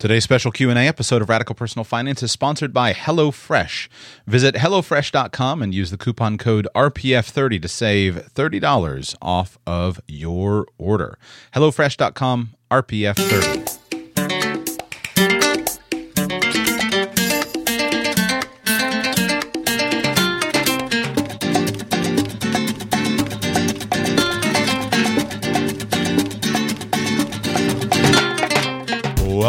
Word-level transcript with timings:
Today's 0.00 0.24
special 0.24 0.50
Q&A 0.50 0.74
episode 0.74 1.20
of 1.20 1.28
Radical 1.28 1.54
Personal 1.54 1.84
Finance 1.84 2.22
is 2.22 2.32
sponsored 2.32 2.72
by 2.72 2.94
HelloFresh. 2.94 3.88
Visit 4.26 4.54
hellofresh.com 4.54 5.60
and 5.60 5.74
use 5.74 5.90
the 5.90 5.98
coupon 5.98 6.38
code 6.38 6.66
RPF30 6.74 7.60
to 7.60 7.68
save 7.68 8.14
$30 8.34 9.14
off 9.20 9.58
of 9.66 10.00
your 10.08 10.66
order. 10.78 11.18
hellofresh.com 11.52 12.54
RPF30. 12.70 13.79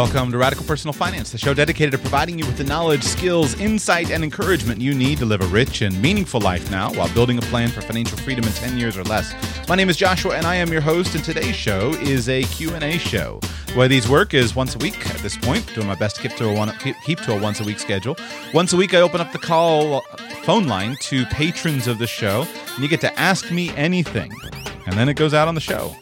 Welcome 0.01 0.31
to 0.31 0.39
Radical 0.39 0.65
Personal 0.65 0.93
Finance, 0.93 1.31
the 1.31 1.37
show 1.37 1.53
dedicated 1.53 1.91
to 1.91 1.99
providing 1.99 2.39
you 2.39 2.45
with 2.47 2.57
the 2.57 2.63
knowledge, 2.63 3.03
skills, 3.03 3.53
insight, 3.59 4.09
and 4.09 4.23
encouragement 4.23 4.81
you 4.81 4.95
need 4.95 5.19
to 5.19 5.27
live 5.27 5.41
a 5.41 5.45
rich 5.45 5.83
and 5.83 6.01
meaningful 6.01 6.41
life 6.41 6.71
now 6.71 6.91
while 6.93 7.07
building 7.13 7.37
a 7.37 7.41
plan 7.43 7.69
for 7.69 7.81
financial 7.81 8.17
freedom 8.17 8.43
in 8.43 8.51
10 8.51 8.79
years 8.79 8.97
or 8.97 9.03
less. 9.03 9.31
My 9.69 9.75
name 9.75 9.89
is 9.89 9.97
Joshua 9.97 10.35
and 10.35 10.47
I 10.47 10.55
am 10.55 10.71
your 10.71 10.81
host 10.81 11.13
and 11.13 11.23
today's 11.23 11.55
show 11.55 11.91
is 12.01 12.29
a 12.29 12.41
Q&A 12.45 12.97
show. 12.97 13.39
The 13.67 13.77
way 13.77 13.87
these 13.87 14.09
work 14.09 14.33
is 14.33 14.55
once 14.55 14.73
a 14.73 14.79
week 14.79 15.07
at 15.11 15.17
this 15.17 15.37
point, 15.37 15.71
doing 15.75 15.85
my 15.85 15.93
best 15.93 16.15
to 16.15 16.23
keep 16.23 16.35
to 16.37 16.49
a 16.49 16.51
one, 16.53 16.75
keep 17.05 17.19
to 17.19 17.33
a 17.33 17.39
once 17.39 17.59
a 17.59 17.63
week 17.63 17.77
schedule. 17.77 18.17
Once 18.55 18.73
a 18.73 18.77
week 18.77 18.95
I 18.95 19.01
open 19.01 19.21
up 19.21 19.31
the 19.31 19.37
call 19.37 20.01
phone 20.41 20.65
line 20.65 20.95
to 21.01 21.27
patrons 21.27 21.85
of 21.85 21.99
the 21.99 22.07
show 22.07 22.47
and 22.73 22.79
you 22.79 22.89
get 22.89 23.01
to 23.01 23.19
ask 23.19 23.51
me 23.51 23.69
anything. 23.75 24.31
And 24.87 24.97
then 24.97 25.09
it 25.09 25.13
goes 25.13 25.35
out 25.35 25.47
on 25.47 25.53
the 25.53 25.61
show. 25.61 25.95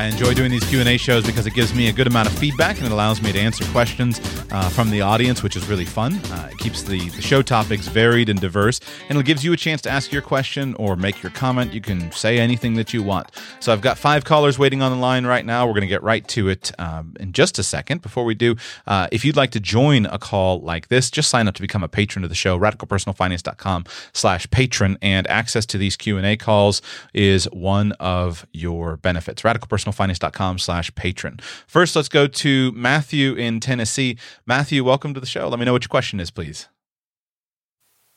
I 0.00 0.04
enjoy 0.04 0.32
doing 0.32 0.50
these 0.50 0.64
Q&A 0.64 0.96
shows 0.96 1.26
because 1.26 1.46
it 1.46 1.52
gives 1.52 1.74
me 1.74 1.88
a 1.88 1.92
good 1.92 2.06
amount 2.06 2.26
of 2.26 2.38
feedback 2.38 2.78
and 2.78 2.86
it 2.86 2.90
allows 2.90 3.20
me 3.20 3.32
to 3.32 3.38
answer 3.38 3.66
questions 3.66 4.18
uh, 4.50 4.70
from 4.70 4.90
the 4.90 5.02
audience, 5.02 5.42
which 5.42 5.56
is 5.56 5.68
really 5.68 5.84
fun. 5.84 6.14
Uh, 6.30 6.48
it 6.50 6.56
keeps 6.56 6.82
the, 6.82 7.10
the 7.10 7.20
show 7.20 7.42
topics 7.42 7.86
varied 7.86 8.30
and 8.30 8.40
diverse, 8.40 8.80
and 9.10 9.18
it 9.18 9.26
gives 9.26 9.44
you 9.44 9.52
a 9.52 9.58
chance 9.58 9.82
to 9.82 9.90
ask 9.90 10.10
your 10.10 10.22
question 10.22 10.74
or 10.76 10.96
make 10.96 11.22
your 11.22 11.30
comment. 11.32 11.74
You 11.74 11.82
can 11.82 12.10
say 12.12 12.38
anything 12.38 12.76
that 12.76 12.94
you 12.94 13.02
want. 13.02 13.30
So 13.60 13.74
I've 13.74 13.82
got 13.82 13.98
five 13.98 14.24
callers 14.24 14.58
waiting 14.58 14.80
on 14.80 14.90
the 14.90 14.96
line 14.96 15.26
right 15.26 15.44
now. 15.44 15.66
We're 15.66 15.74
going 15.74 15.82
to 15.82 15.86
get 15.86 16.02
right 16.02 16.26
to 16.28 16.48
it 16.48 16.72
um, 16.78 17.14
in 17.20 17.32
just 17.32 17.58
a 17.58 17.62
second. 17.62 18.00
Before 18.00 18.24
we 18.24 18.34
do, 18.34 18.56
uh, 18.86 19.08
if 19.12 19.22
you'd 19.22 19.36
like 19.36 19.50
to 19.50 19.60
join 19.60 20.06
a 20.06 20.18
call 20.18 20.62
like 20.62 20.88
this, 20.88 21.10
just 21.10 21.28
sign 21.28 21.46
up 21.46 21.54
to 21.56 21.60
become 21.60 21.84
a 21.84 21.88
patron 21.88 22.24
of 22.24 22.30
the 22.30 22.36
show, 22.36 22.58
radicalpersonalfinance.com 22.58 23.84
slash 24.14 24.50
patron, 24.50 24.96
and 25.02 25.26
access 25.26 25.66
to 25.66 25.76
these 25.76 25.94
Q&A 25.94 26.38
calls 26.38 26.80
is 27.12 27.44
one 27.52 27.92
of 28.00 28.46
your 28.54 28.96
benefits. 28.96 29.44
Radical 29.44 29.68
personalfinance.com 29.90 30.58
slash 30.58 30.94
patron. 30.94 31.38
First, 31.66 31.96
let's 31.96 32.08
go 32.08 32.26
to 32.26 32.72
Matthew 32.72 33.34
in 33.34 33.60
Tennessee. 33.60 34.18
Matthew, 34.46 34.84
welcome 34.84 35.14
to 35.14 35.20
the 35.20 35.26
show. 35.26 35.48
Let 35.48 35.58
me 35.58 35.64
know 35.64 35.72
what 35.72 35.84
your 35.84 35.88
question 35.88 36.20
is, 36.20 36.30
please. 36.30 36.68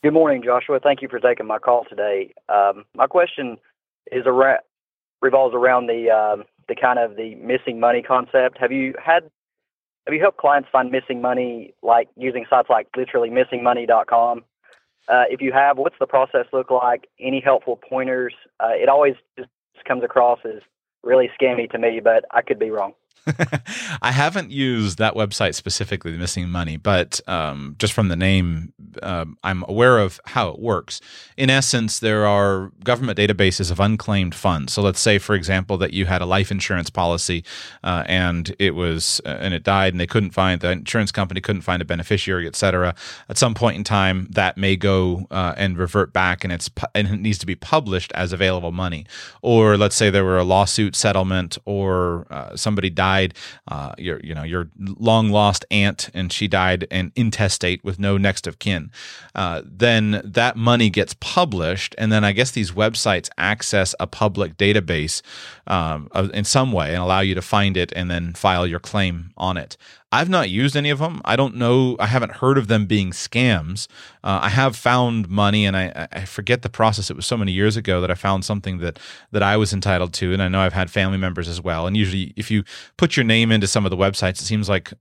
Good 0.03 0.13
morning, 0.13 0.43
Joshua. 0.43 0.80
Thank 0.81 1.02
you 1.02 1.07
for 1.07 1.19
taking 1.19 1.47
my 1.47 1.59
call 1.59 1.85
today. 1.89 2.33
Um, 2.49 2.83
my 2.95 3.07
question 3.07 3.57
is 4.11 4.23
around, 4.25 4.59
revolves 5.21 5.55
around 5.55 5.88
the 5.88 6.09
um, 6.09 6.43
the 6.67 6.75
kind 6.75 6.99
of 6.99 7.15
the 7.15 7.35
missing 7.35 7.80
money 7.80 8.02
concept. 8.02 8.58
Have 8.59 8.71
you 8.71 8.93
had 9.03 9.23
have 10.05 10.13
you 10.13 10.19
helped 10.19 10.37
clients 10.37 10.67
find 10.71 10.91
missing 10.91 11.21
money 11.21 11.73
like 11.81 12.09
using 12.17 12.45
sites 12.49 12.69
like 12.69 12.87
literally 12.97 13.30
missingmoney.com? 13.30 14.43
Uh, 15.08 15.23
if 15.30 15.41
you 15.41 15.52
have, 15.53 15.77
what's 15.77 15.95
the 15.99 16.08
process 16.08 16.45
look 16.52 16.69
like? 16.69 17.08
Any 17.19 17.41
helpful 17.41 17.80
pointers? 17.89 18.33
Uh, 18.59 18.71
it 18.73 18.89
always 18.89 19.15
just 19.37 19.49
comes 19.85 20.03
across 20.03 20.39
as 20.45 20.61
really 21.03 21.29
scammy 21.39 21.69
to 21.71 21.77
me, 21.77 21.99
but 22.03 22.25
I 22.31 22.41
could 22.41 22.59
be 22.59 22.69
wrong. 22.69 22.93
I 24.02 24.11
haven't 24.11 24.52
used 24.52 24.97
that 24.97 25.13
website 25.13 25.55
specifically, 25.55 26.11
the 26.11 26.17
Missing 26.17 26.49
Money, 26.49 26.77
but 26.77 27.21
um, 27.27 27.75
just 27.80 27.93
from 27.93 28.09
the 28.09 28.15
name, 28.15 28.73
uh, 29.02 29.25
I'm 29.43 29.64
aware 29.67 29.99
of 29.99 30.20
how 30.25 30.49
it 30.49 30.59
works. 30.59 30.99
In 31.37 31.49
essence, 31.49 31.99
there 31.99 32.25
are 32.25 32.71
government 32.83 33.17
databases 33.17 33.71
of 33.71 33.80
unclaimed 33.80 34.36
funds. 34.36 34.73
So 34.73 34.81
let's 34.81 34.99
say, 34.99 35.20
for 35.20 35.36
example, 35.36 35.77
that 35.77 35.93
you 35.93 36.05
had 36.05 36.21
a 36.21 36.25
life 36.25 36.52
insurance 36.52 36.89
policy 36.89 37.43
uh, 37.83 38.03
and 38.08 38.55
it 38.59 38.75
was 38.75 39.21
uh, 39.25 39.37
and 39.39 39.53
it 39.53 39.64
died, 39.64 39.93
and 39.93 39.99
they 39.99 40.08
couldn't 40.08 40.31
find 40.31 40.59
the 40.59 40.71
insurance 40.71 41.11
company 41.11 41.39
couldn't 41.39 41.61
find 41.61 41.81
a 41.81 41.86
beneficiary, 41.86 42.45
et 42.45 42.55
cetera. 42.55 42.93
At 43.30 43.37
some 43.37 43.53
point 43.53 43.77
in 43.77 43.83
time, 43.83 44.27
that 44.31 44.58
may 44.58 44.75
go 44.75 45.27
uh, 45.31 45.53
and 45.58 45.77
revert 45.77 46.11
back, 46.11 46.43
and 46.43 46.52
it's 46.52 46.69
and 46.93 47.08
it 47.08 47.19
needs 47.19 47.37
to 47.39 47.45
be 47.45 47.55
published 47.55 48.11
as 48.14 48.33
available 48.33 48.71
money. 48.71 49.05
Or 49.42 49.77
let's 49.77 49.95
say 49.95 50.09
there 50.09 50.25
were 50.25 50.37
a 50.37 50.43
lawsuit 50.43 50.95
settlement, 50.95 51.58
or 51.65 52.27
uh, 52.30 52.55
somebody 52.55 52.89
died 52.89 53.12
died, 53.13 53.33
uh, 53.67 53.93
your 53.97 54.19
you 54.23 54.33
know 54.33 54.43
your 54.43 54.69
long 54.77 55.29
lost 55.29 55.65
aunt, 55.71 56.09
and 56.13 56.31
she 56.31 56.47
died 56.47 56.87
and 56.91 57.11
intestate 57.15 57.83
with 57.83 57.99
no 57.99 58.17
next 58.17 58.47
of 58.47 58.59
kin, 58.59 58.91
uh, 59.35 59.61
then 59.65 60.21
that 60.23 60.55
money 60.55 60.89
gets 60.89 61.15
published, 61.19 61.95
and 61.97 62.11
then 62.11 62.23
I 62.23 62.31
guess 62.31 62.51
these 62.51 62.71
websites 62.71 63.29
access 63.37 63.95
a 63.99 64.07
public 64.07 64.57
database 64.57 65.21
um, 65.67 66.09
in 66.33 66.43
some 66.43 66.71
way 66.71 66.89
and 66.89 66.97
allow 66.97 67.21
you 67.21 67.35
to 67.35 67.41
find 67.41 67.77
it 67.77 67.93
and 67.95 68.09
then 68.09 68.33
file 68.33 68.67
your 68.67 68.79
claim 68.79 69.31
on 69.37 69.57
it. 69.57 69.77
I've 70.13 70.29
not 70.29 70.51
used 70.51 70.75
any 70.75 70.91
of 70.91 70.99
them. 70.99 71.21
I 71.25 71.35
don't 71.35 71.55
know. 71.55 71.95
I 71.99 72.05
haven't 72.05 72.33
heard 72.33 72.59
of 72.59 72.67
them 72.67 72.85
being 72.85 73.09
scams. 73.09 73.87
Uh, 74.23 74.41
I 74.43 74.49
have 74.49 74.75
found 74.75 75.27
money, 75.27 75.65
and 75.65 75.75
I, 75.75 76.07
I 76.11 76.25
forget 76.25 76.61
the 76.61 76.69
process. 76.69 77.09
It 77.09 77.15
was 77.15 77.25
so 77.25 77.35
many 77.35 77.51
years 77.51 77.75
ago 77.75 77.99
that 77.99 78.11
I 78.11 78.13
found 78.13 78.45
something 78.45 78.77
that 78.77 78.99
that 79.31 79.41
I 79.41 79.57
was 79.57 79.73
entitled 79.73 80.13
to, 80.13 80.31
and 80.31 80.43
I 80.43 80.49
know 80.49 80.59
I've 80.59 80.73
had 80.73 80.91
family 80.91 81.17
members 81.17 81.47
as 81.47 81.59
well. 81.59 81.87
And 81.87 81.97
usually, 81.97 82.31
if 82.37 82.51
you 82.51 82.63
put 82.95 83.17
your 83.17 83.23
name 83.23 83.51
into 83.51 83.65
some 83.65 83.87
of 83.87 83.89
the 83.89 83.97
websites, 83.97 84.39
it 84.39 84.45
seems 84.45 84.69
like 84.69 84.93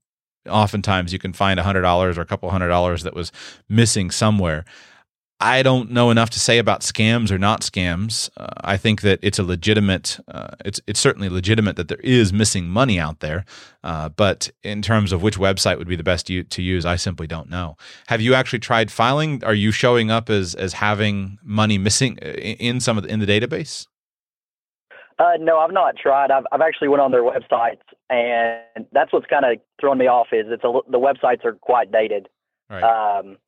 oftentimes 0.49 1.13
you 1.13 1.19
can 1.19 1.35
find 1.35 1.61
a 1.61 1.63
hundred 1.63 1.83
dollars 1.83 2.17
or 2.17 2.23
a 2.23 2.27
couple 2.27 2.49
hundred 2.49 2.69
dollars 2.69 3.03
that 3.03 3.15
was 3.15 3.31
missing 3.69 4.11
somewhere. 4.11 4.65
I 5.43 5.65
don't 5.65 5.91
know 5.91 6.11
enough 6.11 6.31
to 6.31 6.41
say 6.41 6.59
about 6.59 6.83
scams 6.83 7.33
or 7.33 7.39
not 7.39 7.63
scams. 7.63 8.31
Uh, 8.37 8.47
I 8.61 8.77
think 8.77 9.01
that 9.01 9.19
it's 9.23 9.41
a 9.41 9.43
legitimate. 9.43 10.21
Uh, 10.29 10.55
it's 10.65 10.81
it's 10.87 11.01
certainly 11.01 11.29
legitimate 11.29 11.75
that 11.77 11.89
there 11.89 12.01
is 12.01 12.33
missing 12.33 12.69
money 12.69 13.01
out 13.01 13.19
there. 13.19 13.45
Uh, 13.83 14.09
but 14.09 14.51
in 14.63 14.83
terms 14.83 15.11
of 15.11 15.21
which 15.21 15.37
website 15.37 15.79
would 15.79 15.89
be 15.89 15.97
the 15.97 16.05
best 16.05 16.29
to, 16.29 16.45
to 16.45 16.63
use, 16.63 16.87
I 16.87 16.95
simply 16.95 17.27
don't 17.27 17.51
know. 17.51 17.77
Have 18.07 18.21
you 18.21 18.35
actually 18.35 18.61
tried 18.61 18.93
filing? 18.93 19.43
Are 19.43 19.55
you 19.55 19.73
showing 19.73 20.13
up 20.13 20.31
as 20.31 20.55
as 20.55 20.75
having 20.75 21.39
money 21.43 21.77
missing 21.77 22.19
uh, 22.23 22.29
in 22.29 22.79
some 22.79 22.97
of 22.97 23.03
the, 23.03 23.11
in 23.11 23.19
the 23.19 23.27
database? 23.27 23.89
Uh, 25.19 25.33
no, 25.41 25.59
I've 25.59 25.73
not 25.73 25.97
tried. 25.97 26.31
I've 26.31 26.45
I've 26.53 26.61
actually 26.61 26.89
went 26.89 27.01
on 27.01 27.11
their 27.11 27.25
websites, 27.25 27.83
and 28.11 28.87
that's 28.93 29.13
what's 29.13 29.27
kind 29.27 29.45
of 29.45 29.59
throwing 29.81 29.99
me 29.99 30.07
off. 30.07 30.29
Is 30.31 30.47
it's 30.49 30.63
a, 30.63 30.81
the 30.89 31.01
websites 31.01 31.45
are 31.45 31.55
quite 31.55 31.91
dated. 31.91 32.29
Right. 32.71 32.83
Um, 32.85 33.39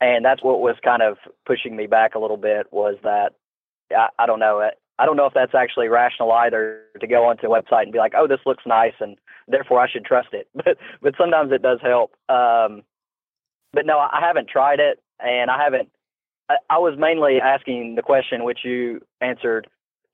and 0.00 0.24
that's 0.24 0.42
what 0.42 0.60
was 0.60 0.76
kind 0.84 1.02
of 1.02 1.16
pushing 1.46 1.76
me 1.76 1.86
back 1.86 2.14
a 2.14 2.18
little 2.18 2.36
bit 2.36 2.66
was 2.72 2.96
that 3.02 3.32
I, 3.90 4.08
I 4.18 4.26
don't 4.26 4.40
know 4.40 4.68
I 4.98 5.06
don't 5.06 5.16
know 5.16 5.26
if 5.26 5.34
that's 5.34 5.54
actually 5.54 5.88
rational 5.88 6.30
either 6.32 6.82
to 7.00 7.06
go 7.06 7.24
onto 7.24 7.46
a 7.46 7.50
website 7.50 7.84
and 7.84 7.92
be 7.92 7.98
like, 7.98 8.12
oh, 8.16 8.28
this 8.28 8.40
looks 8.46 8.62
nice, 8.64 8.94
and 9.00 9.16
therefore 9.48 9.80
I 9.80 9.90
should 9.90 10.04
trust 10.04 10.28
it. 10.32 10.48
But 10.64 10.78
but 11.02 11.14
sometimes 11.18 11.52
it 11.52 11.62
does 11.62 11.80
help. 11.82 12.12
Um, 12.28 12.82
but 13.72 13.86
no, 13.86 13.98
I 13.98 14.20
haven't 14.20 14.48
tried 14.48 14.80
it, 14.80 15.02
and 15.20 15.50
I 15.50 15.62
haven't. 15.62 15.90
I, 16.48 16.56
I 16.70 16.78
was 16.78 16.94
mainly 16.98 17.40
asking 17.40 17.96
the 17.96 18.02
question 18.02 18.44
which 18.44 18.60
you 18.64 19.00
answered 19.20 19.66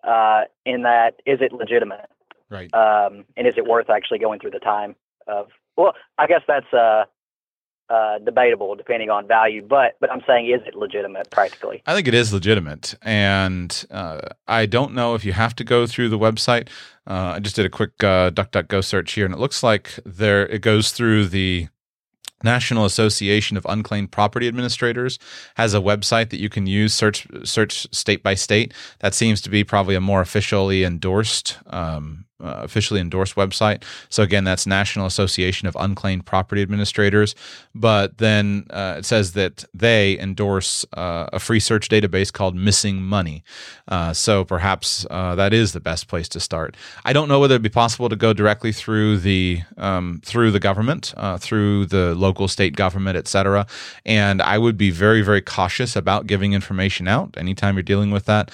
uh, 0.03 0.43
in 0.65 0.83
that 0.83 1.21
is 1.27 1.41
it 1.43 1.53
legitimate, 1.53 2.09
right? 2.49 2.73
Um, 2.73 3.25
and 3.37 3.47
is 3.47 3.55
it 3.57 3.67
worth 3.67 3.91
actually 3.91 4.19
going 4.19 4.41
through 4.41 4.53
the 4.53 4.61
time 4.61 4.97
of? 5.27 5.49
Well, 5.77 5.93
I 6.19 6.27
guess 6.27 6.43
that's 6.49 6.73
uh, 6.73 7.05
uh, 7.91 8.19
debatable 8.19 8.75
depending 8.77 9.11
on 9.11 9.27
value. 9.27 9.67
But 9.67 9.97
but 10.01 10.11
I'm 10.11 10.23
saying, 10.27 10.47
is 10.49 10.67
it 10.67 10.75
legitimate 10.75 11.31
practically? 11.31 11.83
I 11.87 11.95
think 11.95 12.09
it 12.09 12.15
is 12.15 12.33
legitimate, 12.33 12.95
and 13.03 13.85
uh, 13.91 14.21
I 14.47 14.67
don't 14.67 14.95
know 14.95 15.15
if 15.15 15.25
you 15.25 15.33
have 15.33 15.55
to 15.57 15.65
go 15.65 15.87
through 15.87 16.09
the 16.09 16.19
website. 16.19 16.69
Uh, 17.07 17.35
I 17.35 17.41
just 17.41 17.57
did 17.57 17.67
a 17.67 17.71
quick 17.71 18.03
uh, 18.05 18.31
DuckDuckGo 18.31 18.85
search 18.85 19.13
here, 19.13 19.25
and 19.25 19.35
it 19.35 19.41
looks 19.41 19.63
like 19.63 19.99
there 20.07 20.47
it 20.47 20.63
goes 20.63 20.93
through 20.93 21.27
the 21.27 21.69
National 22.43 22.85
Association 22.85 23.57
of 23.57 23.67
Unclaimed 23.69 24.13
Property 24.13 24.49
Administrators 24.49 25.19
has 25.57 25.75
a 25.75 25.79
website 25.79 26.31
that 26.31 26.41
you 26.41 26.49
can 26.49 26.67
use 26.67 26.95
search 26.95 27.27
search 27.45 27.87
state 27.93 28.23
by 28.23 28.35
state. 28.35 28.73
That 29.01 29.15
seems 29.15 29.41
to 29.43 29.51
be 29.51 29.65
probably 29.65 29.95
a 29.95 30.01
more 30.01 30.21
officially 30.21 30.85
endorsed 30.85 31.59
um, 31.67 32.25
uh, 32.43 32.61
officially 32.63 33.01
endorsed 33.01 33.35
website. 33.35 33.83
So 34.09 34.23
again, 34.23 34.45
that's 34.45 34.67
National 34.67 35.07
Association 35.07 35.69
of 35.69 35.77
Unclaimed 35.79 36.27
Property 36.27 36.63
Administrators. 36.63 37.35
But 37.75 38.19
then 38.19 38.67
uh, 38.71 38.97
it 38.99 39.05
says 39.05 39.33
that 39.33 39.65
they 39.75 40.19
endorse 40.19 40.85
uh, 40.97 41.27
a 41.33 41.39
free 41.39 41.61
search 41.61 41.89
database 41.89 42.33
called 42.33 42.55
Missing 42.57 43.03
Money. 43.03 43.45
Uh, 43.89 44.13
so 44.13 44.45
perhaps 44.45 45.07
uh, 45.11 45.35
that 45.35 45.53
is 45.53 45.73
the 45.73 45.81
best 45.81 46.09
place 46.09 46.29
to 46.31 46.41
start. 46.41 46.77
I 47.05 47.13
don't 47.13 47.29
know 47.29 47.41
whether 47.41 47.55
it'd 47.55 47.63
be 47.63 47.69
possible 47.69 48.09
to 48.09 48.17
go 48.17 48.33
directly 48.33 48.73
through 48.73 49.19
the 49.19 49.63
um, 49.79 50.21
through 50.25 50.51
the 50.51 50.61
government, 50.61 51.15
uh, 51.17 51.39
through 51.39 51.87
the 51.87 52.15
local, 52.15 52.49
state 52.49 52.77
government, 52.77 53.17
et 53.17 53.29
cetera. 53.29 53.67
And 54.05 54.43
I 54.43 54.59
would 54.59 54.77
be 54.77 54.91
very, 54.91 55.23
very 55.23 55.43
cautious 55.43 55.97
about 55.97 56.27
giving 56.27 56.53
information 56.53 57.09
out 57.09 57.37
anytime 57.37 57.75
you're 57.77 57.83
dealing 57.83 58.11
with 58.11 58.27
that. 58.27 58.51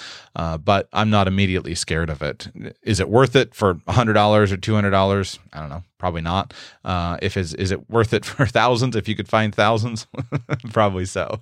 but 0.63 0.87
I'm 0.93 1.09
not 1.09 1.27
immediately 1.27 1.75
scared 1.75 2.09
of 2.09 2.21
it. 2.21 2.47
Is 2.83 2.99
it 2.99 3.09
worth 3.09 3.35
it 3.35 3.53
for 3.53 3.76
$100 3.87 4.51
or 4.51 4.57
$200? 4.57 5.39
I 5.53 5.59
don't 5.59 5.69
know. 5.69 5.83
Probably 5.97 6.21
not. 6.21 6.53
Uh, 6.85 7.17
if 7.23 7.35
is 7.37 7.55
is 7.55 7.71
it 7.71 7.89
worth 7.89 8.13
it 8.13 8.23
for 8.25 8.45
thousands? 8.45 8.95
If 8.95 9.07
you 9.07 9.15
could 9.15 9.27
find 9.27 9.53
thousands, 9.53 10.05
probably 10.71 11.05
so. 11.05 11.41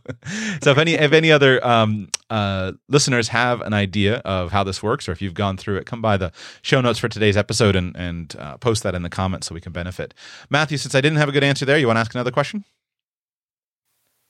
so 0.61 0.71
if 0.71 0.77
any 0.77 0.93
if 0.93 1.11
any 1.11 1.29
other 1.31 1.65
um, 1.65 2.07
uh, 2.29 2.71
listeners 2.87 3.27
have 3.29 3.59
an 3.61 3.73
idea 3.73 4.17
of 4.19 4.53
how 4.53 4.63
this 4.63 4.81
works, 4.81 5.09
or 5.09 5.11
if 5.11 5.21
you've 5.21 5.33
gone 5.33 5.57
through 5.57 5.75
it, 5.77 5.85
come 5.85 6.01
by 6.01 6.15
the 6.15 6.31
show 6.61 6.79
notes 6.79 6.99
for 6.99 7.09
today's 7.09 7.35
episode 7.35 7.75
and 7.75 7.95
and 7.97 8.35
uh, 8.39 8.55
post 8.57 8.83
that 8.83 8.95
in 8.95 9.01
the 9.01 9.09
comments 9.09 9.47
so 9.47 9.55
we 9.55 9.59
can 9.59 9.73
benefit. 9.73 10.13
Matthew, 10.49 10.77
since 10.77 10.95
I 10.95 11.01
didn't 11.01 11.17
have 11.17 11.27
a 11.27 11.33
good 11.33 11.43
answer 11.43 11.65
there, 11.65 11.77
you 11.77 11.87
want 11.87 11.97
to 11.97 12.01
ask 12.01 12.15
another 12.15 12.31
question? 12.31 12.63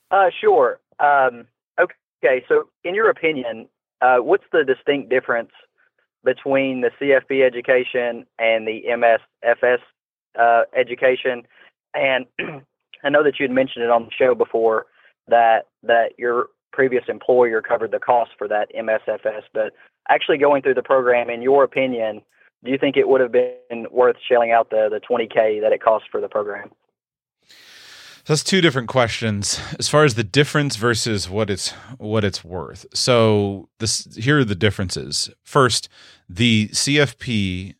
Uh, 0.09 0.29
sure. 0.41 0.79
Um, 0.99 1.45
okay. 1.79 2.43
So, 2.47 2.69
in 2.83 2.95
your 2.95 3.09
opinion, 3.09 3.67
uh, 4.01 4.17
what's 4.17 4.43
the 4.51 4.63
distinct 4.63 5.09
difference 5.09 5.51
between 6.25 6.81
the 6.81 6.91
CFP 6.99 7.45
education 7.45 8.25
and 8.39 8.67
the 8.67 8.83
MSFS 8.89 9.77
uh, 10.37 10.63
education. 10.75 11.43
And 11.93 12.25
I 13.03 13.09
know 13.09 13.23
that 13.23 13.39
you 13.39 13.43
had 13.43 13.51
mentioned 13.51 13.85
it 13.85 13.91
on 13.91 14.05
the 14.05 14.11
show 14.11 14.35
before 14.35 14.87
that 15.27 15.67
that 15.83 16.09
your 16.17 16.47
previous 16.73 17.03
employer 17.07 17.61
covered 17.61 17.91
the 17.91 17.99
cost 17.99 18.31
for 18.37 18.47
that 18.47 18.67
MSFS, 18.75 19.43
but 19.53 19.73
actually 20.09 20.37
going 20.37 20.61
through 20.61 20.73
the 20.73 20.83
program, 20.83 21.29
in 21.29 21.41
your 21.41 21.63
opinion, 21.63 22.21
do 22.63 22.71
you 22.71 22.77
think 22.77 22.97
it 22.97 23.07
would 23.07 23.21
have 23.21 23.31
been 23.31 23.87
worth 23.91 24.17
shelling 24.27 24.51
out 24.51 24.69
the 24.71 24.89
the 24.89 24.99
20k 24.99 25.61
that 25.61 25.71
it 25.71 25.81
cost 25.81 26.05
for 26.11 26.19
the 26.19 26.27
program? 26.27 26.71
So 28.25 28.33
that's 28.33 28.43
two 28.43 28.59
different 28.59 28.87
questions 28.87 29.59
as 29.77 29.87
far 29.87 30.03
as 30.03 30.15
the 30.15 30.23
difference 30.23 30.77
versus 30.77 31.29
what 31.29 31.51
it's 31.51 31.69
what 31.99 32.23
it's 32.23 32.43
worth. 32.43 32.87
So 32.91 33.69
this 33.77 34.15
here 34.15 34.39
are 34.39 34.43
the 34.43 34.55
differences. 34.55 35.29
First, 35.43 35.89
the 36.27 36.69
CFP 36.69 37.75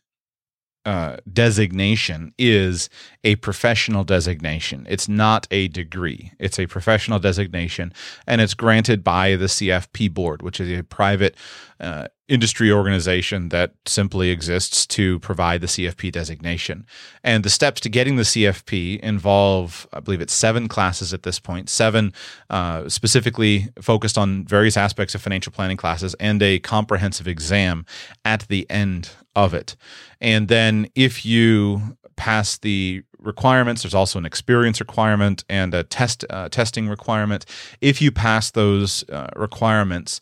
uh, 0.86 1.16
designation 1.30 2.32
is 2.38 2.88
a 3.24 3.34
professional 3.36 4.04
designation. 4.04 4.86
It's 4.88 5.08
not 5.08 5.48
a 5.50 5.66
degree. 5.66 6.30
It's 6.38 6.60
a 6.60 6.66
professional 6.66 7.18
designation, 7.18 7.92
and 8.24 8.40
it's 8.40 8.54
granted 8.54 9.02
by 9.02 9.34
the 9.34 9.46
CFP 9.46 10.14
board, 10.14 10.42
which 10.42 10.60
is 10.60 10.78
a 10.78 10.84
private 10.84 11.36
uh, 11.80 12.06
industry 12.28 12.70
organization 12.70 13.48
that 13.48 13.72
simply 13.84 14.30
exists 14.30 14.86
to 14.86 15.18
provide 15.20 15.60
the 15.60 15.66
CFP 15.66 16.12
designation. 16.12 16.86
And 17.24 17.44
the 17.44 17.50
steps 17.50 17.80
to 17.82 17.88
getting 17.88 18.14
the 18.14 18.22
CFP 18.22 19.00
involve, 19.00 19.88
I 19.92 19.98
believe 20.00 20.20
it's 20.20 20.32
seven 20.32 20.68
classes 20.68 21.12
at 21.12 21.24
this 21.24 21.40
point, 21.40 21.68
seven 21.68 22.12
uh, 22.48 22.88
specifically 22.88 23.68
focused 23.82 24.16
on 24.16 24.44
various 24.44 24.76
aspects 24.76 25.16
of 25.16 25.22
financial 25.22 25.52
planning 25.52 25.76
classes, 25.76 26.14
and 26.20 26.40
a 26.42 26.60
comprehensive 26.60 27.26
exam 27.26 27.84
at 28.24 28.46
the 28.48 28.68
end 28.70 29.10
of 29.36 29.54
it. 29.54 29.76
And 30.20 30.48
then 30.48 30.88
if 30.96 31.24
you 31.24 31.96
pass 32.16 32.58
the 32.58 33.04
requirements, 33.20 33.82
there's 33.82 33.94
also 33.94 34.18
an 34.18 34.26
experience 34.26 34.80
requirement 34.80 35.44
and 35.48 35.74
a 35.74 35.84
test 35.84 36.24
uh, 36.30 36.48
testing 36.48 36.88
requirement. 36.88 37.44
If 37.80 38.02
you 38.02 38.10
pass 38.10 38.50
those 38.50 39.08
uh, 39.10 39.28
requirements, 39.36 40.20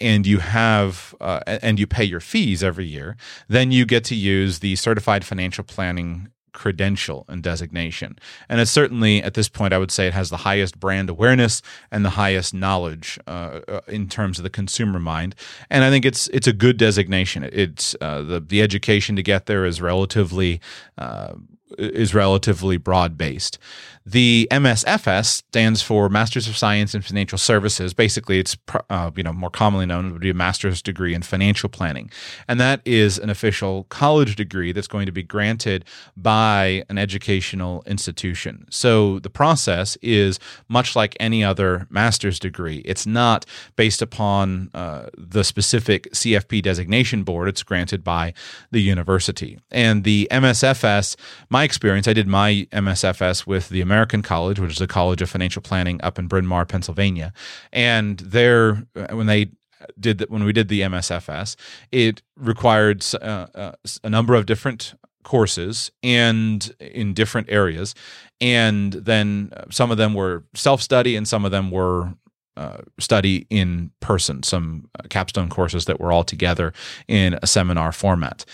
and 0.00 0.26
you 0.26 0.38
have 0.38 1.14
uh, 1.20 1.40
and 1.46 1.78
you 1.78 1.86
pay 1.86 2.04
your 2.04 2.20
fees 2.20 2.62
every 2.62 2.86
year, 2.86 3.16
then 3.48 3.70
you 3.70 3.86
get 3.86 4.04
to 4.04 4.14
use 4.14 4.58
the 4.58 4.76
certified 4.76 5.24
financial 5.24 5.64
planning 5.64 6.28
credential 6.56 7.26
and 7.28 7.42
designation. 7.42 8.18
And 8.48 8.60
it's 8.60 8.70
certainly 8.70 9.22
at 9.22 9.34
this 9.34 9.48
point, 9.48 9.74
I 9.74 9.78
would 9.78 9.90
say 9.90 10.06
it 10.06 10.14
has 10.14 10.30
the 10.30 10.38
highest 10.38 10.80
brand 10.80 11.10
awareness 11.10 11.60
and 11.90 12.02
the 12.02 12.10
highest 12.10 12.54
knowledge 12.54 13.20
uh, 13.26 13.60
uh, 13.68 13.80
in 13.86 14.08
terms 14.08 14.38
of 14.38 14.42
the 14.42 14.50
consumer 14.50 14.98
mind. 14.98 15.34
And 15.68 15.84
I 15.84 15.90
think 15.90 16.06
it's 16.06 16.28
it's 16.28 16.46
a 16.46 16.54
good 16.54 16.78
designation. 16.78 17.44
It's 17.52 17.94
uh, 18.00 18.22
the 18.22 18.40
the 18.40 18.62
education 18.62 19.16
to 19.16 19.22
get 19.22 19.44
there 19.44 19.66
is 19.66 19.82
relatively 19.82 20.60
uh, 20.96 21.34
is 21.78 22.14
relatively 22.14 22.78
broad 22.78 23.18
based. 23.18 23.58
The 24.08 24.46
MSFS 24.52 25.26
stands 25.26 25.82
for 25.82 26.08
Masters 26.08 26.46
of 26.46 26.56
Science 26.56 26.94
in 26.94 27.02
Financial 27.02 27.36
Services. 27.36 27.92
Basically, 27.92 28.38
it's 28.38 28.56
uh, 28.88 29.10
you 29.16 29.24
know 29.24 29.32
more 29.32 29.50
commonly 29.50 29.84
known 29.84 30.12
would 30.12 30.20
be 30.20 30.30
a 30.30 30.34
master's 30.34 30.80
degree 30.80 31.12
in 31.12 31.22
financial 31.22 31.68
planning, 31.68 32.08
and 32.46 32.60
that 32.60 32.80
is 32.84 33.18
an 33.18 33.30
official 33.30 33.82
college 33.88 34.36
degree 34.36 34.70
that's 34.70 34.86
going 34.86 35.06
to 35.06 35.12
be 35.12 35.24
granted 35.24 35.84
by 36.16 36.84
an 36.88 36.98
educational 36.98 37.82
institution. 37.84 38.66
So 38.70 39.18
the 39.18 39.30
process 39.30 39.96
is 40.02 40.38
much 40.68 40.94
like 40.94 41.16
any 41.18 41.42
other 41.42 41.88
master's 41.90 42.38
degree. 42.38 42.82
It's 42.84 43.08
not 43.08 43.44
based 43.74 44.02
upon 44.02 44.70
uh, 44.72 45.06
the 45.18 45.42
specific 45.42 46.12
CFP 46.12 46.62
designation 46.62 47.24
board. 47.24 47.48
It's 47.48 47.64
granted 47.64 48.04
by 48.04 48.34
the 48.70 48.80
university, 48.80 49.58
and 49.72 50.04
the 50.04 50.28
MSFS. 50.30 51.16
My 51.50 51.64
experience, 51.64 52.06
I 52.06 52.12
did 52.12 52.28
my 52.28 52.68
MSFS 52.70 53.48
with 53.48 53.68
the 53.68 53.80
American 53.80 53.95
College, 54.04 54.58
which 54.58 54.72
is 54.72 54.80
a 54.80 54.86
college 54.86 55.22
of 55.22 55.30
financial 55.30 55.62
planning 55.62 56.00
up 56.02 56.18
in 56.18 56.26
Bryn 56.26 56.46
Mawr, 56.46 56.66
Pennsylvania. 56.66 57.32
And 57.72 58.18
there, 58.18 58.86
when 59.10 59.26
they 59.26 59.50
did 59.98 60.24
when 60.28 60.44
we 60.44 60.52
did 60.52 60.68
the 60.68 60.80
MSFS, 60.82 61.56
it 61.92 62.22
required 62.36 63.04
uh, 63.14 63.46
uh, 63.54 63.72
a 64.02 64.10
number 64.10 64.34
of 64.34 64.46
different 64.46 64.94
courses 65.22 65.90
and 66.02 66.74
in 66.80 67.14
different 67.14 67.48
areas, 67.50 67.94
and 68.40 68.92
then 68.92 69.52
some 69.70 69.90
of 69.90 69.96
them 69.96 70.14
were 70.14 70.44
self 70.54 70.80
study 70.82 71.16
and 71.16 71.26
some 71.26 71.44
of 71.44 71.50
them 71.50 71.70
were 71.70 72.14
uh, 72.56 72.78
study 72.98 73.46
in 73.50 73.90
person, 74.00 74.42
some 74.42 74.88
capstone 75.10 75.48
courses 75.48 75.84
that 75.84 76.00
were 76.00 76.10
all 76.10 76.24
together 76.24 76.72
in 77.06 77.38
a 77.42 77.46
seminar 77.46 77.92
format. 77.92 78.44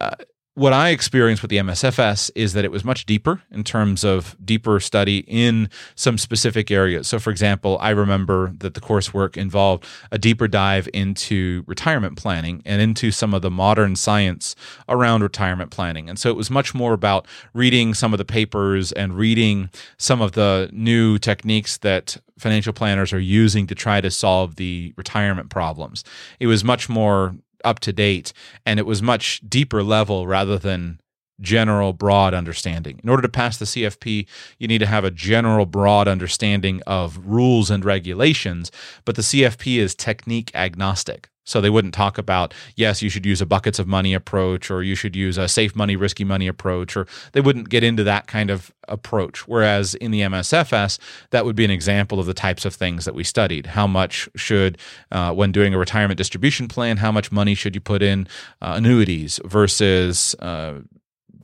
Uh, 0.00 0.14
what 0.54 0.72
I 0.72 0.90
experienced 0.90 1.42
with 1.42 1.50
the 1.50 1.56
MSFS 1.56 2.30
is 2.36 2.52
that 2.52 2.64
it 2.64 2.70
was 2.70 2.84
much 2.84 3.06
deeper 3.06 3.42
in 3.50 3.64
terms 3.64 4.04
of 4.04 4.36
deeper 4.44 4.78
study 4.78 5.24
in 5.26 5.68
some 5.96 6.16
specific 6.16 6.70
areas. 6.70 7.08
So, 7.08 7.18
for 7.18 7.30
example, 7.30 7.76
I 7.80 7.90
remember 7.90 8.52
that 8.58 8.74
the 8.74 8.80
coursework 8.80 9.36
involved 9.36 9.84
a 10.12 10.18
deeper 10.18 10.46
dive 10.46 10.88
into 10.94 11.64
retirement 11.66 12.16
planning 12.16 12.62
and 12.64 12.80
into 12.80 13.10
some 13.10 13.34
of 13.34 13.42
the 13.42 13.50
modern 13.50 13.96
science 13.96 14.54
around 14.88 15.22
retirement 15.22 15.72
planning. 15.72 16.08
And 16.08 16.20
so 16.20 16.30
it 16.30 16.36
was 16.36 16.50
much 16.50 16.72
more 16.72 16.92
about 16.92 17.26
reading 17.52 17.92
some 17.92 18.14
of 18.14 18.18
the 18.18 18.24
papers 18.24 18.92
and 18.92 19.14
reading 19.14 19.70
some 19.96 20.20
of 20.20 20.32
the 20.32 20.70
new 20.72 21.18
techniques 21.18 21.78
that 21.78 22.16
financial 22.38 22.72
planners 22.72 23.12
are 23.12 23.20
using 23.20 23.66
to 23.66 23.74
try 23.74 24.00
to 24.00 24.10
solve 24.10 24.54
the 24.54 24.94
retirement 24.96 25.50
problems. 25.50 26.04
It 26.38 26.46
was 26.46 26.62
much 26.62 26.88
more 26.88 27.34
up 27.64 27.80
to 27.80 27.92
date 27.92 28.32
and 28.64 28.78
it 28.78 28.86
was 28.86 29.02
much 29.02 29.40
deeper 29.48 29.82
level 29.82 30.26
rather 30.26 30.58
than 30.58 31.00
general 31.40 31.92
broad 31.92 32.34
understanding. 32.34 33.00
In 33.02 33.08
order 33.08 33.22
to 33.22 33.28
pass 33.28 33.56
the 33.56 33.64
CFP, 33.64 34.26
you 34.58 34.68
need 34.68 34.78
to 34.78 34.86
have 34.86 35.04
a 35.04 35.10
general 35.10 35.66
broad 35.66 36.06
understanding 36.06 36.80
of 36.86 37.18
rules 37.24 37.70
and 37.70 37.84
regulations, 37.84 38.70
but 39.04 39.16
the 39.16 39.22
CFP 39.22 39.78
is 39.78 39.94
technique 39.94 40.50
agnostic. 40.54 41.28
So 41.44 41.60
they 41.60 41.70
wouldn't 41.70 41.94
talk 41.94 42.18
about, 42.18 42.54
yes, 42.74 43.02
you 43.02 43.10
should 43.10 43.26
use 43.26 43.40
a 43.40 43.46
buckets 43.46 43.78
of 43.78 43.86
money 43.86 44.14
approach 44.14 44.70
or 44.70 44.82
you 44.82 44.94
should 44.94 45.14
use 45.14 45.38
a 45.38 45.48
safe 45.48 45.76
money, 45.76 45.96
risky 45.96 46.24
money 46.24 46.46
approach, 46.46 46.96
or 46.96 47.06
they 47.32 47.40
wouldn't 47.40 47.68
get 47.68 47.84
into 47.84 48.02
that 48.04 48.26
kind 48.26 48.50
of 48.50 48.72
approach. 48.88 49.46
Whereas 49.46 49.94
in 49.94 50.10
the 50.10 50.20
MSFS, 50.22 50.98
that 51.30 51.44
would 51.44 51.56
be 51.56 51.64
an 51.64 51.70
example 51.70 52.18
of 52.18 52.26
the 52.26 52.34
types 52.34 52.64
of 52.64 52.74
things 52.74 53.04
that 53.04 53.14
we 53.14 53.24
studied. 53.24 53.66
How 53.66 53.86
much 53.86 54.28
should, 54.36 54.78
uh, 55.12 55.32
when 55.32 55.52
doing 55.52 55.74
a 55.74 55.78
retirement 55.78 56.18
distribution 56.18 56.68
plan, 56.68 56.98
how 56.98 57.12
much 57.12 57.30
money 57.30 57.54
should 57.54 57.74
you 57.74 57.80
put 57.80 58.02
in 58.02 58.26
uh, 58.60 58.74
annuities 58.76 59.40
versus 59.44 60.34
uh, 60.40 60.80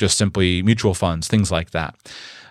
just 0.01 0.17
simply 0.17 0.63
mutual 0.63 0.95
funds, 0.95 1.29
things 1.29 1.53
like 1.53 1.71
that. 1.71 1.95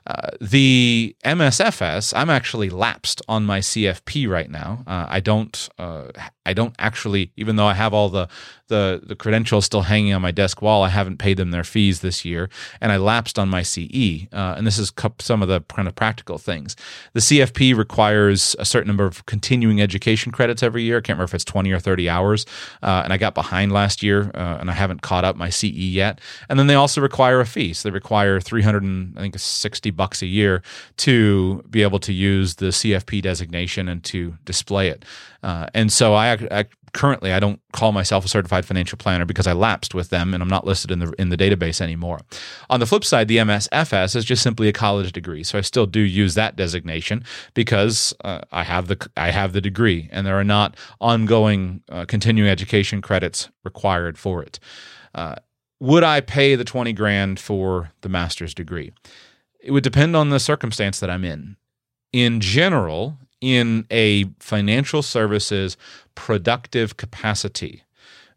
Uh, 0.08 0.30
the 0.42 1.16
MSFS, 1.24 2.14
I'm 2.16 2.30
actually 2.30 2.70
lapsed 2.70 3.22
on 3.28 3.46
my 3.46 3.60
CFP 3.60 4.28
right 4.28 4.50
now. 4.50 4.84
Uh, 4.88 5.06
I 5.10 5.20
don't, 5.20 5.70
uh, 5.78 6.08
I 6.46 6.54
don't 6.54 6.76
actually, 6.80 7.32
even 7.36 7.56
though 7.56 7.68
I 7.68 7.74
have 7.74 7.94
all 7.94 8.10
the 8.10 8.28
the 8.70 9.02
the 9.04 9.16
credentials 9.16 9.66
still 9.66 9.84
hanging 9.84 10.14
on 10.14 10.22
my 10.22 10.32
desk 10.32 10.62
wall, 10.62 10.84
I 10.84 10.90
haven't 10.90 11.18
paid 11.18 11.38
them 11.38 11.52
their 11.52 11.64
fees 11.64 12.00
this 12.00 12.24
year, 12.24 12.50
and 12.82 12.92
I 12.92 12.98
lapsed 12.98 13.38
on 13.38 13.50
my 13.50 13.62
CE. 13.62 14.28
Uh, 14.32 14.56
and 14.58 14.66
this 14.66 14.80
is 14.80 14.92
some 15.20 15.42
of 15.42 15.48
the 15.48 15.62
kind 15.62 15.88
of 15.88 15.96
practical 15.96 16.38
things. 16.38 16.76
The 17.14 17.20
CFP 17.20 17.76
requires 17.76 18.56
a 18.58 18.66
certain 18.66 18.88
number 18.88 19.06
of 19.06 19.26
continuing 19.26 19.82
education 19.82 20.32
credits 20.32 20.64
every 20.64 20.84
year. 20.84 20.98
I 20.98 21.02
can't 21.02 21.18
remember 21.18 21.26
if 21.26 21.36
it's 21.36 21.46
20 21.46 21.72
or 21.72 21.80
30 21.80 22.10
hours, 22.10 22.46
uh, 22.82 23.02
and 23.04 23.12
I 23.12 23.18
got 23.18 23.36
behind 23.36 23.72
last 23.72 24.02
year, 24.02 24.32
and 24.34 24.70
I 24.70 24.74
haven't 24.74 25.02
caught 25.02 25.26
up 25.26 25.36
my 25.36 25.50
CE 25.50 25.66
yet. 25.66 26.22
And 26.48 26.58
then 26.58 26.68
they 26.68 26.76
also 26.76 27.02
require 27.02 27.40
a 27.40 27.46
fee, 27.46 27.74
so 27.74 27.90
they 27.90 27.94
require 27.94 28.40
300 28.40 28.84
and 28.84 29.18
I 29.18 29.22
think 29.22 29.38
60 29.38 29.92
bucks 29.92 30.22
a 30.22 30.26
year 30.26 30.62
to 30.98 31.64
be 31.70 31.82
able 31.82 32.00
to 32.00 32.14
use 32.14 32.56
the 32.56 32.68
CFP 32.68 33.22
designation 33.22 33.88
and 33.88 34.04
to 34.06 34.38
display 34.46 34.90
it. 34.90 35.06
Uh, 35.42 35.68
and 35.74 35.92
so 35.92 36.14
I, 36.14 36.34
I, 36.52 36.66
currently 36.94 37.34
I 37.34 37.40
don't 37.40 37.62
call 37.74 37.92
myself 37.92 38.26
a 38.26 38.28
certified 38.28 38.66
financial 38.66 38.98
planner 38.98 39.26
because 39.26 39.48
I 39.48 39.54
lapsed 39.54 39.94
with 39.94 40.10
them 40.10 40.34
and 40.34 40.42
I'm 40.42 40.50
not 40.50 40.66
listed 40.66 40.92
in 40.92 41.00
the 41.00 41.14
in 41.18 41.30
the 41.30 41.38
database 41.38 41.82
anymore. 41.82 42.20
On 42.70 42.80
the 42.80 42.86
flip 42.86 43.04
side, 43.04 43.28
the 43.28 43.38
MSFS 43.38 44.16
is 44.16 44.26
just 44.26 44.44
simply 44.44 44.68
a 44.68 44.74
college 44.74 45.12
degree, 45.12 45.44
so 45.44 45.58
I 45.58 45.62
still 45.62 45.86
do 45.86 46.00
use 46.00 46.36
that 46.36 46.56
designation 46.56 47.24
because 47.54 48.14
uh, 48.24 48.42
I 48.52 48.64
have 48.64 48.88
the 48.88 49.10
I 49.18 49.32
have 49.32 49.54
the 49.54 49.62
degree, 49.62 50.10
and 50.12 50.26
there 50.26 50.40
are 50.40 50.44
not 50.44 50.76
ongoing 51.00 51.84
uh, 51.90 52.06
continuing 52.06 52.50
education 52.50 53.02
credits 53.02 53.50
required 53.64 54.18
for 54.18 54.42
it. 54.44 54.60
Uh, 55.16 55.36
would 55.80 56.04
I 56.04 56.22
pay 56.22 56.56
the 56.56 56.66
20 56.66 56.92
grand 56.94 57.40
for 57.40 57.92
the 58.02 58.10
master's 58.10 58.54
degree? 58.54 58.92
It 59.62 59.72
would 59.72 59.84
depend 59.84 60.16
on 60.16 60.30
the 60.30 60.40
circumstance 60.40 61.00
that 61.00 61.10
I'm 61.10 61.24
in. 61.24 61.56
In 62.12 62.42
general, 62.42 63.18
in 63.42 63.86
a 63.90 64.26
financial 64.40 65.02
services 65.02 65.78
productive 66.20 66.98
capacity, 66.98 67.84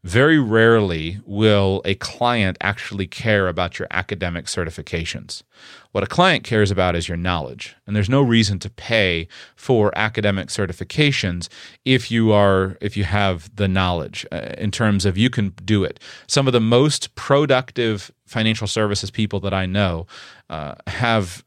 very 0.05 0.39
rarely 0.39 1.19
will 1.27 1.83
a 1.85 1.97
client 1.97 2.57
actually 2.61 3.09
care 3.09 3.49
about 3.49 3.81
your 3.81 3.89
academic 3.91 4.47
certifications. 4.47 5.43
What 5.91 6.05
a 6.05 6.07
client 6.07 6.45
cares 6.45 6.71
about 6.71 6.95
is 6.95 7.09
your 7.09 7.17
knowledge. 7.17 7.75
And 7.85 7.97
there's 7.97 8.09
no 8.09 8.23
reason 8.23 8.61
to 8.61 8.71
pay 8.71 9.27
for 9.57 9.93
academic 9.97 10.47
certifications 10.47 11.49
if 11.85 12.09
you 12.09 12.31
are 12.31 12.79
if 12.81 12.97
you 12.97 13.03
have 13.03 13.51
the 13.57 13.67
knowledge 13.67 14.25
uh, 14.31 14.55
in 14.59 14.71
terms 14.71 15.05
of 15.05 15.19
you 15.19 15.29
can 15.29 15.49
do 15.65 15.83
it. 15.83 15.99
Some 16.29 16.47
of 16.47 16.53
the 16.53 16.61
most 16.61 17.17
productive 17.17 18.12
financial 18.27 18.69
services 18.69 19.11
people 19.11 19.41
that 19.41 19.53
I 19.53 19.67
know 19.67 20.07
uh, 20.49 20.77
have 20.87 21.45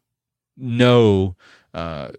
no 0.57 1.37
uh, 1.73 2.09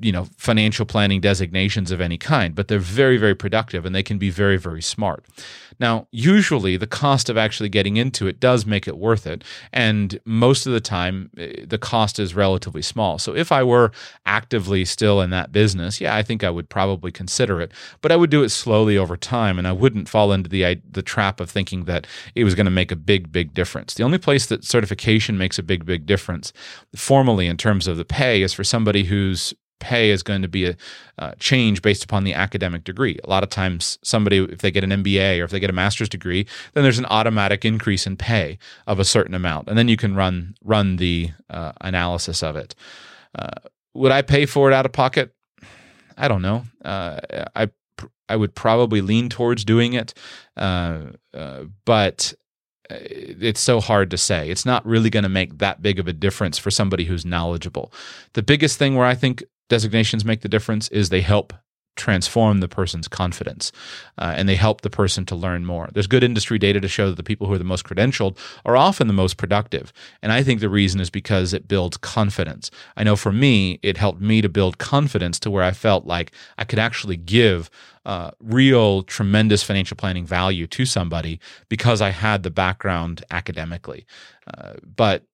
you 0.00 0.12
know 0.12 0.26
financial 0.36 0.84
planning 0.84 1.20
designations 1.20 1.90
of 1.90 2.00
any 2.00 2.18
kind 2.18 2.54
but 2.54 2.68
they're 2.68 2.78
very 2.78 3.16
very 3.16 3.34
productive 3.34 3.86
and 3.86 3.94
they 3.94 4.02
can 4.02 4.18
be 4.18 4.30
very 4.30 4.56
very 4.56 4.82
smart. 4.82 5.24
Now 5.80 6.06
usually 6.10 6.76
the 6.76 6.86
cost 6.86 7.28
of 7.28 7.36
actually 7.36 7.68
getting 7.68 7.96
into 7.96 8.26
it 8.26 8.40
does 8.40 8.66
make 8.66 8.88
it 8.88 8.96
worth 8.96 9.26
it 9.26 9.44
and 9.72 10.18
most 10.24 10.66
of 10.66 10.72
the 10.72 10.80
time 10.80 11.30
eh, 11.36 11.64
the 11.66 11.78
cost 11.78 12.18
is 12.18 12.34
relatively 12.34 12.82
small. 12.82 13.18
So 13.18 13.34
if 13.34 13.52
i 13.52 13.62
were 13.62 13.92
actively 14.26 14.84
still 14.84 15.20
in 15.20 15.30
that 15.30 15.52
business 15.52 16.00
yeah 16.00 16.14
i 16.16 16.22
think 16.22 16.42
i 16.42 16.50
would 16.50 16.68
probably 16.68 17.12
consider 17.12 17.60
it 17.60 17.72
but 18.00 18.10
i 18.10 18.16
would 18.16 18.30
do 18.30 18.42
it 18.42 18.48
slowly 18.48 18.96
over 18.96 19.16
time 19.16 19.58
and 19.58 19.68
i 19.68 19.72
wouldn't 19.72 20.08
fall 20.08 20.32
into 20.32 20.48
the 20.48 20.80
the 20.90 21.02
trap 21.02 21.40
of 21.40 21.50
thinking 21.50 21.84
that 21.84 22.06
it 22.34 22.44
was 22.44 22.54
going 22.54 22.64
to 22.64 22.70
make 22.70 22.90
a 22.90 22.96
big 22.96 23.30
big 23.32 23.54
difference. 23.54 23.94
The 23.94 24.02
only 24.02 24.18
place 24.18 24.46
that 24.46 24.64
certification 24.64 25.38
makes 25.38 25.58
a 25.58 25.62
big 25.62 25.84
big 25.84 26.06
difference 26.06 26.52
formally 26.94 27.46
in 27.46 27.56
terms 27.56 27.86
of 27.86 27.96
the 27.96 28.04
pay 28.04 28.42
is 28.42 28.52
for 28.52 28.64
somebody 28.64 29.04
who's 29.04 29.54
pay 29.80 30.10
is 30.10 30.22
going 30.22 30.42
to 30.42 30.48
be 30.48 30.66
a 30.66 30.76
uh, 31.18 31.32
change 31.38 31.82
based 31.82 32.04
upon 32.04 32.24
the 32.24 32.34
academic 32.34 32.84
degree. 32.84 33.18
A 33.24 33.30
lot 33.30 33.42
of 33.42 33.50
times, 33.50 33.98
somebody, 34.02 34.38
if 34.38 34.58
they 34.58 34.70
get 34.70 34.84
an 34.84 34.90
MBA 34.90 35.40
or 35.40 35.44
if 35.44 35.50
they 35.50 35.60
get 35.60 35.70
a 35.70 35.74
master's 35.74 36.08
degree, 36.08 36.46
then 36.72 36.82
there's 36.82 36.98
an 36.98 37.06
automatic 37.06 37.64
increase 37.64 38.06
in 38.06 38.16
pay 38.16 38.58
of 38.86 38.98
a 38.98 39.04
certain 39.04 39.34
amount, 39.34 39.68
and 39.68 39.76
then 39.76 39.88
you 39.88 39.96
can 39.96 40.14
run 40.14 40.54
run 40.62 40.96
the 40.96 41.30
uh, 41.50 41.72
analysis 41.80 42.42
of 42.42 42.56
it. 42.56 42.74
Uh, 43.34 43.50
would 43.94 44.12
I 44.12 44.22
pay 44.22 44.46
for 44.46 44.70
it 44.70 44.74
out 44.74 44.86
of 44.86 44.92
pocket? 44.92 45.34
I 46.16 46.28
don't 46.28 46.42
know. 46.42 46.64
Uh, 46.84 47.20
I 47.54 47.70
I 48.28 48.36
would 48.36 48.54
probably 48.54 49.00
lean 49.00 49.28
towards 49.28 49.64
doing 49.64 49.92
it, 49.92 50.14
uh, 50.56 51.00
uh, 51.32 51.64
but 51.84 52.34
it's 52.90 53.60
so 53.60 53.80
hard 53.80 54.10
to 54.10 54.18
say. 54.18 54.50
It's 54.50 54.66
not 54.66 54.84
really 54.86 55.10
going 55.10 55.22
to 55.22 55.28
make 55.28 55.58
that 55.58 55.82
big 55.82 55.98
of 55.98 56.08
a 56.08 56.12
difference 56.12 56.58
for 56.58 56.70
somebody 56.70 57.04
who's 57.04 57.24
knowledgeable. 57.24 57.92
The 58.34 58.42
biggest 58.42 58.78
thing 58.78 58.94
where 58.94 59.06
I 59.06 59.14
think 59.14 59.42
designations 59.68 60.24
make 60.24 60.40
the 60.40 60.48
difference 60.48 60.88
is 60.88 61.08
they 61.08 61.20
help 61.20 61.52
transform 61.96 62.58
the 62.58 62.68
person's 62.68 63.06
confidence 63.06 63.70
uh, 64.18 64.34
and 64.36 64.48
they 64.48 64.56
help 64.56 64.80
the 64.80 64.90
person 64.90 65.24
to 65.26 65.34
learn 65.36 65.64
more. 65.64 65.88
There's 65.92 66.06
good 66.06 66.24
industry 66.24 66.58
data 66.58 66.80
to 66.80 66.88
show 66.88 67.08
that 67.08 67.16
the 67.16 67.22
people 67.22 67.46
who 67.46 67.52
are 67.52 67.58
the 67.58 67.64
most 67.64 67.84
credentialed 67.84 68.36
are 68.64 68.76
often 68.76 69.06
the 69.06 69.12
most 69.12 69.36
productive. 69.36 69.92
And 70.22 70.32
I 70.32 70.42
think 70.42 70.60
the 70.60 70.68
reason 70.68 71.00
is 71.00 71.10
because 71.10 71.52
it 71.52 71.68
builds 71.68 71.96
confidence. 71.96 72.70
I 72.96 73.04
know 73.04 73.16
for 73.16 73.32
me, 73.32 73.78
it 73.82 73.96
helped 73.96 74.20
me 74.20 74.42
to 74.42 74.48
build 74.48 74.78
confidence 74.78 75.38
to 75.40 75.50
where 75.50 75.62
I 75.62 75.70
felt 75.70 76.04
like 76.04 76.32
I 76.58 76.64
could 76.64 76.78
actually 76.78 77.16
give 77.16 77.70
uh, 78.04 78.32
real 78.40 79.02
tremendous 79.02 79.62
financial 79.62 79.96
planning 79.96 80.26
value 80.26 80.66
to 80.66 80.84
somebody 80.84 81.40
because 81.68 82.02
I 82.02 82.10
had 82.10 82.42
the 82.42 82.50
background 82.50 83.24
academically. 83.30 84.04
Uh, 84.46 84.74
but 84.84 85.24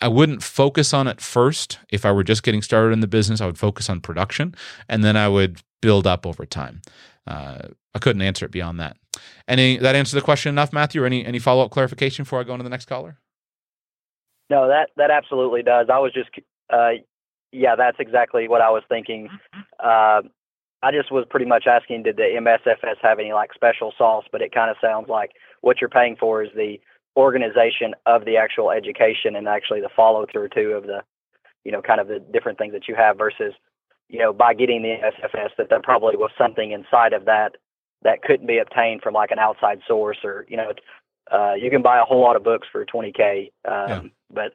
I 0.00 0.08
wouldn't 0.08 0.42
focus 0.42 0.92
on 0.92 1.06
it 1.06 1.20
first. 1.20 1.78
If 1.88 2.04
I 2.04 2.12
were 2.12 2.24
just 2.24 2.42
getting 2.42 2.62
started 2.62 2.92
in 2.92 3.00
the 3.00 3.06
business, 3.06 3.40
I 3.40 3.46
would 3.46 3.58
focus 3.58 3.88
on 3.88 4.00
production 4.00 4.54
and 4.88 5.02
then 5.02 5.16
I 5.16 5.28
would 5.28 5.62
build 5.80 6.06
up 6.06 6.26
over 6.26 6.44
time. 6.44 6.82
Uh, 7.26 7.68
I 7.94 7.98
couldn't 7.98 8.22
answer 8.22 8.44
it 8.44 8.50
beyond 8.52 8.78
that. 8.80 8.96
Any 9.48 9.78
that 9.78 9.94
answer 9.94 10.14
the 10.14 10.22
question 10.22 10.50
enough, 10.50 10.72
Matthew? 10.72 11.02
Or 11.02 11.06
any 11.06 11.24
any 11.24 11.38
follow 11.38 11.64
up 11.64 11.70
clarification 11.70 12.24
before 12.24 12.40
I 12.40 12.44
go 12.44 12.52
on 12.52 12.58
to 12.58 12.62
the 12.62 12.70
next 12.70 12.86
caller? 12.86 13.18
No, 14.50 14.68
that 14.68 14.90
that 14.96 15.10
absolutely 15.10 15.62
does. 15.62 15.88
I 15.92 15.98
was 15.98 16.12
just, 16.12 16.30
uh, 16.72 16.90
yeah, 17.52 17.74
that's 17.76 17.96
exactly 17.98 18.48
what 18.48 18.60
I 18.60 18.70
was 18.70 18.82
thinking. 18.88 19.28
Mm-hmm. 19.28 19.60
Uh, 19.82 20.28
I 20.82 20.92
just 20.92 21.10
was 21.10 21.24
pretty 21.28 21.46
much 21.46 21.66
asking, 21.66 22.02
did 22.02 22.16
the 22.16 22.38
MSFS 22.38 22.96
have 23.02 23.18
any 23.18 23.32
like 23.32 23.54
special 23.54 23.92
sauce? 23.96 24.24
But 24.30 24.42
it 24.42 24.52
kind 24.52 24.70
of 24.70 24.76
sounds 24.80 25.08
like 25.08 25.32
what 25.62 25.80
you're 25.80 25.90
paying 25.90 26.16
for 26.16 26.44
is 26.44 26.50
the 26.54 26.78
organization 27.16 27.94
of 28.04 28.24
the 28.24 28.36
actual 28.36 28.70
education 28.70 29.36
and 29.36 29.48
actually 29.48 29.80
the 29.80 29.88
follow 29.94 30.26
through 30.30 30.48
too 30.48 30.72
of 30.72 30.84
the 30.84 31.02
you 31.64 31.72
know 31.72 31.82
kind 31.82 32.00
of 32.00 32.08
the 32.08 32.20
different 32.32 32.58
things 32.58 32.72
that 32.72 32.88
you 32.88 32.94
have 32.94 33.16
versus 33.16 33.54
you 34.08 34.18
know 34.18 34.32
by 34.32 34.54
getting 34.54 34.82
the 34.82 34.96
SFS 35.02 35.50
that 35.58 35.68
there 35.70 35.80
probably 35.82 36.16
was 36.16 36.30
something 36.38 36.72
inside 36.72 37.12
of 37.12 37.24
that 37.24 37.56
that 38.02 38.22
couldn't 38.22 38.46
be 38.46 38.58
obtained 38.58 39.02
from 39.02 39.14
like 39.14 39.30
an 39.30 39.38
outside 39.38 39.80
source 39.86 40.18
or 40.22 40.46
you 40.48 40.56
know 40.56 40.72
uh, 41.32 41.54
you 41.54 41.70
can 41.70 41.82
buy 41.82 41.98
a 41.98 42.04
whole 42.04 42.20
lot 42.20 42.36
of 42.36 42.44
books 42.44 42.68
for 42.70 42.84
20k 42.84 43.50
um, 43.64 43.88
yeah. 43.88 44.02
but 44.32 44.44
but 44.44 44.52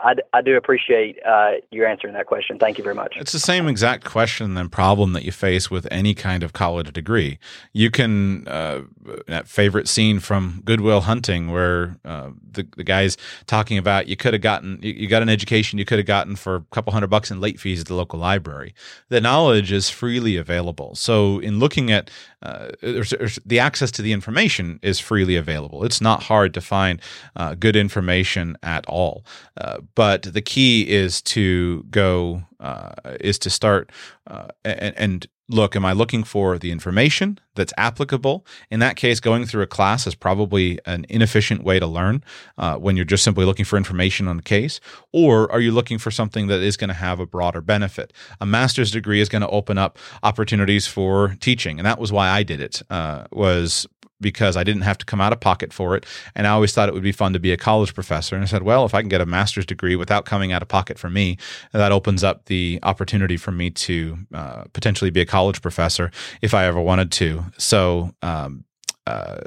I, 0.00 0.14
I 0.32 0.42
do 0.42 0.56
appreciate 0.56 1.18
uh, 1.26 1.52
answering 1.72 2.14
that 2.14 2.26
question. 2.26 2.58
Thank 2.58 2.78
you 2.78 2.84
very 2.84 2.94
much. 2.94 3.16
It's 3.16 3.32
the 3.32 3.38
same 3.38 3.66
exact 3.68 4.04
question 4.04 4.56
and 4.56 4.70
problem 4.70 5.12
that 5.14 5.24
you 5.24 5.32
face 5.32 5.70
with 5.70 5.86
any 5.90 6.14
kind 6.14 6.42
of 6.42 6.52
college 6.52 6.92
degree. 6.92 7.38
You 7.72 7.90
can 7.90 8.46
uh, 8.46 8.82
that 9.26 9.48
favorite 9.48 9.88
scene 9.88 10.20
from 10.20 10.62
Good 10.64 10.80
Will 10.80 11.02
Hunting 11.02 11.50
where 11.50 11.96
uh, 12.04 12.30
the 12.50 12.66
the 12.76 12.84
guy's 12.84 13.16
talking 13.46 13.78
about 13.78 14.08
you 14.08 14.16
could 14.16 14.34
have 14.34 14.42
gotten 14.42 14.78
you, 14.82 14.92
you 14.92 15.08
got 15.08 15.22
an 15.22 15.28
education 15.28 15.78
you 15.78 15.84
could 15.84 15.98
have 15.98 16.06
gotten 16.06 16.36
for 16.36 16.56
a 16.56 16.60
couple 16.70 16.92
hundred 16.92 17.08
bucks 17.08 17.30
in 17.30 17.40
late 17.40 17.58
fees 17.58 17.80
at 17.80 17.86
the 17.86 17.94
local 17.94 18.18
library. 18.18 18.74
The 19.08 19.20
knowledge 19.20 19.72
is 19.72 19.90
freely 19.90 20.36
available. 20.36 20.94
So 20.94 21.38
in 21.38 21.58
looking 21.58 21.90
at 21.90 22.10
uh, 22.42 22.68
the 22.80 23.58
access 23.58 23.90
to 23.90 24.02
the 24.02 24.12
information 24.12 24.78
is 24.82 25.00
freely 25.00 25.34
available. 25.34 25.84
It's 25.84 26.00
not 26.00 26.24
hard 26.24 26.54
to 26.54 26.60
find 26.60 27.00
uh, 27.34 27.54
good 27.54 27.74
information 27.74 28.56
at 28.62 28.86
all. 28.86 29.24
Uh, 29.56 29.78
but 29.94 30.22
the 30.22 30.42
key 30.42 30.88
is 30.88 31.22
to 31.22 31.84
go 31.90 32.42
uh, 32.60 32.92
is 33.20 33.38
to 33.38 33.50
start 33.50 33.90
uh, 34.26 34.48
and, 34.64 34.94
and, 34.96 35.26
look 35.50 35.74
am 35.74 35.82
i 35.82 35.92
looking 35.92 36.24
for 36.24 36.58
the 36.58 36.70
information 36.70 37.38
that's 37.54 37.72
applicable? 37.78 38.44
In 38.70 38.80
that 38.80 38.96
case 38.96 39.18
going 39.18 39.46
through 39.46 39.62
a 39.62 39.66
class 39.66 40.06
is 40.06 40.14
probably 40.14 40.78
an 40.84 41.06
inefficient 41.08 41.64
way 41.64 41.80
to 41.80 41.86
learn 41.86 42.22
uh, 42.58 42.76
when 42.76 42.96
you're 42.96 43.06
just 43.06 43.24
simply 43.24 43.46
looking 43.46 43.64
for 43.64 43.78
information 43.78 44.28
on 44.28 44.38
a 44.38 44.42
case 44.42 44.78
or 45.10 45.50
are 45.50 45.60
you 45.60 45.72
looking 45.72 45.96
for 45.96 46.10
something 46.10 46.48
that 46.48 46.60
is 46.60 46.76
going 46.76 46.88
to 46.88 46.94
have 46.94 47.18
a 47.18 47.26
broader 47.26 47.62
benefit? 47.62 48.12
A 48.42 48.46
master's 48.46 48.90
degree 48.90 49.20
is 49.20 49.30
going 49.30 49.40
to 49.40 49.48
open 49.48 49.78
up 49.78 49.98
opportunities 50.22 50.86
for 50.86 51.36
teaching 51.40 51.78
and 51.78 51.86
that 51.86 51.98
was 51.98 52.12
why 52.12 52.28
i 52.28 52.42
did 52.42 52.60
it 52.60 52.82
uh, 52.90 53.24
was 53.32 53.86
because 54.20 54.56
I 54.56 54.64
didn't 54.64 54.82
have 54.82 54.98
to 54.98 55.06
come 55.06 55.20
out 55.20 55.32
of 55.32 55.40
pocket 55.40 55.72
for 55.72 55.96
it. 55.96 56.06
And 56.34 56.46
I 56.46 56.50
always 56.50 56.72
thought 56.72 56.88
it 56.88 56.94
would 56.94 57.02
be 57.02 57.12
fun 57.12 57.32
to 57.32 57.38
be 57.38 57.52
a 57.52 57.56
college 57.56 57.94
professor. 57.94 58.34
And 58.34 58.42
I 58.42 58.46
said, 58.46 58.62
well, 58.62 58.84
if 58.84 58.94
I 58.94 59.00
can 59.00 59.08
get 59.08 59.20
a 59.20 59.26
master's 59.26 59.66
degree 59.66 59.96
without 59.96 60.24
coming 60.24 60.52
out 60.52 60.62
of 60.62 60.68
pocket 60.68 60.98
for 60.98 61.10
me, 61.10 61.36
that 61.72 61.92
opens 61.92 62.24
up 62.24 62.46
the 62.46 62.78
opportunity 62.82 63.36
for 63.36 63.52
me 63.52 63.70
to 63.70 64.18
uh, 64.34 64.64
potentially 64.72 65.10
be 65.10 65.20
a 65.20 65.26
college 65.26 65.62
professor 65.62 66.10
if 66.42 66.54
I 66.54 66.64
ever 66.64 66.80
wanted 66.80 67.12
to. 67.12 67.44
So, 67.58 68.12
um, 68.22 68.64
uh, 69.06 69.38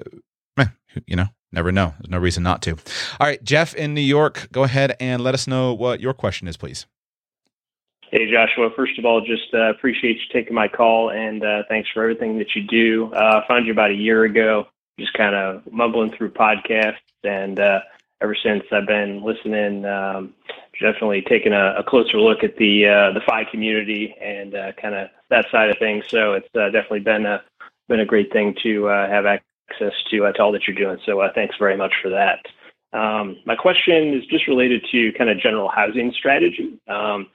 you 1.05 1.15
know, 1.15 1.27
never 1.51 1.71
know. 1.71 1.93
There's 1.99 2.09
no 2.09 2.17
reason 2.19 2.43
not 2.43 2.61
to. 2.63 2.71
All 2.71 3.27
right, 3.27 3.43
Jeff 3.43 3.73
in 3.75 3.93
New 3.93 4.01
York, 4.01 4.47
go 4.51 4.63
ahead 4.63 4.95
and 4.99 5.23
let 5.23 5.33
us 5.33 5.47
know 5.47 5.73
what 5.73 5.99
your 5.99 6.13
question 6.13 6.47
is, 6.47 6.57
please. 6.57 6.85
Hey, 8.11 8.29
Joshua. 8.29 8.69
First 8.75 8.99
of 8.99 9.05
all, 9.05 9.21
just 9.21 9.53
uh, 9.53 9.69
appreciate 9.69 10.17
you 10.17 10.23
taking 10.33 10.53
my 10.53 10.67
call 10.67 11.11
and 11.11 11.41
uh, 11.45 11.63
thanks 11.69 11.87
for 11.93 12.03
everything 12.03 12.37
that 12.39 12.53
you 12.53 12.63
do. 12.63 13.09
Uh, 13.13 13.39
I 13.41 13.47
found 13.47 13.65
you 13.65 13.71
about 13.71 13.91
a 13.91 13.95
year 13.95 14.25
ago, 14.25 14.67
just 14.99 15.13
kind 15.13 15.33
of 15.33 15.63
mumbling 15.71 16.11
through 16.11 16.31
podcasts, 16.31 16.97
and 17.23 17.57
uh, 17.57 17.79
ever 18.21 18.35
since 18.35 18.63
I've 18.69 18.85
been 18.85 19.23
listening, 19.23 19.85
um, 19.85 20.33
definitely 20.81 21.21
taking 21.21 21.53
a, 21.53 21.75
a, 21.77 21.83
closer 21.85 22.19
look 22.19 22.43
at 22.43 22.57
the 22.57 22.85
uh, 22.85 23.13
the 23.13 23.21
FI 23.25 23.45
community 23.49 24.13
and 24.21 24.55
uh, 24.55 24.73
kind 24.73 24.93
of 24.93 25.07
that 25.29 25.45
side 25.49 25.69
of 25.69 25.77
things. 25.79 26.03
So 26.09 26.33
it's 26.33 26.49
definitely 26.51 26.99
been 26.99 27.25
a 27.25 27.41
been 27.87 28.01
a 28.01 28.05
great 28.05 28.33
thing 28.33 28.57
to 28.63 28.87
have 28.87 29.25
access 29.25 29.93
to, 30.09 30.17
to 30.17 30.41
all 30.41 30.51
that 30.51 30.67
you're 30.67 30.75
doing. 30.75 30.99
So 31.05 31.25
thanks 31.33 31.55
very 31.57 31.77
much 31.77 31.93
for 32.03 32.09
that. 32.09 32.45
Um, 32.93 33.37
my 33.45 33.55
question 33.55 34.13
is 34.13 34.25
just 34.25 34.47
related 34.47 34.85
to 34.91 35.11
kind 35.17 35.29
of 35.29 35.39
general 35.39 35.69
housing 35.69 36.11
strategy. 36.17 36.77
Um, 36.87 37.27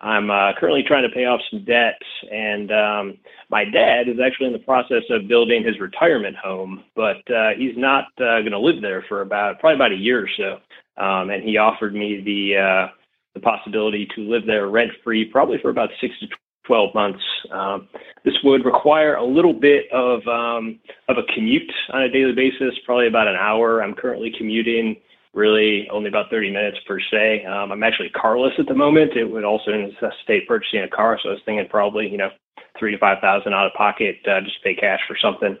I'm 0.00 0.30
uh, 0.30 0.52
currently 0.58 0.84
trying 0.86 1.02
to 1.02 1.14
pay 1.14 1.26
off 1.26 1.40
some 1.50 1.64
debt, 1.64 2.00
and 2.30 2.70
um, 2.70 3.18
my 3.50 3.64
dad 3.64 4.08
is 4.08 4.18
actually 4.24 4.46
in 4.46 4.52
the 4.52 4.60
process 4.60 5.02
of 5.10 5.28
building 5.28 5.64
his 5.64 5.80
retirement 5.80 6.36
home, 6.36 6.84
but 6.94 7.28
uh, 7.30 7.50
he's 7.56 7.76
not 7.76 8.04
uh, 8.18 8.40
going 8.40 8.52
to 8.52 8.58
live 8.58 8.80
there 8.80 9.04
for 9.08 9.22
about 9.22 9.58
probably 9.58 9.74
about 9.74 9.92
a 9.92 9.96
year 9.96 10.22
or 10.22 10.28
so. 10.36 10.58
And 10.96 11.42
he 11.42 11.56
offered 11.56 11.94
me 11.94 12.20
the 12.22 12.90
the 13.34 13.40
possibility 13.40 14.08
to 14.14 14.22
live 14.22 14.44
there 14.46 14.68
rent 14.68 14.90
free, 15.04 15.24
probably 15.24 15.58
for 15.62 15.70
about 15.70 15.90
six 16.00 16.14
to 16.20 16.26
12 16.66 16.94
months. 16.94 17.22
Um, 17.50 17.88
this 18.24 18.34
would 18.44 18.64
require 18.64 19.14
a 19.14 19.24
little 19.24 19.52
bit 19.52 19.90
of 19.92 20.26
um, 20.26 20.78
of 21.08 21.16
a 21.16 21.32
commute 21.34 21.70
on 21.92 22.02
a 22.02 22.10
daily 22.10 22.32
basis, 22.32 22.78
probably 22.84 23.06
about 23.06 23.28
an 23.28 23.36
hour. 23.36 23.82
I'm 23.82 23.94
currently 23.94 24.32
commuting 24.36 24.96
really 25.32 25.88
only 25.92 26.08
about 26.08 26.28
30 26.28 26.50
minutes 26.50 26.78
per 26.88 26.98
se. 27.00 27.44
Um, 27.44 27.70
I'm 27.70 27.82
actually 27.82 28.10
carless 28.10 28.52
at 28.58 28.66
the 28.66 28.74
moment. 28.74 29.12
It 29.16 29.24
would 29.24 29.44
also 29.44 29.70
necessitate 29.70 30.48
purchasing 30.48 30.80
a 30.80 30.88
car, 30.88 31.18
so 31.22 31.30
I 31.30 31.32
was 31.32 31.42
thinking 31.44 31.66
probably 31.68 32.08
you 32.08 32.18
know 32.18 32.30
three 32.78 32.92
to 32.92 32.98
five 32.98 33.18
thousand 33.20 33.54
out 33.54 33.66
of 33.66 33.72
pocket 33.74 34.16
uh, 34.26 34.40
just 34.40 34.62
pay 34.62 34.74
cash 34.74 35.00
for 35.06 35.16
something 35.20 35.56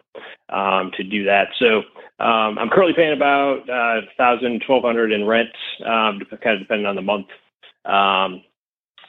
um, 0.50 0.90
to 0.96 1.04
do 1.04 1.24
that. 1.24 1.48
So 1.58 1.78
um, 2.22 2.58
I'm 2.58 2.68
currently 2.68 2.94
paying 2.94 3.16
about 3.16 3.68
uh, 3.70 4.06
thousand, 4.16 4.62
twelve 4.66 4.82
hundred 4.84 5.12
in 5.12 5.26
rent, 5.26 5.50
um, 5.84 6.20
kind 6.42 6.56
of 6.56 6.60
depending 6.60 6.86
on 6.86 6.96
the 6.96 7.02
month. 7.02 7.26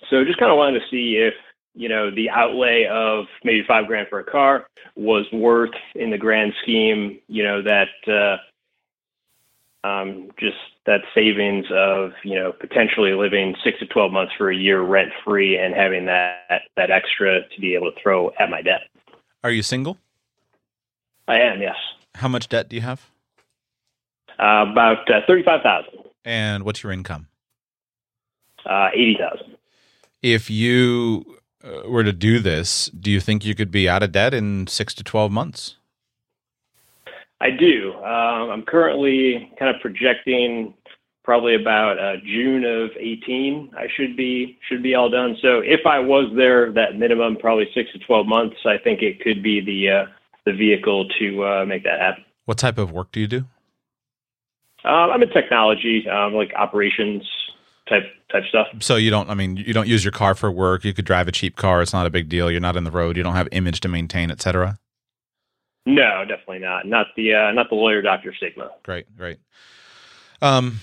So 0.09 0.25
just 0.25 0.39
kind 0.39 0.51
of 0.51 0.57
wanted 0.57 0.79
to 0.79 0.85
see 0.89 1.15
if 1.17 1.33
you 1.73 1.87
know, 1.87 2.11
the 2.13 2.29
outlay 2.29 2.85
of 2.91 3.25
maybe 3.43 3.63
five 3.67 3.87
grand 3.87 4.07
for 4.09 4.19
a 4.19 4.23
car 4.23 4.67
was 4.95 5.25
worth 5.31 5.73
in 5.95 6.09
the 6.11 6.17
grand 6.17 6.53
scheme, 6.61 7.19
you 7.27 7.43
know, 7.43 7.61
that 7.61 7.87
uh, 8.07 9.87
um, 9.87 10.29
just 10.39 10.57
that 10.85 11.01
savings 11.15 11.65
of, 11.73 12.11
you 12.23 12.35
know, 12.35 12.51
potentially 12.51 13.13
living 13.13 13.55
six 13.63 13.79
to 13.79 13.85
12 13.85 14.11
months 14.11 14.33
for 14.37 14.51
a 14.51 14.55
year 14.55 14.81
rent 14.81 15.11
free 15.23 15.57
and 15.57 15.73
having 15.73 16.05
that, 16.05 16.61
that 16.75 16.91
extra 16.91 17.47
to 17.47 17.61
be 17.61 17.75
able 17.75 17.91
to 17.91 17.97
throw 18.01 18.31
at 18.39 18.49
my 18.49 18.61
debt. 18.61 18.81
Are 19.43 19.51
you 19.51 19.63
single? 19.63 19.97
I 21.27 21.39
am, 21.39 21.61
yes. 21.61 21.75
How 22.15 22.27
much 22.27 22.49
debt 22.49 22.67
do 22.67 22.75
you 22.75 22.81
have? 22.81 23.09
Uh, 24.39 24.65
about 24.71 25.09
uh, 25.09 25.21
35,000. 25.27 25.89
And 26.25 26.63
what's 26.63 26.83
your 26.83 26.91
income? 26.91 27.27
Uh, 28.65 28.89
80,000. 28.93 29.57
If 30.21 30.49
you 30.49 31.37
were 31.85 32.03
to 32.03 32.13
do 32.13 32.39
this, 32.39 32.87
do 32.87 33.11
you 33.11 33.19
think 33.19 33.45
you 33.45 33.55
could 33.55 33.71
be 33.71 33.87
out 33.87 34.03
of 34.03 34.11
debt 34.11 34.33
in 34.33 34.67
six 34.67 34.93
to 34.95 35.03
12 35.03 35.31
months? 35.31 35.75
I 37.39 37.49
do. 37.49 37.93
Um, 37.95 38.51
I'm 38.51 38.63
currently 38.63 39.51
kind 39.57 39.75
of 39.75 39.81
projecting 39.81 40.75
probably 41.23 41.55
about 41.55 41.99
uh, 41.99 42.17
June 42.25 42.63
of 42.63 42.91
18. 42.99 43.71
I 43.77 43.87
should 43.95 44.15
be 44.15 44.59
should 44.67 44.83
be 44.83 44.95
all 44.95 45.09
done. 45.09 45.37
So 45.41 45.59
if 45.59 45.85
I 45.85 45.99
was 45.99 46.31
there, 46.35 46.71
that 46.73 46.97
minimum 46.97 47.37
probably 47.37 47.67
six 47.73 47.91
to 47.93 47.99
12 47.99 48.27
months, 48.27 48.57
I 48.65 48.77
think 48.77 49.01
it 49.01 49.21
could 49.21 49.41
be 49.41 49.61
the 49.61 49.89
uh, 49.89 50.05
the 50.45 50.53
vehicle 50.53 51.07
to 51.19 51.45
uh, 51.45 51.65
make 51.65 51.83
that 51.83 51.99
happen. 51.99 52.23
What 52.45 52.57
type 52.57 52.77
of 52.77 52.91
work 52.91 53.11
do 53.11 53.19
you 53.19 53.27
do? 53.27 53.45
Um, 54.83 55.11
I'm 55.11 55.21
in 55.21 55.29
technology, 55.29 56.09
um, 56.09 56.33
like 56.33 56.51
operations, 56.55 57.23
type 57.87 58.03
type 58.31 58.43
stuff. 58.49 58.67
So 58.79 58.95
you 58.95 59.09
don't, 59.09 59.29
I 59.29 59.33
mean, 59.33 59.57
you 59.57 59.73
don't 59.73 59.87
use 59.87 60.03
your 60.03 60.11
car 60.11 60.35
for 60.35 60.51
work. 60.51 60.83
You 60.83 60.93
could 60.93 61.05
drive 61.05 61.27
a 61.27 61.31
cheap 61.31 61.55
car. 61.55 61.81
It's 61.81 61.93
not 61.93 62.05
a 62.05 62.09
big 62.09 62.29
deal. 62.29 62.49
You're 62.49 62.61
not 62.61 62.77
in 62.77 62.83
the 62.83 62.91
road. 62.91 63.17
You 63.17 63.23
don't 63.23 63.35
have 63.35 63.47
image 63.51 63.79
to 63.81 63.87
maintain, 63.87 64.31
etc. 64.31 64.79
No, 65.85 66.23
definitely 66.27 66.59
not. 66.59 66.85
Not 66.85 67.07
the 67.15 67.33
uh, 67.33 67.51
not 67.51 67.69
the 67.69 67.75
lawyer 67.75 68.01
doctor 68.01 68.33
stigma. 68.35 68.69
Great, 68.83 69.15
great. 69.17 69.39
Um, 70.41 70.79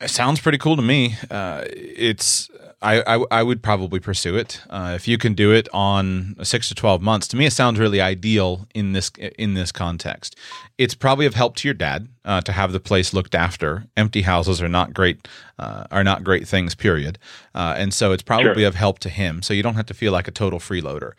it 0.00 0.10
sounds 0.10 0.40
pretty 0.40 0.58
cool 0.58 0.76
to 0.76 0.82
me. 0.82 1.16
Uh, 1.30 1.64
it's 1.66 2.50
I, 2.82 3.02
I, 3.02 3.24
I 3.30 3.42
would 3.42 3.62
probably 3.62 4.00
pursue 4.00 4.36
it 4.36 4.62
uh, 4.70 4.92
if 4.96 5.06
you 5.06 5.18
can 5.18 5.34
do 5.34 5.52
it 5.52 5.68
on 5.72 6.36
six 6.42 6.68
to 6.68 6.74
twelve 6.74 7.02
months. 7.02 7.28
To 7.28 7.36
me, 7.36 7.44
it 7.44 7.52
sounds 7.52 7.78
really 7.78 8.00
ideal 8.00 8.66
in 8.74 8.92
this 8.92 9.10
in 9.38 9.54
this 9.54 9.70
context. 9.70 10.36
It's 10.78 10.94
probably 10.94 11.26
of 11.26 11.34
help 11.34 11.56
to 11.56 11.68
your 11.68 11.74
dad 11.74 12.08
uh, 12.24 12.40
to 12.42 12.52
have 12.52 12.72
the 12.72 12.80
place 12.80 13.12
looked 13.12 13.34
after. 13.34 13.84
Empty 13.96 14.22
houses 14.22 14.62
are 14.62 14.68
not 14.68 14.94
great 14.94 15.28
uh, 15.58 15.84
are 15.90 16.04
not 16.04 16.24
great 16.24 16.48
things. 16.48 16.74
Period. 16.74 17.18
Uh, 17.54 17.74
and 17.76 17.92
so 17.92 18.12
it's 18.12 18.22
probably 18.22 18.62
sure. 18.62 18.68
of 18.68 18.74
help 18.74 18.98
to 19.00 19.10
him. 19.10 19.42
So 19.42 19.52
you 19.52 19.62
don't 19.62 19.74
have 19.74 19.86
to 19.86 19.94
feel 19.94 20.12
like 20.12 20.28
a 20.28 20.32
total 20.32 20.58
freeloader. 20.58 21.12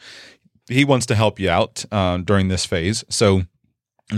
He 0.67 0.85
wants 0.85 1.05
to 1.07 1.15
help 1.15 1.39
you 1.39 1.49
out 1.49 1.85
uh, 1.91 2.17
during 2.17 2.47
this 2.47 2.65
phase. 2.65 3.03
So 3.09 3.43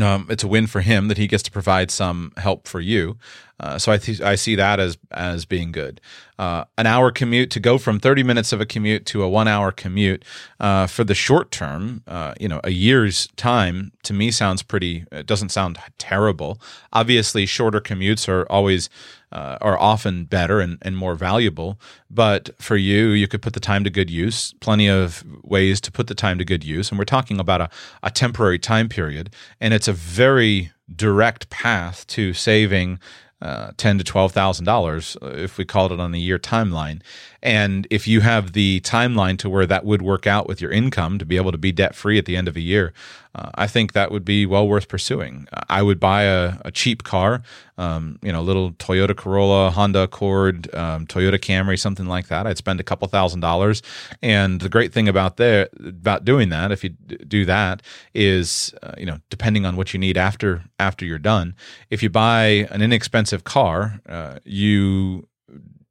um, 0.02 0.28
it's 0.30 0.44
a 0.44 0.48
win 0.48 0.68
for 0.68 0.82
him 0.82 1.08
that 1.08 1.18
he 1.18 1.28
gets 1.28 1.44
to 1.44 1.52
provide 1.52 1.92
some 1.92 2.32
help 2.38 2.68
for 2.68 2.80
you. 2.80 3.18
Uh, 3.64 3.80
so 3.80 3.94
I 3.94 3.98
th- 3.98 4.20
I 4.20 4.36
see 4.36 4.56
that 4.56 4.82
as 4.82 4.98
as 5.12 5.46
being 5.46 5.72
good. 5.72 6.02
Uh, 6.38 6.66
an 6.78 6.86
hour 6.86 7.12
commute 7.12 7.50
to 7.52 7.62
go 7.62 7.78
from 7.78 7.98
30 7.98 8.22
minutes 8.22 8.52
of 8.52 8.60
a 8.60 8.66
commute 8.66 9.06
to 9.06 9.24
a 9.24 9.30
one 9.30 9.48
hour 9.48 9.72
commute 9.72 10.26
uh, 10.60 10.86
for 10.86 11.06
the 11.06 11.16
short 11.16 11.50
term, 11.50 12.04
uh, 12.06 12.34
you 12.38 12.50
know, 12.50 12.60
a 12.66 12.72
year's 12.72 13.28
time 13.38 13.94
to 14.04 14.12
me 14.12 14.32
sounds 14.32 14.64
pretty. 14.64 15.06
It 15.14 15.26
doesn't 15.26 15.50
sound 15.50 15.78
terrible. 15.98 16.60
Obviously, 16.92 17.46
shorter 17.46 17.80
commutes 17.80 18.28
are 18.28 18.46
always 18.52 18.90
uh, 19.32 19.58
are 19.62 19.80
often 19.80 20.26
better 20.26 20.60
and, 20.60 20.78
and 20.82 20.98
more 20.98 21.16
valuable. 21.16 21.80
But 22.10 22.50
for 22.62 22.76
you, 22.76 23.12
you 23.12 23.30
could 23.30 23.42
put 23.42 23.54
the 23.54 23.62
time 23.62 23.86
to 23.86 23.90
good 23.90 24.10
use. 24.10 24.54
Plenty 24.60 24.90
of 24.90 25.24
ways 25.42 25.80
to 25.82 25.92
put 25.92 26.08
the 26.08 26.16
time 26.16 26.38
to 26.38 26.44
good 26.44 26.66
use, 26.66 26.90
and 26.90 27.00
we're 27.00 27.06
talking 27.06 27.40
about 27.40 27.62
a, 27.62 27.70
a 28.04 28.12
temporary 28.12 28.60
time 28.60 28.90
period, 28.90 29.34
and 29.62 29.74
it's 29.74 29.88
a 29.88 29.94
very 29.94 30.74
direct 30.94 31.50
path 31.50 32.06
to 32.08 32.34
saving 32.34 33.00
uh, 33.44 33.72
ten 33.78 33.98
to 33.98 34.04
twelve 34.04 34.32
thousand 34.32 34.66
dollars 34.66 35.18
uh, 35.22 35.28
if 35.28 35.58
we 35.58 35.66
called 35.66 35.92
it 35.92 36.00
on 36.00 36.14
a 36.16 36.18
year 36.18 36.40
timeline. 36.40 37.02
And 37.44 37.86
if 37.90 38.08
you 38.08 38.22
have 38.22 38.54
the 38.54 38.80
timeline 38.86 39.38
to 39.40 39.50
where 39.50 39.66
that 39.66 39.84
would 39.84 40.02
work 40.02 40.26
out 40.26 40.48
with 40.48 40.62
your 40.62 40.72
income 40.72 41.20
to 41.20 41.26
be 41.26 41.36
able 41.36 41.52
to 41.52 41.58
be 41.58 41.74
debt 41.74 41.94
free 41.94 42.18
at 42.18 42.26
the 42.26 42.38
end 42.38 42.48
of 42.48 42.56
a 42.56 42.62
year, 42.62 42.94
uh, 43.36 43.52
I 43.56 43.68
think 43.68 43.92
that 43.92 44.12
would 44.12 44.24
be 44.24 44.46
well 44.46 44.66
worth 44.66 44.88
pursuing. 44.88 45.48
I 45.68 45.82
would 45.82 46.00
buy 46.00 46.24
a, 46.24 46.54
a 46.64 46.72
cheap 46.72 47.04
car, 47.04 47.42
um, 47.78 48.18
you 48.22 48.32
know, 48.32 48.40
a 48.40 48.44
little 48.44 48.72
Toyota 48.74 49.14
Corolla, 49.14 49.72
Honda 49.72 50.04
Accord, 50.04 50.74
um, 50.74 51.06
Toyota 51.06 51.38
Camry, 51.38 51.78
something 51.78 52.06
like 52.06 52.28
that. 52.28 52.48
I'd 52.48 52.58
spend 52.58 52.80
a 52.80 52.84
couple 52.84 53.10
thousand 53.10 53.42
dollars. 53.42 53.82
And 54.22 54.62
the 54.62 54.70
great 54.70 54.94
thing 54.94 55.10
about 55.10 55.36
there 55.36 55.68
about 55.86 56.24
doing 56.24 56.48
that, 56.50 56.72
if 56.72 56.82
you 56.82 56.92
do 56.92 57.44
that, 57.44 57.82
is 58.14 58.74
uh, 58.84 58.94
you 58.98 59.06
know, 59.06 59.18
depending 59.30 59.66
on 59.66 59.76
what 59.76 59.94
you 59.94 60.00
need 60.00 60.18
after 60.18 60.64
after 60.80 61.04
you're 61.04 61.20
done, 61.20 61.56
if 61.90 62.02
you 62.02 62.10
buy 62.10 62.68
an 62.72 62.82
inexpensive 62.82 63.44
car, 63.44 64.00
uh, 64.08 64.40
you 64.46 65.28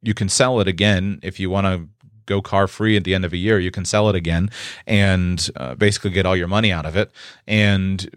you 0.03 0.13
can 0.13 0.29
sell 0.29 0.59
it 0.59 0.67
again 0.67 1.19
if 1.23 1.39
you 1.39 1.49
want 1.49 1.65
to 1.65 1.87
go 2.25 2.41
car 2.41 2.67
free 2.67 2.95
at 2.95 3.03
the 3.03 3.15
end 3.15 3.25
of 3.25 3.33
a 3.33 3.37
year. 3.37 3.59
You 3.59 3.71
can 3.71 3.85
sell 3.85 4.09
it 4.09 4.15
again 4.15 4.49
and 4.85 5.49
uh, 5.55 5.75
basically 5.75 6.11
get 6.11 6.25
all 6.25 6.35
your 6.35 6.47
money 6.47 6.71
out 6.71 6.85
of 6.85 6.95
it 6.95 7.11
and 7.47 8.09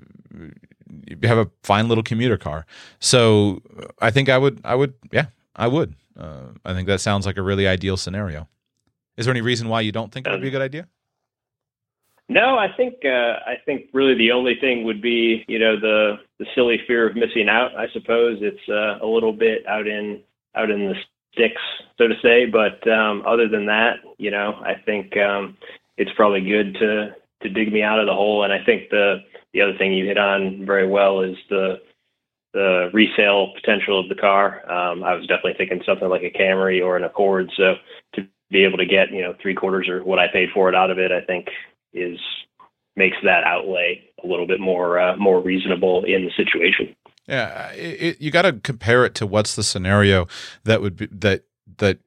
have 1.22 1.38
a 1.38 1.51
fine 1.62 1.88
little 1.88 2.05
commuter 2.05 2.37
car. 2.37 2.66
So 3.01 3.62
I 4.01 4.11
think 4.11 4.29
I 4.29 4.38
would, 4.38 4.61
I 4.64 4.75
would, 4.75 4.94
yeah, 5.12 5.27
I 5.55 5.68
would. 5.68 5.94
Uh, 6.18 6.49
I 6.64 6.72
think 6.72 6.88
that 6.88 7.01
sounds 7.01 7.27
like 7.27 7.37
a 7.37 7.42
really 7.42 7.66
ideal 7.66 7.96
scenario. 7.96 8.49
Is 9.16 9.27
there 9.27 9.33
any 9.33 9.40
reason 9.40 9.68
why 9.68 9.81
you 9.81 9.92
don't 9.92 10.12
think 10.12 10.27
it 10.27 10.31
would 10.31 10.42
be 10.42 10.49
a 10.49 10.51
good 10.51 10.62
idea? 10.62 10.88
No, 12.29 12.59
I 12.59 12.68
think 12.77 13.05
uh, 13.05 13.38
I 13.46 13.55
think 13.64 13.88
really 13.92 14.14
the 14.14 14.33
only 14.33 14.57
thing 14.61 14.83
would 14.85 15.01
be 15.01 15.44
you 15.46 15.59
know 15.61 15.79
the 15.79 16.16
the 16.38 16.46
silly 16.55 16.81
fear 16.87 17.09
of 17.09 17.14
missing 17.14 17.49
out. 17.49 17.77
I 17.77 17.87
suppose 17.92 18.38
it's 18.40 18.68
uh, 18.68 18.99
a 19.01 19.07
little 19.07 19.33
bit 19.33 19.64
out 19.66 19.87
in 19.87 20.22
out 20.57 20.70
in 20.70 20.88
the 20.88 20.94
sticks, 21.37 21.61
so 21.99 22.09
to 22.09 22.14
say. 22.22 22.46
But 22.46 22.87
um, 22.90 23.22
other 23.27 23.49
than 23.49 23.66
that, 23.66 23.96
you 24.18 24.31
know, 24.31 24.55
I 24.64 24.75
think 24.85 25.16
um, 25.16 25.57
it's 25.96 26.11
probably 26.16 26.40
good 26.40 26.75
to 26.75 27.14
to 27.42 27.49
dig 27.51 27.72
me 27.72 27.83
out 27.83 28.01
of 28.01 28.07
the 28.07 28.14
hole. 28.14 28.44
And 28.44 28.53
I 28.53 28.64
think 28.64 28.90
the 28.90 29.18
the 29.53 29.61
other 29.61 29.77
thing 29.79 29.92
you 29.92 30.07
hit 30.07 30.18
on 30.18 30.64
very 30.64 30.87
well 30.87 31.20
is 31.20 31.37
the 31.51 31.81
the 32.53 32.90
resale 32.92 33.53
potential 33.55 34.01
of 34.01 34.09
the 34.09 34.14
car. 34.14 34.68
Um, 34.70 35.05
I 35.05 35.14
was 35.14 35.27
definitely 35.27 35.55
thinking 35.59 35.83
something 35.85 36.09
like 36.09 36.22
a 36.22 36.31
Camry 36.31 36.83
or 36.83 36.96
an 36.96 37.05
Accord. 37.05 37.51
So 37.55 37.75
to 38.14 38.27
be 38.51 38.64
able 38.64 38.79
to 38.79 38.87
get 38.87 39.11
you 39.12 39.22
know 39.22 39.35
three 39.40 39.55
quarters 39.55 39.88
or 39.88 40.03
what 40.03 40.18
I 40.18 40.29
paid 40.29 40.49
for 40.55 40.68
it 40.68 40.75
out 40.75 40.90
of 40.90 40.99
it, 40.99 41.12
I 41.12 41.20
think 41.20 41.49
is 41.92 42.18
makes 42.96 43.18
that 43.25 43.44
outlay 43.44 44.03
a 44.25 44.27
little 44.27 44.46
bit 44.46 44.61
more 44.61 44.99
uh, 44.99 45.16
more 45.16 45.40
reasonable 45.40 46.05
in 46.05 46.25
the 46.25 46.31
situation. 46.37 46.96
Yeah, 47.28 47.70
it, 47.72 48.02
it, 48.02 48.20
you 48.20 48.30
got 48.30 48.42
to 48.42 48.52
compare 48.52 49.04
it 49.04 49.14
to 49.16 49.26
what's 49.26 49.56
the 49.56 49.64
scenario 49.64 50.28
that 50.64 50.80
would 50.80 50.96
be 50.96 51.06
that 51.06 51.44
that 51.78 51.98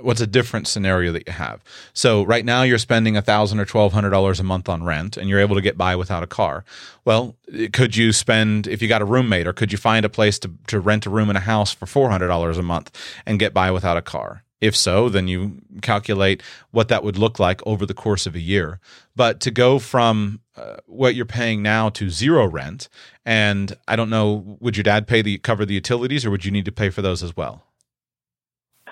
what's 0.00 0.20
a 0.20 0.26
different 0.26 0.68
scenario 0.68 1.10
that 1.12 1.26
you 1.26 1.32
have. 1.32 1.62
So 1.92 2.22
right 2.22 2.44
now 2.44 2.62
you're 2.62 2.78
spending 2.78 3.16
a 3.16 3.22
thousand 3.22 3.58
or 3.58 3.64
twelve 3.64 3.92
hundred 3.92 4.10
dollars 4.10 4.38
a 4.38 4.44
month 4.44 4.68
on 4.68 4.84
rent, 4.84 5.16
and 5.16 5.28
you're 5.28 5.40
able 5.40 5.56
to 5.56 5.62
get 5.62 5.76
by 5.76 5.96
without 5.96 6.22
a 6.22 6.28
car. 6.28 6.64
Well, 7.04 7.36
could 7.72 7.96
you 7.96 8.12
spend 8.12 8.68
if 8.68 8.80
you 8.80 8.88
got 8.88 9.02
a 9.02 9.06
roommate, 9.06 9.46
or 9.48 9.52
could 9.52 9.72
you 9.72 9.78
find 9.78 10.04
a 10.04 10.08
place 10.08 10.38
to 10.40 10.52
to 10.68 10.78
rent 10.78 11.06
a 11.06 11.10
room 11.10 11.30
in 11.30 11.36
a 11.36 11.40
house 11.40 11.72
for 11.72 11.86
four 11.86 12.10
hundred 12.10 12.28
dollars 12.28 12.58
a 12.58 12.62
month 12.62 12.90
and 13.26 13.40
get 13.40 13.52
by 13.52 13.70
without 13.70 13.96
a 13.96 14.02
car? 14.02 14.44
If 14.60 14.74
so, 14.76 15.08
then 15.08 15.28
you 15.28 15.60
calculate 15.82 16.42
what 16.72 16.88
that 16.88 17.04
would 17.04 17.16
look 17.16 17.38
like 17.38 17.64
over 17.64 17.86
the 17.86 17.94
course 17.94 18.26
of 18.26 18.34
a 18.34 18.40
year. 18.40 18.80
But 19.14 19.38
to 19.40 19.50
go 19.52 19.78
from 19.78 20.40
uh, 20.58 20.76
what 20.86 21.14
you're 21.14 21.26
paying 21.26 21.62
now 21.62 21.88
to 21.90 22.10
zero 22.10 22.46
rent, 22.46 22.88
and 23.24 23.76
I 23.86 23.96
don't 23.96 24.10
know, 24.10 24.56
would 24.60 24.76
your 24.76 24.84
dad 24.84 25.06
pay 25.06 25.22
the 25.22 25.38
cover 25.38 25.64
the 25.64 25.74
utilities, 25.74 26.26
or 26.26 26.30
would 26.30 26.44
you 26.44 26.50
need 26.50 26.64
to 26.64 26.72
pay 26.72 26.90
for 26.90 27.02
those 27.02 27.22
as 27.22 27.36
well? 27.36 27.64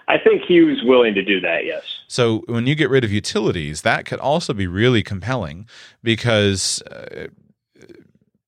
I 0.09 0.18
think 0.18 0.42
he 0.46 0.61
was 0.61 0.83
willing 0.85 1.14
to 1.14 1.22
do 1.22 1.40
that, 1.40 1.64
yes. 1.64 1.83
So 2.07 2.44
when 2.46 2.66
you 2.66 2.76
get 2.76 2.90
rid 2.90 3.02
of 3.02 3.11
utilities, 3.11 3.83
that 3.83 4.07
could 4.07 4.20
also 4.20 4.52
be 4.52 4.68
really 4.68 5.02
compelling 5.02 5.68
because 6.02 6.81
uh, 6.83 7.26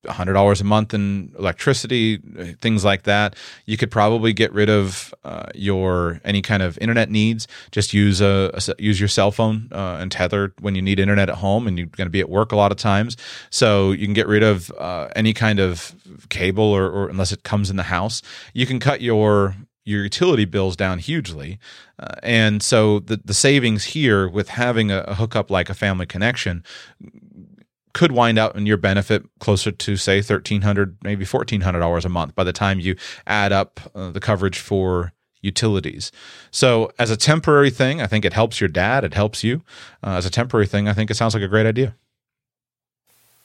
$100 0.04 0.60
a 0.60 0.64
month 0.64 0.94
in 0.94 1.32
electricity, 1.38 2.18
things 2.60 2.84
like 2.84 3.02
that. 3.02 3.34
You 3.66 3.76
could 3.76 3.90
probably 3.90 4.32
get 4.32 4.52
rid 4.52 4.70
of 4.70 5.12
uh, 5.24 5.46
your 5.54 6.20
any 6.24 6.40
kind 6.40 6.62
of 6.62 6.78
internet 6.78 7.10
needs. 7.10 7.48
Just 7.72 7.92
use 7.92 8.20
a, 8.20 8.50
a 8.54 8.82
use 8.82 9.00
your 9.00 9.08
cell 9.08 9.32
phone 9.32 9.68
uh, 9.72 9.98
and 10.00 10.10
tether 10.12 10.52
when 10.60 10.74
you 10.74 10.82
need 10.82 11.00
internet 11.00 11.28
at 11.28 11.36
home, 11.36 11.66
and 11.66 11.78
you're 11.78 11.88
going 11.88 12.06
to 12.06 12.10
be 12.10 12.20
at 12.20 12.28
work 12.28 12.52
a 12.52 12.56
lot 12.56 12.70
of 12.70 12.78
times. 12.78 13.16
So 13.50 13.90
you 13.90 14.06
can 14.06 14.14
get 14.14 14.28
rid 14.28 14.42
of 14.42 14.70
uh, 14.78 15.08
any 15.16 15.32
kind 15.32 15.58
of 15.58 15.94
cable, 16.28 16.64
or, 16.64 16.88
or 16.88 17.08
unless 17.08 17.32
it 17.32 17.42
comes 17.42 17.68
in 17.68 17.76
the 17.76 17.84
house, 17.84 18.22
you 18.54 18.66
can 18.66 18.78
cut 18.78 19.00
your 19.00 19.56
your 19.84 20.02
utility 20.02 20.44
bills 20.44 20.76
down 20.76 20.98
hugely. 20.98 21.58
Uh, 21.98 22.14
and 22.22 22.62
so 22.62 22.98
the, 23.00 23.18
the 23.24 23.32
savings 23.32 23.84
here 23.84 24.28
with 24.28 24.50
having 24.50 24.90
a, 24.90 24.98
a 25.08 25.14
hookup 25.14 25.50
like 25.50 25.70
a 25.70 25.74
family 25.74 26.04
connection 26.04 26.62
could 27.92 28.12
wind 28.12 28.38
out 28.38 28.56
in 28.56 28.66
your 28.66 28.76
benefit 28.76 29.24
closer 29.40 29.70
to 29.70 29.96
say 29.96 30.16
1300 30.16 30.96
maybe 31.02 31.24
$1400 31.24 32.04
a 32.04 32.08
month 32.08 32.34
by 32.34 32.44
the 32.44 32.52
time 32.52 32.80
you 32.80 32.96
add 33.26 33.52
up 33.52 33.80
uh, 33.94 34.10
the 34.10 34.20
coverage 34.20 34.58
for 34.58 35.12
utilities. 35.40 36.10
So 36.50 36.90
as 36.98 37.10
a 37.10 37.16
temporary 37.16 37.70
thing 37.70 38.02
i 38.02 38.06
think 38.06 38.24
it 38.24 38.32
helps 38.32 38.60
your 38.60 38.68
dad. 38.68 39.04
It 39.04 39.14
helps 39.14 39.44
you. 39.44 39.62
Uh, 40.02 40.16
as 40.16 40.26
a 40.26 40.30
temporary 40.30 40.66
thing 40.66 40.88
i 40.88 40.92
think 40.92 41.10
it 41.10 41.14
sounds 41.14 41.34
like 41.34 41.42
a 41.42 41.48
great 41.48 41.66
idea. 41.66 41.94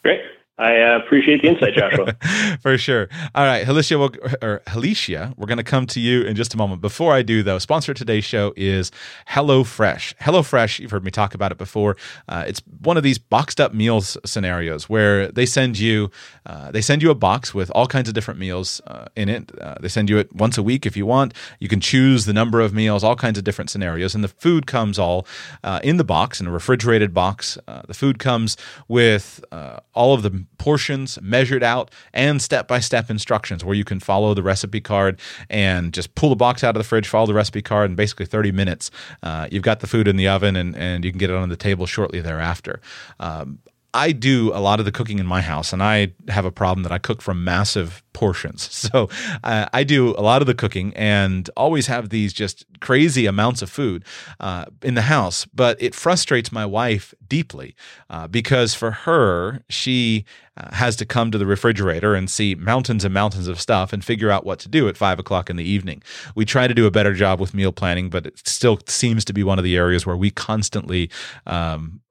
Great 0.04 0.20
I 0.60 0.80
uh, 0.82 1.00
appreciate 1.00 1.42
the 1.42 1.48
insight, 1.48 1.74
Joshua. 1.74 2.16
For 2.62 2.78
sure. 2.78 3.10
All 3.34 3.44
right, 3.44 3.66
Helicia, 3.66 3.98
we'll, 3.98 4.12
or 4.40 4.62
Helicia, 4.68 5.34
we're 5.36 5.48
going 5.48 5.58
to 5.58 5.64
come 5.64 5.88
to 5.88 6.00
you 6.00 6.22
in 6.22 6.36
just 6.36 6.54
a 6.54 6.58
moment. 6.58 6.80
Before 6.80 7.12
I 7.12 7.24
do, 7.24 7.42
though, 7.42 7.58
sponsor 7.58 7.94
of 7.94 7.98
today's 7.98 8.24
show 8.24 8.54
is 8.56 8.92
HelloFresh. 9.30 10.14
HelloFresh, 10.18 10.78
you've 10.78 10.92
heard 10.92 11.04
me 11.04 11.10
talk 11.10 11.34
about 11.34 11.52
it 11.52 11.58
before. 11.58 11.98
Uh, 12.30 12.44
it's 12.46 12.62
one 12.82 12.98
of 12.98 13.04
these 13.04 13.18
boxed 13.18 13.60
up 13.60 13.74
meals 13.74 14.16
scenarios 14.26 14.88
where 14.88 15.32
they 15.32 15.48
send 15.48 15.80
you 15.80 16.12
uh, 16.46 16.72
they 16.72 16.82
send 16.82 17.02
you 17.02 17.10
a 17.10 17.16
box 17.16 17.56
with 17.56 17.72
all 17.72 17.88
kinds 17.88 18.08
of 18.08 18.14
different 18.14 18.40
meals 18.40 18.80
uh, 18.86 19.06
in 19.16 19.30
it. 19.30 19.52
Uh, 19.60 19.76
they 19.80 19.88
send 19.88 20.08
you 20.08 20.20
it 20.20 20.32
once 20.36 20.58
a 20.58 20.64
week 20.64 20.86
if 20.86 20.96
you 20.96 21.08
want. 21.08 21.34
You 21.60 21.68
can 21.68 21.80
choose 21.80 22.26
the 22.26 22.34
number 22.34 22.62
of 22.62 22.74
meals, 22.76 23.04
all 23.04 23.16
kinds 23.16 23.40
of 23.40 23.44
different 23.44 23.72
scenarios, 23.72 24.14
and 24.14 24.24
the 24.24 24.28
food 24.28 24.68
comes 24.68 25.00
all 25.00 25.26
uh, 25.64 25.80
in 25.84 25.98
the 25.98 26.04
box 26.04 26.40
in 26.40 26.46
a 26.46 26.52
refrigerated 26.52 27.12
box. 27.12 27.58
the 27.88 27.94
food 27.96 28.20
comes 28.20 28.56
with 28.88 29.44
all 29.52 30.14
of 30.14 30.22
the 30.22 30.43
portions 30.58 31.20
measured 31.22 31.64
out 31.64 31.92
and 32.14 32.42
step 32.42 32.68
by 32.68 32.80
step 32.80 33.10
instructions 33.10 33.64
where 33.64 33.76
you 33.76 33.84
can 33.84 34.00
follow 34.00 34.34
the 34.34 34.44
recipe 34.44 34.82
card 34.82 35.20
and 35.50 35.94
just 35.94 36.16
pull 36.16 36.30
the 36.30 36.36
box 36.36 36.64
out 36.64 36.76
of 36.76 36.80
the 36.80 36.88
fridge, 36.88 37.08
follow 37.08 37.28
the 37.28 37.34
recipe 37.34 37.62
card, 37.62 37.90
and 37.90 37.98
basically 37.98 38.26
30 38.26 38.52
minutes, 38.52 38.92
uh, 39.24 39.48
you've 39.52 39.64
got 39.64 39.80
the 39.80 39.88
food 39.88 40.08
in 40.08 40.16
the 40.16 40.28
oven 40.28 40.56
and, 40.56 40.76
and 40.76 41.06
you 41.06 41.12
can 41.12 41.20
get 41.20 41.30
it 41.30 41.36
on 41.36 41.50
the 41.50 41.56
table 41.56 41.86
shortly 41.86 42.22
thereafter. 42.22 42.80
Um, 43.20 43.60
I 43.94 44.12
do 44.12 44.52
a 44.54 44.60
lot 44.60 44.80
of 44.80 44.86
the 44.86 44.92
cooking 44.92 45.20
in 45.20 45.28
my 45.28 45.42
house, 45.42 45.72
and 45.72 45.84
I 45.84 46.14
have 46.28 46.46
a 46.46 46.52
problem 46.52 46.84
that 46.84 46.92
I 46.92 46.98
cook 46.98 47.22
from 47.22 47.44
massive 47.44 48.04
portions. 48.14 48.70
So 48.94 49.10
uh, 49.44 49.68
I 49.72 49.84
do 49.86 50.10
a 50.18 50.22
lot 50.22 50.42
of 50.42 50.46
the 50.46 50.54
cooking 50.54 50.94
and 50.96 51.50
always 51.56 51.88
have 51.88 52.10
these 52.10 52.34
just 52.34 52.66
crazy 52.82 53.26
amounts 53.26 53.62
of 53.62 53.70
food 53.70 54.04
uh, 54.42 54.66
in 54.82 54.96
the 54.96 55.04
house. 55.04 55.46
But 55.46 55.82
it 55.82 55.96
frustrates 55.96 56.52
my 56.52 56.66
wife 56.66 57.14
deeply 57.28 57.76
uh, 58.10 58.28
because 58.28 58.76
for 58.76 58.92
her, 58.92 59.64
she 59.70 60.26
uh, 60.58 60.76
has 60.76 60.96
to 60.98 61.06
come 61.06 61.32
to 61.32 61.38
the 61.38 61.46
refrigerator 61.46 62.14
and 62.14 62.30
see 62.30 62.56
mountains 62.56 63.06
and 63.06 63.14
mountains 63.14 63.48
of 63.48 63.60
stuff 63.60 63.94
and 63.94 64.04
figure 64.04 64.30
out 64.30 64.46
what 64.46 64.60
to 64.60 64.70
do 64.70 64.90
at 64.90 64.98
five 64.98 65.18
o'clock 65.18 65.50
in 65.50 65.56
the 65.56 65.64
evening. 65.64 66.04
We 66.36 66.46
try 66.46 66.68
to 66.68 66.74
do 66.74 66.86
a 66.86 66.92
better 66.92 67.14
job 67.14 67.40
with 67.40 67.54
meal 67.54 67.72
planning, 67.72 68.10
but 68.10 68.26
it 68.26 68.48
still 68.48 68.80
seems 68.86 69.24
to 69.26 69.34
be 69.34 69.44
one 69.44 69.58
of 69.58 69.64
the 69.64 69.78
areas 69.78 70.06
where 70.06 70.18
we 70.18 70.30
constantly 70.30 71.10
um, 71.48 72.02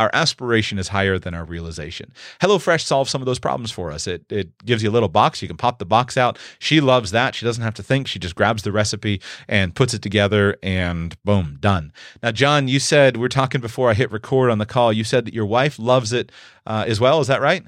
our 0.00 0.10
aspiration 0.14 0.78
is 0.78 0.88
higher 0.88 1.18
than 1.18 1.34
our 1.34 1.44
realization. 1.44 2.10
HelloFresh 2.40 2.80
solves 2.80 3.10
some 3.10 3.20
of 3.20 3.26
those 3.26 3.38
problems 3.38 3.70
for 3.70 3.92
us. 3.92 4.06
It, 4.06 4.24
it 4.30 4.56
gives 4.64 4.82
you 4.82 4.88
a 4.88 4.90
little 4.90 5.10
box. 5.10 5.42
You 5.42 5.48
can 5.48 5.58
pop 5.58 5.78
the 5.78 5.84
box 5.84 6.16
out. 6.16 6.38
She 6.58 6.80
loves 6.80 7.10
that. 7.10 7.34
She 7.34 7.44
doesn't 7.44 7.62
have 7.62 7.74
to 7.74 7.82
think. 7.82 8.08
She 8.08 8.18
just 8.18 8.34
grabs 8.34 8.62
the 8.62 8.72
recipe 8.72 9.20
and 9.46 9.74
puts 9.74 9.92
it 9.92 10.00
together, 10.00 10.56
and 10.62 11.14
boom, 11.22 11.58
done. 11.60 11.92
Now, 12.22 12.30
John, 12.30 12.66
you 12.66 12.80
said 12.80 13.18
we're 13.18 13.28
talking 13.28 13.60
before 13.60 13.90
I 13.90 13.94
hit 13.94 14.10
record 14.10 14.50
on 14.50 14.56
the 14.56 14.64
call. 14.64 14.90
You 14.90 15.04
said 15.04 15.26
that 15.26 15.34
your 15.34 15.44
wife 15.44 15.78
loves 15.78 16.14
it 16.14 16.32
uh, 16.66 16.84
as 16.88 16.98
well. 16.98 17.20
Is 17.20 17.26
that 17.26 17.42
right? 17.42 17.62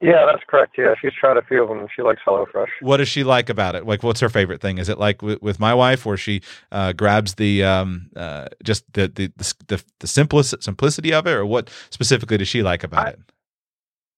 Yeah, 0.00 0.26
that's 0.30 0.44
correct. 0.46 0.76
Yeah, 0.78 0.94
she's 1.00 1.12
tried 1.12 1.36
a 1.36 1.42
few 1.42 1.62
of 1.62 1.68
them. 1.68 1.88
She 1.94 2.02
likes 2.02 2.20
HelloFresh. 2.24 2.68
What 2.82 2.98
does 2.98 3.08
she 3.08 3.24
like 3.24 3.48
about 3.48 3.74
it? 3.74 3.84
Like, 3.84 4.04
what's 4.04 4.20
her 4.20 4.28
favorite 4.28 4.60
thing? 4.60 4.78
Is 4.78 4.88
it 4.88 4.96
like 4.96 5.22
with, 5.22 5.42
with 5.42 5.58
my 5.58 5.74
wife, 5.74 6.06
where 6.06 6.16
she 6.16 6.40
uh, 6.70 6.92
grabs 6.92 7.34
the 7.34 7.64
um, 7.64 8.08
uh, 8.14 8.46
just 8.62 8.84
the, 8.92 9.08
the 9.08 9.32
the 9.66 9.82
the 9.98 10.06
simplest 10.06 10.62
simplicity 10.62 11.12
of 11.12 11.26
it, 11.26 11.32
or 11.32 11.44
what 11.44 11.70
specifically 11.90 12.36
does 12.36 12.46
she 12.46 12.62
like 12.62 12.84
about 12.84 13.08
I, 13.08 13.10
it? 13.10 13.20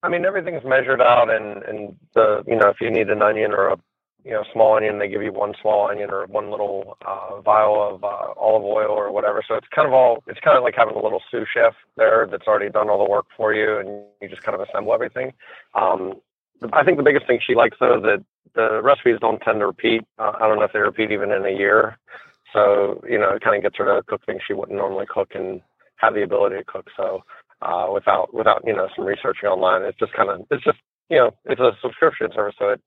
I 0.03 0.09
mean, 0.11 0.27
everything's 0.27 0.64
measured 0.64 1.01
out, 1.01 1.31
and 1.31 1.62
and 1.62 1.97
the 2.14 2.43
you 2.47 2.57
know 2.57 2.69
if 2.69 2.77
you 2.83 2.90
need 2.90 3.09
an 3.09 3.23
onion 3.23 3.53
or 3.53 3.69
a 3.69 3.79
you 4.24 4.33
know, 4.33 4.44
small 4.52 4.76
onion, 4.76 4.98
they 4.98 5.09
give 5.09 5.22
you 5.22 5.33
one 5.33 5.54
small 5.61 5.88
onion 5.88 6.11
or 6.11 6.26
one 6.26 6.50
little 6.50 6.96
uh, 7.06 7.40
vial 7.40 7.94
of 7.94 8.04
uh, 8.04 8.33
olive 8.37 8.64
oil 8.64 8.90
or 8.90 9.11
whatever. 9.12 9.42
So 9.46 9.54
it's 9.54 9.66
kind 9.74 9.87
of 9.87 9.94
all, 9.94 10.22
it's 10.26 10.40
kind 10.40 10.56
of 10.56 10.62
like 10.62 10.74
having 10.76 10.94
a 10.94 11.02
little 11.02 11.22
sous 11.30 11.48
chef 11.52 11.74
there 11.96 12.26
that's 12.30 12.46
already 12.46 12.70
done 12.70 12.90
all 12.90 13.02
the 13.02 13.11
work 13.11 13.26
for 13.37 13.54
you 13.54 13.78
and 13.78 14.04
you 14.20 14.28
just 14.28 14.42
kind 14.42 14.54
of 14.54 14.66
assemble 14.66 14.92
everything. 14.92 15.33
Um, 15.74 16.14
I 16.72 16.85
think 16.85 16.98
the 16.98 17.02
biggest 17.02 17.26
thing 17.26 17.40
she 17.44 17.54
likes 17.54 17.76
though 17.80 18.00
that 18.00 18.24
the 18.54 18.80
recipes 18.83 19.18
don't 19.20 19.40
tend 19.40 19.61
to 19.61 19.66
repeat. 19.66 20.02
Uh, 20.18 20.33
I 20.40 20.48
don't 20.48 20.59
know 20.59 20.64
if 20.64 20.72
they 20.72 20.80
repeat 20.80 21.12
even 21.12 21.30
in 21.30 21.44
a 21.44 21.50
year. 21.50 21.98
So, 22.52 23.02
you 23.09 23.18
know, 23.18 23.30
it 23.30 23.42
kind 23.42 23.56
of 23.56 23.62
gets 23.62 23.76
her 23.78 23.85
to 23.85 24.02
cook 24.02 24.24
things 24.26 24.42
she 24.46 24.54
wouldn't 24.54 24.76
normally 24.76 25.06
cook 25.09 25.33
and 25.35 25.61
have 25.96 26.14
the 26.14 26.22
ability 26.22 26.56
to 26.56 26.64
cook. 26.64 26.88
So, 26.96 27.22
uh, 27.62 27.87
without, 27.92 28.35
without, 28.35 28.64
you 28.66 28.74
know, 28.74 28.88
some 28.96 29.04
researching 29.04 29.48
online, 29.48 29.83
it's 29.83 29.98
just 29.98 30.12
kind 30.14 30.30
of, 30.30 30.46
it's 30.50 30.64
just, 30.64 30.78
you 31.09 31.18
know, 31.18 31.30
it's 31.44 31.61
a 31.61 31.72
subscription 31.83 32.28
service. 32.35 32.56
So 32.59 32.70
it, 32.70 32.80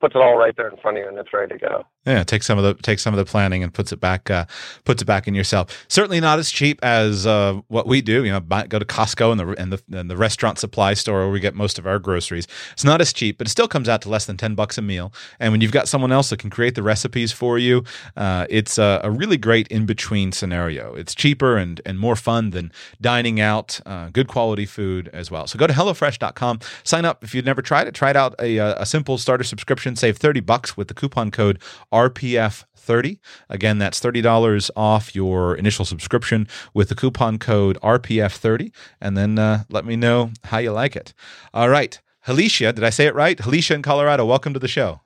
puts 0.00 0.14
it 0.14 0.20
all 0.20 0.36
right 0.36 0.56
there 0.56 0.68
in 0.68 0.76
front 0.76 0.96
of 0.96 1.02
you 1.02 1.08
and 1.08 1.18
it's 1.18 1.32
ready 1.32 1.54
to 1.54 1.58
go. 1.58 1.84
Yeah, 2.06 2.22
take 2.24 2.42
some 2.42 2.56
of 2.56 2.64
the 2.64 2.74
take 2.82 2.98
some 2.98 3.12
of 3.12 3.18
the 3.18 3.30
planning 3.30 3.62
and 3.62 3.74
puts 3.74 3.92
it 3.92 4.00
back 4.00 4.30
uh, 4.30 4.46
puts 4.84 5.02
it 5.02 5.04
back 5.04 5.28
in 5.28 5.34
yourself. 5.34 5.84
Certainly 5.88 6.20
not 6.20 6.38
as 6.38 6.50
cheap 6.50 6.78
as 6.82 7.26
uh, 7.26 7.60
what 7.68 7.86
we 7.86 8.00
do. 8.00 8.24
You 8.24 8.32
know, 8.32 8.40
buy, 8.40 8.66
go 8.66 8.78
to 8.78 8.84
Costco 8.84 9.30
and 9.30 9.40
the 9.40 9.60
and 9.60 9.72
the 9.72 9.98
and 9.98 10.10
the 10.10 10.16
restaurant 10.16 10.58
supply 10.58 10.94
store 10.94 11.18
where 11.18 11.30
we 11.30 11.40
get 11.40 11.54
most 11.54 11.78
of 11.78 11.86
our 11.86 11.98
groceries. 11.98 12.46
It's 12.72 12.84
not 12.84 13.02
as 13.02 13.12
cheap, 13.12 13.36
but 13.36 13.46
it 13.46 13.50
still 13.50 13.68
comes 13.68 13.90
out 13.90 14.00
to 14.02 14.08
less 14.08 14.24
than 14.24 14.38
ten 14.38 14.54
bucks 14.54 14.78
a 14.78 14.82
meal. 14.82 15.12
And 15.38 15.52
when 15.52 15.60
you've 15.60 15.72
got 15.72 15.86
someone 15.86 16.12
else 16.12 16.30
that 16.30 16.38
can 16.38 16.48
create 16.48 16.76
the 16.76 16.82
recipes 16.82 17.30
for 17.32 17.58
you, 17.58 17.84
uh, 18.16 18.46
it's 18.48 18.78
a, 18.78 19.02
a, 19.04 19.10
really 19.10 19.36
great 19.36 19.68
in 19.68 19.84
between 19.84 20.32
scenario. 20.32 20.94
It's 20.94 21.14
cheaper 21.14 21.58
and 21.58 21.82
and 21.84 21.98
more 21.98 22.16
fun 22.16 22.50
than 22.50 22.72
dining 23.02 23.38
out. 23.38 23.80
Uh, 23.84 24.08
good 24.08 24.28
quality 24.28 24.64
food 24.64 25.10
as 25.12 25.30
well. 25.30 25.46
So 25.46 25.58
go 25.58 25.66
to 25.66 25.74
hellofresh.com, 25.74 26.60
sign 26.84 27.04
up 27.04 27.22
if 27.22 27.34
you've 27.34 27.44
never 27.44 27.60
tried 27.60 27.86
it. 27.86 27.94
Try 27.94 28.10
it 28.10 28.16
out 28.16 28.34
a, 28.38 28.58
a 28.58 28.86
simple 28.86 29.18
starter 29.18 29.44
subscription. 29.44 29.87
Save 29.96 30.18
thirty 30.18 30.40
bucks 30.40 30.76
with 30.76 30.88
the 30.88 30.94
coupon 30.94 31.30
code 31.30 31.58
RPF 31.92 32.64
30. 32.88 33.20
Again, 33.50 33.76
that's 33.78 34.00
$30 34.00 34.70
off 34.74 35.14
your 35.14 35.54
initial 35.54 35.84
subscription 35.84 36.48
with 36.72 36.88
the 36.88 36.94
coupon 36.94 37.38
code 37.38 37.78
RPF30. 37.82 38.72
And 38.98 39.14
then 39.14 39.38
uh, 39.38 39.64
let 39.68 39.84
me 39.84 39.94
know 39.94 40.30
how 40.44 40.56
you 40.58 40.72
like 40.72 40.96
it. 40.96 41.12
All 41.52 41.68
right. 41.68 42.00
Helicia, 42.26 42.74
did 42.74 42.82
I 42.82 42.90
say 42.90 43.06
it 43.06 43.14
right? 43.14 43.38
Helicia 43.38 43.74
in 43.74 43.82
Colorado, 43.82 44.24
welcome 44.24 44.54
to 44.54 44.58
the 44.58 44.68
show. 44.68 45.02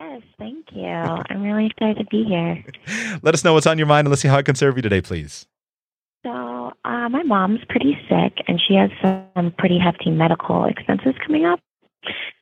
Yes, 0.00 0.22
thank 0.38 0.66
you. 0.72 0.86
I'm 0.86 1.42
really 1.42 1.66
excited 1.66 1.98
to 1.98 2.04
be 2.04 2.24
here. 2.24 2.64
Let 3.22 3.34
us 3.34 3.44
know 3.44 3.52
what's 3.52 3.66
on 3.66 3.78
your 3.78 3.88
mind 3.88 4.06
and 4.06 4.10
let's 4.10 4.22
see 4.22 4.28
how 4.28 4.36
I 4.36 4.42
can 4.42 4.54
serve 4.54 4.76
you 4.76 4.82
today, 4.82 5.00
please. 5.00 5.46
So, 6.24 6.72
uh, 6.84 7.08
my 7.08 7.24
mom's 7.24 7.60
pretty 7.68 7.98
sick 8.08 8.44
and 8.46 8.60
she 8.60 8.74
has 8.74 8.90
some 9.02 9.52
pretty 9.58 9.78
hefty 9.78 10.10
medical 10.10 10.64
expenses 10.66 11.14
coming 11.26 11.44
up. 11.44 11.58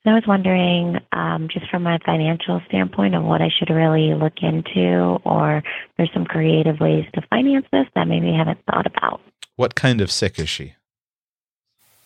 I 0.06 0.14
was 0.14 0.24
wondering, 0.26 0.96
um, 1.12 1.48
just 1.52 1.68
from 1.70 1.86
a 1.86 1.98
financial 2.06 2.60
standpoint, 2.68 3.14
of 3.14 3.22
what 3.22 3.42
I 3.42 3.48
should 3.50 3.68
really 3.70 4.14
look 4.14 4.32
into, 4.42 5.18
or 5.24 5.62
there's 5.96 6.10
some 6.14 6.24
creative 6.24 6.80
ways 6.80 7.04
to 7.14 7.22
finance 7.28 7.66
this 7.70 7.86
that 7.94 8.08
maybe 8.08 8.30
I 8.30 8.38
haven't 8.38 8.58
thought 8.64 8.86
about. 8.86 9.20
What 9.56 9.74
kind 9.74 10.00
of 10.00 10.10
sick 10.10 10.38
is 10.38 10.48
she? 10.48 10.74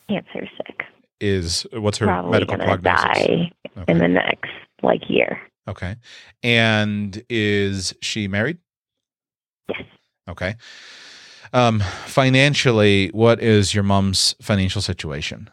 Cancer 0.08 0.48
sick. 0.56 0.82
Is 1.20 1.66
what's 1.72 1.98
her 1.98 2.06
Probably 2.06 2.32
medical 2.32 2.56
prognosis? 2.58 3.04
die 3.04 3.50
Okay. 3.78 3.92
in 3.92 3.98
the 3.98 4.08
next 4.08 4.50
like 4.82 5.08
year. 5.08 5.40
okay. 5.68 5.96
And 6.42 7.22
is 7.28 7.94
she 8.02 8.28
married? 8.28 8.58
Yes. 9.68 9.82
Okay. 10.28 10.54
Um, 11.52 11.80
financially, 12.06 13.08
what 13.08 13.40
is 13.40 13.72
your 13.74 13.84
mom's 13.84 14.34
financial 14.42 14.82
situation? 14.82 15.48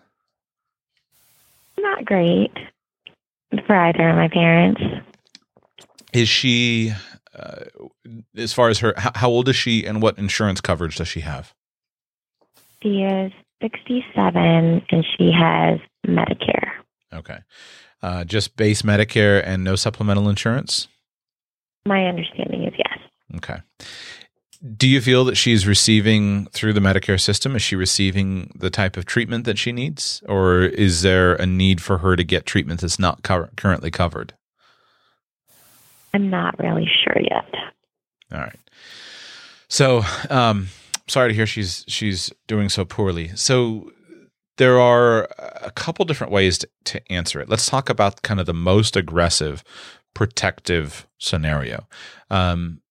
Not 1.82 2.06
great 2.06 2.52
for 3.66 3.76
either 3.76 4.10
of 4.10 4.16
my 4.16 4.28
parents. 4.28 4.82
Is 6.14 6.30
she, 6.30 6.94
uh, 7.38 7.64
as 8.36 8.54
far 8.54 8.70
as 8.70 8.80
her, 8.80 8.94
how, 8.98 9.12
how 9.16 9.30
old 9.30 9.50
is 9.50 9.56
she, 9.56 9.86
and 9.86 10.02
what 10.02 10.18
insurance 10.18 10.62
coverage 10.62 10.98
does 10.98 11.08
she 11.08 11.22
have? 11.22 11.54
She 12.84 13.02
is 13.02 13.32
67 13.62 14.36
and 14.90 15.06
she 15.18 15.32
has 15.32 15.80
Medicare. 16.06 16.72
Okay. 17.14 17.40
Uh, 18.02 18.24
just 18.24 18.58
base 18.58 18.82
Medicare 18.82 19.42
and 19.46 19.64
no 19.64 19.76
supplemental 19.76 20.28
insurance? 20.30 20.88
My 21.86 22.06
understanding 22.06 22.64
is 22.64 22.74
yes. 22.78 23.00
Okay. 23.38 23.62
Do 24.78 24.88
you 24.88 25.02
feel 25.02 25.26
that 25.26 25.38
she's 25.38 25.66
receiving 25.66 26.46
through 26.48 26.74
the 26.74 26.80
Medicare 26.80 27.20
system? 27.20 27.56
Is 27.56 27.64
she 27.64 27.76
receiving 27.76 28.52
the 28.56 28.70
type 28.70 28.96
of 28.96 29.06
treatment 29.06 29.46
that 29.46 29.58
she 29.58 29.72
needs? 29.72 30.22
Or 30.28 30.62
is 30.62 31.02
there 31.02 31.34
a 31.34 31.48
need 31.48 31.82
for 31.82 31.98
her 32.00 32.16
to 32.16 32.24
get 32.24 32.46
treatment 32.46 32.82
that's 32.82 33.00
not 33.00 33.24
cur- 33.24 33.50
currently 33.58 33.90
covered? 33.90 34.34
I'm 36.14 36.30
not 36.30 36.60
really 36.60 36.88
sure 37.04 37.20
yet. 37.20 37.46
All 38.32 38.40
right. 38.40 38.60
So, 39.68 40.04
um, 40.30 40.68
sorry 41.08 41.30
to 41.30 41.36
hear 41.36 41.48
she's 41.48 41.84
she's 41.88 42.32
doing 42.48 42.70
so 42.70 42.86
poorly. 42.86 43.30
So, 43.36 43.92
there 44.58 44.80
are 44.80 45.28
a 45.40 45.72
couple 45.72 46.06
different 46.06 46.32
ways 46.32 46.60
to, 46.60 46.70
to 46.86 47.12
answer 47.12 47.40
it. 47.40 47.50
Let's 47.50 47.68
talk 47.68 47.90
about 47.90 48.22
kind 48.22 48.40
of 48.40 48.46
the 48.46 48.54
most 48.54 48.96
aggressive 48.96 49.64
protective 50.14 51.08
scenario. 51.18 51.88
Um, 52.30 52.82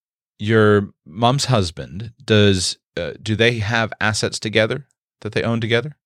your 0.40 0.88
mom's 1.04 1.44
husband 1.44 2.12
does 2.24 2.78
uh, 2.96 3.12
do 3.22 3.36
they 3.36 3.58
have 3.58 3.92
assets 4.00 4.38
together 4.38 4.86
that 5.20 5.32
they 5.32 5.42
own 5.42 5.60
together? 5.60 5.96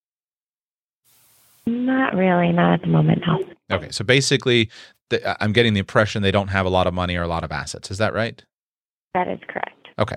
Not 1.66 2.14
really, 2.14 2.52
not 2.52 2.74
at 2.74 2.80
the 2.82 2.88
moment, 2.88 3.22
no. 3.26 3.42
Okay, 3.74 3.88
so 3.90 4.04
basically, 4.04 4.70
the, 5.08 5.42
I'm 5.42 5.52
getting 5.52 5.72
the 5.72 5.78
impression 5.80 6.22
they 6.22 6.30
don't 6.30 6.48
have 6.48 6.66
a 6.66 6.70
lot 6.70 6.86
of 6.86 6.92
money 6.92 7.16
or 7.16 7.22
a 7.22 7.28
lot 7.28 7.44
of 7.44 7.52
assets. 7.52 7.90
Is 7.90 7.98
that 7.98 8.12
right? 8.12 8.42
That 9.14 9.28
is 9.28 9.38
correct. 9.48 9.88
Okay, 9.98 10.16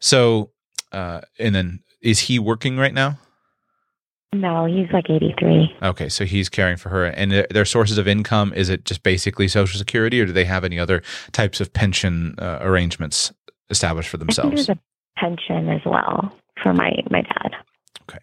so 0.00 0.50
uh, 0.90 1.22
and 1.38 1.54
then 1.54 1.80
is 2.02 2.18
he 2.18 2.38
working 2.38 2.76
right 2.76 2.92
now? 2.92 3.18
No, 4.34 4.64
he's 4.64 4.90
like 4.92 5.10
83. 5.10 5.76
Okay, 5.82 6.08
so 6.08 6.24
he's 6.24 6.48
caring 6.48 6.76
for 6.78 6.88
her, 6.88 7.04
and 7.04 7.30
their- 7.30 7.46
their 7.50 7.64
sources 7.66 7.98
of 7.98 8.08
income 8.08 8.52
is 8.54 8.68
it 8.70 8.84
just 8.84 9.02
basically 9.02 9.46
Social 9.46 9.78
Security, 9.78 10.20
or 10.20 10.26
do 10.26 10.32
they 10.32 10.46
have 10.46 10.64
any 10.64 10.78
other 10.78 11.02
types 11.32 11.60
of 11.60 11.72
pension 11.72 12.34
uh, 12.38 12.58
arrangements 12.60 13.32
established 13.72 14.08
for 14.08 14.18
themselves? 14.18 14.66
there's 14.66 14.68
a 14.68 14.78
pension 15.18 15.68
as 15.68 15.80
well 15.84 16.32
for 16.62 16.72
my, 16.72 16.92
my 17.10 17.22
dad. 17.22 17.56
Okay, 18.02 18.20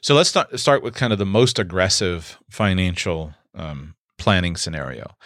so 0.00 0.14
let's 0.14 0.28
start 0.28 0.58
start 0.58 0.82
with 0.82 0.94
kind 0.94 1.12
of 1.12 1.18
the 1.18 1.26
most 1.26 1.58
aggressive 1.58 2.38
financial 2.50 3.34
um, 3.54 3.94
planning 4.18 4.56
scenario. 4.56 5.16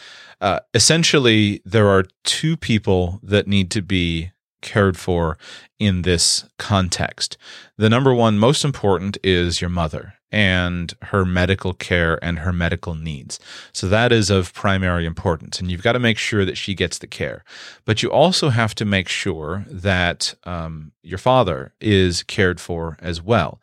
Uh, 0.40 0.60
essentially, 0.74 1.62
there 1.64 1.88
are 1.88 2.04
two 2.24 2.56
people 2.56 3.20
that 3.22 3.46
need 3.46 3.70
to 3.70 3.82
be 3.82 4.32
cared 4.62 4.96
for 4.96 5.38
in 5.78 6.02
this 6.02 6.44
context. 6.58 7.36
The 7.76 7.88
number 7.88 8.14
one, 8.14 8.38
most 8.38 8.64
important, 8.64 9.16
is 9.22 9.60
your 9.60 9.70
mother 9.70 10.14
and 10.32 10.94
her 11.02 11.24
medical 11.24 11.74
care 11.74 12.22
and 12.22 12.40
her 12.40 12.52
medical 12.52 12.94
needs. 12.94 13.40
So 13.72 13.88
that 13.88 14.12
is 14.12 14.30
of 14.30 14.54
primary 14.54 15.06
importance, 15.06 15.58
and 15.58 15.70
you've 15.70 15.82
got 15.82 15.92
to 15.92 15.98
make 15.98 16.18
sure 16.18 16.44
that 16.44 16.56
she 16.56 16.74
gets 16.74 16.98
the 16.98 17.06
care. 17.06 17.44
But 17.84 18.02
you 18.02 18.10
also 18.10 18.50
have 18.50 18.74
to 18.76 18.84
make 18.84 19.08
sure 19.08 19.64
that 19.68 20.34
um, 20.44 20.92
your 21.02 21.18
father 21.18 21.72
is 21.80 22.22
cared 22.22 22.60
for 22.60 22.96
as 23.00 23.20
well. 23.22 23.60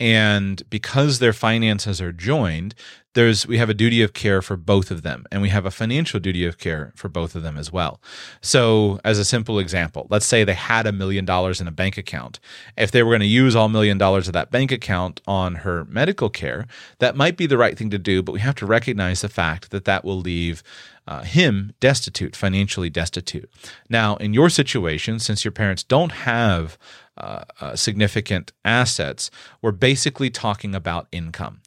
And 0.00 0.62
because 0.70 1.18
their 1.18 1.32
finances 1.32 2.00
are 2.00 2.12
joined, 2.12 2.74
there's 3.14 3.46
we 3.46 3.58
have 3.58 3.70
a 3.70 3.74
duty 3.74 4.02
of 4.02 4.12
care 4.12 4.42
for 4.42 4.56
both 4.56 4.90
of 4.90 5.02
them, 5.02 5.24
and 5.32 5.42
we 5.42 5.48
have 5.48 5.66
a 5.66 5.70
financial 5.70 6.20
duty 6.20 6.44
of 6.44 6.58
care 6.58 6.92
for 6.94 7.08
both 7.08 7.34
of 7.34 7.42
them 7.42 7.56
as 7.56 7.72
well. 7.72 8.00
So, 8.40 9.00
as 9.04 9.18
a 9.18 9.24
simple 9.24 9.58
example, 9.58 10.06
let's 10.10 10.26
say 10.26 10.44
they 10.44 10.54
had 10.54 10.86
a 10.86 10.92
million 10.92 11.24
dollars 11.24 11.60
in 11.60 11.68
a 11.68 11.72
bank 11.72 11.96
account. 11.96 12.38
If 12.76 12.90
they 12.90 13.02
were 13.02 13.10
going 13.10 13.20
to 13.20 13.26
use 13.26 13.56
all 13.56 13.68
million 13.68 13.98
dollars 13.98 14.28
of 14.28 14.34
that 14.34 14.50
bank 14.50 14.70
account 14.70 15.20
on 15.26 15.56
her 15.56 15.84
medical 15.86 16.28
care, 16.28 16.66
that 16.98 17.16
might 17.16 17.36
be 17.36 17.46
the 17.46 17.58
right 17.58 17.76
thing 17.76 17.90
to 17.90 17.98
do, 17.98 18.22
but 18.22 18.32
we 18.32 18.40
have 18.40 18.56
to 18.56 18.66
recognize 18.66 19.22
the 19.22 19.28
fact 19.28 19.70
that 19.70 19.84
that 19.86 20.04
will 20.04 20.20
leave 20.20 20.62
uh, 21.08 21.22
him 21.22 21.72
destitute, 21.80 22.36
financially 22.36 22.90
destitute. 22.90 23.50
Now, 23.88 24.16
in 24.16 24.34
your 24.34 24.50
situation, 24.50 25.18
since 25.18 25.42
your 25.42 25.52
parents 25.52 25.82
don't 25.82 26.12
have 26.12 26.76
uh, 27.18 27.44
uh, 27.60 27.76
significant 27.76 28.52
assets, 28.64 29.30
we're 29.60 29.72
basically 29.72 30.30
talking 30.30 30.74
about 30.74 31.08
income. 31.12 31.60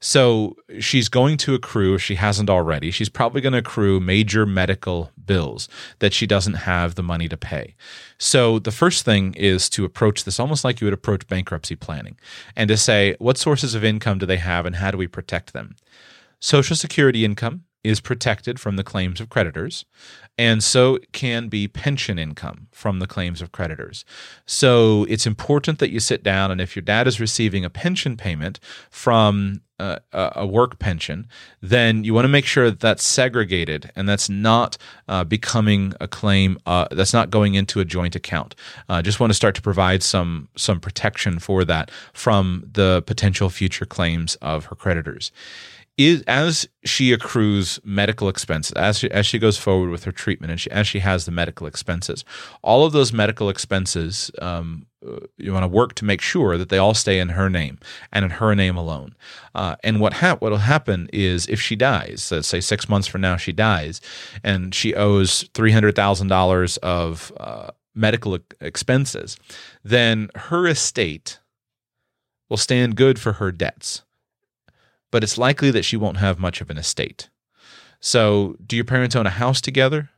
So 0.00 0.54
she's 0.78 1.08
going 1.08 1.38
to 1.38 1.54
accrue, 1.54 1.94
if 1.94 2.02
she 2.02 2.14
hasn't 2.14 2.48
already, 2.48 2.90
she's 2.90 3.08
probably 3.08 3.40
going 3.40 3.54
to 3.54 3.58
accrue 3.58 3.98
major 3.98 4.46
medical 4.46 5.10
bills 5.24 5.68
that 5.98 6.12
she 6.12 6.26
doesn't 6.26 6.54
have 6.54 6.94
the 6.94 7.02
money 7.02 7.28
to 7.28 7.36
pay. 7.36 7.74
So 8.18 8.58
the 8.58 8.70
first 8.70 9.04
thing 9.04 9.34
is 9.34 9.68
to 9.70 9.84
approach 9.84 10.24
this 10.24 10.38
almost 10.38 10.62
like 10.62 10.80
you 10.80 10.86
would 10.86 10.94
approach 10.94 11.26
bankruptcy 11.26 11.74
planning 11.74 12.16
and 12.54 12.68
to 12.68 12.76
say, 12.76 13.16
what 13.18 13.38
sources 13.38 13.74
of 13.74 13.84
income 13.84 14.18
do 14.18 14.26
they 14.26 14.36
have 14.36 14.66
and 14.66 14.76
how 14.76 14.90
do 14.90 14.98
we 14.98 15.08
protect 15.08 15.52
them? 15.52 15.74
Social 16.40 16.76
Security 16.76 17.24
income 17.24 17.64
is 17.84 18.00
protected 18.00 18.60
from 18.60 18.76
the 18.76 18.84
claims 18.84 19.20
of 19.20 19.28
creditors, 19.28 19.84
and 20.36 20.62
so 20.62 20.98
can 21.12 21.48
be 21.48 21.66
pension 21.68 22.18
income 22.18 22.68
from 22.72 22.98
the 22.98 23.06
claims 23.06 23.40
of 23.40 23.52
creditors. 23.52 24.04
So 24.46 25.04
it's 25.08 25.26
important 25.26 25.78
that 25.78 25.90
you 25.90 26.00
sit 26.00 26.22
down, 26.22 26.50
and 26.50 26.60
if 26.60 26.74
your 26.76 26.82
dad 26.82 27.06
is 27.06 27.20
receiving 27.20 27.64
a 27.64 27.70
pension 27.70 28.16
payment 28.16 28.60
from 28.90 29.62
uh, 29.78 29.98
a 30.12 30.46
work 30.46 30.78
pension, 30.78 31.28
then 31.60 32.02
you 32.02 32.12
want 32.12 32.24
to 32.24 32.28
make 32.28 32.44
sure 32.44 32.68
that 32.70 32.80
that's 32.80 33.04
segregated 33.04 33.92
and 33.94 34.08
that's 34.08 34.28
not 34.28 34.76
uh, 35.06 35.22
becoming 35.22 35.94
a 36.00 36.08
claim. 36.08 36.58
Uh, 36.66 36.88
that's 36.90 37.12
not 37.12 37.30
going 37.30 37.54
into 37.54 37.78
a 37.78 37.84
joint 37.84 38.16
account. 38.16 38.56
Uh, 38.88 39.00
just 39.00 39.20
want 39.20 39.30
to 39.30 39.34
start 39.34 39.54
to 39.54 39.62
provide 39.62 40.02
some 40.02 40.48
some 40.56 40.80
protection 40.80 41.38
for 41.38 41.64
that 41.64 41.90
from 42.12 42.68
the 42.72 43.02
potential 43.06 43.50
future 43.50 43.86
claims 43.86 44.34
of 44.36 44.66
her 44.66 44.74
creditors 44.74 45.30
is 45.98 46.22
as 46.26 46.68
she 46.84 47.12
accrues 47.12 47.78
medical 47.84 48.28
expenses 48.28 48.72
as 48.72 49.00
she, 49.00 49.10
as 49.10 49.26
she 49.26 49.38
goes 49.38 49.58
forward 49.58 49.90
with 49.90 50.04
her 50.04 50.12
treatment 50.12 50.50
and 50.50 50.60
she, 50.60 50.70
as 50.70 50.86
she 50.86 51.00
has 51.00 51.26
the 51.26 51.32
medical 51.32 51.66
expenses 51.66 52.24
all 52.62 52.86
of 52.86 52.92
those 52.92 53.12
medical 53.12 53.50
expenses 53.50 54.30
um, 54.40 54.86
uh, 55.06 55.20
you 55.36 55.52
want 55.52 55.62
to 55.62 55.68
work 55.68 55.94
to 55.94 56.04
make 56.04 56.20
sure 56.20 56.58
that 56.58 56.70
they 56.70 56.78
all 56.78 56.94
stay 56.94 57.20
in 57.20 57.28
her 57.30 57.48
name 57.48 57.78
and 58.12 58.24
in 58.24 58.32
her 58.32 58.54
name 58.56 58.76
alone. 58.76 59.14
Uh, 59.54 59.76
and 59.84 60.00
what 60.00 60.14
hap- 60.14 60.40
what 60.40 60.50
will 60.50 60.58
happen 60.58 61.08
is 61.12 61.46
if 61.46 61.60
she 61.60 61.76
dies 61.76 62.30
let's 62.32 62.48
say 62.48 62.60
six 62.60 62.88
months 62.88 63.06
from 63.06 63.20
now 63.20 63.36
she 63.36 63.52
dies 63.52 64.00
and 64.42 64.74
she 64.74 64.94
owes 64.94 65.44
$300000 65.54 66.78
of 66.78 67.32
uh, 67.38 67.70
medical 67.94 68.38
expenses 68.60 69.36
then 69.84 70.30
her 70.34 70.66
estate 70.66 71.38
will 72.48 72.56
stand 72.56 72.96
good 72.96 73.20
for 73.20 73.34
her 73.34 73.52
debts 73.52 74.02
but 75.10 75.22
it's 75.22 75.38
likely 75.38 75.70
that 75.70 75.84
she 75.84 75.96
won't 75.96 76.18
have 76.18 76.38
much 76.38 76.60
of 76.60 76.70
an 76.70 76.78
estate. 76.78 77.28
So, 78.00 78.56
do 78.64 78.76
your 78.76 78.84
parents 78.84 79.16
own 79.16 79.26
a 79.26 79.30
house 79.30 79.60
together? 79.60 80.10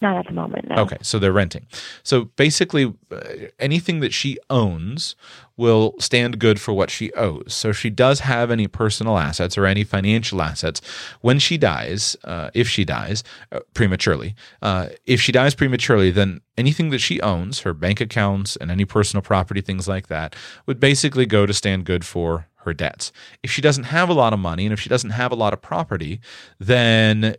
Not 0.00 0.16
at 0.16 0.26
the 0.26 0.32
moment, 0.32 0.68
no. 0.68 0.76
Okay, 0.76 0.98
so 1.02 1.18
they're 1.18 1.32
renting. 1.32 1.66
So 2.04 2.26
basically, 2.36 2.94
uh, 3.10 3.20
anything 3.58 3.98
that 4.00 4.14
she 4.14 4.38
owns 4.48 5.16
will 5.56 5.94
stand 5.98 6.38
good 6.38 6.60
for 6.60 6.72
what 6.72 6.88
she 6.88 7.12
owes. 7.14 7.52
So 7.52 7.70
if 7.70 7.78
she 7.78 7.90
does 7.90 8.20
have 8.20 8.52
any 8.52 8.68
personal 8.68 9.18
assets 9.18 9.58
or 9.58 9.66
any 9.66 9.82
financial 9.82 10.40
assets, 10.40 10.80
when 11.20 11.40
she 11.40 11.58
dies, 11.58 12.16
uh, 12.22 12.50
if 12.54 12.68
she 12.68 12.84
dies 12.84 13.24
uh, 13.50 13.58
prematurely, 13.74 14.36
uh, 14.62 14.90
if 15.04 15.20
she 15.20 15.32
dies 15.32 15.56
prematurely, 15.56 16.12
then 16.12 16.42
anything 16.56 16.90
that 16.90 17.00
she 17.00 17.20
owns, 17.20 17.60
her 17.60 17.74
bank 17.74 18.00
accounts 18.00 18.54
and 18.54 18.70
any 18.70 18.84
personal 18.84 19.22
property, 19.22 19.60
things 19.60 19.88
like 19.88 20.06
that, 20.06 20.36
would 20.66 20.78
basically 20.78 21.26
go 21.26 21.44
to 21.44 21.52
stand 21.52 21.84
good 21.84 22.04
for 22.04 22.46
her 22.58 22.72
debts. 22.72 23.10
If 23.42 23.50
she 23.50 23.60
doesn't 23.60 23.84
have 23.84 24.08
a 24.08 24.14
lot 24.14 24.32
of 24.32 24.38
money 24.38 24.64
and 24.64 24.72
if 24.72 24.78
she 24.78 24.88
doesn't 24.88 25.10
have 25.10 25.32
a 25.32 25.36
lot 25.36 25.52
of 25.52 25.60
property, 25.60 26.20
then 26.60 27.34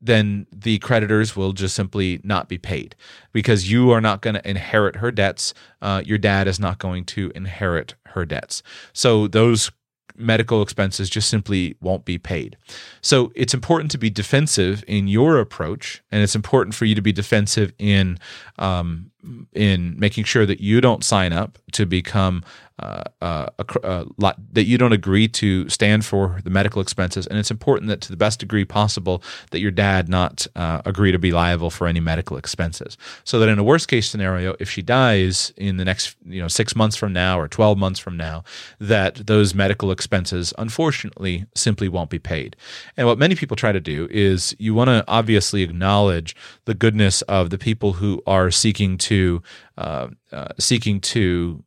then 0.00 0.46
the 0.52 0.78
creditors 0.78 1.34
will 1.34 1.52
just 1.52 1.74
simply 1.74 2.20
not 2.22 2.48
be 2.48 2.58
paid 2.58 2.94
because 3.32 3.70
you 3.70 3.90
are 3.90 4.00
not 4.00 4.20
going 4.20 4.34
to 4.34 4.48
inherit 4.48 4.96
her 4.96 5.10
debts. 5.10 5.54
Uh, 5.82 6.02
your 6.04 6.18
dad 6.18 6.46
is 6.46 6.60
not 6.60 6.78
going 6.78 7.04
to 7.04 7.32
inherit 7.34 7.94
her 8.06 8.24
debts. 8.24 8.62
So 8.92 9.26
those 9.26 9.70
medical 10.18 10.62
expenses 10.62 11.08
just 11.08 11.28
simply 11.28 11.76
won't 11.80 12.04
be 12.04 12.18
paid. 12.18 12.56
So 13.00 13.32
it's 13.34 13.54
important 13.54 13.90
to 13.92 13.98
be 13.98 14.10
defensive 14.10 14.84
in 14.86 15.08
your 15.08 15.38
approach, 15.38 16.02
and 16.10 16.22
it's 16.22 16.34
important 16.34 16.74
for 16.74 16.84
you 16.84 16.94
to 16.94 17.02
be 17.02 17.12
defensive 17.12 17.72
in 17.78 18.18
um, 18.58 19.10
in 19.52 19.98
making 19.98 20.24
sure 20.24 20.46
that 20.46 20.60
you 20.60 20.80
don't 20.80 21.04
sign 21.04 21.32
up 21.32 21.58
to 21.72 21.86
become 21.86 22.42
uh, 22.78 23.02
uh, 23.20 24.04
lot, 24.18 24.36
that 24.52 24.64
you 24.64 24.78
don't 24.78 24.92
agree 24.92 25.28
to 25.28 25.68
stand 25.68 26.04
for 26.04 26.40
the 26.44 26.50
medical 26.50 26.80
expenses, 26.80 27.26
and 27.26 27.38
it's 27.38 27.50
important 27.50 27.88
that 27.88 28.00
to 28.00 28.10
the 28.10 28.16
best 28.16 28.40
degree 28.40 28.64
possible 28.64 29.22
that 29.50 29.60
your 29.60 29.70
dad 29.70 30.08
not 30.08 30.46
uh, 30.54 30.80
agree 30.84 31.12
to 31.12 31.18
be 31.18 31.32
liable 31.32 31.70
for 31.70 31.86
any 31.86 32.00
medical 32.00 32.36
expenses. 32.36 32.96
So 33.24 33.38
that 33.40 33.48
in 33.48 33.58
a 33.58 33.64
worst 33.64 33.88
case 33.88 34.08
scenario, 34.08 34.54
if 34.60 34.70
she 34.70 34.82
dies 34.82 35.52
in 35.56 35.76
the 35.76 35.84
next 35.84 36.16
you 36.24 36.40
know 36.40 36.48
six 36.48 36.76
months 36.76 36.96
from 36.96 37.12
now 37.12 37.38
or 37.40 37.48
twelve 37.48 37.78
months 37.78 37.98
from 37.98 38.16
now, 38.16 38.44
that 38.78 39.26
those 39.26 39.54
medical 39.54 39.90
expenses 39.90 40.52
unfortunately 40.58 41.46
simply 41.54 41.88
won't 41.88 42.10
be 42.10 42.18
paid. 42.18 42.56
And 42.96 43.06
what 43.06 43.18
many 43.18 43.34
people 43.34 43.56
try 43.56 43.72
to 43.72 43.80
do 43.80 44.08
is 44.10 44.54
you 44.58 44.74
want 44.74 44.88
to 44.88 45.04
obviously 45.08 45.62
acknowledge 45.62 46.36
the 46.64 46.74
goodness 46.74 47.22
of 47.22 47.50
the 47.50 47.58
people 47.58 47.94
who 47.94 48.22
are 48.26 48.50
seeking 48.50 48.98
to 48.98 49.42
uh, 49.76 50.08
uh, 50.32 50.48
seeking 50.58 51.00
to 51.00 51.64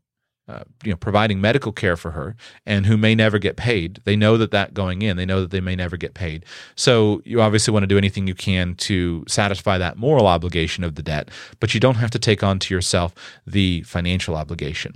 uh, 0.52 0.64
you 0.84 0.92
know 0.92 0.98
providing 0.98 1.40
medical 1.40 1.72
care 1.72 1.96
for 1.96 2.12
her 2.12 2.36
and 2.66 2.86
who 2.86 2.98
may 2.98 3.16
never 3.16 3.40
get 3.40 3.56
paid 3.56 4.02
they 4.04 4.16
know 4.16 4.38
that 4.38 4.52
that 4.52 4.74
going 4.74 5.02
in 5.02 5.18
they 5.18 5.26
know 5.26 5.42
that 5.42 5.52
they 5.52 5.62
may 5.62 5.76
never 5.76 5.98
get 5.98 6.14
paid 6.14 6.46
so 6.76 7.22
you 7.24 7.42
obviously 7.42 7.72
want 7.72 7.84
to 7.84 7.88
do 7.88 7.98
anything 7.98 8.28
you 8.28 8.36
can 8.36 8.76
to 8.76 9.24
satisfy 9.28 9.78
that 9.78 9.98
moral 9.98 10.28
obligation 10.28 10.84
of 10.84 10.96
the 10.96 11.04
debt 11.04 11.30
but 11.60 11.74
you 11.74 11.80
don't 11.80 11.96
have 11.96 12.12
to 12.12 12.20
take 12.20 12.44
on 12.44 12.60
to 12.60 12.74
yourself 12.74 13.16
the 13.48 13.82
financial 13.84 14.36
obligation 14.36 14.94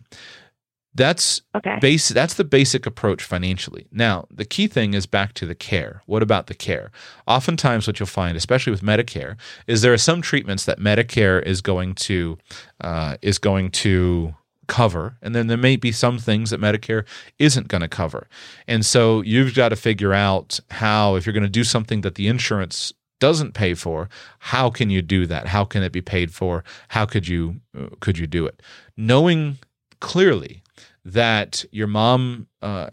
that's 0.95 1.41
okay. 1.53 1.77
base 1.81 2.07
that's 2.07 2.35
the 2.35 2.45
basic 2.45 2.85
approach 2.85 3.21
financially. 3.21 3.85
Now, 3.91 4.27
the 4.31 4.45
key 4.45 4.67
thing 4.67 4.93
is 4.93 5.05
back 5.05 5.33
to 5.33 5.45
the 5.45 5.53
care. 5.53 6.01
What 6.05 6.23
about 6.23 6.47
the 6.47 6.53
care? 6.53 6.89
Oftentimes 7.27 7.85
what 7.85 7.99
you'll 7.99 8.07
find, 8.07 8.37
especially 8.37 8.71
with 8.71 8.81
Medicare, 8.81 9.35
is 9.67 9.81
there 9.81 9.91
are 9.91 9.97
some 9.97 10.21
treatments 10.21 10.63
that 10.63 10.79
Medicare 10.79 11.43
is 11.43 11.59
going 11.61 11.95
to 11.95 12.37
uh, 12.79 13.17
is 13.21 13.37
going 13.37 13.71
to 13.71 14.33
cover 14.67 15.17
and 15.21 15.35
then 15.35 15.47
there 15.47 15.57
may 15.57 15.75
be 15.75 15.91
some 15.91 16.17
things 16.17 16.49
that 16.49 16.59
medicare 16.59 17.05
isn't 17.39 17.67
going 17.67 17.81
to 17.81 17.87
cover. 17.87 18.27
And 18.67 18.85
so 18.85 19.21
you've 19.21 19.55
got 19.55 19.69
to 19.69 19.75
figure 19.75 20.13
out 20.13 20.59
how 20.71 21.15
if 21.15 21.25
you're 21.25 21.33
going 21.33 21.43
to 21.43 21.49
do 21.49 21.63
something 21.63 22.01
that 22.01 22.15
the 22.15 22.27
insurance 22.27 22.93
doesn't 23.19 23.53
pay 23.53 23.73
for 23.73 24.09
how 24.39 24.69
can 24.69 24.89
you 24.89 25.01
do 25.01 25.25
that? 25.25 25.47
How 25.47 25.65
can 25.65 25.83
it 25.83 25.91
be 25.91 26.01
paid 26.01 26.33
for? 26.33 26.63
How 26.89 27.05
could 27.05 27.27
you 27.27 27.61
uh, 27.77 27.87
could 27.99 28.17
you 28.17 28.27
do 28.27 28.45
it? 28.45 28.61
Knowing 28.97 29.57
clearly 29.99 30.63
that 31.03 31.63
your 31.71 31.87
mom 31.87 32.47
uh, 32.61 32.89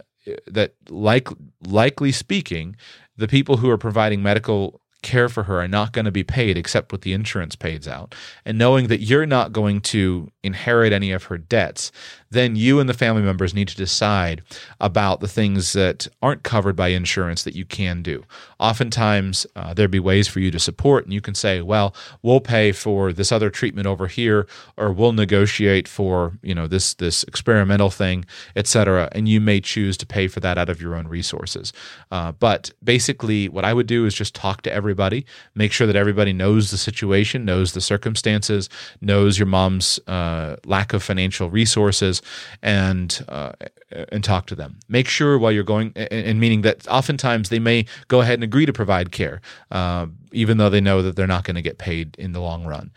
that 0.46 0.74
like 0.88 1.28
likely 1.66 2.12
speaking 2.12 2.76
the 3.16 3.28
people 3.28 3.56
who 3.56 3.68
are 3.70 3.78
providing 3.78 4.22
medical 4.22 4.80
care 5.02 5.28
for 5.28 5.44
her 5.44 5.60
are 5.60 5.68
not 5.68 5.92
going 5.92 6.04
to 6.04 6.12
be 6.12 6.24
paid 6.24 6.56
except 6.56 6.92
what 6.92 7.02
the 7.02 7.12
insurance 7.12 7.56
pays 7.56 7.86
out. 7.86 8.14
And 8.44 8.56
knowing 8.56 8.86
that 8.88 9.02
you're 9.02 9.26
not 9.26 9.52
going 9.52 9.80
to 9.82 10.30
inherit 10.42 10.92
any 10.92 11.12
of 11.12 11.24
her 11.24 11.38
debts 11.38 11.92
then 12.32 12.56
you 12.56 12.80
and 12.80 12.88
the 12.88 12.94
family 12.94 13.22
members 13.22 13.52
need 13.52 13.68
to 13.68 13.76
decide 13.76 14.42
about 14.80 15.20
the 15.20 15.28
things 15.28 15.74
that 15.74 16.08
aren't 16.22 16.42
covered 16.42 16.74
by 16.74 16.88
insurance 16.88 17.42
that 17.42 17.54
you 17.54 17.64
can 17.64 18.02
do. 18.02 18.24
Oftentimes, 18.58 19.46
uh, 19.54 19.74
there'd 19.74 19.90
be 19.90 20.00
ways 20.00 20.28
for 20.28 20.40
you 20.40 20.50
to 20.50 20.58
support, 20.58 21.04
and 21.04 21.12
you 21.12 21.20
can 21.20 21.34
say, 21.34 21.60
"Well, 21.60 21.94
we'll 22.22 22.40
pay 22.40 22.72
for 22.72 23.12
this 23.12 23.32
other 23.32 23.50
treatment 23.50 23.86
over 23.86 24.06
here, 24.06 24.46
or 24.76 24.92
we'll 24.92 25.12
negotiate 25.12 25.86
for 25.86 26.32
you 26.42 26.54
know 26.54 26.66
this 26.66 26.94
this 26.94 27.22
experimental 27.24 27.90
thing, 27.90 28.24
etc." 28.56 29.10
And 29.12 29.28
you 29.28 29.40
may 29.40 29.60
choose 29.60 29.96
to 29.98 30.06
pay 30.06 30.26
for 30.26 30.40
that 30.40 30.56
out 30.56 30.70
of 30.70 30.80
your 30.80 30.94
own 30.94 31.08
resources. 31.08 31.72
Uh, 32.10 32.32
but 32.32 32.70
basically, 32.82 33.48
what 33.48 33.64
I 33.64 33.74
would 33.74 33.86
do 33.86 34.06
is 34.06 34.14
just 34.14 34.34
talk 34.34 34.62
to 34.62 34.72
everybody, 34.72 35.26
make 35.54 35.72
sure 35.72 35.86
that 35.86 35.96
everybody 35.96 36.32
knows 36.32 36.70
the 36.70 36.78
situation, 36.78 37.44
knows 37.44 37.72
the 37.72 37.80
circumstances, 37.80 38.70
knows 39.02 39.38
your 39.38 39.46
mom's 39.46 40.00
uh, 40.06 40.56
lack 40.64 40.94
of 40.94 41.02
financial 41.02 41.50
resources 41.50 42.21
and 42.62 43.24
uh, 43.28 43.52
and 44.10 44.24
talk 44.24 44.46
to 44.46 44.54
them. 44.54 44.78
Make 44.88 45.08
sure 45.08 45.38
while 45.38 45.52
you're 45.52 45.62
going, 45.62 45.92
and 45.96 46.40
meaning 46.40 46.62
that 46.62 46.86
oftentimes 46.88 47.48
they 47.48 47.58
may 47.58 47.86
go 48.08 48.20
ahead 48.20 48.34
and 48.34 48.44
agree 48.44 48.66
to 48.66 48.72
provide 48.72 49.12
care, 49.12 49.40
uh, 49.70 50.06
even 50.32 50.56
though 50.58 50.70
they 50.70 50.80
know 50.80 51.02
that 51.02 51.16
they're 51.16 51.26
not 51.26 51.44
going 51.44 51.56
to 51.56 51.62
get 51.62 51.78
paid 51.78 52.16
in 52.18 52.32
the 52.32 52.40
long 52.40 52.64
run. 52.64 52.90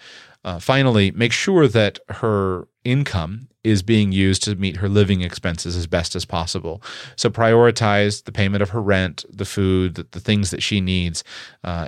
Uh, 0.43 0.59
finally, 0.59 1.09
make 1.11 1.31
sure 1.31 1.67
that 1.67 1.97
her 2.07 2.67
income 2.83 3.47
is 3.63 3.81
being 3.81 4.11
used 4.11 4.43
to 4.43 4.55
meet 4.55 4.77
her 4.77 4.87
living 4.87 5.21
expenses 5.21 5.75
as 5.75 5.87
best 5.87 6.15
as 6.15 6.23
possible. 6.23 6.83
So 7.15 7.31
prioritize 7.31 8.23
the 8.23 8.31
payment 8.31 8.61
of 8.61 8.69
her 8.69 8.81
rent, 8.81 9.25
the 9.27 9.43
food, 9.43 9.95
the, 9.95 10.05
the 10.11 10.19
things 10.19 10.51
that 10.51 10.61
she 10.61 10.81
needs, 10.81 11.23
uh, 11.63 11.87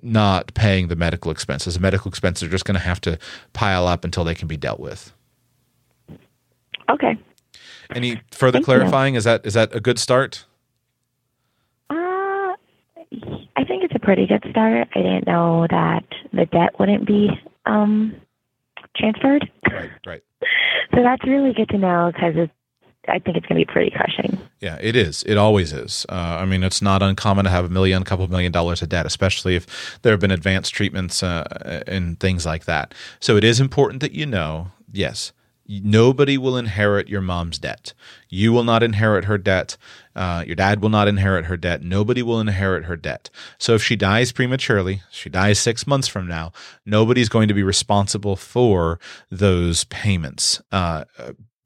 not 0.00 0.54
paying 0.54 0.88
the 0.88 0.96
medical 0.96 1.30
expenses. 1.30 1.74
The 1.74 1.80
medical 1.80 2.08
expenses 2.08 2.48
are 2.48 2.50
just 2.50 2.64
going 2.64 2.76
to 2.76 2.80
have 2.80 3.00
to 3.02 3.18
pile 3.52 3.86
up 3.86 4.06
until 4.06 4.24
they 4.24 4.34
can 4.34 4.48
be 4.48 4.56
dealt 4.56 4.80
with. 4.80 5.12
Okay. 6.90 7.18
Any 7.94 8.20
further 8.30 8.58
Thank 8.58 8.66
clarifying? 8.66 9.14
You. 9.14 9.18
Is 9.18 9.24
that 9.24 9.44
is 9.46 9.54
that 9.54 9.74
a 9.74 9.80
good 9.80 9.98
start? 9.98 10.44
Uh, 11.90 11.94
I 13.56 13.64
think 13.66 13.84
it's 13.84 13.94
a 13.94 13.98
pretty 13.98 14.26
good 14.26 14.44
start. 14.50 14.88
I 14.94 14.98
didn't 14.98 15.26
know 15.26 15.66
that 15.70 16.04
the 16.32 16.46
debt 16.46 16.78
wouldn't 16.78 17.06
be 17.06 17.30
um, 17.66 18.14
transferred. 18.96 19.50
Right, 19.70 19.90
right. 20.06 20.22
so 20.94 21.02
that's 21.02 21.24
really 21.24 21.52
good 21.52 21.68
to 21.70 21.78
know 21.78 22.12
because 22.14 22.48
I 23.08 23.18
think 23.18 23.36
it's 23.36 23.46
going 23.46 23.60
to 23.60 23.66
be 23.66 23.72
pretty 23.72 23.90
crushing. 23.90 24.38
Yeah, 24.60 24.78
it 24.80 24.94
is. 24.94 25.24
It 25.24 25.36
always 25.36 25.72
is. 25.72 26.06
Uh, 26.08 26.38
I 26.40 26.44
mean, 26.44 26.62
it's 26.62 26.80
not 26.80 27.02
uncommon 27.02 27.44
to 27.44 27.50
have 27.50 27.64
a 27.64 27.68
million, 27.68 28.02
a 28.02 28.04
couple 28.04 28.26
million 28.28 28.52
dollars 28.52 28.80
of 28.80 28.90
debt, 28.90 29.06
especially 29.06 29.56
if 29.56 29.98
there 30.02 30.12
have 30.12 30.20
been 30.20 30.30
advanced 30.30 30.72
treatments 30.72 31.22
uh, 31.22 31.82
and 31.86 32.20
things 32.20 32.46
like 32.46 32.64
that. 32.66 32.94
So 33.18 33.36
it 33.36 33.44
is 33.44 33.58
important 33.58 34.00
that 34.00 34.12
you 34.12 34.24
know, 34.24 34.70
yes, 34.92 35.32
nobody 35.66 36.36
will 36.36 36.56
inherit 36.56 37.08
your 37.08 37.20
mom's 37.20 37.58
debt. 37.58 37.94
You 38.28 38.52
will 38.52 38.64
not 38.64 38.82
inherit 38.82 39.26
her 39.26 39.38
debt. 39.38 39.76
Uh, 40.14 40.44
your 40.46 40.56
dad 40.56 40.82
will 40.82 40.88
not 40.88 41.08
inherit 41.08 41.46
her 41.46 41.56
debt. 41.56 41.82
Nobody 41.82 42.22
will 42.22 42.40
inherit 42.40 42.84
her 42.84 42.96
debt. 42.96 43.30
So 43.58 43.74
if 43.74 43.82
she 43.82 43.96
dies 43.96 44.32
prematurely, 44.32 45.02
she 45.10 45.30
dies 45.30 45.58
six 45.58 45.86
months 45.86 46.08
from 46.08 46.26
now, 46.26 46.52
nobody's 46.84 47.28
going 47.28 47.48
to 47.48 47.54
be 47.54 47.62
responsible 47.62 48.36
for 48.36 48.98
those 49.30 49.84
payments. 49.84 50.60
Uh, 50.70 51.04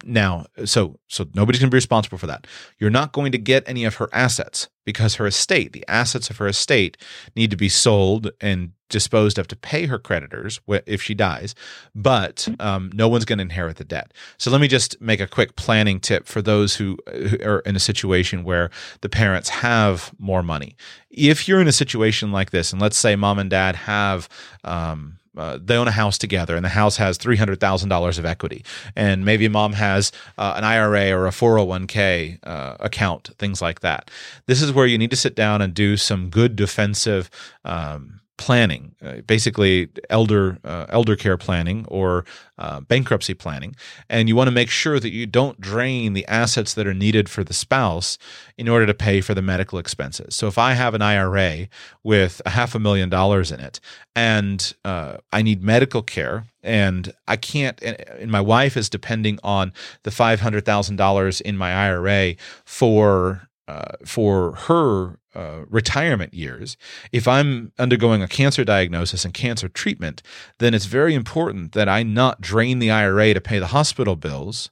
now, 0.05 0.47
so 0.65 0.99
so 1.09 1.27
nobody's 1.35 1.61
going 1.61 1.71
to 1.71 1.75
be 1.75 1.77
responsible 1.77 2.19
for 2.19 2.27
that. 2.27 2.47
You're 2.79 2.91
not 2.91 3.13
going 3.13 3.33
to 3.33 3.39
get 3.39 3.65
any 3.67 3.85
of 3.85 3.97
her 3.97 4.09
assets 4.13 4.69
because 4.85 5.17
her 5.17 5.27
estate, 5.27 5.73
the 5.73 5.85
assets 5.89 6.31
of 6.31 6.37
her 6.39 6.47
estate, 6.47 6.97
need 7.35 7.51
to 7.51 7.57
be 7.57 7.69
sold 7.69 8.31
and 8.41 8.73
disposed 8.89 9.39
of 9.39 9.49
to 9.49 9.57
pay 9.57 9.87
her 9.87 9.99
creditors 9.99 10.61
if 10.87 11.03
she 11.03 11.15
dies. 11.15 11.55
But 11.95 12.49
um, 12.61 12.91
no 12.95 13.09
one's 13.09 13.25
going 13.25 13.39
to 13.39 13.43
inherit 13.43 13.77
the 13.77 13.85
debt. 13.85 14.13
So 14.39 14.51
let 14.51 14.61
me 14.61 14.69
just 14.69 15.01
make 15.01 15.21
a 15.21 15.27
quick 15.27 15.57
planning 15.57 15.99
tip 15.99 16.27
for 16.27 16.41
those 16.41 16.77
who, 16.77 16.97
who 17.09 17.37
are 17.43 17.61
in 17.61 17.75
a 17.75 17.81
situation 17.81 18.45
where 18.45 18.71
the 19.01 19.09
parents 19.09 19.49
have 19.49 20.13
more 20.19 20.43
money. 20.43 20.77
If 21.11 21.49
you're 21.49 21.61
in 21.61 21.69
a 21.69 21.73
situation 21.73 22.31
like 22.31 22.51
this, 22.51 22.73
and 22.73 22.81
let's 22.81 22.97
say 22.97 23.17
mom 23.17 23.39
and 23.39 23.51
dad 23.51 23.75
have 23.75 24.29
um, 24.63 25.19
uh, 25.37 25.59
they 25.63 25.77
own 25.77 25.89
a 25.89 25.93
house 25.93 26.19
together 26.19 26.57
and 26.57 26.65
the 26.65 26.71
house 26.71 26.97
has 26.97 27.19
$300,000 27.19 28.19
of 28.19 28.25
equity. 28.25 28.65
And 28.95 29.25
maybe 29.25 29.49
mom 29.49 29.75
has 29.75 30.13
uh, 30.39 30.55
an 30.57 30.65
IRA 30.65 31.13
or 31.13 31.27
a 31.27 31.31
401k 31.31 32.39
uh, 32.43 32.77
account, 32.81 33.31
things 33.39 33.61
like 33.61 33.81
that. 33.81 34.11
This 34.47 34.63
is 34.63 34.73
where 34.73 34.87
you 34.87 34.99
need 34.99 35.11
to 35.11 35.17
sit 35.17 35.35
down 35.35 35.63
and 35.63 35.75
do 35.75 35.97
some 35.97 36.31
good 36.31 36.57
defensive 36.57 37.31
um, 37.65 38.21
planning, 38.39 38.95
uh, 39.03 39.17
basically 39.27 39.89
elder 40.11 40.59
uh, 40.65 40.87
elder 40.89 41.17
care 41.17 41.37
planning 41.37 41.87
or 41.89 42.25
uh, 42.59 42.81
bankruptcy 42.81 43.35
planning, 43.35 43.75
and 44.09 44.29
you 44.29 44.37
want 44.37 44.49
to 44.49 44.53
make 44.53 44.69
sure 44.69 45.01
that 45.01 45.11
you 45.11 45.27
don't 45.27 45.61
drain 45.61 46.13
the 46.13 46.27
assets 46.27 46.75
that 46.75 46.87
are 46.87 46.95
needed 46.95 47.29
for 47.29 47.43
the 47.43 47.55
spouse 47.55 48.19
in 48.59 48.69
order 48.69 48.87
to 48.87 48.95
pay 48.95 49.21
for 49.21 49.35
the 49.35 49.43
medical 49.43 49.79
expenses. 49.79 50.35
So 50.35 50.47
if 50.47 50.59
I 50.59 50.73
have 50.73 50.95
an 50.95 51.03
IRA 51.03 51.69
with 52.03 52.43
a 52.45 52.51
half 52.51 52.75
a 52.75 52.79
million 52.79 53.09
dollars 53.09 53.51
in 53.51 53.61
it, 53.61 53.81
and 54.15 54.75
uh, 54.85 55.19
I 55.33 55.43
need 55.43 55.63
medical 55.63 56.03
care, 56.03 56.45
and 56.63 57.13
I 57.27 57.37
can't, 57.37 57.81
and 57.83 58.31
my 58.31 58.41
wife 58.41 58.77
is 58.77 58.91
depending 58.91 59.39
on 59.43 59.73
the 60.03 60.11
five 60.11 60.41
hundred 60.41 60.65
thousand 60.65 60.97
dollars 60.97 61.41
in 61.41 61.57
my 61.57 61.73
IRA 61.73 62.35
for 62.65 63.49
uh, 63.69 63.97
for 64.05 64.53
her 64.53 65.19
uh, 65.35 65.65
retirement 65.69 66.33
years, 66.33 66.77
if 67.13 67.27
I'm 67.27 67.73
undergoing 67.79 68.23
a 68.23 68.29
cancer 68.29 68.65
diagnosis 68.65 69.25
and 69.25 69.35
cancer 69.35 69.69
treatment, 69.69 70.23
then 70.59 70.73
it's 70.73 70.87
very 70.87 71.15
important 71.15 71.73
that 71.73 71.89
I 71.89 72.03
not 72.03 72.41
drain 72.41 72.79
the 72.79 72.91
IRA 72.91 73.35
to 73.35 73.41
pay 73.41 73.59
the 73.59 73.69
hospital 73.69 74.17
bills, 74.17 74.71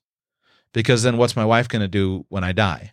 because 0.72 1.02
then 1.02 1.16
what's 1.16 1.36
my 1.36 1.44
wife 1.44 1.68
going 1.68 1.82
to 1.82 1.88
do 1.88 2.24
when 2.28 2.44
I 2.44 2.52
die? 2.52 2.92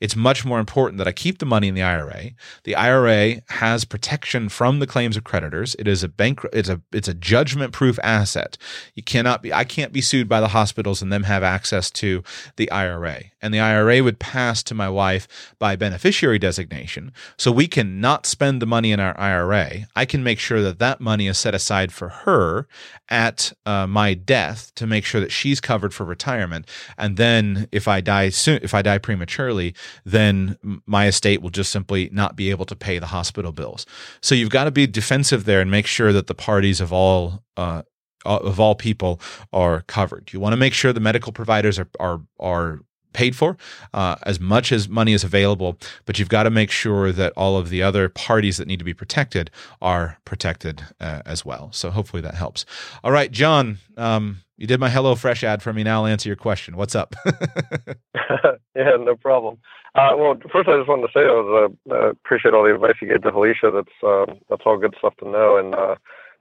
It's 0.00 0.14
much 0.14 0.44
more 0.44 0.60
important 0.60 0.98
that 0.98 1.08
I 1.08 1.12
keep 1.12 1.38
the 1.38 1.46
money 1.46 1.68
in 1.68 1.74
the 1.74 1.82
IRA. 1.82 2.30
The 2.64 2.76
IRA 2.76 3.42
has 3.48 3.84
protection 3.84 4.48
from 4.48 4.78
the 4.78 4.86
claims 4.86 5.16
of 5.16 5.24
creditors. 5.24 5.74
It 5.78 5.88
is 5.88 6.02
a 6.02 6.08
bank 6.08 6.40
it's 6.52 6.68
a 6.68 6.80
it's 6.92 7.08
a 7.08 7.14
judgment 7.14 7.72
proof 7.72 7.98
asset. 8.02 8.56
You 8.94 9.02
cannot 9.02 9.42
be 9.42 9.52
I 9.52 9.64
can't 9.64 9.92
be 9.92 10.00
sued 10.00 10.28
by 10.28 10.40
the 10.40 10.48
hospitals 10.48 11.02
and 11.02 11.12
them 11.12 11.24
have 11.24 11.42
access 11.42 11.90
to 11.92 12.22
the 12.56 12.70
IRA. 12.70 13.24
And 13.42 13.52
the 13.52 13.60
IRA 13.60 14.02
would 14.02 14.18
pass 14.18 14.62
to 14.64 14.74
my 14.74 14.88
wife 14.88 15.54
by 15.58 15.76
beneficiary 15.76 16.38
designation. 16.38 17.12
So 17.36 17.50
we 17.52 17.66
cannot 17.66 18.26
spend 18.26 18.62
the 18.62 18.66
money 18.66 18.92
in 18.92 19.00
our 19.00 19.18
IRA. 19.18 19.86
I 19.94 20.04
can 20.04 20.22
make 20.22 20.38
sure 20.38 20.62
that 20.62 20.78
that 20.78 21.00
money 21.00 21.26
is 21.28 21.38
set 21.38 21.54
aside 21.54 21.92
for 21.92 22.08
her 22.08 22.66
at 23.08 23.52
uh, 23.64 23.86
my 23.86 24.14
death 24.14 24.72
to 24.74 24.86
make 24.86 25.04
sure 25.04 25.20
that 25.20 25.32
she's 25.32 25.60
covered 25.60 25.94
for 25.94 26.04
retirement. 26.04 26.66
And 26.96 27.16
then 27.16 27.68
if 27.72 27.88
I 27.88 28.00
die 28.00 28.28
soon, 28.28 28.60
if 28.62 28.74
I 28.74 28.82
die 28.82 28.98
prematurely, 28.98 29.74
then 30.04 30.56
my 30.86 31.06
estate 31.06 31.42
will 31.42 31.50
just 31.50 31.72
simply 31.72 32.08
not 32.12 32.36
be 32.36 32.50
able 32.50 32.64
to 32.66 32.76
pay 32.76 32.98
the 32.98 33.06
hospital 33.06 33.52
bills. 33.52 33.86
So 34.20 34.34
you've 34.34 34.50
got 34.50 34.64
to 34.64 34.70
be 34.70 34.86
defensive 34.86 35.44
there 35.44 35.60
and 35.60 35.70
make 35.70 35.86
sure 35.86 36.12
that 36.12 36.26
the 36.26 36.34
parties 36.34 36.80
of 36.80 36.92
all 36.92 37.42
uh, 37.56 37.82
of 38.24 38.60
all 38.60 38.74
people 38.74 39.20
are 39.52 39.82
covered. 39.82 40.32
You 40.32 40.40
want 40.40 40.52
to 40.52 40.56
make 40.56 40.74
sure 40.74 40.92
the 40.92 41.00
medical 41.00 41.32
providers 41.32 41.78
are 41.78 41.88
are 42.00 42.20
are 42.38 42.80
paid 43.12 43.36
for 43.36 43.56
uh, 43.94 44.16
as 44.22 44.40
much 44.40 44.72
as 44.72 44.88
money 44.88 45.12
is 45.12 45.24
available, 45.24 45.78
but 46.06 46.18
you've 46.18 46.28
got 46.28 46.44
to 46.44 46.50
make 46.50 46.70
sure 46.70 47.12
that 47.12 47.32
all 47.36 47.56
of 47.56 47.68
the 47.70 47.82
other 47.82 48.08
parties 48.08 48.56
that 48.58 48.68
need 48.68 48.78
to 48.78 48.84
be 48.84 48.94
protected 48.94 49.50
are 49.80 50.18
protected 50.24 50.82
uh, 51.00 51.22
as 51.26 51.44
well. 51.44 51.70
So 51.72 51.90
hopefully 51.90 52.22
that 52.22 52.34
helps. 52.34 52.64
All 53.02 53.12
right, 53.12 53.30
John, 53.30 53.78
um, 53.96 54.38
you 54.56 54.66
did 54.66 54.80
my 54.80 54.90
Hello 54.90 55.14
Fresh 55.14 55.44
ad 55.44 55.62
for 55.62 55.72
me. 55.72 55.84
Now 55.84 56.00
I'll 56.00 56.06
answer 56.06 56.28
your 56.28 56.36
question. 56.36 56.76
What's 56.76 56.94
up? 56.94 57.14
yeah, 58.76 58.96
no 58.98 59.16
problem. 59.16 59.58
Uh, 59.94 60.10
well, 60.16 60.34
first 60.52 60.68
I 60.68 60.76
just 60.78 60.88
wanted 60.88 61.06
to 61.06 61.12
say 61.14 61.20
I 61.20 61.32
was 61.32 61.72
uh, 61.90 62.10
appreciate 62.10 62.54
all 62.54 62.64
the 62.64 62.74
advice 62.74 62.94
you 63.00 63.08
gave 63.08 63.22
to 63.22 63.30
Alicia. 63.30 63.70
That's 63.72 63.96
uh, 64.06 64.26
that's 64.48 64.62
all 64.66 64.78
good 64.78 64.94
stuff 64.98 65.16
to 65.18 65.28
know. 65.28 65.56
And 65.56 65.74
uh, 65.74 65.96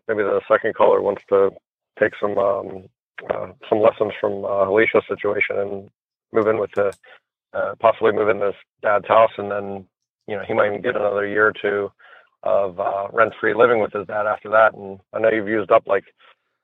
maybe 0.07 0.23
the 0.23 0.41
second 0.47 0.75
caller 0.75 1.01
wants 1.01 1.23
to 1.29 1.51
take 1.99 2.13
some 2.19 2.37
um, 2.37 2.85
uh, 3.29 3.47
some 3.69 3.81
lessons 3.81 4.13
from 4.19 4.45
uh, 4.45 4.69
Alicia's 4.69 5.03
situation 5.07 5.57
and 5.57 5.89
move 6.31 6.47
in 6.47 6.59
with 6.59 6.71
the 6.75 6.93
uh, 7.53 7.75
possibly 7.79 8.11
move 8.11 8.29
in 8.29 8.41
his 8.41 8.55
dad's 8.81 9.07
house, 9.07 9.31
and 9.37 9.51
then 9.51 9.85
you 10.27 10.35
know 10.35 10.43
he 10.47 10.53
might 10.53 10.81
get 10.83 10.95
another 10.95 11.25
year 11.25 11.47
or 11.47 11.53
two 11.53 11.91
of 12.43 12.79
uh, 12.79 13.07
rent-free 13.11 13.53
living 13.53 13.79
with 13.79 13.93
his 13.93 14.07
dad 14.07 14.27
after 14.27 14.49
that. 14.49 14.73
And 14.73 14.99
I 15.13 15.19
know 15.19 15.29
you've 15.29 15.47
used 15.47 15.71
up 15.71 15.87
like 15.87 16.05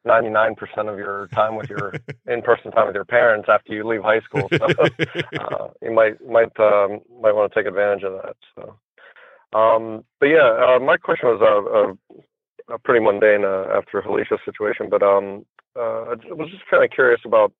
99% 0.07 0.55
of 0.91 0.97
your 0.97 1.27
time 1.33 1.55
with 1.55 1.69
your 1.69 1.93
in-person 2.27 2.71
time 2.71 2.87
with 2.87 2.95
your 2.95 3.05
parents 3.05 3.47
after 3.49 3.73
you 3.73 3.87
leave 3.87 4.03
high 4.03 4.21
school. 4.21 4.47
So 4.51 4.65
uh, 5.39 5.69
you 5.81 5.91
might 5.91 6.25
might 6.25 6.57
um, 6.59 7.01
might 7.21 7.33
want 7.33 7.51
to 7.51 7.59
take 7.59 7.67
advantage 7.67 8.03
of 8.03 8.13
that. 8.21 8.35
So, 8.55 9.57
um, 9.57 10.03
but 10.19 10.27
yeah, 10.27 10.75
uh, 10.75 10.79
my 10.79 10.97
question 10.97 11.29
was 11.29 11.41
a, 11.41 12.73
a, 12.73 12.75
a 12.75 12.79
pretty 12.79 13.03
mundane 13.03 13.45
uh, 13.45 13.65
after 13.75 13.99
Alicia's 13.99 14.39
situation, 14.45 14.89
but 14.89 15.03
um, 15.03 15.45
uh, 15.75 16.15
I 16.15 16.33
was 16.33 16.49
just 16.51 16.67
kind 16.69 16.83
of 16.83 16.91
curious 16.91 17.21
about 17.25 17.51
uh, 17.51 17.53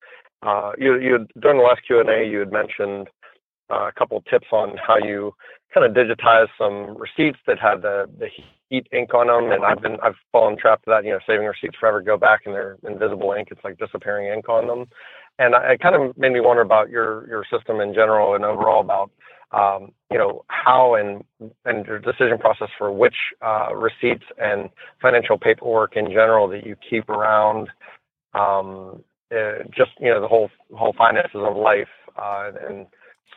you, 0.78 1.00
you 1.00 1.28
during 1.40 1.58
the 1.58 1.64
last 1.64 1.82
Q 1.86 2.00
and 2.00 2.10
A, 2.10 2.26
you 2.26 2.40
had 2.40 2.52
mentioned 2.52 3.10
uh, 3.72 3.88
a 3.88 3.92
couple 3.92 4.18
of 4.18 4.26
tips 4.26 4.48
on 4.52 4.76
how 4.78 4.98
you 4.98 5.34
kind 5.74 5.86
of 5.86 5.94
digitize 5.94 6.48
some 6.58 6.98
receipts 6.98 7.40
that 7.48 7.60
had 7.60 7.82
the, 7.82 8.08
heat 8.70 8.88
ink 8.92 9.14
on 9.14 9.28
them, 9.28 9.52
and 9.52 9.64
I've 10.02 10.16
fallen 10.32 10.58
trapped 10.58 10.86
to 10.86 10.92
that. 10.92 11.06
You 11.06 11.12
know, 11.12 11.20
saving 11.28 11.46
receipts 11.46 11.78
forever, 11.80 12.02
go 12.02 12.18
back 12.18 12.42
and 12.46 12.56
they're 12.56 12.78
invisible 12.88 13.34
ink. 13.34 13.50
It's 13.52 13.64
like 13.64 13.78
disappearing 13.78 14.34
ink 14.34 14.50
on 14.50 14.68
them, 14.68 14.88
and 15.40 15.54
it 15.56 15.80
kind 15.80 15.96
of 15.96 16.18
made 16.18 16.32
me 16.32 16.40
wonder 16.40 16.62
about 16.62 16.90
your 16.90 17.46
system 17.52 17.80
in 17.82 17.94
general 17.94 18.36
and 18.36 18.44
overall 18.44 18.82
about 18.82 19.12
um, 19.52 19.92
you 20.12 20.18
know 20.18 20.44
how 20.48 20.96
and 20.96 21.24
your 21.66 22.00
decision 22.00 22.38
process 22.40 22.70
for 22.78 22.92
which 22.92 23.16
uh, 23.46 23.70
receipts 23.76 24.26
and 24.42 24.70
financial 25.02 25.38
paperwork 25.38 25.96
in 25.96 26.08
general 26.08 26.48
that 26.48 26.66
you 26.66 26.76
keep 26.90 27.10
around. 27.10 27.70
Uh, 29.34 29.64
just 29.76 29.92
you 30.00 30.10
know 30.10 30.22
the 30.22 30.28
whole 30.28 30.50
whole 30.74 30.94
finances 30.98 31.42
of 31.42 31.56
life 31.56 31.88
uh, 32.22 32.52
and 32.70 32.86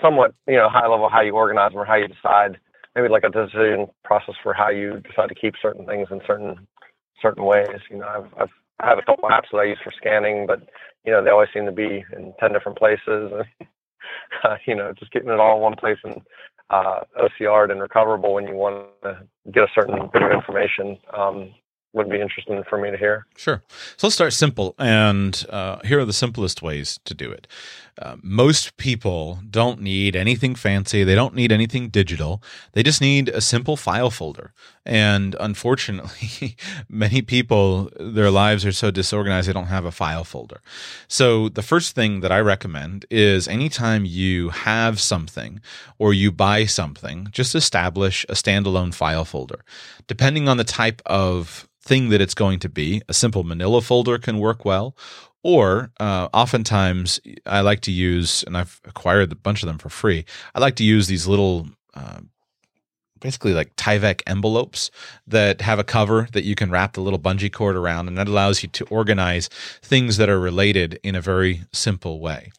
somewhat 0.02 0.34
you 0.46 0.56
know 0.56 0.68
high 0.68 0.86
level 0.86 1.08
how 1.08 1.22
you 1.22 1.34
organize 1.34 1.70
them 1.70 1.80
or 1.80 1.84
how 1.84 1.94
you 1.94 2.08
decide 2.08 2.58
maybe 2.94 3.08
like 3.08 3.24
a 3.24 3.30
decision 3.30 3.86
process 4.04 4.34
for 4.42 4.52
how 4.52 4.68
you 4.68 5.00
decide 5.08 5.28
to 5.28 5.34
keep 5.34 5.54
certain 5.60 5.86
things 5.86 6.08
in 6.10 6.20
certain 6.26 6.66
certain 7.22 7.44
ways. 7.44 7.80
You 7.90 7.98
know, 7.98 8.08
I've, 8.08 8.42
I've 8.42 8.54
I 8.80 8.88
have 8.90 8.98
a 8.98 9.02
couple 9.02 9.28
apps 9.30 9.50
that 9.52 9.58
I 9.58 9.64
use 9.64 9.78
for 9.82 9.92
scanning, 9.96 10.46
but 10.46 10.60
you 11.04 11.12
know 11.12 11.22
they 11.24 11.30
always 11.30 11.48
seem 11.54 11.66
to 11.66 11.72
be 11.72 12.04
in 12.12 12.34
ten 12.40 12.52
different 12.52 12.78
places. 12.78 13.32
uh, 14.44 14.56
you 14.66 14.74
know, 14.74 14.92
just 14.98 15.12
getting 15.12 15.30
it 15.30 15.40
all 15.40 15.56
in 15.56 15.62
one 15.62 15.76
place 15.76 15.98
and 16.04 16.20
uh, 16.70 17.00
OCR'd 17.18 17.70
and 17.70 17.80
recoverable 17.80 18.34
when 18.34 18.46
you 18.46 18.54
want 18.54 18.86
to 19.02 19.20
get 19.52 19.62
a 19.62 19.72
certain 19.74 20.10
bit 20.12 20.22
of 20.22 20.32
information 20.32 20.98
um, 21.16 21.54
would 21.96 22.10
be 22.10 22.20
interesting 22.20 22.62
for 22.68 22.78
me 22.78 22.90
to 22.90 22.96
hear. 22.96 23.26
Sure. 23.36 23.62
So 23.96 24.06
let's 24.06 24.14
start 24.14 24.34
simple. 24.34 24.74
And 24.78 25.44
uh, 25.48 25.78
here 25.82 25.98
are 25.98 26.04
the 26.04 26.12
simplest 26.12 26.60
ways 26.60 27.00
to 27.06 27.14
do 27.14 27.30
it. 27.30 27.46
Uh, 27.98 28.16
most 28.22 28.76
people 28.76 29.38
don't 29.48 29.80
need 29.80 30.14
anything 30.14 30.54
fancy. 30.54 31.02
They 31.02 31.14
don't 31.14 31.34
need 31.34 31.50
anything 31.50 31.88
digital. 31.88 32.42
They 32.72 32.82
just 32.82 33.00
need 33.00 33.30
a 33.30 33.40
simple 33.40 33.78
file 33.78 34.10
folder. 34.10 34.52
And 34.84 35.34
unfortunately, 35.40 36.56
many 36.90 37.22
people, 37.22 37.90
their 37.98 38.30
lives 38.30 38.66
are 38.66 38.72
so 38.72 38.90
disorganized, 38.90 39.48
they 39.48 39.54
don't 39.54 39.66
have 39.66 39.86
a 39.86 39.90
file 39.90 40.24
folder. 40.24 40.60
So 41.08 41.48
the 41.48 41.62
first 41.62 41.94
thing 41.94 42.20
that 42.20 42.30
I 42.30 42.40
recommend 42.40 43.06
is 43.10 43.48
anytime 43.48 44.04
you 44.04 44.50
have 44.50 45.00
something 45.00 45.60
or 45.98 46.12
you 46.12 46.30
buy 46.30 46.66
something, 46.66 47.28
just 47.30 47.54
establish 47.54 48.26
a 48.28 48.32
standalone 48.34 48.92
file 48.92 49.24
folder. 49.24 49.64
Depending 50.06 50.50
on 50.50 50.58
the 50.58 50.64
type 50.64 51.00
of 51.06 51.66
thing 51.86 52.08
that 52.10 52.20
it's 52.20 52.34
going 52.34 52.58
to 52.58 52.68
be. 52.68 53.00
A 53.08 53.14
simple 53.14 53.44
manila 53.44 53.80
folder 53.80 54.18
can 54.18 54.38
work 54.38 54.64
well. 54.64 54.96
Or 55.42 55.92
uh, 56.00 56.28
oftentimes, 56.34 57.20
I 57.46 57.60
like 57.60 57.80
to 57.82 57.92
use, 57.92 58.42
and 58.42 58.56
I've 58.56 58.80
acquired 58.84 59.30
a 59.30 59.36
bunch 59.36 59.62
of 59.62 59.68
them 59.68 59.78
for 59.78 59.88
free. 59.88 60.24
I 60.56 60.58
like 60.58 60.74
to 60.76 60.84
use 60.84 61.06
these 61.06 61.28
little, 61.28 61.68
uh, 61.94 62.22
basically 63.20 63.54
like 63.54 63.76
Tyvek 63.76 64.22
envelopes 64.26 64.90
that 65.24 65.60
have 65.60 65.78
a 65.78 65.84
cover 65.84 66.26
that 66.32 66.42
you 66.42 66.56
can 66.56 66.70
wrap 66.70 66.94
the 66.94 67.00
little 67.00 67.20
bungee 67.20 67.52
cord 67.52 67.76
around, 67.76 68.08
and 68.08 68.18
that 68.18 68.26
allows 68.26 68.64
you 68.64 68.68
to 68.70 68.84
organize 68.86 69.48
things 69.82 70.16
that 70.16 70.28
are 70.28 70.40
related 70.40 70.98
in 71.04 71.14
a 71.14 71.20
very 71.20 71.62
simple 71.72 72.18
way. 72.18 72.50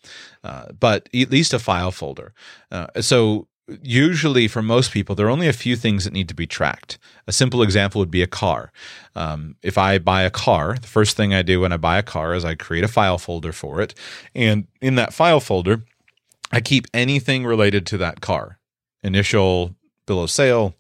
Uh, 0.42 0.68
but 0.80 1.10
at 1.14 1.30
least 1.30 1.54
a 1.54 1.60
file 1.60 1.92
folder. 1.92 2.34
Uh, 2.72 2.88
so 3.02 3.48
usually 3.82 4.48
for 4.48 4.62
most 4.62 4.92
people 4.92 5.16
there 5.16 5.28
are 5.28 5.32
only 5.32 5.48
a 5.48 5.54
few 5.54 5.76
things 5.76 6.04
that 6.04 6.14
need 6.14 6.30
to 6.30 6.36
be 6.36 6.48
tracked. 6.48 6.98
A 7.28 7.32
simple 7.32 7.62
example 7.62 8.00
would 8.00 8.12
be 8.12 8.22
a 8.22 8.28
car. 8.28 8.72
Um, 9.16 9.56
if 9.62 9.78
i 9.78 9.98
buy 9.98 10.22
a 10.24 10.30
car 10.30 10.76
the 10.80 10.88
first 10.88 11.18
thing 11.18 11.34
i 11.34 11.42
do 11.42 11.62
when 11.62 11.74
i 11.74 11.78
buy 11.78 11.98
a 11.98 12.04
car 12.04 12.34
is 12.34 12.46
i 12.46 12.56
create 12.56 12.84
a 12.84 12.88
file 12.88 13.18
folder 13.18 13.52
for 13.52 13.82
it. 13.82 13.94
And 14.34 14.68
in 14.82 14.96
that 14.96 15.14
file 15.14 15.40
folder 15.40 15.84
i 16.52 16.62
keep 16.62 16.88
anything 16.94 17.46
related 17.46 17.86
to 17.88 17.98
that 17.98 18.22
car. 18.22 18.60
Initial 19.04 19.76
bill 20.06 20.24
of 20.24 20.32
sale 20.32 20.76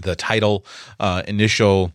the 0.00 0.16
title 0.16 0.64
uh, 1.00 1.22
initial 1.28 1.92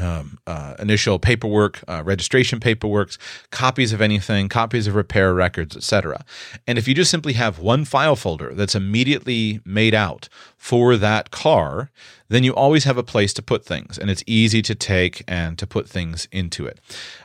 um, 0.00 0.38
uh, 0.46 0.74
initial 0.78 1.18
paperwork, 1.18 1.82
uh, 1.88 2.02
registration 2.04 2.60
paperwork, 2.60 3.12
copies 3.50 3.92
of 3.92 4.00
anything, 4.00 4.48
copies 4.48 4.86
of 4.86 4.94
repair 4.94 5.32
records, 5.32 5.76
etc. 5.76 6.24
And 6.66 6.78
if 6.78 6.86
you 6.86 6.94
just 6.94 7.10
simply 7.10 7.32
have 7.34 7.58
one 7.58 7.84
file 7.84 8.16
folder 8.16 8.54
that's 8.54 8.74
immediately 8.74 9.60
made 9.64 9.94
out 9.94 10.28
for 10.56 10.96
that 10.96 11.30
car, 11.30 11.90
then 12.28 12.44
you 12.44 12.54
always 12.54 12.84
have 12.84 12.98
a 12.98 13.02
place 13.02 13.32
to 13.32 13.42
put 13.42 13.64
things, 13.64 13.98
and 13.98 14.10
it's 14.10 14.22
easy 14.26 14.60
to 14.60 14.74
take 14.74 15.24
and 15.26 15.58
to 15.58 15.66
put 15.66 15.88
things 15.88 16.28
into 16.30 16.66
it. 16.66 16.78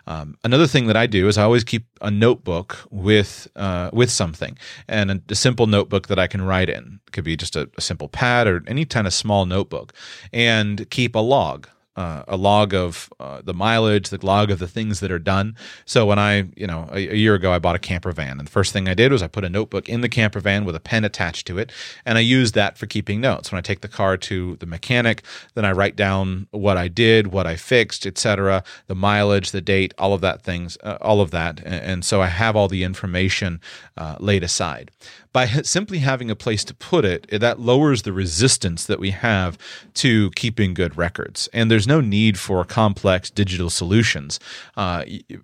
Um, 0.07 0.37
another 0.45 0.67
thing 0.67 0.87
that 0.87 0.95
I 0.95 1.07
do 1.07 1.27
is 1.27 1.37
I 1.37 1.43
always 1.43 1.65
keep 1.65 1.85
a 2.01 2.09
notebook 2.09 2.77
with 2.89 3.49
uh, 3.57 3.89
with 3.91 4.09
something, 4.09 4.57
and 4.87 5.11
a, 5.11 5.21
a, 5.29 5.35
simple 5.35 5.67
notebook 5.67 6.07
that 6.07 6.19
I 6.19 6.27
can 6.27 6.41
write 6.41 6.69
in. 6.69 7.01
It 7.07 7.11
could 7.11 7.25
be 7.25 7.35
just 7.35 7.57
a, 7.57 7.69
a 7.77 7.81
simple 7.81 8.07
pad 8.07 8.47
or 8.47 8.63
any 8.67 8.85
kind 8.85 9.05
of 9.05 9.13
small 9.13 9.45
notebook, 9.45 9.93
and 10.31 10.89
keep 10.89 11.15
a 11.15 11.19
log 11.19 11.67
uh, 11.95 12.23
a 12.27 12.37
log 12.37 12.73
of 12.73 13.11
uh, 13.19 13.41
the 13.43 13.53
mileage, 13.53 14.09
the 14.09 14.23
log 14.25 14.49
of 14.49 14.59
the 14.59 14.67
things 14.67 14.99
that 14.99 15.11
are 15.11 15.19
done. 15.19 15.55
So 15.85 16.05
when 16.05 16.17
I, 16.17 16.47
you 16.55 16.65
know, 16.65 16.89
a, 16.91 16.97
a, 17.09 17.15
year 17.15 17.35
ago, 17.35 17.51
I 17.51 17.59
bought 17.59 17.75
a 17.75 17.79
camper 17.79 18.11
van, 18.11 18.39
and 18.39 18.47
the 18.47 18.51
first 18.51 18.73
thing 18.73 18.89
I 18.89 18.93
did 18.93 19.11
was 19.11 19.21
I 19.21 19.27
put 19.27 19.43
a 19.43 19.49
notebook 19.49 19.87
in 19.87 20.01
the 20.01 20.09
camper 20.09 20.39
van 20.39 20.65
with 20.65 20.75
a 20.75 20.79
pen 20.79 21.05
attached 21.05 21.45
to 21.47 21.57
it, 21.59 21.71
and 22.05 22.17
I 22.17 22.21
use 22.21 22.53
that 22.53 22.77
for 22.77 22.87
keeping 22.87 23.21
notes. 23.21 23.51
When 23.51 23.59
I 23.59 23.61
take 23.61 23.81
the 23.81 23.87
car 23.87 24.17
to 24.17 24.55
the 24.55 24.65
mechanic, 24.65 25.23
then 25.53 25.65
I 25.65 25.71
write 25.71 25.95
down 25.95 26.47
what 26.51 26.77
I 26.77 26.87
did, 26.87 27.27
what 27.27 27.45
I 27.45 27.55
fixed, 27.55 28.05
etc., 28.05 28.63
the 28.87 28.95
mileage, 28.95 29.51
the 29.51 29.61
date, 29.61 29.93
all 29.97 30.13
of 30.13 30.21
that 30.21 30.41
things, 30.41 30.77
uh, 30.83 30.97
all 30.99 31.21
of 31.21 31.31
that, 31.31 31.59
and, 31.59 31.73
and, 31.73 32.03
so 32.03 32.21
I 32.21 32.27
have 32.27 32.55
all 32.55 32.67
the 32.67 32.83
information 32.83 33.61
uh, 33.97 34.17
laid 34.19 34.43
aside 34.43 34.91
by 35.33 35.45
simply 35.45 35.99
having 35.99 36.31
a 36.31 36.35
place 36.35 36.63
to 36.63 36.73
put 36.73 37.05
it, 37.05 37.27
that 37.29 37.59
lowers 37.59 38.01
the 38.01 38.13
resistance 38.13 38.85
that 38.85 38.99
we 38.99 39.11
have 39.11 39.57
to 39.95 40.31
keeping 40.31 40.73
good 40.73 40.97
records. 40.97 41.49
And 41.53 41.69
there's 41.69 41.83
there's 41.83 41.87
no 41.87 41.99
need 41.99 42.39
for 42.39 42.63
complex 42.63 43.29
digital 43.29 43.69
solutions. 43.69 44.39
Uh, 44.77 45.03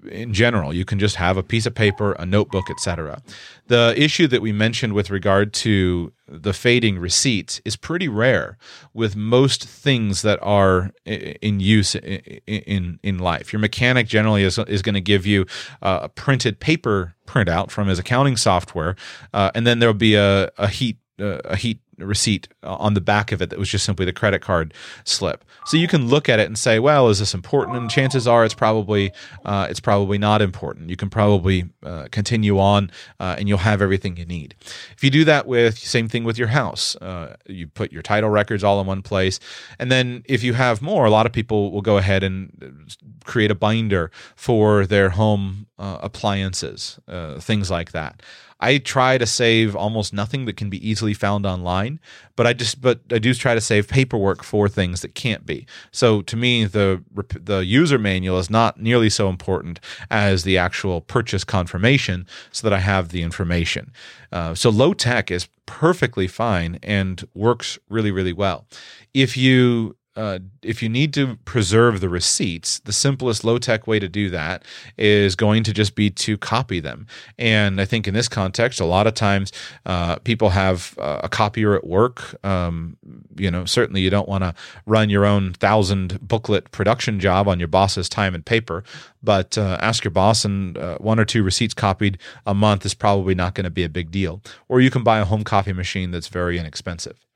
in 0.09 0.33
general, 0.33 0.73
you 0.73 0.85
can 0.85 0.99
just 0.99 1.17
have 1.17 1.35
a 1.35 1.43
piece 1.43 1.65
of 1.65 1.75
paper, 1.75 2.13
a 2.13 2.25
notebook, 2.25 2.69
etc. 2.69 3.21
The 3.67 3.93
issue 3.97 4.27
that 4.27 4.41
we 4.41 4.53
mentioned 4.53 4.93
with 4.93 5.09
regard 5.09 5.51
to 5.65 6.13
the 6.29 6.53
fading 6.53 6.99
receipts 6.99 7.61
is 7.65 7.75
pretty 7.75 8.07
rare 8.07 8.57
with 8.93 9.15
most 9.15 9.65
things 9.65 10.21
that 10.21 10.39
are 10.41 10.91
in 11.05 11.59
use 11.59 11.95
in 11.95 12.99
in 13.01 13.19
life. 13.19 13.51
Your 13.51 13.59
mechanic 13.59 14.07
generally 14.07 14.43
is 14.43 14.57
is 14.59 14.81
going 14.81 14.95
to 14.95 15.01
give 15.01 15.25
you 15.25 15.45
a 15.81 16.09
printed 16.09 16.59
paper 16.59 17.15
printout 17.25 17.71
from 17.71 17.87
his 17.87 17.99
accounting 17.99 18.37
software, 18.37 18.95
uh, 19.33 19.51
and 19.53 19.65
then 19.65 19.79
there'll 19.79 19.93
be 19.93 20.15
a, 20.15 20.49
a 20.57 20.67
heat 20.67 20.97
uh, 21.19 21.41
a 21.45 21.55
heat 21.55 21.79
receipt 21.97 22.47
on 22.63 22.93
the 22.93 23.01
back 23.01 23.31
of 23.31 23.41
it 23.41 23.49
that 23.49 23.59
was 23.59 23.69
just 23.69 23.85
simply 23.85 24.05
the 24.05 24.13
credit 24.13 24.41
card 24.41 24.73
slip. 25.03 25.43
So 25.65 25.77
you 25.77 25.87
can 25.87 26.07
look 26.07 26.29
at 26.29 26.39
it 26.39 26.47
and 26.47 26.57
say, 26.57 26.79
well, 26.79 27.09
is 27.09 27.19
this 27.19 27.33
important? 27.33 27.77
And 27.77 27.89
chances 27.89 28.27
are 28.27 28.45
it's 28.45 28.53
probably 28.53 29.11
uh, 29.45 29.67
it's 29.69 29.79
probably 29.79 30.17
not 30.17 30.41
important. 30.41 30.89
You 30.89 30.95
can 30.95 31.09
probably 31.09 31.69
uh, 31.83 32.07
continue 32.11 32.59
on 32.59 32.91
uh, 33.19 33.35
and 33.37 33.47
you'll 33.47 33.59
have 33.59 33.81
everything 33.81 34.17
you 34.17 34.25
need. 34.25 34.55
If 34.95 35.03
you 35.03 35.09
do 35.09 35.23
that 35.25 35.47
with 35.47 35.77
same 35.77 36.07
thing 36.07 36.23
with 36.23 36.37
your 36.37 36.47
house, 36.47 36.95
uh, 36.97 37.35
you 37.47 37.67
put 37.67 37.91
your 37.91 38.01
title 38.01 38.29
records 38.29 38.63
all 38.63 38.79
in 38.81 38.87
one 38.87 39.01
place, 39.01 39.39
and 39.77 39.91
then 39.91 40.23
if 40.25 40.43
you 40.43 40.53
have 40.53 40.81
more, 40.81 41.05
a 41.05 41.09
lot 41.09 41.25
of 41.25 41.31
people 41.31 41.71
will 41.71 41.81
go 41.81 41.97
ahead 41.97 42.23
and 42.23 42.95
create 43.25 43.51
a 43.51 43.55
binder 43.55 44.11
for 44.35 44.85
their 44.85 45.09
home 45.09 45.67
uh, 45.77 45.97
appliances, 46.01 46.99
uh, 47.07 47.39
things 47.39 47.69
like 47.69 47.91
that. 47.91 48.21
I 48.59 48.77
try 48.77 49.17
to 49.17 49.25
save 49.25 49.75
almost 49.75 50.13
nothing 50.13 50.45
that 50.45 50.57
can 50.57 50.69
be 50.69 50.87
easily 50.87 51.13
found 51.13 51.45
online, 51.45 51.99
but 52.35 52.45
I 52.45 52.53
just 52.53 52.81
but 52.81 52.99
I 53.11 53.19
do 53.19 53.33
try 53.33 53.55
to 53.55 53.61
save 53.61 53.87
paperwork 53.87 54.43
for 54.43 54.67
things 54.67 55.01
that 55.01 55.15
can't 55.15 55.45
be. 55.45 55.65
So 55.91 56.21
to 56.23 56.35
me, 56.35 56.65
the 56.65 57.03
the 57.41 57.59
user 57.59 57.97
manual 57.97 58.37
is 58.37 58.49
not 58.49 58.79
nearly 58.79 59.09
so 59.09 59.29
important 59.29 59.79
as 60.11 60.43
the 60.43 60.57
actual 60.57 61.01
purchase 61.01 61.43
confirmation, 61.43 62.27
so 62.51 62.67
that 62.67 62.75
I 62.75 62.79
have 62.79 63.09
the 63.09 63.23
information. 63.23 63.93
Uh, 64.31 64.53
so 64.55 64.69
low 64.69 64.93
tech 64.93 65.31
is 65.31 65.47
perfectly 65.65 66.27
fine 66.27 66.79
and 66.83 67.25
works 67.33 67.79
really 67.89 68.11
really 68.11 68.33
well. 68.33 68.65
If 69.13 69.37
you 69.37 69.95
uh, 70.19 70.39
if 70.61 70.83
you 70.83 70.89
need 70.89 71.13
to 71.13 71.37
preserve 71.45 72.01
the 72.01 72.09
receipts, 72.09 72.79
the 72.79 72.91
simplest 72.91 73.45
low 73.45 73.57
tech 73.57 73.87
way 73.87 73.99
to 73.99 74.09
do 74.09 74.29
that 74.29 74.65
is 74.97 75.33
going 75.33 75.63
to 75.63 75.71
just 75.71 75.95
be 75.95 76.09
to 76.09 76.37
copy 76.37 76.81
them. 76.81 77.07
And 77.37 77.79
I 77.79 77.85
think 77.85 78.05
in 78.05 78.13
this 78.13 78.27
context, 78.27 78.81
a 78.81 78.85
lot 78.85 79.07
of 79.07 79.13
times 79.13 79.53
uh, 79.85 80.17
people 80.17 80.49
have 80.49 80.93
uh, 80.99 81.21
a 81.23 81.29
copier 81.29 81.73
at 81.73 81.87
work. 81.87 82.35
Um, 82.43 82.97
you 83.37 83.49
know, 83.49 83.63
certainly 83.63 84.01
you 84.01 84.09
don't 84.09 84.27
want 84.27 84.43
to 84.43 84.53
run 84.85 85.09
your 85.09 85.25
own 85.25 85.53
thousand 85.53 86.19
booklet 86.27 86.69
production 86.71 87.21
job 87.21 87.47
on 87.47 87.57
your 87.57 87.69
boss's 87.69 88.09
time 88.09 88.35
and 88.35 88.45
paper, 88.45 88.83
but 89.23 89.57
uh, 89.57 89.77
ask 89.79 90.03
your 90.03 90.11
boss, 90.11 90.43
and 90.43 90.77
uh, 90.77 90.97
one 90.97 91.17
or 91.17 91.25
two 91.25 91.43
receipts 91.43 91.73
copied 91.73 92.17
a 92.45 92.53
month 92.53 92.85
is 92.85 92.93
probably 92.93 93.35
not 93.35 93.55
going 93.55 93.63
to 93.63 93.69
be 93.69 93.85
a 93.85 93.89
big 93.89 94.11
deal. 94.11 94.41
Or 94.67 94.81
you 94.81 94.91
can 94.91 95.01
buy 95.01 95.19
a 95.19 95.25
home 95.25 95.45
copy 95.45 95.71
machine 95.71 96.11
that's 96.11 96.27
very 96.27 96.59
inexpensive. 96.59 97.28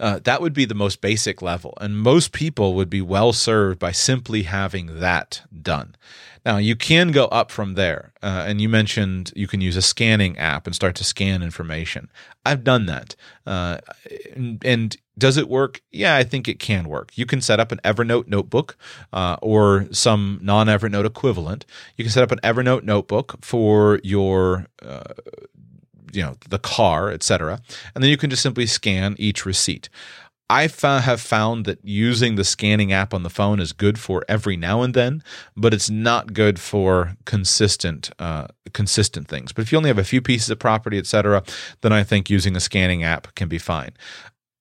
Uh, 0.00 0.20
that 0.24 0.40
would 0.40 0.52
be 0.52 0.64
the 0.64 0.74
most 0.74 1.00
basic 1.00 1.42
level. 1.42 1.74
And 1.80 1.98
most 1.98 2.32
people 2.32 2.74
would 2.74 2.90
be 2.90 3.00
well 3.00 3.32
served 3.32 3.78
by 3.78 3.92
simply 3.92 4.42
having 4.42 5.00
that 5.00 5.42
done. 5.62 5.96
Now, 6.44 6.56
you 6.56 6.74
can 6.74 7.12
go 7.12 7.26
up 7.26 7.50
from 7.50 7.74
there. 7.74 8.12
Uh, 8.22 8.44
and 8.46 8.60
you 8.60 8.68
mentioned 8.68 9.32
you 9.36 9.46
can 9.46 9.60
use 9.60 9.76
a 9.76 9.82
scanning 9.82 10.36
app 10.38 10.66
and 10.66 10.74
start 10.74 10.94
to 10.96 11.04
scan 11.04 11.42
information. 11.42 12.10
I've 12.44 12.64
done 12.64 12.86
that. 12.86 13.14
Uh, 13.46 13.78
and, 14.34 14.64
and, 14.64 14.96
does 15.18 15.36
it 15.36 15.46
work? 15.46 15.82
Yeah, 15.90 16.16
I 16.16 16.24
think 16.24 16.48
it 16.48 16.58
can 16.58 16.88
work. 16.88 17.12
You 17.18 17.26
can 17.26 17.42
set 17.42 17.60
up 17.60 17.70
an 17.70 17.80
Evernote 17.84 18.28
notebook 18.28 18.78
uh, 19.12 19.36
or 19.42 19.86
some 19.92 20.38
non 20.40 20.68
Evernote 20.68 21.04
equivalent. 21.04 21.66
You 21.98 22.04
can 22.04 22.10
set 22.10 22.22
up 22.22 22.32
an 22.32 22.40
Evernote 22.42 22.82
notebook 22.82 23.44
for 23.44 24.00
your 24.02 24.68
uh, 24.80 25.12
you 26.12 26.22
know 26.22 26.36
the 26.48 26.58
car, 26.58 27.10
etc. 27.10 27.60
And 27.94 28.02
then 28.02 28.10
you 28.10 28.16
can 28.16 28.30
just 28.30 28.42
simply 28.42 28.66
scan 28.66 29.16
each 29.18 29.44
receipt. 29.44 29.88
I 30.52 30.68
have 30.68 31.20
found 31.20 31.64
that 31.64 31.78
using 31.82 32.34
the 32.34 32.44
scanning 32.44 32.92
app 32.92 33.14
on 33.14 33.22
the 33.22 33.30
phone 33.30 33.58
is 33.58 33.72
good 33.72 33.98
for 33.98 34.22
every 34.28 34.54
now 34.54 34.82
and 34.82 34.92
then, 34.92 35.22
but 35.56 35.72
it's 35.72 35.88
not 35.88 36.34
good 36.34 36.60
for 36.60 37.16
consistent 37.24 38.10
uh, 38.18 38.48
consistent 38.74 39.28
things. 39.28 39.52
But 39.52 39.62
if 39.62 39.72
you 39.72 39.78
only 39.78 39.88
have 39.88 39.98
a 39.98 40.04
few 40.04 40.20
pieces 40.20 40.50
of 40.50 40.58
property, 40.58 40.98
etc., 40.98 41.42
then 41.80 41.92
I 41.92 42.02
think 42.02 42.28
using 42.28 42.54
a 42.54 42.60
scanning 42.60 43.02
app 43.02 43.34
can 43.34 43.48
be 43.48 43.56
fine. 43.56 43.92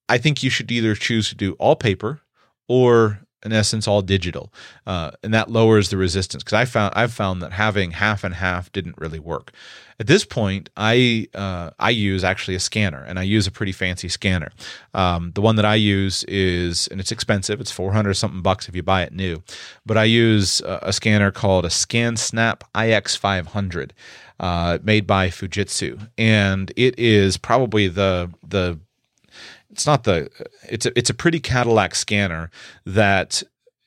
I 0.08 0.18
think 0.18 0.43
you 0.43 0.49
should 0.49 0.72
either 0.72 0.95
choose 0.95 1.28
to 1.30 1.36
do 1.36 1.54
all 1.54 1.76
paper 1.76 2.22
or 2.70 3.20
in 3.44 3.52
essence 3.54 3.88
all 3.88 4.02
digital 4.02 4.52
uh, 4.86 5.12
and 5.24 5.34
that 5.34 5.50
lowers 5.50 5.89
the 5.89 5.98
resistance 5.98 6.44
because 6.44 6.54
i 6.54 6.66
found 6.66 6.94
i've 6.96 7.14
found 7.14 7.42
that 7.42 7.52
having 7.52 7.92
half 7.92 8.24
and 8.24 8.36
half 8.36 8.72
didn't 8.72 8.98
really 8.98 9.20
work. 9.20 9.52
At 10.00 10.08
this 10.08 10.26
point 10.26 10.70
i 10.76 11.28
uh, 11.36 11.72
i 11.80 11.89
use 11.89 12.24
actually 12.24 12.56
a 12.56 12.60
scanner 12.60 13.04
and 13.08 13.20
i 13.20 13.24
use 13.24 13.48
a 13.48 13.52
pretty 13.52 13.72
fancy 13.72 14.10
scanner. 14.10 14.52
Um, 14.94 15.32
the 15.36 15.42
one 15.42 15.56
that 15.58 15.66
i 15.66 15.76
use 15.76 16.24
is 16.26 16.88
and 16.88 17.00
it's 17.00 17.12
expensive 17.12 17.62
it's 17.62 17.72
400 17.72 18.14
something 18.16 18.42
bucks 18.42 18.68
if 18.68 18.76
you 18.76 18.84
buy 18.84 19.04
it 19.04 19.14
new 19.14 19.44
but 19.86 19.98
i 19.98 20.04
use 20.04 20.62
a, 20.62 20.80
a 20.84 20.94
scanner 20.94 21.32
called 21.32 21.66
a 21.66 21.70
scansnap 21.70 22.62
ix500 22.76 23.92
uh, 24.39 24.80
made 24.82 25.06
by 25.06 25.30
fujitsu 25.30 26.10
and 26.18 26.72
it 26.76 26.98
is 26.98 27.38
probably 27.38 27.88
the 27.88 28.32
the 28.44 28.80
it's 29.72 29.86
not 29.86 30.04
the 30.04 30.30
it's 30.70 30.86
a 30.86 30.98
it's 30.98 31.10
a 31.10 31.14
pretty 31.14 31.40
Cadillac 31.40 31.96
scanner 31.96 32.52
that 32.86 33.44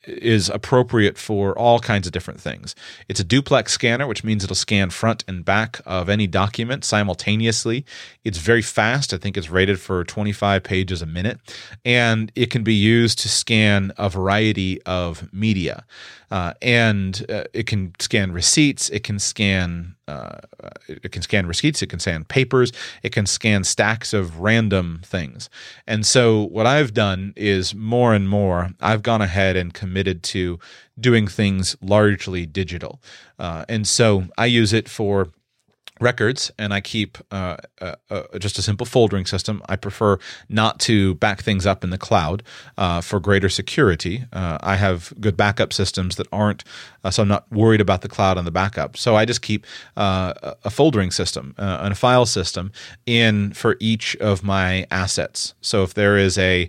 is 0.07 0.49
appropriate 0.51 1.17
for 1.17 1.57
all 1.59 1.79
kinds 1.79 2.07
of 2.07 2.13
different 2.13 2.41
things. 2.41 2.75
It's 3.09 3.21
a 3.21 3.25
duplex 3.25 3.73
scanner, 3.73 4.07
which 4.07 4.25
means 4.25 4.45
it'll 4.45 4.57
scan 4.57 4.91
front 4.91 5.25
and 5.27 5.45
back 5.45 5.81
of 5.87 6.09
any 6.09 6.27
document 6.27 6.85
simultaneously. 6.85 7.85
It's 8.23 8.39
very 8.39 8.63
fast. 8.63 9.13
I 9.13 9.17
think 9.17 9.37
it's 9.37 9.51
rated 9.51 9.81
for 9.81 10.05
25 10.05 10.63
pages 10.63 11.03
a 11.03 11.07
minute, 11.07 11.39
and 11.85 12.31
it 12.35 12.51
can 12.51 12.63
be 12.63 12.75
used 12.75 13.19
to 13.21 13.29
scan 13.29 13.93
a 13.97 14.09
variety 14.09 14.83
of 14.83 15.33
media. 15.33 15.85
Uh, 16.35 16.53
and 16.63 17.25
uh, 17.29 17.45
it 17.53 17.65
can 17.69 17.93
scan 18.01 18.33
receipts. 18.33 18.91
It 18.91 19.05
can 19.05 19.21
scan. 19.21 19.95
Uh, 20.09 20.41
it 20.89 21.13
can 21.13 21.23
scan 21.23 21.47
receipts. 21.47 21.81
It 21.81 21.91
can 21.91 22.01
scan 22.01 22.25
papers. 22.25 22.73
It 23.05 23.13
can 23.13 23.25
scan 23.25 23.63
stacks 23.63 24.13
of 24.13 24.41
random 24.41 25.01
things. 25.05 25.49
And 25.87 26.05
so, 26.05 26.43
what 26.43 26.67
I've 26.67 26.93
done 26.93 27.35
is 27.37 27.73
more 27.73 28.15
and 28.15 28.29
more. 28.29 28.71
I've 28.81 29.03
gone 29.03 29.23
ahead 29.23 29.55
and 29.57 29.73
committed 29.73 30.25
to 30.25 30.59
doing 30.99 31.29
things 31.29 31.77
largely 31.81 32.47
digital. 32.47 33.01
Uh, 33.39 33.65
and 33.69 33.87
so, 33.87 34.25
I 34.37 34.47
use 34.47 34.73
it 34.73 34.89
for 34.89 35.29
records 36.01 36.51
and 36.59 36.75
I 36.75 36.81
keep 36.81 37.19
uh, 37.31 37.57
uh, 37.81 37.95
uh, 38.11 38.39
just 38.39 38.59
a 38.59 38.63
simple 38.63 38.87
foldering 38.87 39.27
system. 39.27 39.63
I 39.69 39.77
prefer 39.77 40.19
not 40.49 40.81
to 40.81 41.15
back 41.15 41.43
things 41.43 41.67
up 41.67 41.85
in 41.85 41.91
the 41.91 41.99
cloud 41.99 42.43
uh, 42.77 43.01
for 43.01 43.21
greater 43.21 43.49
security. 43.49 44.25
I 44.33 44.77
have 44.77 45.13
good 45.21 45.37
backup 45.37 45.73
systems 45.73 46.17
that 46.17 46.27
aren't, 46.33 46.65
so 47.11 47.23
I'm 47.23 47.29
not 47.29 47.51
worried 47.51 47.81
about 47.81 48.03
the 48.03 48.09
cloud 48.09 48.39
on 48.39 48.45
the 48.45 48.51
backup. 48.51 48.97
So 48.97 49.15
I 49.15 49.25
just 49.25 49.43
keep 49.43 49.67
a 49.97 50.71
foldering 50.71 51.13
system 51.13 51.55
and 51.59 51.93
a 51.93 51.97
file 51.97 52.27
system 52.27 52.73
in 53.07 53.53
for 53.53 53.77
each 53.79 54.17
of 54.17 54.43
my 54.43 54.87
assets. 54.91 55.55
So 55.61 55.83
if 55.83 55.95
there 55.95 56.17
is 56.17 56.37
a, 56.39 56.69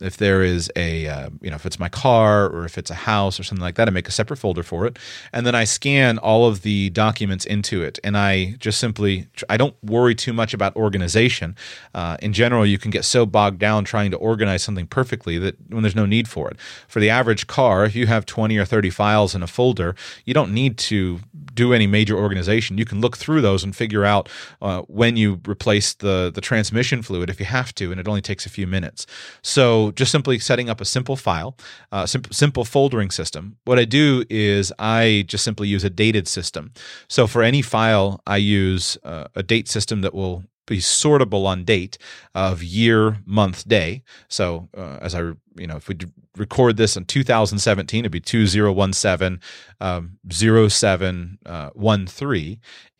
if 0.00 0.16
there 0.16 0.42
is 0.42 0.70
a, 0.76 1.28
you 1.40 1.50
know, 1.50 1.56
if 1.56 1.66
it's 1.66 1.78
my 1.78 1.88
car 1.88 2.46
or 2.46 2.64
if 2.64 2.76
it's 2.78 2.90
a 2.90 2.94
house 2.94 3.38
or 3.38 3.42
something 3.42 3.62
like 3.62 3.76
that, 3.76 3.88
I 3.88 3.90
make 3.90 4.08
a 4.08 4.12
separate 4.12 4.36
folder 4.36 4.62
for 4.62 4.86
it, 4.86 4.98
and 5.32 5.46
then 5.46 5.54
I 5.54 5.64
scan 5.64 6.18
all 6.18 6.46
of 6.46 6.62
the 6.62 6.90
documents 6.90 7.44
into 7.44 7.82
it, 7.82 7.98
and 8.04 8.16
I 8.16 8.34
I 8.34 8.56
just 8.58 8.80
simply 8.80 9.28
I 9.48 9.56
don't 9.56 9.76
worry 9.82 10.14
too 10.14 10.32
much 10.32 10.54
about 10.54 10.74
organization. 10.76 11.56
Uh, 11.94 12.16
in 12.20 12.32
general, 12.32 12.66
you 12.66 12.78
can 12.78 12.90
get 12.90 13.04
so 13.04 13.26
bogged 13.26 13.58
down 13.58 13.84
trying 13.84 14.10
to 14.10 14.16
organize 14.16 14.62
something 14.62 14.86
perfectly 14.86 15.38
that 15.38 15.56
when 15.68 15.82
there's 15.82 15.94
no 15.94 16.06
need 16.06 16.26
for 16.26 16.50
it. 16.50 16.56
For 16.88 17.00
the 17.00 17.10
average 17.10 17.46
car, 17.46 17.84
if 17.84 17.94
you 17.94 18.06
have 18.06 18.26
20 18.26 18.56
or 18.56 18.64
30 18.64 18.90
files 18.90 19.34
in 19.34 19.42
a 19.42 19.46
folder, 19.46 19.94
you 20.24 20.34
don't 20.34 20.52
need 20.52 20.78
to 20.90 21.20
do 21.54 21.72
any 21.72 21.86
major 21.86 22.16
organization. 22.16 22.78
You 22.78 22.84
can 22.84 23.00
look 23.00 23.16
through 23.16 23.40
those 23.40 23.64
and 23.64 23.74
figure 23.74 24.04
out 24.04 24.28
uh, 24.60 24.82
when 24.82 25.16
you 25.16 25.40
replace 25.46 25.94
the 25.94 26.30
the 26.34 26.40
transmission 26.40 27.02
fluid 27.02 27.30
if 27.30 27.40
you 27.40 27.46
have 27.46 27.74
to, 27.76 27.90
and 27.90 28.00
it 28.00 28.08
only 28.08 28.22
takes 28.22 28.46
a 28.46 28.50
few 28.50 28.66
minutes. 28.66 29.06
So 29.42 29.92
just 29.92 30.10
simply 30.12 30.38
setting 30.38 30.68
up 30.68 30.80
a 30.80 30.84
simple 30.84 31.16
file, 31.16 31.56
uh, 31.92 32.06
simple, 32.06 32.32
simple 32.32 32.64
foldering 32.64 33.12
system. 33.12 33.56
What 33.64 33.78
I 33.78 33.84
do 33.84 34.24
is 34.28 34.72
I 34.78 35.24
just 35.26 35.44
simply 35.44 35.68
use 35.68 35.84
a 35.84 35.90
dated 35.90 36.28
system. 36.28 36.72
So 37.08 37.26
for 37.26 37.42
any 37.42 37.62
file 37.62 38.20
I 38.26 38.36
use 38.36 38.98
uh, 39.04 39.26
a 39.34 39.42
date 39.42 39.68
system 39.68 40.00
that 40.02 40.14
will 40.14 40.44
be 40.66 40.78
sortable 40.78 41.46
on 41.46 41.64
date 41.64 41.98
of 42.34 42.62
year, 42.62 43.18
month, 43.26 43.68
day. 43.68 44.02
So 44.28 44.68
uh, 44.76 44.98
as 45.00 45.14
I, 45.14 45.20
you 45.56 45.66
know, 45.66 45.76
if 45.76 45.88
we 45.88 45.96
record 46.36 46.76
this 46.76 46.96
in 46.96 47.04
2017, 47.04 48.00
it'd 48.00 48.12
be 48.12 48.20
2017 48.20 49.40
um, 49.80 50.18
0713, 50.30 51.36
uh, 51.44 51.70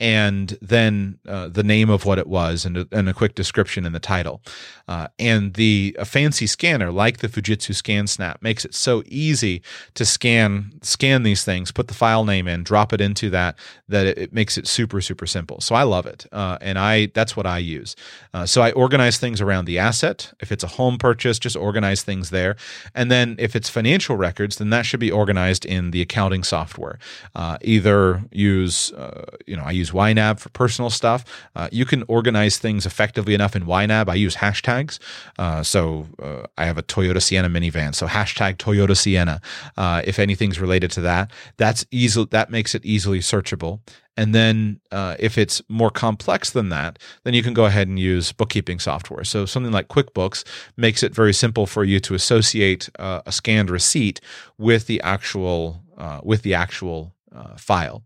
and 0.00 0.58
then 0.60 1.18
uh, 1.26 1.48
the 1.48 1.62
name 1.62 1.88
of 1.88 2.04
what 2.04 2.18
it 2.18 2.26
was 2.26 2.66
and 2.66 2.76
a, 2.76 2.88
and 2.92 3.08
a 3.08 3.14
quick 3.14 3.34
description 3.34 3.86
in 3.86 3.92
the 3.92 4.00
title. 4.00 4.42
Uh, 4.86 5.08
and 5.18 5.54
the 5.54 5.96
a 5.98 6.04
fancy 6.04 6.46
scanner 6.46 6.92
like 6.92 7.18
the 7.18 7.28
Fujitsu 7.28 7.70
ScanSnap 7.70 8.42
makes 8.42 8.66
it 8.66 8.74
so 8.74 9.02
easy 9.06 9.62
to 9.94 10.04
scan 10.04 10.72
scan 10.82 11.22
these 11.22 11.42
things, 11.44 11.72
put 11.72 11.88
the 11.88 11.94
file 11.94 12.24
name 12.24 12.46
in, 12.46 12.64
drop 12.64 12.92
it 12.92 13.00
into 13.00 13.30
that 13.30 13.56
that 13.88 14.06
it, 14.06 14.18
it 14.18 14.32
makes 14.32 14.58
it 14.58 14.66
super 14.66 15.00
super 15.00 15.26
simple. 15.26 15.60
So 15.60 15.74
I 15.74 15.84
love 15.84 16.04
it, 16.06 16.26
uh, 16.32 16.58
and 16.60 16.78
I 16.78 17.06
that's 17.14 17.34
what 17.36 17.46
I 17.46 17.58
use. 17.58 17.96
Uh, 18.34 18.44
so 18.44 18.60
I 18.60 18.72
organize 18.72 19.18
things 19.18 19.40
around 19.40 19.64
the 19.64 19.78
asset. 19.78 20.34
If 20.40 20.52
it's 20.52 20.64
a 20.64 20.68
home 20.68 20.98
purchase, 20.98 21.38
just 21.38 21.56
organize 21.56 22.02
things 22.02 22.28
there, 22.28 22.56
and 22.94 23.10
then 23.10 23.23
if 23.38 23.54
it's 23.56 23.68
financial 23.68 24.16
records, 24.16 24.56
then 24.56 24.70
that 24.70 24.86
should 24.86 25.00
be 25.00 25.10
organized 25.10 25.64
in 25.64 25.90
the 25.90 26.00
accounting 26.00 26.44
software. 26.44 26.98
Uh, 27.34 27.58
either 27.62 28.22
use 28.30 28.92
uh, 28.92 29.24
you 29.46 29.56
know 29.56 29.64
I 29.64 29.72
use 29.72 29.90
YNAB 29.90 30.40
for 30.40 30.48
personal 30.50 30.90
stuff. 30.90 31.24
Uh, 31.56 31.68
you 31.72 31.84
can 31.84 32.04
organize 32.08 32.58
things 32.58 32.86
effectively 32.86 33.34
enough 33.34 33.56
in 33.56 33.64
YNAB. 33.64 34.08
I 34.08 34.14
use 34.14 34.36
hashtags. 34.36 34.98
Uh, 35.38 35.62
so 35.62 36.06
uh, 36.22 36.46
I 36.58 36.66
have 36.66 36.78
a 36.78 36.82
Toyota 36.82 37.22
Sienna 37.22 37.48
minivan. 37.48 37.94
So 37.94 38.06
hashtag 38.06 38.56
Toyota 38.56 38.96
Sienna. 38.96 39.40
Uh, 39.76 40.02
if 40.04 40.18
anything's 40.18 40.60
related 40.60 40.90
to 40.92 41.00
that, 41.02 41.30
that's 41.56 41.84
easy. 41.90 42.24
That 42.30 42.50
makes 42.50 42.74
it 42.74 42.84
easily 42.84 43.20
searchable. 43.20 43.80
And 44.16 44.34
then 44.34 44.80
uh, 44.92 45.16
if 45.18 45.36
it's 45.38 45.60
more 45.68 45.90
complex 45.90 46.50
than 46.50 46.68
that, 46.68 46.98
then 47.24 47.34
you 47.34 47.42
can 47.42 47.54
go 47.54 47.64
ahead 47.64 47.88
and 47.88 47.98
use 47.98 48.32
bookkeeping 48.32 48.78
software. 48.78 49.24
So 49.24 49.46
something 49.46 49.72
like 49.72 49.88
QuickBooks 49.88 50.44
makes 50.76 51.02
it 51.02 51.14
very 51.14 51.32
simple 51.32 51.66
for 51.66 51.84
you 51.84 52.00
to 52.00 52.14
associate 52.14 52.88
uh, 52.98 53.22
a 53.26 53.32
scanned 53.32 53.70
receipt 53.70 54.20
with 54.58 54.86
the 54.86 55.00
actual 55.02 55.82
uh, 55.96 56.20
with 56.22 56.42
the 56.42 56.54
actual 56.54 57.14
uh, 57.34 57.56
file. 57.56 58.02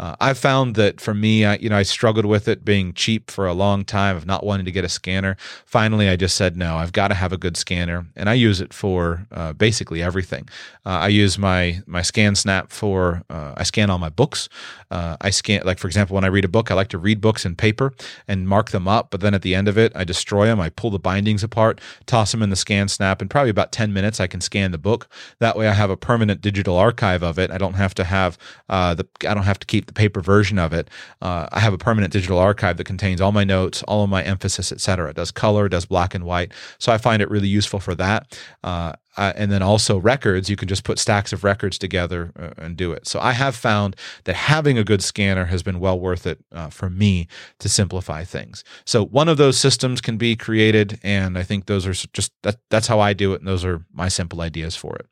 Uh, 0.00 0.16
I've 0.18 0.38
found 0.38 0.76
that 0.76 0.98
for 0.98 1.12
me, 1.12 1.44
I, 1.44 1.56
you 1.56 1.68
know, 1.68 1.76
I 1.76 1.82
struggled 1.82 2.24
with 2.24 2.48
it 2.48 2.64
being 2.64 2.94
cheap 2.94 3.30
for 3.30 3.46
a 3.46 3.52
long 3.52 3.84
time 3.84 4.16
of 4.16 4.24
not 4.24 4.42
wanting 4.42 4.64
to 4.64 4.72
get 4.72 4.82
a 4.82 4.88
scanner. 4.88 5.36
Finally, 5.66 6.08
I 6.08 6.16
just 6.16 6.36
said 6.36 6.56
no. 6.56 6.76
I've 6.76 6.94
got 6.94 7.08
to 7.08 7.14
have 7.14 7.34
a 7.34 7.36
good 7.36 7.54
scanner, 7.58 8.06
and 8.16 8.30
I 8.30 8.32
use 8.32 8.62
it 8.62 8.72
for 8.72 9.26
uh, 9.30 9.52
basically 9.52 10.02
everything. 10.02 10.48
Uh, 10.86 11.00
I 11.00 11.08
use 11.08 11.36
my 11.38 11.82
my 11.86 12.00
ScanSnap 12.00 12.70
for 12.70 13.24
uh, 13.28 13.52
I 13.58 13.62
scan 13.64 13.90
all 13.90 13.98
my 13.98 14.08
books. 14.08 14.48
Uh, 14.90 15.18
I 15.20 15.28
scan 15.28 15.64
like 15.66 15.78
for 15.78 15.86
example, 15.86 16.14
when 16.14 16.24
I 16.24 16.28
read 16.28 16.46
a 16.46 16.48
book, 16.48 16.70
I 16.70 16.74
like 16.74 16.88
to 16.88 16.98
read 16.98 17.20
books 17.20 17.44
in 17.44 17.54
paper 17.54 17.92
and 18.26 18.48
mark 18.48 18.70
them 18.70 18.88
up. 18.88 19.10
But 19.10 19.20
then 19.20 19.34
at 19.34 19.42
the 19.42 19.54
end 19.54 19.68
of 19.68 19.76
it, 19.76 19.92
I 19.94 20.04
destroy 20.04 20.46
them. 20.46 20.60
I 20.60 20.70
pull 20.70 20.90
the 20.90 20.98
bindings 20.98 21.44
apart, 21.44 21.78
toss 22.06 22.32
them 22.32 22.42
in 22.42 22.48
the 22.48 22.56
ScanSnap, 22.56 23.20
and 23.20 23.28
probably 23.28 23.50
about 23.50 23.70
ten 23.70 23.92
minutes 23.92 24.18
I 24.18 24.28
can 24.28 24.40
scan 24.40 24.70
the 24.70 24.78
book. 24.78 25.08
That 25.40 25.58
way, 25.58 25.68
I 25.68 25.74
have 25.74 25.90
a 25.90 25.96
permanent 25.96 26.40
digital 26.40 26.78
archive 26.78 27.22
of 27.22 27.38
it. 27.38 27.50
I 27.50 27.58
don't 27.58 27.74
have 27.74 27.92
to 27.96 28.04
have 28.04 28.38
the 28.68 29.06
I 29.28 29.34
don't 29.34 29.44
have 29.44 29.58
to 29.58 29.66
keep 29.66 29.89
the 29.90 29.94
paper 29.94 30.20
version 30.20 30.58
of 30.58 30.72
it. 30.72 30.88
Uh, 31.20 31.48
I 31.50 31.58
have 31.60 31.72
a 31.72 31.78
permanent 31.78 32.12
digital 32.12 32.38
archive 32.38 32.76
that 32.76 32.84
contains 32.84 33.20
all 33.20 33.32
my 33.32 33.44
notes, 33.44 33.82
all 33.84 34.04
of 34.04 34.10
my 34.10 34.22
emphasis, 34.22 34.70
etc. 34.70 35.10
It 35.10 35.16
does 35.16 35.32
color, 35.32 35.68
does 35.68 35.84
black 35.84 36.14
and 36.14 36.24
white. 36.24 36.52
So 36.78 36.92
I 36.92 36.98
find 36.98 37.20
it 37.20 37.28
really 37.28 37.48
useful 37.48 37.80
for 37.80 37.94
that. 37.96 38.38
Uh, 38.62 38.92
and 39.16 39.50
then 39.50 39.60
also 39.60 39.98
records, 39.98 40.48
you 40.48 40.56
can 40.56 40.68
just 40.68 40.84
put 40.84 40.98
stacks 40.98 41.32
of 41.32 41.42
records 41.42 41.76
together 41.76 42.32
uh, 42.38 42.50
and 42.56 42.76
do 42.76 42.92
it. 42.92 43.08
So 43.08 43.18
I 43.18 43.32
have 43.32 43.56
found 43.56 43.96
that 44.24 44.36
having 44.36 44.78
a 44.78 44.84
good 44.84 45.02
scanner 45.02 45.46
has 45.46 45.62
been 45.62 45.80
well 45.80 45.98
worth 45.98 46.26
it 46.26 46.38
uh, 46.52 46.70
for 46.70 46.88
me 46.88 47.26
to 47.58 47.68
simplify 47.68 48.22
things. 48.24 48.62
So 48.86 49.04
one 49.04 49.28
of 49.28 49.36
those 49.36 49.58
systems 49.58 50.00
can 50.00 50.16
be 50.16 50.36
created, 50.36 51.00
and 51.02 51.36
I 51.36 51.42
think 51.42 51.66
those 51.66 51.86
are 51.86 51.92
just 51.92 52.32
that, 52.42 52.56
that's 52.70 52.86
how 52.86 53.00
I 53.00 53.12
do 53.12 53.34
it, 53.34 53.40
and 53.40 53.48
those 53.48 53.64
are 53.64 53.84
my 53.92 54.08
simple 54.08 54.40
ideas 54.40 54.76
for 54.76 54.94
it. 54.96 55.06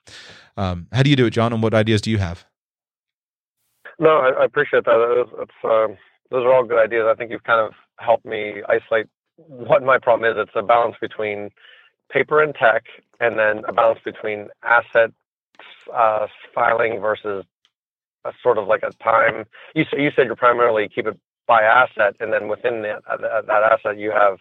Um, 0.57 0.87
how 0.93 1.03
do 1.03 1.11
you 1.11 1.17
do 1.17 1.27
it, 1.27 1.31
John? 1.31 1.53
And 1.53 1.63
what 1.63 1.75
ideas 1.75 2.01
do 2.01 2.11
you 2.11 2.19
have? 2.19 2.47
No, 3.99 4.19
I, 4.19 4.45
appreciate 4.45 4.85
that. 4.85 5.37
Um, 5.65 5.97
those 6.31 6.45
are 6.45 6.53
all 6.55 6.65
good 6.65 6.79
ideas. 6.79 7.07
I 7.09 7.15
think 7.15 7.31
you've 7.31 7.45
kind 7.45 7.67
of 7.67 7.73
helped 7.99 8.25
me 8.25 8.63
isolate 8.69 9.07
what 9.37 9.83
my 9.83 9.99
problem 9.99 10.31
is. 10.31 10.37
It's 10.39 10.53
a 10.57 10.63
balance 10.63 10.97
between 11.01 11.51
paper 12.11 12.43
and 12.43 12.55
tech, 12.55 12.85
and 13.21 13.39
then 13.39 13.65
a 13.69 13.73
balance 13.73 14.01
between 14.05 14.49
asset 14.65 15.11
uh, 15.95 16.27
filing 16.55 17.01
versus 17.01 17.45
a 18.25 18.33
sort 18.43 18.59
of 18.59 18.67
like 18.69 18.83
a 18.83 18.93
time. 19.03 19.45
You, 19.75 19.85
you 19.97 20.11
said 20.15 20.27
you 20.27 20.35
primarily 20.37 20.89
keep 20.93 21.07
it 21.07 21.19
by 21.47 21.63
asset, 21.63 22.15
and 22.21 22.33
then 22.33 22.49
within 22.49 22.83
that, 22.83 23.03
that, 23.09 23.47
that 23.47 23.63
asset 23.73 23.99
you 23.99 24.13
have 24.13 24.39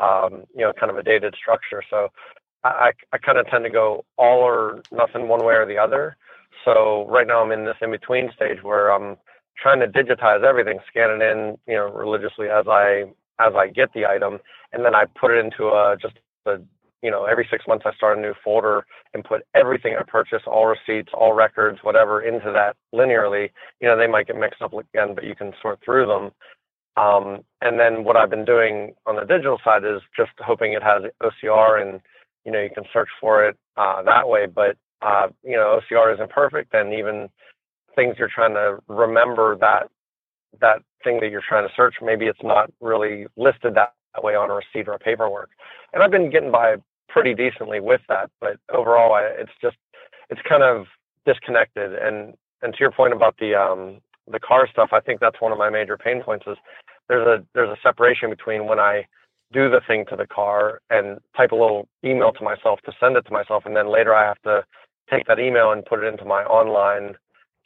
um, 0.00 0.44
you 0.54 0.62
know 0.64 0.72
kind 0.78 0.90
of 0.90 0.98
a 0.98 1.02
dated 1.02 1.34
structure. 1.40 1.82
So 1.90 2.08
I, 2.64 2.92
I 3.12 3.18
kind 3.18 3.38
of 3.38 3.46
tend 3.46 3.64
to 3.64 3.70
go 3.70 4.04
all 4.18 4.40
or 4.40 4.82
nothing 4.92 5.28
one 5.28 5.44
way 5.44 5.54
or 5.54 5.66
the 5.66 5.78
other. 5.78 6.16
So 6.64 7.06
right 7.08 7.26
now 7.26 7.42
I'm 7.42 7.52
in 7.52 7.64
this 7.64 7.76
in 7.80 7.90
between 7.90 8.30
stage 8.34 8.62
where 8.62 8.90
I'm 8.92 9.16
trying 9.60 9.80
to 9.80 9.86
digitize 9.86 10.42
everything, 10.44 10.78
scan 10.88 11.10
it 11.10 11.22
in, 11.22 11.56
you 11.66 11.74
know, 11.74 11.90
religiously 11.90 12.48
as 12.48 12.66
I 12.68 13.04
as 13.38 13.54
I 13.56 13.68
get 13.68 13.92
the 13.94 14.06
item, 14.06 14.38
and 14.72 14.84
then 14.84 14.94
I 14.94 15.04
put 15.18 15.30
it 15.30 15.44
into 15.44 15.68
a 15.68 15.96
just 16.00 16.14
a 16.46 16.58
you 17.02 17.10
know 17.10 17.24
every 17.24 17.48
six 17.50 17.64
months 17.66 17.84
I 17.86 17.94
start 17.94 18.18
a 18.18 18.20
new 18.20 18.34
folder 18.44 18.84
and 19.14 19.24
put 19.24 19.42
everything 19.54 19.96
I 19.98 20.02
purchase, 20.06 20.42
all 20.46 20.66
receipts, 20.66 21.12
all 21.14 21.32
records, 21.32 21.78
whatever, 21.82 22.22
into 22.22 22.52
that 22.52 22.76
linearly. 22.94 23.50
You 23.80 23.88
know 23.88 23.96
they 23.96 24.06
might 24.06 24.26
get 24.26 24.36
mixed 24.36 24.62
up 24.62 24.72
again, 24.72 25.14
but 25.14 25.24
you 25.24 25.34
can 25.34 25.52
sort 25.62 25.80
through 25.84 26.06
them. 26.06 26.30
Um, 26.96 27.40
and 27.62 27.78
then 27.78 28.04
what 28.04 28.16
I've 28.16 28.30
been 28.30 28.44
doing 28.44 28.94
on 29.06 29.16
the 29.16 29.24
digital 29.24 29.58
side 29.64 29.84
is 29.84 30.02
just 30.16 30.32
hoping 30.38 30.72
it 30.72 30.82
has 30.82 31.02
OCR 31.22 31.80
and 31.80 32.00
you 32.44 32.52
know 32.52 32.60
you 32.60 32.70
can 32.74 32.84
search 32.92 33.08
for 33.20 33.46
it 33.48 33.56
uh, 33.76 34.02
that 34.02 34.28
way. 34.28 34.46
But 34.46 34.76
uh, 35.02 35.28
you 35.42 35.56
know, 35.56 35.80
OCR 35.90 36.14
isn't 36.14 36.30
perfect, 36.30 36.74
and 36.74 36.92
even 36.92 37.28
things 37.94 38.16
you're 38.18 38.30
trying 38.32 38.54
to 38.54 38.78
remember 38.88 39.56
that 39.56 39.88
that 40.60 40.82
thing 41.04 41.20
that 41.20 41.30
you're 41.30 41.42
trying 41.48 41.66
to 41.66 41.74
search, 41.76 41.94
maybe 42.02 42.26
it's 42.26 42.42
not 42.42 42.70
really 42.80 43.26
listed 43.36 43.74
that 43.74 43.92
way 44.22 44.34
on 44.34 44.50
a 44.50 44.54
receipt 44.54 44.88
or 44.88 44.94
a 44.94 44.98
paperwork. 44.98 45.50
And 45.92 46.02
I've 46.02 46.10
been 46.10 46.30
getting 46.30 46.50
by 46.50 46.76
pretty 47.08 47.34
decently 47.34 47.80
with 47.80 48.00
that, 48.08 48.30
but 48.40 48.56
overall, 48.72 49.14
I, 49.14 49.22
it's 49.22 49.52
just 49.62 49.76
it's 50.28 50.40
kind 50.48 50.62
of 50.62 50.86
disconnected. 51.26 51.94
And 51.94 52.34
and 52.62 52.72
to 52.72 52.80
your 52.80 52.90
point 52.90 53.12
about 53.12 53.36
the 53.38 53.54
um, 53.54 54.00
the 54.30 54.40
car 54.40 54.68
stuff, 54.70 54.90
I 54.92 55.00
think 55.00 55.20
that's 55.20 55.40
one 55.40 55.52
of 55.52 55.58
my 55.58 55.70
major 55.70 55.96
pain 55.96 56.22
points. 56.22 56.46
Is 56.46 56.56
there's 57.08 57.26
a 57.26 57.44
there's 57.54 57.70
a 57.70 57.80
separation 57.82 58.30
between 58.30 58.66
when 58.66 58.78
I 58.78 59.06
do 59.52 59.68
the 59.68 59.80
thing 59.86 60.04
to 60.08 60.16
the 60.16 60.26
car 60.26 60.80
and 60.90 61.18
type 61.36 61.50
a 61.50 61.56
little 61.56 61.88
email 62.04 62.32
to 62.32 62.44
myself 62.44 62.80
to 62.86 62.92
send 63.00 63.16
it 63.16 63.26
to 63.26 63.32
myself, 63.32 63.64
and 63.66 63.76
then 63.76 63.92
later 63.92 64.14
I 64.14 64.26
have 64.26 64.40
to 64.42 64.64
take 65.10 65.26
that 65.26 65.38
email 65.38 65.72
and 65.72 65.84
put 65.84 66.02
it 66.02 66.06
into 66.06 66.24
my 66.24 66.42
online 66.44 67.16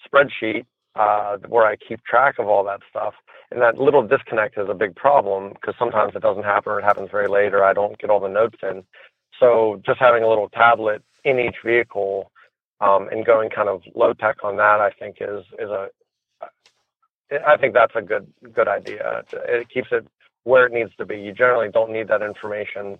spreadsheet 0.07 0.67
uh, 0.97 1.39
where 1.49 1.67
I 1.67 1.77
keep 1.77 2.03
track 2.05 2.39
of 2.39 2.49
all 2.49 2.65
that 2.65 2.81
stuff. 2.89 3.15
And 3.51 3.61
that 3.61 3.79
little 3.79 4.07
disconnect 4.07 4.59
is 4.59 4.69
a 4.69 4.75
big 4.75 4.95
problem 4.97 5.53
because 5.53 5.75
sometimes 5.79 6.15
it 6.15 6.23
doesn't 6.23 6.45
happen 6.45 6.73
or 6.73 6.79
it 6.81 6.85
happens 6.85 7.11
very 7.11 7.29
late 7.29 7.55
or 7.55 7.65
I 7.65 7.73
don't 7.73 7.99
get 7.99 8.11
all 8.11 8.21
the 8.21 8.29
notes 8.29 8.59
in. 8.63 8.85
So 9.39 9.81
just 9.85 10.01
having 10.01 10.23
a 10.23 10.29
little 10.29 10.49
tablet 10.49 11.03
in 11.25 11.39
each 11.39 11.57
vehicle 11.65 12.31
um, 12.81 13.09
and 13.11 13.25
going 13.25 13.51
kind 13.51 13.69
of 13.69 13.83
low 13.95 14.13
tech 14.13 14.37
on 14.43 14.57
that, 14.57 14.81
I 14.81 14.91
think 14.91 15.17
is 15.21 15.45
is 15.59 15.71
a 15.71 15.89
I 17.47 17.57
think 17.57 17.75
that's 17.75 17.95
a 17.97 18.03
good 18.03 18.27
good 18.53 18.69
idea. 18.69 19.23
It 19.33 19.69
keeps 19.69 19.89
it 19.91 20.07
where 20.45 20.67
it 20.67 20.73
needs 20.73 20.91
to 20.99 21.07
be. 21.07 21.17
You 21.17 21.33
generally 21.33 21.71
don't 21.71 21.91
need 21.91 22.09
that 22.09 22.23
information 22.23 22.99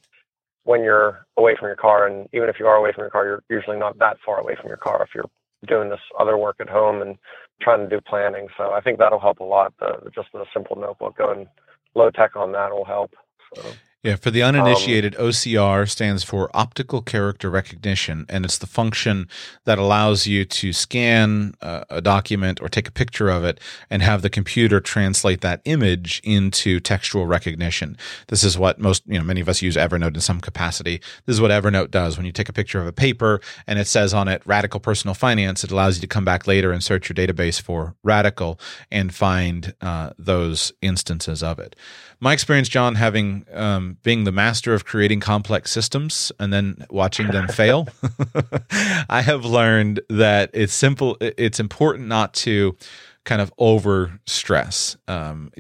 when 0.65 0.83
you're 0.83 1.27
away 1.37 1.55
from 1.59 1.69
your 1.69 1.77
car. 1.77 2.07
And 2.07 2.29
even 2.33 2.49
if 2.49 2.57
you 2.59 2.67
are 2.67 2.77
away 2.77 2.93
from 2.93 3.03
your 3.03 3.11
car, 3.11 3.25
you're 3.25 3.43
usually 3.49 3.79
not 3.79 3.99
that 3.99 4.17
far 4.25 4.41
away 4.41 4.57
from 4.61 4.69
your 4.69 4.77
car 4.79 5.03
if 5.03 5.11
you're 5.15 5.31
doing 5.67 5.89
this 5.89 6.01
other 6.19 6.37
work 6.37 6.57
at 6.61 6.69
home 6.69 7.01
and 7.01 7.17
trying 7.61 7.81
to 7.81 7.89
do 7.89 8.01
planning. 8.07 8.49
So 8.57 8.73
I 8.73 8.81
think 8.81 8.99
that'll 8.99 9.21
help 9.21 9.41
a 9.41 9.45
lot. 9.45 9.73
The, 9.79 10.11
just 10.15 10.29
a 10.35 10.45
simple 10.53 10.77
notebook 10.77 11.17
going 11.17 11.47
low 11.95 12.11
tech 12.11 12.37
on 12.37 12.53
that 12.53 12.73
will 12.73 12.85
help. 12.85 13.13
So. 13.55 13.63
Yeah, 14.05 14.17
for 14.17 14.31
the 14.31 14.43
uninitiated, 14.43 15.17
um, 15.17 15.29
OCR 15.29 15.89
stands 15.89 16.23
for 16.23 16.51
optical 16.53 17.01
character 17.01 17.49
recognition, 17.49 18.27
and 18.29 18.45
it's 18.45 18.59
the 18.59 18.67
function 18.67 19.29
that 19.65 19.79
allows 19.79 20.27
you 20.27 20.45
to 20.45 20.75
scan 20.75 21.55
uh, 21.63 21.85
a 21.89 22.03
document 22.03 22.61
or 22.61 22.69
take 22.69 22.87
a 22.87 22.93
picture 22.93 23.31
of 23.31 23.45
it 23.45 23.59
and 23.89 24.03
have 24.03 24.21
the 24.21 24.29
computer 24.29 24.79
translate 24.79 25.41
that 25.41 25.63
image 25.65 26.21
into 26.23 26.81
textual 26.81 27.25
recognition. 27.25 27.97
This 28.29 28.45
is 28.45 28.59
what 28.59 28.79
most, 28.79 29.05
you 29.07 29.19
know, 29.19 29.25
many 29.25 29.41
of 29.41 29.49
us 29.49 29.63
use 29.63 29.75
Evernote 29.75 30.15
in 30.15 30.21
some 30.21 30.43
capacity. 30.43 31.01
This 31.25 31.37
is 31.37 31.41
what 31.41 31.51
Evernote 31.51 31.91
does. 31.91 32.19
When 32.19 32.27
you 32.27 32.33
take 32.33 32.51
a 32.51 32.53
picture 32.53 32.83
of 32.83 32.87
a 32.87 32.93
paper 32.93 33.41
and 33.67 33.79
it 33.79 33.87
says 33.87 34.13
on 34.13 34.29
it 34.29 34.43
radical 34.45 34.81
personal 34.81 35.15
finance, 35.15 35.65
it 35.65 35.71
allows 35.71 35.97
you 35.97 36.03
to 36.03 36.07
come 36.07 36.27
back 36.27 36.47
later 36.47 36.73
and 36.73 36.85
search 36.85 37.09
your 37.09 37.15
database 37.15 37.59
for 37.59 37.95
radical 38.03 38.61
and 38.91 39.15
find 39.15 39.73
uh, 39.81 40.11
those 40.19 40.75
instances 40.83 41.43
of 41.43 41.59
it. 41.59 41.75
My 42.25 42.33
experience, 42.33 42.71
John, 42.71 42.95
having 42.95 43.45
um, 43.53 43.99
being 44.03 44.25
the 44.25 44.33
master 44.33 44.73
of 44.73 44.87
creating 44.87 45.21
complex 45.21 45.71
systems 45.71 46.33
and 46.41 46.51
then 46.51 46.87
watching 46.89 47.27
them 47.27 47.49
fail, 47.49 47.87
I 49.11 49.21
have 49.21 49.45
learned 49.45 50.01
that 50.09 50.49
it's 50.55 50.73
simple. 50.73 51.19
It's 51.21 51.61
important 51.61 52.09
not 52.09 52.33
to 52.37 52.79
kind 53.25 53.43
of 53.43 53.53
over 53.59 54.21
stress. 54.27 54.97
Um, 55.07 55.53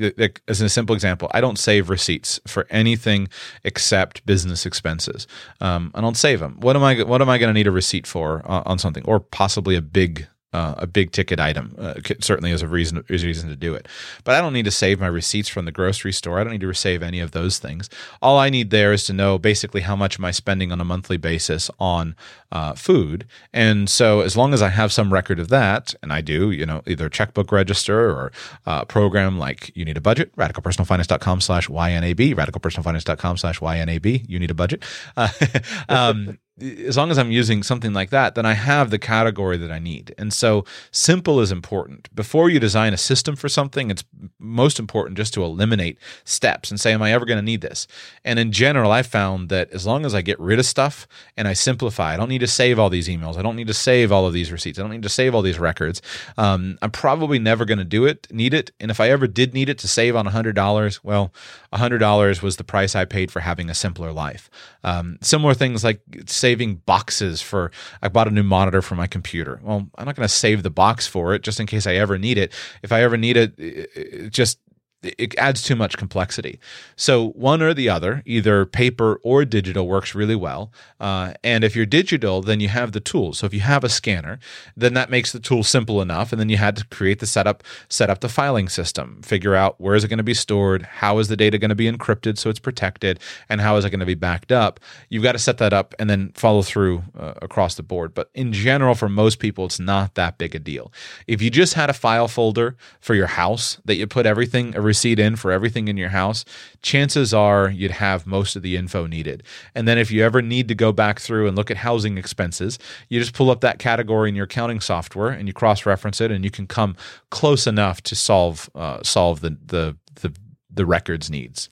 as 0.49 0.63
a 0.63 0.71
simple 0.71 0.95
example, 0.95 1.31
I 1.35 1.43
don't 1.43 1.59
save 1.59 1.91
receipts 1.91 2.41
for 2.47 2.67
anything 2.71 3.29
except 3.63 4.25
business 4.25 4.65
expenses. 4.65 5.27
Um, 5.61 5.91
I 5.95 6.01
don't 6.01 6.17
save 6.17 6.41
them. 6.41 6.57
What 6.61 6.77
am 6.77 6.83
I? 6.83 7.03
What 7.03 7.21
am 7.21 7.29
I 7.29 7.37
going 7.37 7.51
to 7.51 7.55
need 7.55 7.67
a 7.67 7.73
receipt 7.73 8.07
for 8.07 8.41
uh, 8.51 8.63
on 8.65 8.79
something, 8.79 9.05
or 9.05 9.21
possibly 9.21 9.77
a 9.77 9.83
big 9.83 10.29
uh, 10.55 10.75
a 10.79 10.87
big 10.87 11.11
ticket 11.11 11.41
item. 11.41 11.75
Uh, 11.77 11.95
certainly 12.21 12.53
is 12.53 12.63
a 12.63 12.69
reason 12.69 13.05
is 13.09 13.25
a 13.25 13.27
reason 13.27 13.49
to 13.49 13.57
do 13.57 13.75
it. 13.75 13.89
But 14.23 14.37
I 14.37 14.41
don't 14.41 14.53
need 14.53 14.65
to 14.67 14.71
save 14.71 15.01
my 15.01 15.09
receipts 15.09 15.49
from 15.49 15.65
the 15.65 15.73
grocery 15.73 16.13
store. 16.13 16.39
I 16.39 16.45
don't 16.45 16.53
need 16.53 16.61
to 16.61 16.73
save 16.73 17.03
any 17.03 17.19
of 17.19 17.33
those 17.33 17.59
things. 17.59 17.91
All 18.23 18.39
I 18.39 18.51
need 18.51 18.71
there 18.71 18.93
is 18.93 19.05
to 19.07 19.13
know 19.13 19.37
basically 19.37 19.81
how 19.81 19.97
much 19.97 20.19
am 20.19 20.25
I 20.25 20.31
spending 20.31 20.71
on 20.71 20.81
a 20.81 20.85
monthly 20.85 21.17
basis 21.17 21.73
on 21.81 22.15
uh, 22.53 22.75
food. 22.75 23.27
And 23.53 23.91
so 23.91 24.21
as 24.21 24.37
long 24.37 24.55
as 24.55 24.63
I 24.63 24.69
have 24.69 24.93
some 24.93 25.13
record 25.13 25.41
of 25.41 25.49
that, 25.49 25.93
and 26.03 26.13
I 26.13 26.21
do, 26.21 26.53
you 26.53 26.65
know, 26.65 26.83
either 26.87 27.09
checkbook 27.09 27.51
register 27.51 28.11
or 28.11 28.31
a 28.65 28.87
program 28.87 29.37
like 29.37 29.73
You 29.75 29.85
Need 29.85 29.97
a 29.97 30.01
Budget, 30.01 30.35
radicalpersonalfinance.com 30.37 31.41
slash 31.41 31.69
YNAB, 31.69 32.37
radicalpersonalfinance.com 32.37 33.37
slash 33.39 33.59
YNAB, 33.59 34.29
You 34.29 34.39
Need 34.39 34.53
a 34.53 34.55
Budget. 34.55 34.85
Uh, 35.17 35.29
um, 35.89 36.39
as 36.61 36.97
long 36.97 37.11
as 37.11 37.19
I'm 37.19 37.33
using 37.33 37.65
something 37.65 37.93
like 37.93 38.11
that, 38.11 38.37
then 38.37 38.47
I 38.47 38.53
have 38.53 38.91
the 38.91 38.99
category 38.99 39.57
that 39.57 39.73
I 39.73 39.81
need. 39.81 40.15
And 40.17 40.33
so 40.33 40.65
simple 40.93 41.41
is 41.41 41.51
important. 41.51 42.15
Before 42.15 42.49
you 42.49 42.61
design 42.61 42.95
a 42.95 42.97
system 42.99 43.35
for 43.35 43.49
something, 43.49 43.91
it's 43.91 44.05
most 44.39 44.79
important 44.79 45.17
just 45.17 45.35
to 45.35 45.43
eliminate 45.43 45.99
steps 46.25 46.71
and 46.71 46.79
say, 46.79 46.93
Am 46.93 47.03
I 47.03 47.13
ever 47.13 47.25
going 47.25 47.39
to 47.39 47.45
need 47.45 47.61
this? 47.61 47.89
And 48.25 48.39
in 48.39 48.53
general, 48.53 48.93
I 48.93 49.03
found 49.03 49.49
that 49.49 49.71
as 49.73 49.85
long 49.85 50.07
as 50.07 50.15
I 50.15 50.23
get 50.23 50.39
rid 50.39 50.61
of 50.61 50.67
stuff 50.67 51.09
and 51.37 51.49
I 51.49 51.55
simplify, 51.55 52.15
I 52.15 52.17
don't 52.17 52.29
need 52.29 52.39
to 52.39 52.47
save 52.47 52.79
all 52.79 52.89
these 52.89 53.09
emails. 53.09 53.37
I 53.37 53.43
don't 53.43 53.57
need 53.57 53.67
to 53.67 53.75
save 53.75 54.13
all 54.13 54.27
of 54.27 54.33
these 54.33 54.53
receipts. 54.53 54.79
I 54.79 54.83
don't 54.83 54.93
need 54.93 55.03
to 55.03 55.09
save 55.09 55.35
all 55.35 55.43
these 55.43 55.59
records. 55.59 56.03
Um, 56.39 56.79
I'm 56.83 56.93
probably 56.93 57.41
never 57.41 57.65
going 57.65 57.79
to 57.79 57.85
do 57.85 58.07
it, 58.07 58.29
need 58.31 58.55
it. 58.55 58.71
And 58.79 58.93
if 58.93 59.01
I 59.01 59.11
ever 59.11 59.27
did 59.27 59.55
need 59.55 59.69
it 59.69 59.79
to 59.79 59.89
save 59.89 60.15
on 60.15 60.27
$100, 60.27 61.01
well, 61.03 61.33
$100 61.73 62.43
was 62.43 62.57
the 62.57 62.65
price 62.65 62.95
I 62.95 63.05
paid 63.05 63.33
for 63.33 63.41
having 63.41 63.69
a 63.69 63.75
simpler 63.75 64.13
life. 64.13 64.49
Um, 64.85 65.19
similar 65.21 65.55
things 65.55 65.83
like 65.83 66.01
saving 66.45 66.75
boxes 66.85 67.41
for, 67.41 67.71
I 68.03 68.09
bought 68.09 68.29
a 68.29 68.31
new 68.31 68.43
monitor 68.43 68.83
for 68.83 68.97
my 68.97 69.07
computer. 69.07 69.61
Well, 69.63 69.89
I'm 69.97 70.05
not 70.05 70.15
going 70.15 70.29
to 70.29 70.35
save 70.35 70.63
the 70.63 70.69
box 70.69 71.07
for 71.07 71.33
it 71.33 71.41
just 71.41 71.59
in 71.59 71.67
case 71.67 71.87
I 71.87 71.95
ever 71.95 72.19
need 72.19 72.37
it. 72.37 72.53
If 72.83 72.93
I 72.93 73.03
ever 73.03 73.17
need 73.17 73.39
it, 73.39 73.55
it 73.59 74.31
just 74.31 74.59
it 75.05 75.37
adds 75.39 75.63
too 75.63 75.77
much 75.77 75.97
complexity. 75.97 76.59
So 76.97 77.31
one 77.31 77.63
or 77.63 77.75
the 77.75 77.89
other, 77.89 78.23
either 78.25 78.67
paper 78.67 79.21
or 79.23 79.45
digital, 79.45 79.87
works 79.87 80.15
really 80.15 80.37
well. 80.37 80.73
Uh, 81.01 81.35
and 81.43 81.65
if 81.65 81.77
you're 81.77 81.87
digital, 81.87 82.43
then 82.43 82.61
you 82.61 82.69
have 82.69 82.93
the 82.93 83.01
tools. 83.01 83.39
So 83.39 83.47
if 83.47 83.55
you 83.55 83.61
have 83.61 83.85
a 83.85 83.89
scanner, 83.89 84.39
then 84.77 84.95
that 84.95 85.11
makes 85.11 85.33
the 85.33 85.41
tool 85.41 85.63
simple 85.63 86.01
enough. 86.01 86.33
And 86.33 86.41
then 86.41 86.49
you 86.49 86.57
had 86.57 86.77
to 86.77 86.87
create 86.87 87.19
the 87.19 87.27
setup, 87.27 87.63
set 87.89 88.11
up 88.11 88.21
the 88.21 88.29
filing 88.29 88.69
system, 88.69 89.21
figure 89.23 89.55
out 89.55 89.81
where 89.81 89.95
is 89.95 90.05
it 90.05 90.09
going 90.09 90.19
to 90.19 90.23
be 90.25 90.35
stored, 90.35 90.83
how 90.83 91.19
is 91.19 91.29
the 91.29 91.37
data 91.37 91.59
going 91.59 91.69
to 91.69 91.75
be 91.75 91.91
encrypted 91.91 92.39
so 92.39 92.51
it's 92.51 92.59
protected, 92.59 93.21
and 93.49 93.61
how 93.61 93.77
is 93.77 93.85
it 93.85 93.91
going 93.91 94.01
to 94.01 94.07
be 94.07 94.15
backed 94.15 94.53
up. 94.53 94.81
You've 95.09 95.23
got 95.23 95.33
to 95.33 95.39
set 95.39 95.59
that 95.59 95.73
up 95.73 95.95
and 95.99 96.09
then 96.09 96.33
follow 96.35 96.63
through 96.63 97.03
uh, 97.19 97.35
across 97.43 97.75
the 97.75 97.83
board. 97.83 98.15
But 98.15 98.31
in 98.35 98.53
general, 98.53 98.95
for 98.95 99.09
most 99.09 99.39
people, 99.39 99.67
it's 99.67 99.81
not 99.81 100.15
that 100.15 100.39
big 100.39 100.55
a 100.55 100.59
deal. 100.59 100.93
If 101.27 101.43
you 101.43 101.51
just 101.51 101.75
had 101.75 101.91
a 101.91 101.95
file 101.95 102.29
folder 102.29 102.77
for 103.01 103.15
your 103.15 103.27
house 103.27 103.79
that 103.85 103.97
you 103.97 104.07
put 104.07 104.27
everything, 104.27 104.75
receipt 104.95 105.19
in 105.19 105.37
for 105.37 105.51
everything 105.51 105.89
in 105.89 105.97
your 105.97 106.11
house, 106.11 106.45
chances 106.81 107.35
are 107.35 107.69
you'd 107.69 107.91
have 107.91 108.27
most 108.27 108.57
of 108.57 108.63
the 108.63 108.77
info 108.77 109.07
needed. 109.07 109.43
And 109.75 109.89
then 109.89 109.99
if 109.99 110.11
you 110.11 110.23
ever 110.23 110.41
need 110.41 110.69
to 110.69 110.75
go 110.75 110.93
back 110.93 111.21
through 111.21 111.49
and 111.49 111.57
look 111.57 111.71
at 111.71 111.77
housing 111.79 112.17
expenses, 112.17 112.79
you 113.09 113.19
just 113.21 113.35
pull 113.35 113.51
up 113.51 113.61
that 113.61 113.79
category 113.79 114.29
in 114.29 114.37
your 114.37 114.45
accounting 114.45 114.81
software 114.81 115.31
and 115.31 115.49
you 115.49 115.53
cross 115.53 115.85
reference 115.85 116.21
it, 116.21 116.31
and 116.31 116.45
you 116.45 116.51
can 116.51 116.67
come 116.67 116.95
close 117.31 117.67
enough 117.67 118.01
to 118.03 118.15
solve 118.15 118.71
uh, 118.75 118.99
solve 119.03 119.41
the 119.41 119.57
the 119.67 119.97
the, 120.23 120.33
the 120.71 120.87
records 120.87 121.29
needs. 121.29 121.69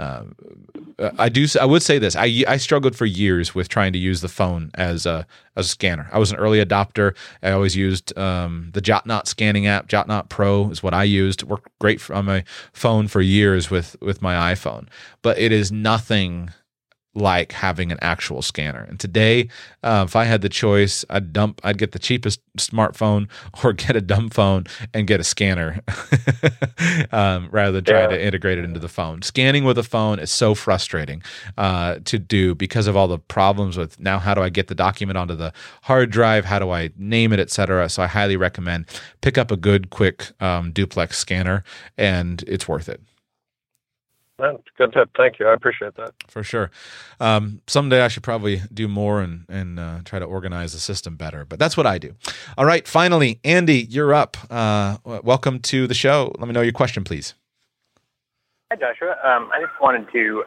Uh, 0.00 0.24
I 1.18 1.28
do. 1.28 1.46
I 1.60 1.64
would 1.64 1.82
say 1.82 1.98
this. 1.98 2.16
I 2.16 2.44
I 2.48 2.56
struggled 2.56 2.96
for 2.96 3.06
years 3.06 3.54
with 3.54 3.68
trying 3.68 3.92
to 3.92 3.98
use 3.98 4.20
the 4.20 4.28
phone 4.28 4.70
as 4.74 5.04
a 5.06 5.26
as 5.56 5.66
a 5.66 5.68
scanner. 5.68 6.08
I 6.12 6.18
was 6.18 6.30
an 6.30 6.38
early 6.38 6.64
adopter. 6.64 7.14
I 7.42 7.50
always 7.50 7.76
used 7.76 8.16
um, 8.18 8.70
the 8.72 8.80
JotNot 8.82 9.26
scanning 9.26 9.66
app. 9.66 9.88
JotNot 9.88 10.28
Pro 10.28 10.70
is 10.70 10.82
what 10.82 10.94
I 10.94 11.04
used. 11.04 11.42
Worked 11.42 11.68
great 11.78 12.10
on 12.10 12.24
my 12.24 12.44
phone 12.72 13.08
for 13.08 13.20
years 13.20 13.70
with 13.70 13.96
with 14.00 14.22
my 14.22 14.54
iPhone. 14.54 14.88
But 15.22 15.38
it 15.38 15.52
is 15.52 15.70
nothing 15.70 16.50
like 17.14 17.52
having 17.52 17.90
an 17.90 17.98
actual 18.00 18.40
scanner. 18.40 18.82
And 18.88 19.00
today, 19.00 19.48
uh, 19.82 20.04
if 20.06 20.14
I 20.14 20.24
had 20.24 20.42
the 20.42 20.48
choice, 20.48 21.04
I'd 21.10 21.32
dump, 21.32 21.60
I'd 21.64 21.78
get 21.78 21.92
the 21.92 21.98
cheapest 21.98 22.40
smartphone 22.56 23.28
or 23.64 23.72
get 23.72 23.96
a 23.96 24.00
dumb 24.00 24.28
phone 24.30 24.66
and 24.94 25.06
get 25.06 25.20
a 25.20 25.24
scanner 25.24 25.80
um, 27.12 27.48
rather 27.50 27.72
than 27.72 27.84
trying 27.84 28.10
yeah. 28.10 28.16
to 28.16 28.24
integrate 28.24 28.58
it 28.58 28.64
into 28.64 28.80
the 28.80 28.88
phone. 28.88 29.22
Scanning 29.22 29.64
with 29.64 29.78
a 29.78 29.82
phone 29.82 30.18
is 30.18 30.30
so 30.30 30.54
frustrating 30.54 31.22
uh, 31.58 31.96
to 32.04 32.18
do 32.18 32.54
because 32.54 32.86
of 32.86 32.96
all 32.96 33.08
the 33.08 33.18
problems 33.18 33.76
with 33.76 33.98
now 33.98 34.18
how 34.18 34.34
do 34.34 34.42
I 34.42 34.48
get 34.48 34.68
the 34.68 34.74
document 34.74 35.16
onto 35.16 35.34
the 35.34 35.52
hard 35.82 36.10
drive? 36.10 36.44
How 36.44 36.58
do 36.58 36.70
I 36.70 36.90
name 36.96 37.32
it, 37.32 37.40
etc. 37.40 37.88
So 37.88 38.02
I 38.02 38.06
highly 38.06 38.36
recommend 38.36 38.86
pick 39.20 39.36
up 39.36 39.50
a 39.50 39.56
good, 39.56 39.90
quick 39.90 40.30
um, 40.40 40.72
duplex 40.72 41.18
scanner, 41.18 41.64
and 41.98 42.44
it's 42.46 42.68
worth 42.68 42.88
it. 42.88 43.00
That's 44.40 44.62
good 44.78 44.92
tip. 44.92 45.10
Thank 45.16 45.38
you. 45.38 45.46
I 45.46 45.54
appreciate 45.54 45.94
that. 45.96 46.14
For 46.26 46.42
sure. 46.42 46.70
Um, 47.20 47.60
someday 47.66 48.02
I 48.02 48.08
should 48.08 48.22
probably 48.22 48.62
do 48.72 48.88
more 48.88 49.20
and 49.20 49.44
and 49.48 49.78
uh, 49.78 49.98
try 50.04 50.18
to 50.18 50.24
organize 50.24 50.72
the 50.72 50.78
system 50.78 51.16
better. 51.16 51.44
But 51.44 51.58
that's 51.58 51.76
what 51.76 51.86
I 51.86 51.98
do. 51.98 52.14
All 52.56 52.64
right. 52.64 52.86
Finally, 52.88 53.38
Andy, 53.44 53.86
you're 53.88 54.14
up. 54.14 54.36
Uh, 54.50 54.96
welcome 55.04 55.60
to 55.60 55.86
the 55.86 55.94
show. 55.94 56.32
Let 56.38 56.48
me 56.48 56.54
know 56.54 56.62
your 56.62 56.72
question, 56.72 57.04
please. 57.04 57.34
Hi, 58.72 58.76
Joshua. 58.76 59.16
Um, 59.24 59.50
I 59.52 59.60
just 59.60 59.72
wanted 59.80 60.06
to 60.12 60.44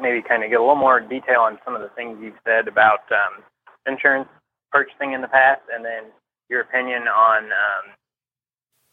maybe 0.00 0.22
kind 0.22 0.44
of 0.44 0.50
get 0.50 0.56
a 0.56 0.62
little 0.62 0.76
more 0.76 1.00
detail 1.00 1.40
on 1.40 1.58
some 1.64 1.74
of 1.74 1.82
the 1.82 1.88
things 1.90 2.18
you've 2.22 2.38
said 2.44 2.68
about 2.68 3.00
um, 3.10 3.42
insurance 3.86 4.28
purchasing 4.72 5.12
in 5.12 5.20
the 5.20 5.28
past, 5.28 5.62
and 5.74 5.84
then 5.84 6.04
your 6.48 6.60
opinion 6.60 7.08
on 7.08 7.44
um, 7.44 7.84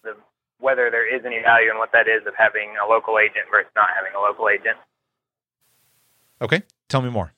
the 0.04 0.16
whether 0.64 0.88
there 0.88 1.04
is 1.04 1.28
any 1.28 1.44
value 1.44 1.68
in 1.68 1.78
what 1.78 1.92
that 1.92 2.08
is 2.08 2.24
of 2.24 2.32
having 2.40 2.72
a 2.80 2.88
local 2.88 3.20
agent 3.20 3.52
versus 3.52 3.68
not 3.76 3.92
having 3.92 4.16
a 4.16 4.22
local 4.24 4.48
agent. 4.48 4.80
Okay, 6.40 6.64
tell 6.88 7.04
me 7.04 7.12
more. 7.12 7.36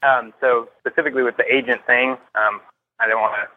Um, 0.00 0.32
so 0.40 0.72
specifically 0.80 1.22
with 1.22 1.36
the 1.36 1.44
agent 1.44 1.84
thing, 1.84 2.16
um, 2.32 2.64
I 2.96 3.04
don't 3.04 3.20
want 3.20 3.36
to 3.36 3.52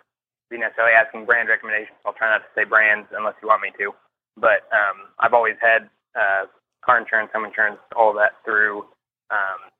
be 0.52 0.60
necessarily 0.60 0.92
asking 0.92 1.24
brand 1.24 1.48
recommendations. 1.48 1.96
I'll 2.04 2.14
try 2.20 2.28
not 2.28 2.44
to 2.44 2.52
say 2.52 2.68
brands 2.68 3.08
unless 3.16 3.40
you 3.40 3.48
want 3.48 3.64
me 3.64 3.72
to. 3.80 3.96
But 4.36 4.68
um, 4.76 5.08
I've 5.20 5.34
always 5.34 5.56
had 5.64 5.88
uh, 6.16 6.52
car 6.84 7.00
insurance, 7.00 7.32
home 7.32 7.48
insurance, 7.48 7.80
all 7.96 8.12
that 8.20 8.44
through 8.44 8.84
um, 9.32 9.72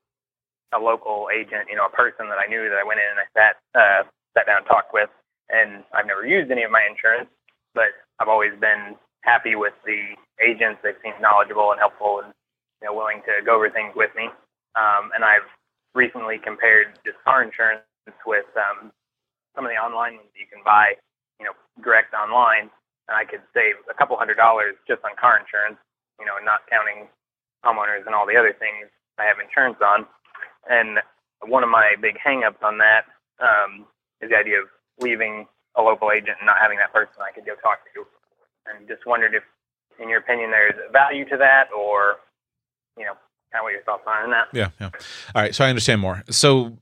a 0.72 0.80
local 0.80 1.28
agent. 1.28 1.68
You 1.68 1.76
know, 1.76 1.84
a 1.84 1.92
person 1.92 2.32
that 2.32 2.40
I 2.40 2.48
knew 2.48 2.64
that 2.68 2.80
I 2.80 2.84
went 2.84 3.00
in 3.00 3.08
and 3.12 3.20
I 3.20 3.28
sat 3.36 3.54
uh, 3.76 4.02
sat 4.32 4.48
down 4.48 4.64
and 4.64 4.66
talked 4.66 4.92
with. 4.96 5.12
And 5.50 5.84
I've 5.92 6.06
never 6.06 6.24
used 6.24 6.48
any 6.52 6.62
of 6.62 6.70
my 6.70 6.86
insurance, 6.86 7.28
but 7.74 7.90
I've 8.20 8.28
always 8.28 8.52
been 8.60 8.96
happy 9.24 9.56
with 9.56 9.74
the 9.84 10.14
agents. 10.44 10.80
They've 10.84 10.98
seemed 11.02 11.20
knowledgeable 11.20 11.72
and 11.72 11.80
helpful 11.80 12.20
and 12.24 12.32
you 12.80 12.88
know 12.88 12.94
willing 12.94 13.24
to 13.26 13.44
go 13.44 13.56
over 13.56 13.70
things 13.70 13.92
with 13.96 14.10
me. 14.14 14.28
Um, 14.76 15.10
and 15.16 15.24
I've 15.24 15.48
recently 15.94 16.38
compared 16.38 16.94
just 17.04 17.18
car 17.24 17.42
insurance 17.42 17.82
with 18.26 18.46
um, 18.56 18.92
some 19.54 19.64
of 19.64 19.70
the 19.70 19.80
online 19.80 20.16
ones 20.16 20.30
you 20.38 20.46
can 20.46 20.62
buy, 20.64 20.94
you 21.38 21.46
know, 21.46 21.54
direct 21.82 22.14
online, 22.14 22.70
and 23.08 23.14
I 23.16 23.24
could 23.24 23.42
save 23.54 23.80
a 23.90 23.94
couple 23.94 24.16
hundred 24.16 24.36
dollars 24.36 24.76
just 24.86 25.02
on 25.04 25.16
car 25.18 25.38
insurance, 25.40 25.78
you 26.20 26.26
know, 26.26 26.38
not 26.44 26.62
counting 26.70 27.08
homeowners 27.64 28.06
and 28.06 28.14
all 28.14 28.26
the 28.26 28.36
other 28.36 28.54
things 28.56 28.88
I 29.18 29.24
have 29.24 29.36
insurance 29.42 29.78
on. 29.82 30.06
And 30.68 30.98
one 31.44 31.64
of 31.64 31.70
my 31.70 31.96
big 32.00 32.16
hangups 32.20 32.62
on 32.62 32.78
that 32.78 33.08
um, 33.40 33.86
is 34.20 34.30
the 34.30 34.36
idea 34.36 34.60
of 34.62 34.68
leaving 35.00 35.46
a 35.76 35.82
local 35.82 36.10
agent 36.10 36.36
and 36.40 36.46
not 36.46 36.56
having 36.60 36.78
that 36.78 36.92
person 36.92 37.14
I 37.20 37.32
could 37.32 37.46
go 37.46 37.54
talk 37.62 37.80
to. 37.94 38.04
And 38.66 38.88
just 38.88 39.06
wondered 39.06 39.34
if, 39.34 39.42
in 39.98 40.08
your 40.08 40.18
opinion, 40.18 40.50
there's 40.50 40.74
value 40.92 41.24
to 41.28 41.36
that, 41.36 41.68
or 41.76 42.16
you 42.96 43.04
know, 43.04 43.14
kind 43.52 43.60
of 43.60 43.64
what 43.64 43.72
your 43.72 43.82
thoughts 43.82 44.02
are 44.06 44.24
on 44.24 44.30
that. 44.30 44.48
Yeah, 44.52 44.70
yeah. 44.80 44.90
All 45.34 45.42
right, 45.42 45.54
so 45.54 45.64
I 45.64 45.68
understand 45.68 46.00
more. 46.00 46.22
So 46.30 46.76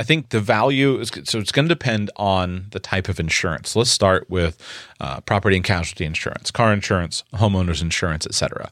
I 0.00 0.02
think 0.02 0.30
the 0.30 0.40
value 0.40 0.98
is 0.98 1.10
so 1.24 1.38
it's 1.38 1.52
going 1.52 1.68
to 1.68 1.74
depend 1.74 2.10
on 2.16 2.68
the 2.70 2.80
type 2.80 3.08
of 3.08 3.20
insurance. 3.20 3.76
Let's 3.76 3.90
start 3.90 4.30
with 4.30 4.56
uh, 4.98 5.20
property 5.20 5.56
and 5.56 5.64
casualty 5.64 6.06
insurance, 6.06 6.50
car 6.50 6.72
insurance, 6.72 7.22
homeowners 7.34 7.82
insurance, 7.82 8.26
etc. 8.26 8.70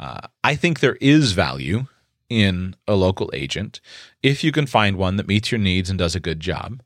Uh, 0.00 0.26
I 0.42 0.56
think 0.56 0.80
there 0.80 0.96
is 1.00 1.30
value 1.30 1.86
in 2.28 2.74
a 2.88 2.94
local 2.94 3.30
agent 3.32 3.80
if 4.22 4.42
you 4.42 4.50
can 4.50 4.66
find 4.66 4.96
one 4.96 5.16
that 5.16 5.28
meets 5.28 5.52
your 5.52 5.60
needs 5.60 5.90
and 5.90 5.98
does 5.98 6.16
a 6.16 6.20
good 6.20 6.40
job. 6.40 6.82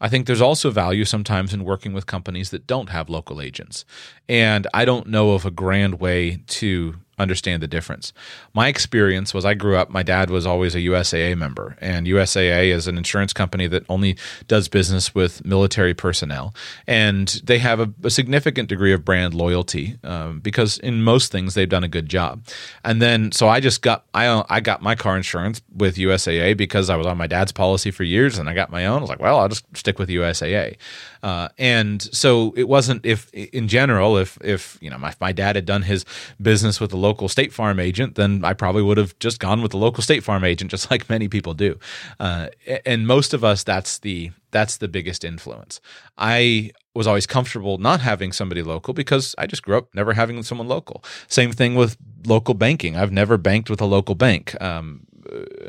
I 0.00 0.08
think 0.08 0.26
there's 0.26 0.40
also 0.40 0.70
value 0.70 1.04
sometimes 1.04 1.54
in 1.54 1.64
working 1.64 1.92
with 1.92 2.06
companies 2.06 2.50
that 2.50 2.66
don't 2.66 2.90
have 2.90 3.08
local 3.08 3.40
agents. 3.40 3.84
And 4.28 4.66
I 4.74 4.84
don't 4.84 5.06
know 5.06 5.32
of 5.32 5.46
a 5.46 5.50
grand 5.50 6.00
way 6.00 6.42
to 6.46 6.96
understand 7.18 7.62
the 7.62 7.68
difference. 7.68 8.12
My 8.52 8.68
experience 8.68 9.32
was 9.32 9.44
I 9.44 9.54
grew 9.54 9.76
up, 9.76 9.90
my 9.90 10.02
dad 10.02 10.30
was 10.30 10.46
always 10.46 10.74
a 10.74 10.78
USAA 10.78 11.36
member, 11.36 11.76
and 11.80 12.06
USAA 12.06 12.72
is 12.72 12.86
an 12.86 12.98
insurance 12.98 13.32
company 13.32 13.66
that 13.68 13.84
only 13.88 14.16
does 14.48 14.68
business 14.68 15.14
with 15.14 15.44
military 15.44 15.94
personnel. 15.94 16.54
And 16.86 17.28
they 17.44 17.58
have 17.58 17.80
a, 17.80 17.92
a 18.02 18.10
significant 18.10 18.68
degree 18.68 18.92
of 18.92 19.04
brand 19.04 19.34
loyalty 19.34 19.98
um, 20.04 20.40
because 20.40 20.78
in 20.78 21.02
most 21.02 21.30
things 21.30 21.54
they've 21.54 21.68
done 21.68 21.84
a 21.84 21.88
good 21.88 22.08
job. 22.08 22.44
And 22.84 23.00
then, 23.00 23.32
so 23.32 23.48
I 23.48 23.60
just 23.60 23.82
got, 23.82 24.04
I, 24.14 24.44
I 24.48 24.60
got 24.60 24.82
my 24.82 24.94
car 24.94 25.16
insurance 25.16 25.62
with 25.74 25.96
USAA 25.96 26.56
because 26.56 26.90
I 26.90 26.96
was 26.96 27.06
on 27.06 27.16
my 27.16 27.26
dad's 27.26 27.52
policy 27.52 27.90
for 27.90 28.04
years 28.04 28.38
and 28.38 28.48
I 28.48 28.54
got 28.54 28.70
my 28.70 28.86
own. 28.86 28.98
I 28.98 29.00
was 29.00 29.10
like, 29.10 29.20
well, 29.20 29.38
I'll 29.38 29.48
just 29.48 29.64
stick 29.76 29.98
with 29.98 30.08
USAA. 30.08 30.76
Uh, 31.24 31.48
and 31.56 32.02
so 32.14 32.52
it 32.54 32.68
wasn't 32.68 33.04
if 33.06 33.32
in 33.32 33.66
general, 33.66 34.18
if, 34.18 34.36
if, 34.42 34.76
you 34.82 34.90
know, 34.90 34.98
my, 34.98 35.14
my 35.22 35.32
dad 35.32 35.56
had 35.56 35.64
done 35.64 35.80
his 35.80 36.04
business 36.40 36.78
with 36.80 36.92
a 36.92 36.98
local 36.98 37.30
State 37.30 37.50
Farm 37.50 37.80
agent, 37.80 38.16
then 38.16 38.44
I 38.44 38.52
probably 38.52 38.82
would 38.82 38.98
have 38.98 39.18
just 39.20 39.40
gone 39.40 39.62
with 39.62 39.70
the 39.70 39.78
local 39.78 40.02
State 40.02 40.22
Farm 40.22 40.44
agent, 40.44 40.70
just 40.70 40.90
like 40.90 41.08
many 41.08 41.26
people 41.28 41.54
do. 41.54 41.78
Uh, 42.20 42.48
and 42.84 43.06
most 43.06 43.32
of 43.32 43.42
us, 43.42 43.64
that's 43.64 43.98
the 44.00 44.32
that's 44.50 44.76
the 44.76 44.86
biggest 44.86 45.24
influence. 45.24 45.80
I 46.18 46.72
was 46.94 47.06
always 47.06 47.26
comfortable 47.26 47.78
not 47.78 48.00
having 48.02 48.30
somebody 48.30 48.62
local 48.62 48.92
because 48.92 49.34
I 49.38 49.46
just 49.46 49.62
grew 49.62 49.78
up 49.78 49.94
never 49.94 50.12
having 50.12 50.42
someone 50.42 50.68
local. 50.68 51.02
Same 51.26 51.52
thing 51.52 51.74
with 51.74 51.96
local 52.26 52.52
banking. 52.52 52.96
I've 52.96 53.10
never 53.10 53.38
banked 53.38 53.70
with 53.70 53.80
a 53.80 53.86
local 53.86 54.14
bank. 54.14 54.60
Um, 54.62 55.06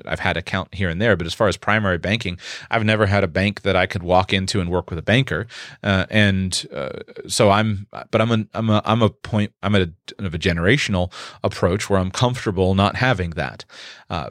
I've 0.06 0.20
had 0.20 0.38
account 0.38 0.74
here 0.74 0.90
and 0.90 1.02
there, 1.02 1.16
but 1.16 1.28
as 1.28 1.34
far 1.34 1.48
as 1.48 1.58
primary 1.58 1.98
banking, 1.98 2.40
I've 2.70 2.84
never 2.84 3.06
had 3.06 3.24
a 3.24 3.28
bank 3.28 3.62
that 3.62 3.76
I 3.76 3.86
could 3.86 4.04
walk 4.04 4.34
into 4.34 4.60
and 4.62 4.70
work 4.70 4.90
with 4.90 5.00
a 5.00 5.04
banker. 5.04 5.48
Uh, 5.84 6.06
and 6.10 6.66
uh, 6.74 7.00
so 7.28 7.50
I'm, 7.50 7.88
but 8.12 8.22
I'm 8.22 8.32
a, 8.32 8.46
I'm 8.54 8.70
a, 8.70 8.82
I'm 8.86 9.02
a 9.02 9.10
point, 9.10 9.52
I'm 9.64 9.76
at 9.76 9.82
a, 9.82 10.26
of 10.26 10.34
a 10.34 10.40
generational 10.40 11.12
approach 11.44 11.90
where 11.90 12.00
I'm 12.00 12.12
comfortable 12.12 12.76
not 12.76 12.96
having 12.96 13.32
that. 13.32 13.66
Uh, 14.10 14.30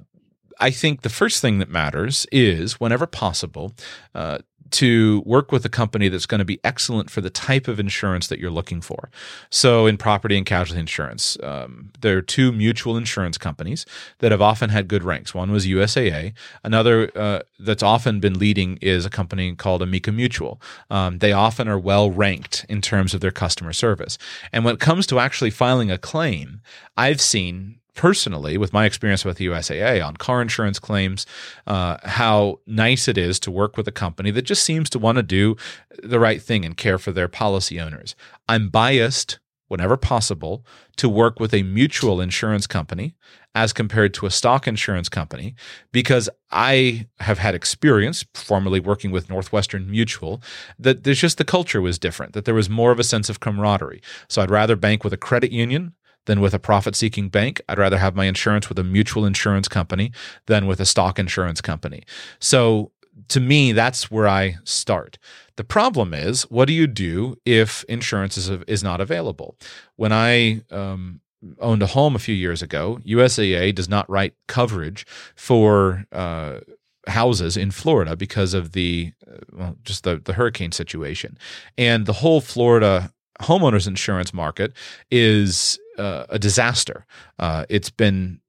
I 0.60 0.70
think 0.70 1.02
the 1.02 1.08
first 1.08 1.40
thing 1.42 1.58
that 1.58 1.68
matters 1.68 2.26
is, 2.30 2.78
whenever 2.78 3.06
possible, 3.06 3.72
uh, 4.14 4.38
to 4.74 5.22
work 5.24 5.52
with 5.52 5.64
a 5.64 5.68
company 5.68 6.08
that's 6.08 6.26
going 6.26 6.40
to 6.40 6.44
be 6.44 6.58
excellent 6.64 7.08
for 7.08 7.20
the 7.20 7.30
type 7.30 7.68
of 7.68 7.78
insurance 7.78 8.26
that 8.26 8.40
you're 8.40 8.50
looking 8.50 8.80
for. 8.80 9.08
So, 9.48 9.86
in 9.86 9.96
property 9.96 10.36
and 10.36 10.44
casualty 10.44 10.80
insurance, 10.80 11.36
um, 11.42 11.92
there 12.00 12.18
are 12.18 12.22
two 12.22 12.50
mutual 12.50 12.96
insurance 12.96 13.38
companies 13.38 13.86
that 14.18 14.32
have 14.32 14.42
often 14.42 14.70
had 14.70 14.88
good 14.88 15.04
ranks. 15.04 15.32
One 15.32 15.52
was 15.52 15.66
USAA. 15.66 16.32
Another 16.64 17.10
uh, 17.16 17.40
that's 17.60 17.84
often 17.84 18.18
been 18.18 18.38
leading 18.38 18.78
is 18.82 19.06
a 19.06 19.10
company 19.10 19.54
called 19.54 19.80
Amica 19.80 20.10
Mutual. 20.10 20.60
Um, 20.90 21.18
they 21.18 21.32
often 21.32 21.68
are 21.68 21.78
well 21.78 22.10
ranked 22.10 22.66
in 22.68 22.80
terms 22.80 23.14
of 23.14 23.20
their 23.20 23.30
customer 23.30 23.72
service. 23.72 24.18
And 24.52 24.64
when 24.64 24.74
it 24.74 24.80
comes 24.80 25.06
to 25.06 25.20
actually 25.20 25.50
filing 25.50 25.92
a 25.92 25.98
claim, 25.98 26.60
I've 26.96 27.20
seen 27.20 27.78
personally, 27.94 28.58
with 28.58 28.72
my 28.72 28.84
experience 28.84 29.24
with 29.24 29.38
the 29.38 29.46
USAA 29.46 30.04
on 30.04 30.16
car 30.16 30.42
insurance 30.42 30.78
claims, 30.78 31.26
uh, 31.66 31.96
how 32.04 32.60
nice 32.66 33.08
it 33.08 33.16
is 33.16 33.38
to 33.40 33.50
work 33.50 33.76
with 33.76 33.88
a 33.88 33.92
company 33.92 34.30
that 34.32 34.42
just 34.42 34.64
seems 34.64 34.90
to 34.90 34.98
want 34.98 35.16
to 35.16 35.22
do 35.22 35.56
the 36.02 36.18
right 36.18 36.42
thing 36.42 36.64
and 36.64 36.76
care 36.76 36.98
for 36.98 37.12
their 37.12 37.28
policy 37.28 37.80
owners. 37.80 38.14
I'm 38.48 38.68
biased 38.68 39.38
whenever 39.68 39.96
possible 39.96 40.64
to 40.96 41.08
work 41.08 41.40
with 41.40 41.54
a 41.54 41.62
mutual 41.62 42.20
insurance 42.20 42.66
company 42.66 43.14
as 43.54 43.72
compared 43.72 44.12
to 44.14 44.26
a 44.26 44.30
stock 44.30 44.66
insurance 44.66 45.08
company 45.08 45.54
because 45.92 46.28
I 46.50 47.06
have 47.20 47.38
had 47.38 47.54
experience 47.54 48.24
formerly 48.34 48.80
working 48.80 49.10
with 49.10 49.30
Northwestern 49.30 49.90
Mutual 49.90 50.42
that 50.78 51.04
there's 51.04 51.20
just 51.20 51.38
the 51.38 51.44
culture 51.44 51.80
was 51.80 51.98
different 51.98 52.34
that 52.34 52.44
there 52.44 52.54
was 52.54 52.68
more 52.68 52.90
of 52.90 52.98
a 52.98 53.04
sense 53.04 53.28
of 53.28 53.40
camaraderie 53.40 54.02
so 54.28 54.42
I'd 54.42 54.50
rather 54.50 54.76
bank 54.76 55.02
with 55.02 55.12
a 55.12 55.18
credit 55.18 55.52
union 55.52 55.94
than 56.26 56.40
with 56.40 56.54
a 56.54 56.58
profit 56.58 56.96
seeking 56.96 57.28
bank. 57.28 57.60
I'd 57.68 57.78
rather 57.78 57.98
have 57.98 58.14
my 58.14 58.24
insurance 58.24 58.68
with 58.68 58.78
a 58.78 58.84
mutual 58.84 59.26
insurance 59.26 59.68
company 59.68 60.12
than 60.46 60.66
with 60.66 60.80
a 60.80 60.86
stock 60.86 61.18
insurance 61.18 61.60
company. 61.60 62.04
So 62.38 62.92
to 63.28 63.40
me, 63.40 63.72
that's 63.72 64.10
where 64.10 64.28
I 64.28 64.56
start. 64.64 65.18
The 65.56 65.64
problem 65.64 66.14
is, 66.14 66.42
what 66.50 66.66
do 66.66 66.74
you 66.74 66.86
do 66.86 67.36
if 67.44 67.84
insurance 67.84 68.36
is, 68.36 68.50
is 68.66 68.82
not 68.82 69.00
available? 69.00 69.56
When 69.96 70.12
I 70.12 70.62
um, 70.70 71.20
owned 71.60 71.82
a 71.82 71.86
home 71.86 72.16
a 72.16 72.18
few 72.18 72.34
years 72.34 72.62
ago, 72.62 72.98
USAA 73.06 73.74
does 73.74 73.88
not 73.88 74.08
write 74.10 74.34
coverage 74.48 75.06
for 75.36 76.06
uh, 76.10 76.60
houses 77.06 77.56
in 77.56 77.70
Florida 77.70 78.16
because 78.16 78.54
of 78.54 78.72
the 78.72 79.12
uh, 79.30 79.36
well, 79.52 79.76
just 79.84 80.04
the 80.04 80.16
the 80.16 80.32
hurricane 80.34 80.72
situation, 80.72 81.38
and 81.78 82.06
the 82.06 82.14
whole 82.14 82.40
Florida 82.40 83.12
homeowners 83.40 83.86
insurance 83.86 84.32
market 84.32 84.72
is 85.10 85.78
uh, 85.98 86.26
a 86.28 86.38
disaster. 86.38 87.06
Uh, 87.38 87.64
it's 87.68 87.90
been 87.90 88.40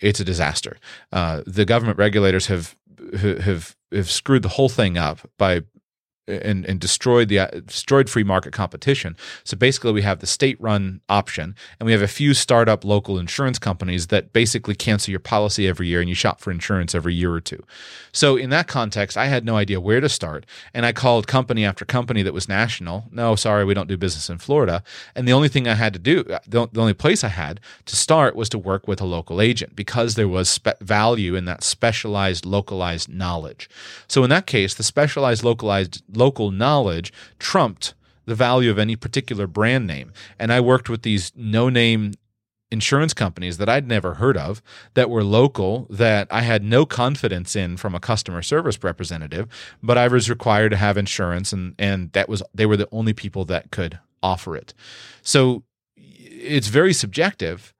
it's 0.00 0.20
a 0.20 0.24
disaster. 0.24 0.78
Uh, 1.12 1.42
the 1.46 1.64
government 1.64 1.98
regulators 1.98 2.46
have 2.46 2.76
have 3.20 3.76
have 3.92 4.10
screwed 4.10 4.42
the 4.42 4.48
whole 4.50 4.68
thing 4.68 4.98
up 4.98 5.20
by 5.38 5.62
and, 6.28 6.64
and 6.66 6.80
destroyed 6.80 7.28
the 7.28 7.38
uh, 7.40 7.60
destroyed 7.66 8.08
free 8.08 8.24
market 8.24 8.52
competition. 8.52 9.16
So 9.44 9.56
basically, 9.56 9.92
we 9.92 10.02
have 10.02 10.20
the 10.20 10.26
state-run 10.26 11.00
option, 11.08 11.54
and 11.78 11.86
we 11.86 11.92
have 11.92 12.02
a 12.02 12.08
few 12.08 12.34
startup 12.34 12.84
local 12.84 13.18
insurance 13.18 13.58
companies 13.58 14.08
that 14.08 14.32
basically 14.32 14.74
cancel 14.74 15.10
your 15.10 15.20
policy 15.20 15.66
every 15.66 15.88
year, 15.88 16.00
and 16.00 16.08
you 16.08 16.14
shop 16.14 16.40
for 16.40 16.50
insurance 16.50 16.94
every 16.94 17.14
year 17.14 17.32
or 17.32 17.40
two. 17.40 17.64
So 18.12 18.36
in 18.36 18.50
that 18.50 18.66
context, 18.66 19.16
I 19.16 19.26
had 19.26 19.44
no 19.44 19.56
idea 19.56 19.80
where 19.80 20.00
to 20.00 20.08
start, 20.08 20.46
and 20.74 20.84
I 20.86 20.92
called 20.92 21.26
company 21.26 21.64
after 21.64 21.84
company 21.84 22.22
that 22.22 22.34
was 22.34 22.48
national. 22.48 23.04
No, 23.10 23.36
sorry, 23.36 23.64
we 23.64 23.74
don't 23.74 23.88
do 23.88 23.96
business 23.96 24.30
in 24.30 24.38
Florida. 24.38 24.82
And 25.14 25.26
the 25.26 25.32
only 25.32 25.48
thing 25.48 25.66
I 25.66 25.74
had 25.74 25.92
to 25.92 25.98
do, 25.98 26.20
uh, 26.30 26.38
the, 26.46 26.68
the 26.72 26.80
only 26.80 26.94
place 26.94 27.24
I 27.24 27.28
had 27.28 27.60
to 27.86 27.96
start 27.96 28.36
was 28.36 28.48
to 28.50 28.58
work 28.58 28.88
with 28.88 29.00
a 29.00 29.06
local 29.06 29.40
agent 29.40 29.76
because 29.76 30.14
there 30.14 30.28
was 30.28 30.48
spe- 30.48 30.80
value 30.80 31.34
in 31.34 31.44
that 31.46 31.62
specialized, 31.62 32.44
localized 32.44 33.08
knowledge. 33.08 33.68
So 34.08 34.24
in 34.24 34.30
that 34.30 34.46
case, 34.46 34.74
the 34.74 34.82
specialized, 34.82 35.44
localized 35.44 36.02
local 36.18 36.50
knowledge 36.50 37.12
trumped 37.38 37.94
the 38.26 38.34
value 38.34 38.70
of 38.70 38.78
any 38.78 38.96
particular 38.96 39.46
brand 39.46 39.86
name. 39.86 40.12
And 40.38 40.52
I 40.52 40.60
worked 40.60 40.90
with 40.90 41.02
these 41.02 41.32
no 41.34 41.70
name 41.70 42.12
insurance 42.70 43.14
companies 43.14 43.56
that 43.56 43.68
I'd 43.68 43.88
never 43.88 44.14
heard 44.14 44.36
of 44.36 44.62
that 44.94 45.08
were 45.08 45.24
local 45.24 45.86
that 45.88 46.28
I 46.30 46.42
had 46.42 46.62
no 46.62 46.84
confidence 46.84 47.56
in 47.56 47.78
from 47.78 47.94
a 47.94 48.00
customer 48.00 48.42
service 48.42 48.82
representative, 48.82 49.48
but 49.82 49.96
I 49.96 50.08
was 50.08 50.28
required 50.28 50.70
to 50.70 50.76
have 50.76 50.98
insurance 50.98 51.52
and 51.52 51.74
and 51.78 52.12
that 52.12 52.28
was 52.28 52.42
they 52.54 52.66
were 52.66 52.76
the 52.76 52.88
only 52.92 53.14
people 53.14 53.46
that 53.46 53.70
could 53.70 53.98
offer 54.22 54.56
it. 54.56 54.74
So 55.22 55.64
it's 55.96 56.68
very 56.68 56.92
subjective 56.92 57.74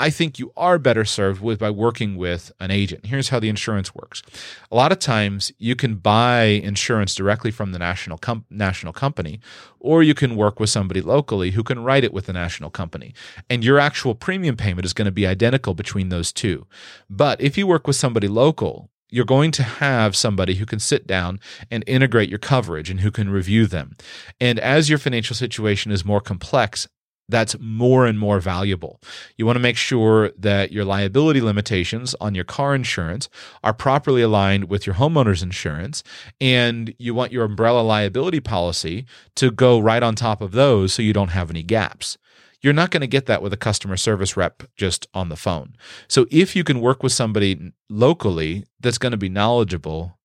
I 0.00 0.08
think 0.08 0.38
you 0.38 0.50
are 0.56 0.78
better 0.78 1.04
served 1.04 1.42
with 1.42 1.58
by 1.58 1.68
working 1.68 2.16
with 2.16 2.50
an 2.58 2.70
agent. 2.70 3.04
Here's 3.04 3.28
how 3.28 3.38
the 3.38 3.50
insurance 3.50 3.94
works. 3.94 4.22
A 4.70 4.74
lot 4.74 4.92
of 4.92 4.98
times 4.98 5.52
you 5.58 5.76
can 5.76 5.96
buy 5.96 6.44
insurance 6.44 7.14
directly 7.14 7.50
from 7.50 7.72
the 7.72 7.78
national 7.78 8.16
com- 8.16 8.46
national 8.48 8.94
company 8.94 9.40
or 9.78 10.02
you 10.02 10.14
can 10.14 10.36
work 10.36 10.58
with 10.58 10.70
somebody 10.70 11.02
locally 11.02 11.50
who 11.50 11.62
can 11.62 11.84
write 11.84 12.02
it 12.02 12.14
with 12.14 12.24
the 12.24 12.32
national 12.32 12.70
company. 12.70 13.12
And 13.50 13.62
your 13.62 13.78
actual 13.78 14.14
premium 14.14 14.56
payment 14.56 14.86
is 14.86 14.94
going 14.94 15.04
to 15.04 15.12
be 15.12 15.26
identical 15.26 15.74
between 15.74 16.08
those 16.08 16.32
two. 16.32 16.66
But 17.10 17.38
if 17.42 17.58
you 17.58 17.66
work 17.66 17.86
with 17.86 17.96
somebody 17.96 18.26
local, 18.26 18.88
you're 19.10 19.26
going 19.26 19.50
to 19.50 19.62
have 19.62 20.16
somebody 20.16 20.54
who 20.54 20.64
can 20.64 20.78
sit 20.78 21.06
down 21.06 21.40
and 21.70 21.84
integrate 21.86 22.30
your 22.30 22.38
coverage 22.38 22.88
and 22.88 23.00
who 23.00 23.10
can 23.10 23.28
review 23.28 23.66
them. 23.66 23.96
And 24.40 24.58
as 24.58 24.88
your 24.88 24.98
financial 24.98 25.36
situation 25.36 25.92
is 25.92 26.06
more 26.06 26.22
complex, 26.22 26.88
that's 27.30 27.58
more 27.60 28.06
and 28.06 28.18
more 28.18 28.40
valuable. 28.40 29.00
You 29.36 29.46
want 29.46 29.56
to 29.56 29.60
make 29.60 29.76
sure 29.76 30.30
that 30.38 30.72
your 30.72 30.84
liability 30.84 31.40
limitations 31.40 32.14
on 32.20 32.34
your 32.34 32.44
car 32.44 32.74
insurance 32.74 33.28
are 33.62 33.72
properly 33.72 34.22
aligned 34.22 34.68
with 34.68 34.86
your 34.86 34.96
homeowner's 34.96 35.42
insurance, 35.42 36.02
and 36.40 36.94
you 36.98 37.14
want 37.14 37.32
your 37.32 37.44
umbrella 37.44 37.80
liability 37.80 38.40
policy 38.40 39.06
to 39.36 39.50
go 39.50 39.78
right 39.78 40.02
on 40.02 40.14
top 40.14 40.40
of 40.40 40.52
those 40.52 40.92
so 40.92 41.02
you 41.02 41.12
don't 41.12 41.28
have 41.28 41.50
any 41.50 41.62
gaps. 41.62 42.18
You're 42.62 42.74
not 42.74 42.90
going 42.90 43.00
to 43.00 43.06
get 43.06 43.26
that 43.26 43.42
with 43.42 43.52
a 43.54 43.56
customer 43.56 43.96
service 43.96 44.36
rep 44.36 44.64
just 44.76 45.06
on 45.14 45.30
the 45.30 45.36
phone. 45.36 45.76
So 46.08 46.26
if 46.30 46.54
you 46.54 46.62
can 46.62 46.80
work 46.80 47.02
with 47.02 47.12
somebody 47.12 47.72
locally 47.88 48.64
that's 48.80 48.98
going 48.98 49.12
to 49.12 49.18
be 49.18 49.30
knowledgeable, 49.30 50.18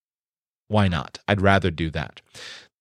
why 0.67 0.87
not? 0.87 1.19
I'd 1.27 1.41
rather 1.41 1.71
do 1.71 1.89
that. 1.91 2.21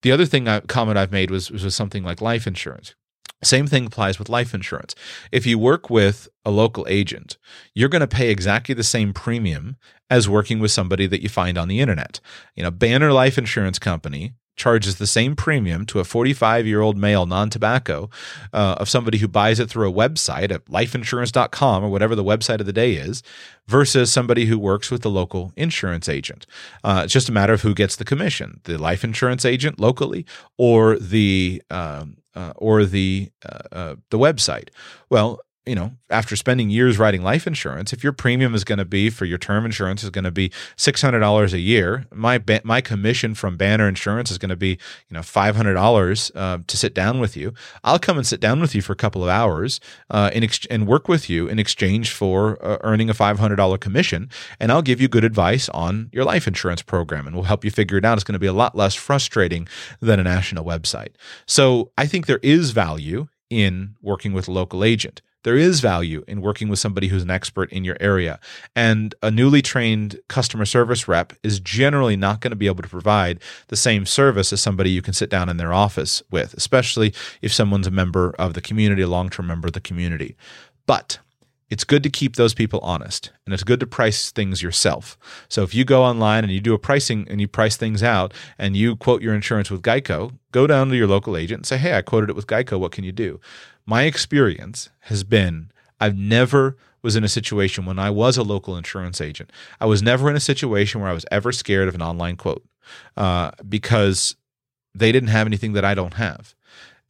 The 0.01 0.11
other 0.11 0.25
thing 0.25 0.47
I, 0.47 0.59
comment 0.59 0.97
I've 0.97 1.11
made 1.11 1.31
was, 1.31 1.49
was 1.49 1.73
something 1.73 2.03
like 2.03 2.21
life 2.21 2.47
insurance. 2.47 2.95
Same 3.43 3.67
thing 3.67 3.85
applies 3.85 4.17
with 4.17 4.29
life 4.29 4.53
insurance. 4.53 4.95
If 5.31 5.45
you 5.45 5.59
work 5.59 5.89
with 5.89 6.27
a 6.43 6.51
local 6.51 6.85
agent, 6.89 7.37
you're 7.73 7.89
going 7.89 8.01
to 8.01 8.07
pay 8.07 8.29
exactly 8.29 8.73
the 8.73 8.83
same 8.83 9.13
premium 9.13 9.77
as 10.09 10.29
working 10.29 10.59
with 10.59 10.71
somebody 10.71 11.07
that 11.07 11.21
you 11.21 11.29
find 11.29 11.57
on 11.57 11.67
the 11.67 11.79
internet. 11.79 12.19
You 12.55 12.63
know, 12.63 12.71
Banner 12.71 13.11
Life 13.11 13.37
Insurance 13.37 13.77
Company 13.77 14.33
charges 14.55 14.95
the 14.95 15.07
same 15.07 15.35
premium 15.35 15.85
to 15.85 15.99
a 15.99 16.03
45 16.03 16.65
year 16.65 16.81
old 16.81 16.97
male 16.97 17.25
non 17.25 17.49
tobacco 17.49 18.09
uh, 18.53 18.75
of 18.79 18.89
somebody 18.89 19.17
who 19.17 19.27
buys 19.27 19.59
it 19.59 19.69
through 19.69 19.89
a 19.89 19.93
website 19.93 20.51
at 20.51 20.65
lifeinsurance.com 20.65 21.83
or 21.83 21.89
whatever 21.89 22.15
the 22.15 22.23
website 22.23 22.59
of 22.59 22.65
the 22.65 22.73
day 22.73 22.93
is 22.93 23.23
versus 23.67 24.11
somebody 24.11 24.45
who 24.45 24.57
works 24.59 24.91
with 24.91 25.01
the 25.01 25.09
local 25.09 25.51
insurance 25.55 26.07
agent. 26.07 26.45
Uh, 26.83 27.01
it's 27.03 27.13
just 27.13 27.29
a 27.29 27.31
matter 27.31 27.53
of 27.53 27.61
who 27.61 27.73
gets 27.73 27.95
the 27.95 28.05
commission 28.05 28.61
the 28.63 28.77
life 28.77 29.03
insurance 29.03 29.45
agent 29.45 29.79
locally 29.79 30.25
or 30.57 30.97
the 30.97 31.61
um, 31.69 32.17
uh, 32.35 32.53
or 32.57 32.85
the 32.85 33.31
uh, 33.47 33.59
uh, 33.71 33.95
the 34.09 34.19
website. 34.19 34.69
Well, 35.09 35.39
you 35.65 35.73
know, 35.73 35.91
after 36.09 36.35
spending 36.35 36.69
years 36.69 36.99
writing 36.99 37.23
life 37.23 37.47
insurance, 37.47 37.91
if 37.91 38.03
your 38.03 38.13
premium 38.13 38.53
is 38.53 38.63
going 38.63 38.77
to 38.77 38.85
be 38.85 39.09
for 39.09 39.25
your 39.25 39.39
term 39.39 39.65
insurance 39.65 40.03
is 40.03 40.11
going 40.11 40.23
to 40.23 40.31
be 40.31 40.51
six 40.75 41.01
hundred 41.01 41.19
dollars 41.19 41.53
a 41.53 41.59
year, 41.59 42.05
my 42.13 42.41
my 42.63 42.81
commission 42.81 43.33
from 43.33 43.57
Banner 43.57 43.87
Insurance 43.87 44.29
is 44.29 44.37
going 44.37 44.49
to 44.49 44.55
be 44.55 44.69
you 45.09 45.13
know 45.13 45.23
five 45.23 45.55
hundred 45.55 45.73
dollars 45.73 46.31
uh, 46.35 46.59
to 46.67 46.77
sit 46.77 46.93
down 46.93 47.19
with 47.19 47.35
you. 47.35 47.53
I'll 47.83 47.97
come 47.97 48.17
and 48.17 48.27
sit 48.27 48.39
down 48.39 48.59
with 48.59 48.75
you 48.75 48.81
for 48.81 48.93
a 48.93 48.95
couple 48.95 49.23
of 49.23 49.29
hours 49.29 49.79
uh, 50.11 50.29
in 50.33 50.43
ex- 50.43 50.67
and 50.69 50.87
work 50.87 51.07
with 51.07 51.29
you 51.29 51.47
in 51.47 51.57
exchange 51.57 52.11
for 52.11 52.63
uh, 52.63 52.77
earning 52.81 53.09
a 53.09 53.15
five 53.15 53.39
hundred 53.39 53.55
dollar 53.55 53.79
commission, 53.79 54.29
and 54.59 54.71
I'll 54.71 54.83
give 54.83 55.01
you 55.01 55.07
good 55.07 55.23
advice 55.23 55.67
on 55.69 56.09
your 56.11 56.25
life 56.25 56.47
insurance 56.47 56.83
program, 56.83 57.25
and 57.25 57.35
we'll 57.35 57.45
help 57.45 57.65
you 57.65 57.71
figure 57.71 57.97
it 57.97 58.05
out. 58.05 58.17
It's 58.17 58.23
going 58.23 58.33
to 58.33 58.39
be 58.39 58.45
a 58.47 58.53
lot 58.53 58.75
less 58.75 58.93
frustrating 58.93 59.67
than 59.99 60.19
a 60.19 60.23
national 60.23 60.63
website. 60.63 61.15
So 61.47 61.91
I 61.97 62.05
think 62.05 62.27
there 62.27 62.39
is 62.43 62.69
value 62.71 63.27
in 63.49 63.95
working 64.01 64.33
with 64.33 64.47
a 64.47 64.51
local 64.51 64.83
agent 64.83 65.21
there 65.45 65.55
is 65.55 65.79
value 65.79 66.23
in 66.27 66.41
working 66.41 66.69
with 66.69 66.79
somebody 66.79 67.07
who's 67.07 67.21
an 67.21 67.29
expert 67.29 67.71
in 67.71 67.83
your 67.83 67.97
area. 67.99 68.39
And 68.75 69.13
a 69.21 69.29
newly 69.29 69.61
trained 69.61 70.19
customer 70.27 70.65
service 70.65 71.07
rep 71.07 71.33
is 71.43 71.59
generally 71.59 72.17
not 72.17 72.41
going 72.41 72.49
to 72.49 72.57
be 72.57 72.65
able 72.65 72.81
to 72.81 72.89
provide 72.89 73.39
the 73.67 73.75
same 73.75 74.07
service 74.07 74.51
as 74.51 74.59
somebody 74.59 74.89
you 74.89 75.03
can 75.03 75.13
sit 75.13 75.29
down 75.29 75.47
in 75.47 75.57
their 75.57 75.71
office 75.71 76.23
with, 76.31 76.55
especially 76.55 77.13
if 77.43 77.53
someone's 77.53 77.85
a 77.85 77.91
member 77.91 78.33
of 78.39 78.55
the 78.55 78.61
community, 78.61 79.03
a 79.03 79.07
long 79.07 79.29
term 79.29 79.45
member 79.45 79.67
of 79.67 79.73
the 79.73 79.79
community. 79.79 80.35
But 80.87 81.19
it's 81.69 81.83
good 81.83 82.03
to 82.03 82.09
keep 82.09 82.35
those 82.35 82.53
people 82.53 82.79
honest 82.81 83.31
and 83.45 83.53
it's 83.53 83.63
good 83.63 83.79
to 83.79 83.87
price 83.87 84.31
things 84.31 84.63
yourself. 84.63 85.17
So 85.47 85.63
if 85.63 85.75
you 85.75 85.85
go 85.85 86.03
online 86.03 86.43
and 86.43 86.53
you 86.53 86.59
do 86.59 86.73
a 86.73 86.79
pricing 86.79 87.27
and 87.29 87.39
you 87.39 87.47
price 87.47 87.75
things 87.75 88.01
out 88.01 88.33
and 88.57 88.75
you 88.75 88.95
quote 88.95 89.21
your 89.21 89.33
insurance 89.33 89.71
with 89.71 89.81
Geico, 89.81 90.33
go 90.51 90.67
down 90.67 90.89
to 90.89 90.95
your 90.95 91.07
local 91.07 91.35
agent 91.37 91.59
and 91.59 91.65
say, 91.65 91.77
Hey, 91.77 91.97
I 91.97 92.01
quoted 92.01 92.29
it 92.29 92.35
with 92.35 92.47
Geico. 92.47 92.79
What 92.79 92.91
can 92.91 93.03
you 93.03 93.11
do? 93.11 93.39
My 93.85 94.03
experience 94.03 94.89
has 95.01 95.23
been 95.23 95.71
I've 95.99 96.17
never 96.17 96.77
was 97.01 97.15
in 97.15 97.23
a 97.23 97.29
situation 97.29 97.85
when 97.85 97.99
I 97.99 98.09
was 98.09 98.35
a 98.35 98.43
local 98.43 98.75
insurance 98.75 99.21
agent. 99.21 99.51
I 99.79 99.85
was 99.85 100.01
never 100.01 100.29
in 100.29 100.35
a 100.35 100.39
situation 100.39 101.01
where 101.01 101.09
I 101.09 101.13
was 101.13 101.25
ever 101.31 101.51
scared 101.51 101.87
of 101.87 101.95
an 101.95 102.01
online 102.01 102.35
quote 102.35 102.65
uh, 103.15 103.51
because 103.67 104.35
they 104.95 105.11
didn't 105.11 105.29
have 105.29 105.45
anything 105.45 105.73
that 105.73 105.85
I 105.85 105.93
don't 105.93 106.15
have. 106.15 106.55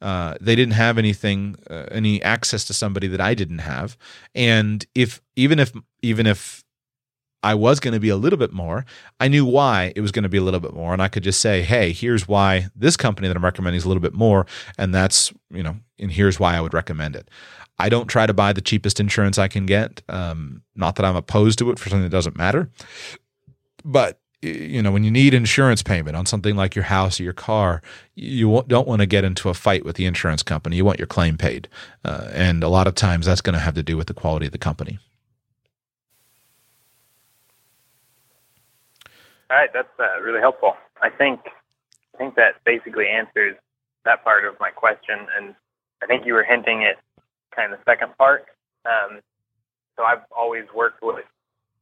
Uh, 0.02 0.34
they 0.40 0.54
didn't 0.54 0.74
have 0.74 0.98
anything, 0.98 1.56
uh, 1.70 1.86
any 1.90 2.22
access 2.22 2.64
to 2.66 2.74
somebody 2.74 3.06
that 3.08 3.20
I 3.20 3.32
didn't 3.32 3.60
have, 3.60 3.96
and 4.34 4.84
if 4.94 5.22
even 5.36 5.58
if 5.58 5.72
even 6.02 6.26
if 6.26 6.62
I 7.42 7.54
was 7.54 7.80
going 7.80 7.94
to 7.94 8.00
be 8.00 8.08
a 8.08 8.16
little 8.16 8.38
bit 8.38 8.52
more. 8.52 8.84
I 9.20 9.28
knew 9.28 9.44
why 9.44 9.92
it 9.94 10.00
was 10.00 10.10
going 10.10 10.24
to 10.24 10.28
be 10.28 10.38
a 10.38 10.42
little 10.42 10.58
bit 10.58 10.74
more. 10.74 10.92
And 10.92 11.00
I 11.00 11.06
could 11.06 11.22
just 11.22 11.40
say, 11.40 11.62
hey, 11.62 11.92
here's 11.92 12.26
why 12.26 12.66
this 12.74 12.96
company 12.96 13.28
that 13.28 13.36
I'm 13.36 13.44
recommending 13.44 13.76
is 13.76 13.84
a 13.84 13.88
little 13.88 14.02
bit 14.02 14.14
more. 14.14 14.46
And 14.78 14.92
that's, 14.92 15.32
you 15.50 15.62
know, 15.62 15.76
and 15.98 16.10
here's 16.10 16.38
why 16.38 16.56
I 16.56 16.60
would 16.60 16.74
recommend 16.74 17.16
it. 17.16 17.28
I 17.78 17.88
don't 17.88 18.06
try 18.06 18.26
to 18.26 18.32
buy 18.32 18.52
the 18.52 18.60
cheapest 18.60 19.00
insurance 19.00 19.38
I 19.38 19.48
can 19.48 19.66
get. 19.66 20.02
Um, 20.08 20.62
not 20.74 20.96
that 20.96 21.04
I'm 21.04 21.16
opposed 21.16 21.58
to 21.58 21.70
it 21.70 21.78
for 21.78 21.88
something 21.88 22.04
that 22.04 22.10
doesn't 22.10 22.36
matter. 22.36 22.70
But 23.84 24.18
you 24.42 24.82
know, 24.82 24.92
when 24.92 25.02
you 25.02 25.10
need 25.10 25.34
insurance 25.34 25.82
payment 25.82 26.16
on 26.16 26.26
something 26.26 26.56
like 26.56 26.74
your 26.74 26.84
house 26.84 27.18
or 27.18 27.24
your 27.24 27.32
car, 27.32 27.82
you 28.14 28.62
don't 28.66 28.86
want 28.86 29.00
to 29.00 29.06
get 29.06 29.24
into 29.24 29.48
a 29.48 29.54
fight 29.54 29.84
with 29.84 29.96
the 29.96 30.04
insurance 30.04 30.42
company. 30.42 30.76
You 30.76 30.84
want 30.84 30.98
your 30.98 31.06
claim 31.06 31.36
paid. 31.36 31.68
Uh, 32.04 32.28
and 32.32 32.62
a 32.62 32.68
lot 32.68 32.86
of 32.86 32.94
times 32.94 33.26
that's 33.26 33.40
going 33.40 33.54
to 33.54 33.60
have 33.60 33.74
to 33.74 33.82
do 33.82 33.96
with 33.96 34.06
the 34.06 34.14
quality 34.14 34.46
of 34.46 34.52
the 34.52 34.58
company. 34.58 34.98
All 39.50 39.56
right, 39.56 39.70
that's 39.72 39.88
uh, 39.98 40.20
really 40.20 40.40
helpful. 40.40 40.74
I 41.00 41.08
think 41.08 41.40
I 42.14 42.18
think 42.18 42.34
that 42.34 42.64
basically 42.64 43.06
answers 43.08 43.56
that 44.04 44.24
part 44.24 44.44
of 44.44 44.54
my 44.58 44.70
question, 44.70 45.26
and 45.38 45.54
I 46.02 46.06
think 46.06 46.26
you 46.26 46.34
were 46.34 46.44
hinting 46.44 46.84
at 46.84 46.96
kind 47.54 47.72
of 47.72 47.78
the 47.78 47.84
second 47.90 48.16
part. 48.18 48.46
Um, 48.84 49.20
so 49.96 50.04
I've 50.04 50.22
always 50.36 50.64
worked 50.74 51.02
with 51.02 51.24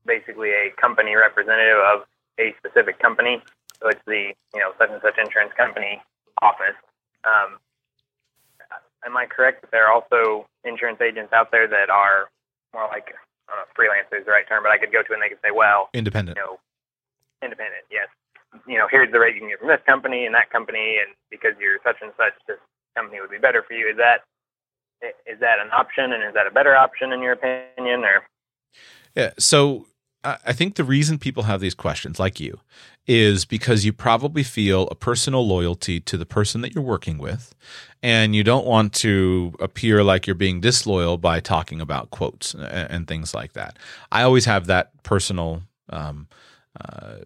basically 0.06 0.50
a 0.50 0.70
company 0.80 1.16
representative 1.16 1.78
of 1.78 2.02
a 2.38 2.54
specific 2.58 2.98
company. 2.98 3.42
So 3.80 3.88
it's 3.88 4.00
the 4.06 4.32
you 4.54 4.60
know 4.60 4.72
such 4.78 4.90
and 4.90 5.00
such 5.02 5.18
insurance 5.18 5.52
company 5.56 6.00
office. 6.42 6.78
Um, 7.24 7.58
am 9.04 9.16
I 9.16 9.26
correct 9.26 9.62
that 9.62 9.70
there 9.70 9.86
are 9.86 9.92
also 9.92 10.46
insurance 10.64 11.00
agents 11.00 11.32
out 11.32 11.50
there 11.50 11.68
that 11.68 11.90
are 11.90 12.30
more 12.72 12.88
like 12.88 13.12
I 13.48 13.52
don't 13.52 13.60
know, 13.60 13.68
freelancer 13.76 14.18
is 14.20 14.24
the 14.24 14.32
right 14.32 14.48
term, 14.48 14.62
but 14.62 14.72
I 14.72 14.78
could 14.78 14.92
go 14.92 15.02
to 15.02 15.12
and 15.12 15.20
they 15.20 15.28
could 15.28 15.42
say, 15.44 15.52
well, 15.52 15.90
independent. 15.92 16.38
You 16.38 16.42
know, 16.42 16.54
independent, 17.42 17.84
yes. 17.90 18.08
You 18.66 18.78
know, 18.78 18.86
here's 18.88 19.12
the 19.12 19.18
rate 19.18 19.34
you 19.34 19.40
can 19.40 19.50
get 19.50 19.58
from 19.58 19.68
this 19.68 19.84
company 19.84 20.24
and 20.24 20.34
that 20.34 20.48
company, 20.48 20.96
and 21.02 21.12
because 21.28 21.52
you're 21.60 21.82
such 21.84 21.98
and 22.00 22.12
such, 22.16 22.32
this 22.46 22.62
company 22.96 23.20
would 23.20 23.30
be 23.30 23.38
better 23.38 23.62
for 23.66 23.74
you. 23.74 23.88
Is 23.88 23.96
that 23.96 24.22
is 25.26 25.38
that 25.40 25.58
an 25.58 25.70
option, 25.72 26.12
and 26.12 26.22
is 26.22 26.34
that 26.34 26.46
a 26.46 26.50
better 26.50 26.74
option 26.76 27.12
in 27.12 27.20
your 27.20 27.32
opinion, 27.32 28.04
or? 28.04 28.22
Yeah. 29.14 29.32
So 29.38 29.86
I 30.24 30.54
think 30.54 30.76
the 30.76 30.84
reason 30.84 31.18
people 31.18 31.42
have 31.42 31.60
these 31.60 31.74
questions, 31.74 32.18
like 32.18 32.40
you, 32.40 32.60
is 33.06 33.44
because 33.44 33.84
you 33.84 33.92
probably 33.92 34.42
feel 34.42 34.88
a 34.88 34.94
personal 34.94 35.46
loyalty 35.46 36.00
to 36.00 36.16
the 36.16 36.24
person 36.24 36.62
that 36.62 36.74
you're 36.74 36.82
working 36.82 37.18
with, 37.18 37.54
and 38.02 38.34
you 38.34 38.42
don't 38.42 38.66
want 38.66 38.94
to 38.94 39.54
appear 39.60 40.02
like 40.02 40.26
you're 40.26 40.34
being 40.34 40.60
disloyal 40.60 41.18
by 41.18 41.40
talking 41.40 41.80
about 41.80 42.10
quotes 42.10 42.54
and, 42.54 43.06
things 43.06 43.34
like 43.34 43.52
that. 43.52 43.78
I 44.10 44.22
always 44.22 44.46
have 44.46 44.66
that 44.66 45.02
personal 45.02 45.62
um, 45.90 46.26
uh, 46.80 47.16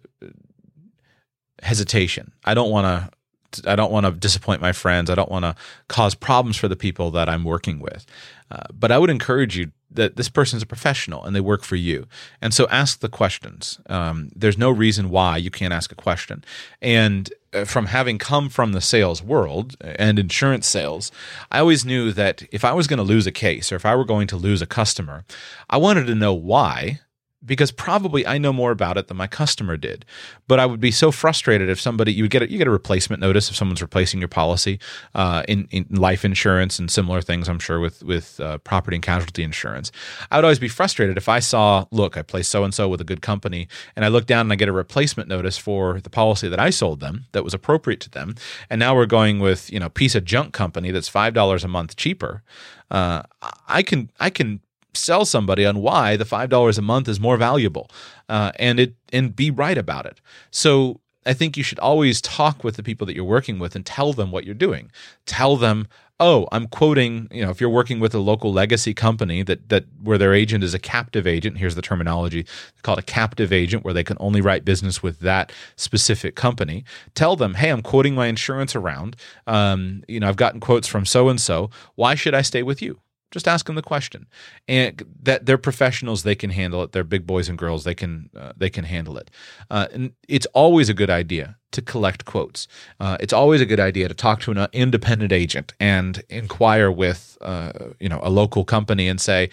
hesitation. 1.63 2.33
I 2.43 2.53
don't 2.53 2.69
want 2.69 2.85
to. 2.85 3.17
I 3.65 3.75
don't 3.75 3.91
want 3.91 4.05
to 4.05 4.11
disappoint 4.11 4.61
my 4.61 4.71
friends. 4.71 5.09
I 5.09 5.15
don't 5.15 5.31
want 5.31 5.45
to 5.45 5.55
cause 5.87 6.15
problems 6.15 6.57
for 6.57 6.67
the 6.67 6.75
people 6.75 7.11
that 7.11 7.29
I'm 7.29 7.43
working 7.43 7.79
with. 7.79 8.05
Uh, 8.51 8.63
but 8.73 8.91
I 8.91 8.97
would 8.97 9.09
encourage 9.09 9.57
you 9.57 9.71
that 9.91 10.15
this 10.15 10.29
person 10.29 10.57
is 10.57 10.63
a 10.63 10.67
professional 10.67 11.23
and 11.23 11.35
they 11.35 11.41
work 11.41 11.63
for 11.63 11.75
you. 11.75 12.07
And 12.41 12.53
so 12.53 12.67
ask 12.69 12.99
the 12.99 13.09
questions. 13.09 13.79
Um, 13.87 14.29
there's 14.35 14.57
no 14.57 14.69
reason 14.69 15.09
why 15.09 15.37
you 15.37 15.49
can't 15.49 15.73
ask 15.73 15.91
a 15.91 15.95
question. 15.95 16.43
And 16.81 17.31
uh, 17.53 17.65
from 17.65 17.87
having 17.87 18.17
come 18.17 18.49
from 18.49 18.73
the 18.73 18.81
sales 18.81 19.23
world 19.23 19.75
and 19.81 20.19
insurance 20.19 20.67
sales, 20.67 21.11
I 21.51 21.59
always 21.59 21.85
knew 21.85 22.11
that 22.13 22.43
if 22.51 22.63
I 22.63 22.73
was 22.73 22.87
going 22.87 22.97
to 22.97 23.03
lose 23.03 23.25
a 23.25 23.31
case 23.31 23.71
or 23.71 23.75
if 23.75 23.85
I 23.85 23.95
were 23.95 24.05
going 24.05 24.27
to 24.27 24.37
lose 24.37 24.61
a 24.61 24.67
customer, 24.67 25.25
I 25.69 25.77
wanted 25.77 26.05
to 26.07 26.15
know 26.15 26.33
why 26.33 26.99
because 27.45 27.71
probably 27.71 28.27
I 28.27 28.37
know 28.37 28.51
more 28.51 28.71
about 28.71 28.97
it 28.97 29.07
than 29.07 29.17
my 29.17 29.27
customer 29.27 29.77
did. 29.77 30.05
But 30.47 30.59
I 30.59 30.65
would 30.65 30.79
be 30.79 30.91
so 30.91 31.11
frustrated 31.11 31.69
if 31.69 31.79
somebody 31.79 32.11
you 32.11 32.27
get 32.27 32.41
a, 32.41 32.51
you 32.51 32.57
get 32.57 32.67
a 32.67 32.71
replacement 32.71 33.21
notice 33.21 33.49
if 33.49 33.55
someone's 33.55 33.81
replacing 33.81 34.19
your 34.19 34.27
policy 34.27 34.79
uh, 35.15 35.43
in, 35.47 35.67
in 35.71 35.85
life 35.89 36.25
insurance 36.25 36.79
and 36.79 36.91
similar 36.91 37.21
things. 37.21 37.47
I'm 37.47 37.59
sure 37.59 37.79
with 37.79 38.03
with 38.03 38.39
uh, 38.39 38.57
property 38.59 38.97
and 38.97 39.03
casualty 39.03 39.43
insurance, 39.43 39.91
I 40.31 40.37
would 40.37 40.45
always 40.45 40.59
be 40.59 40.67
frustrated 40.67 41.17
if 41.17 41.29
I 41.29 41.39
saw 41.39 41.85
look 41.91 42.17
I 42.17 42.23
placed 42.23 42.51
so 42.51 42.63
and 42.63 42.73
so 42.73 42.89
with 42.89 42.99
a 42.99 43.05
good 43.05 43.21
company 43.21 43.67
and 43.95 44.03
I 44.03 44.09
look 44.09 44.25
down 44.25 44.41
and 44.41 44.53
I 44.53 44.55
get 44.55 44.67
a 44.67 44.73
replacement 44.73 45.29
notice 45.29 45.57
for 45.57 46.01
the 46.01 46.09
policy 46.09 46.49
that 46.49 46.59
I 46.59 46.69
sold 46.69 46.99
them 46.99 47.25
that 47.31 47.43
was 47.43 47.53
appropriate 47.53 48.01
to 48.01 48.09
them, 48.09 48.35
and 48.69 48.79
now 48.79 48.95
we're 48.95 49.05
going 49.05 49.39
with 49.39 49.71
you 49.71 49.79
know 49.79 49.89
piece 49.89 50.15
of 50.15 50.25
junk 50.25 50.53
company 50.53 50.91
that's 50.91 51.07
five 51.07 51.33
dollars 51.33 51.63
a 51.63 51.69
month 51.69 51.95
cheaper. 51.95 52.43
Uh, 52.91 53.21
I 53.67 53.83
can 53.83 54.11
I 54.19 54.29
can 54.29 54.61
sell 54.93 55.25
somebody 55.25 55.65
on 55.65 55.81
why 55.81 56.15
the 56.15 56.25
five 56.25 56.49
dollars 56.49 56.77
a 56.77 56.81
month 56.81 57.07
is 57.07 57.19
more 57.19 57.37
valuable, 57.37 57.89
uh, 58.27 58.51
and 58.57 58.79
it 58.79 58.95
and 59.13 59.35
be 59.35 59.51
right 59.51 59.77
about 59.77 60.05
it. 60.05 60.19
So 60.51 60.99
I 61.25 61.33
think 61.33 61.57
you 61.57 61.63
should 61.63 61.79
always 61.79 62.21
talk 62.21 62.63
with 62.63 62.75
the 62.75 62.83
people 62.83 63.05
that 63.07 63.15
you're 63.15 63.25
working 63.25 63.59
with 63.59 63.75
and 63.75 63.85
tell 63.85 64.13
them 64.13 64.31
what 64.31 64.45
you're 64.45 64.55
doing. 64.55 64.89
Tell 65.25 65.57
them, 65.57 65.87
oh, 66.19 66.47
I'm 66.51 66.67
quoting, 66.67 67.27
you 67.31 67.43
know, 67.43 67.49
if 67.49 67.61
you're 67.61 67.69
working 67.69 67.99
with 67.99 68.13
a 68.13 68.19
local 68.19 68.51
legacy 68.51 68.93
company 68.93 69.43
that 69.43 69.69
that 69.69 69.85
where 70.01 70.17
their 70.17 70.33
agent 70.33 70.63
is 70.63 70.73
a 70.73 70.79
captive 70.79 71.27
agent, 71.27 71.57
here's 71.57 71.75
the 71.75 71.81
terminology 71.81 72.45
called 72.81 72.99
a 72.99 73.03
captive 73.03 73.53
agent 73.53 73.83
where 73.83 73.93
they 73.93 74.03
can 74.03 74.17
only 74.19 74.41
write 74.41 74.65
business 74.65 75.03
with 75.03 75.19
that 75.19 75.51
specific 75.75 76.35
company. 76.35 76.83
Tell 77.15 77.35
them, 77.35 77.55
hey, 77.55 77.69
I'm 77.69 77.81
quoting 77.81 78.15
my 78.15 78.27
insurance 78.27 78.75
around. 78.75 79.15
Um, 79.45 80.03
you 80.07 80.19
know, 80.19 80.27
I've 80.27 80.35
gotten 80.35 80.59
quotes 80.59 80.87
from 80.87 81.05
so 81.05 81.29
and 81.29 81.39
so. 81.39 81.69
Why 81.95 82.15
should 82.15 82.33
I 82.33 82.41
stay 82.41 82.63
with 82.63 82.81
you? 82.81 82.99
Just 83.31 83.47
ask 83.47 83.67
them 83.67 83.75
the 83.75 83.81
question, 83.81 84.27
and 84.67 85.03
that 85.21 85.45
they're 85.45 85.57
professionals. 85.57 86.23
They 86.23 86.35
can 86.35 86.49
handle 86.49 86.81
it. 86.83 86.91
They're 86.91 87.03
big 87.03 87.27
boys 87.27 87.47
and 87.47 87.57
girls. 87.57 87.83
They 87.83 87.95
can 87.95 88.29
uh, 88.35 88.53
they 88.57 88.69
can 88.69 88.85
handle 88.85 89.17
it. 89.17 89.29
Uh, 89.69 89.87
and 89.93 90.11
it's 90.27 90.47
always 90.47 90.89
a 90.89 90.93
good 90.93 91.09
idea 91.09 91.57
to 91.71 91.81
collect 91.81 92.25
quotes. 92.25 92.67
Uh, 92.99 93.17
it's 93.19 93.33
always 93.33 93.61
a 93.61 93.65
good 93.65 93.79
idea 93.79 94.07
to 94.07 94.13
talk 94.15 94.41
to 94.41 94.51
an 94.51 94.67
independent 94.73 95.31
agent 95.31 95.73
and 95.79 96.23
inquire 96.29 96.89
with 96.89 97.37
uh, 97.41 97.71
you 97.99 98.09
know 98.09 98.19
a 98.23 98.29
local 98.29 98.65
company 98.65 99.07
and 99.07 99.21
say, 99.21 99.49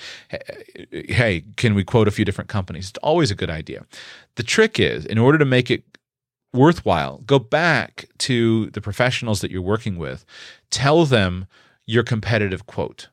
hey, 0.90 1.44
can 1.56 1.74
we 1.74 1.84
quote 1.84 2.08
a 2.08 2.10
few 2.10 2.24
different 2.24 2.48
companies? 2.48 2.88
It's 2.88 2.98
always 2.98 3.30
a 3.30 3.34
good 3.34 3.50
idea. 3.50 3.84
The 4.36 4.42
trick 4.42 4.80
is, 4.80 5.04
in 5.04 5.18
order 5.18 5.38
to 5.38 5.44
make 5.44 5.70
it 5.70 5.84
worthwhile, 6.54 7.18
go 7.26 7.38
back 7.38 8.06
to 8.18 8.70
the 8.70 8.80
professionals 8.80 9.40
that 9.42 9.50
you're 9.50 9.60
working 9.62 9.96
with. 9.98 10.24
Tell 10.70 11.04
them 11.04 11.46
your 11.86 12.02
competitive 12.02 12.66
quote 12.66 13.08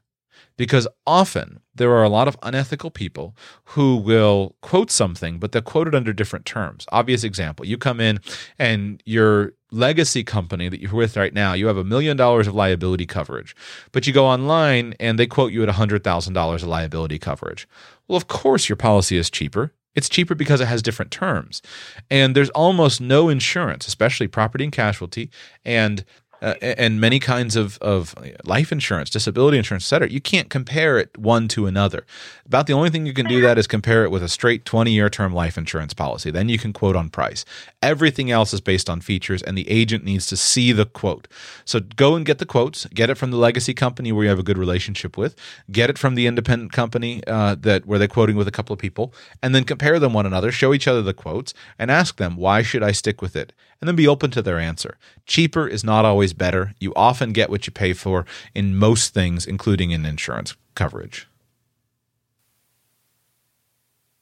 because 0.58 0.88
often 1.08 1.60
there 1.76 1.92
are 1.92 2.04
a 2.04 2.10
lot 2.10 2.28
of 2.28 2.38
unethical 2.44 2.92
people 2.92 3.36
who 3.66 3.98
will 3.98 4.56
quote 4.62 4.92
something, 4.92 5.40
but 5.40 5.52
they'll 5.52 5.62
quote 5.62 5.88
it 5.88 5.96
under 5.96 6.14
different 6.14 6.46
terms. 6.46 6.86
Obvious 6.92 7.24
example 7.24 7.66
you 7.66 7.78
come 7.78 8.00
in 8.00 8.20
and 8.60 9.02
your 9.06 9.54
legacy 9.72 10.24
company 10.24 10.70
that 10.70 10.80
you're 10.80 10.94
with 10.94 11.18
right 11.18 11.34
now, 11.34 11.54
you 11.54 11.68
have 11.68 11.78
a 11.78 11.84
million 11.84 12.16
dollars 12.16 12.48
of 12.48 12.54
liability 12.54 13.06
coverage, 13.06 13.56
but 13.92 14.06
you 14.06 14.14
go 14.14 14.26
online 14.26 14.94
and 15.00 15.18
they 15.18 15.26
quote 15.26 15.52
you 15.52 15.64
at 15.64 15.70
$100,000 15.70 16.56
of 16.56 16.64
liability 16.64 17.18
coverage. 17.18 17.68
Well, 18.08 18.18
of 18.18 18.28
course, 18.28 18.70
your 18.70 18.76
policy 18.76 19.18
is 19.18 19.30
cheaper. 19.30 19.74
It's 19.96 20.10
cheaper 20.10 20.36
because 20.36 20.60
it 20.62 20.68
has 20.68 20.82
different 20.82 21.12
terms. 21.12 21.62
And 22.10 22.36
there's 22.36 22.50
almost 22.52 23.00
no 23.00 23.30
insurance, 23.30 23.88
especially 23.88 24.28
property 24.28 24.64
and 24.64 24.74
casualty 24.74 25.30
and 25.64 26.04
uh, 26.44 26.56
and 26.62 27.00
many 27.00 27.20
kinds 27.20 27.56
of, 27.56 27.78
of 27.78 28.14
life 28.44 28.72
insurance, 28.72 29.10
disability 29.10 29.58
insurance, 29.58 29.86
et 29.86 29.88
cetera. 29.88 30.10
You 30.10 30.20
can't 30.20 30.50
compare 30.50 31.00
it 31.00 31.18
one 31.18 31.48
to 31.50 31.68
another. 31.68 32.06
About 32.46 32.68
the 32.68 32.74
only 32.74 32.90
thing 32.90 33.06
you 33.06 33.14
can 33.14 33.28
do 33.28 33.40
that 33.42 33.58
is 33.58 33.66
compare 33.66 34.04
it 34.04 34.12
with 34.12 34.22
a 34.22 34.28
straight 34.28 34.66
20 34.66 34.92
year 34.92 35.10
term 35.10 35.34
life 35.34 35.58
insurance 35.58 35.94
policy. 35.94 36.32
Then 36.32 36.50
you 36.50 36.60
can 36.60 36.74
quote 36.74 36.98
on 36.98 37.10
price. 37.10 37.46
Everything 37.82 38.30
else 38.30 38.54
is 38.54 38.60
based 38.60 38.90
on 38.90 39.00
features, 39.00 39.42
and 39.42 39.58
the 39.58 39.70
agent 39.70 40.04
needs 40.04 40.26
to 40.28 40.36
see 40.36 40.74
the 40.74 40.86
quote. 40.86 41.30
So 41.64 41.80
go 41.80 42.16
and 42.16 42.26
get 42.26 42.40
the 42.40 42.46
quotes. 42.46 42.86
Get 42.88 43.10
it 43.10 43.16
from 43.16 43.32
the 43.32 43.38
legacy 43.38 43.74
company 43.74 44.12
where 44.12 44.24
you 44.24 44.30
have 44.30 44.40
a 44.40 44.44
good 44.44 44.58
relationship 44.58 45.18
with. 45.18 45.36
Get 45.72 45.90
it 45.90 45.98
from 45.98 46.16
the 46.16 46.28
independent 46.28 46.74
company 46.74 47.24
uh, 47.26 47.56
that 47.62 47.86
where 47.86 47.98
they're 47.98 48.10
quoting 48.10 48.36
with 48.36 48.50
a 48.50 48.52
couple 48.52 48.74
of 48.74 48.80
people, 48.80 49.14
and 49.42 49.56
then 49.56 49.64
compare 49.64 49.98
them 49.98 50.12
one 50.12 50.26
another. 50.26 50.52
Show 50.52 50.74
each 50.74 50.90
other 50.90 51.02
the 51.02 51.14
quotes 51.14 51.54
and 51.80 51.90
ask 51.90 52.18
them 52.18 52.36
why 52.36 52.64
should 52.64 52.84
I 52.84 52.92
stick 52.92 53.22
with 53.22 53.38
it, 53.38 53.54
and 53.80 53.88
then 53.88 53.96
be 53.96 54.08
open 54.08 54.30
to 54.32 54.42
their 54.42 54.60
answer. 54.60 54.98
Cheaper 55.26 55.68
is 55.68 55.84
not 55.84 56.04
always 56.04 56.33
better. 56.34 56.74
You 56.80 56.94
often 56.96 57.32
get 57.34 57.50
what 57.50 57.68
you 57.68 57.72
pay 57.74 57.94
for 57.94 58.26
in 58.54 58.76
most 58.76 59.14
things, 59.14 59.46
including 59.46 59.92
in 59.92 60.06
insurance 60.06 60.56
coverage. 60.76 61.28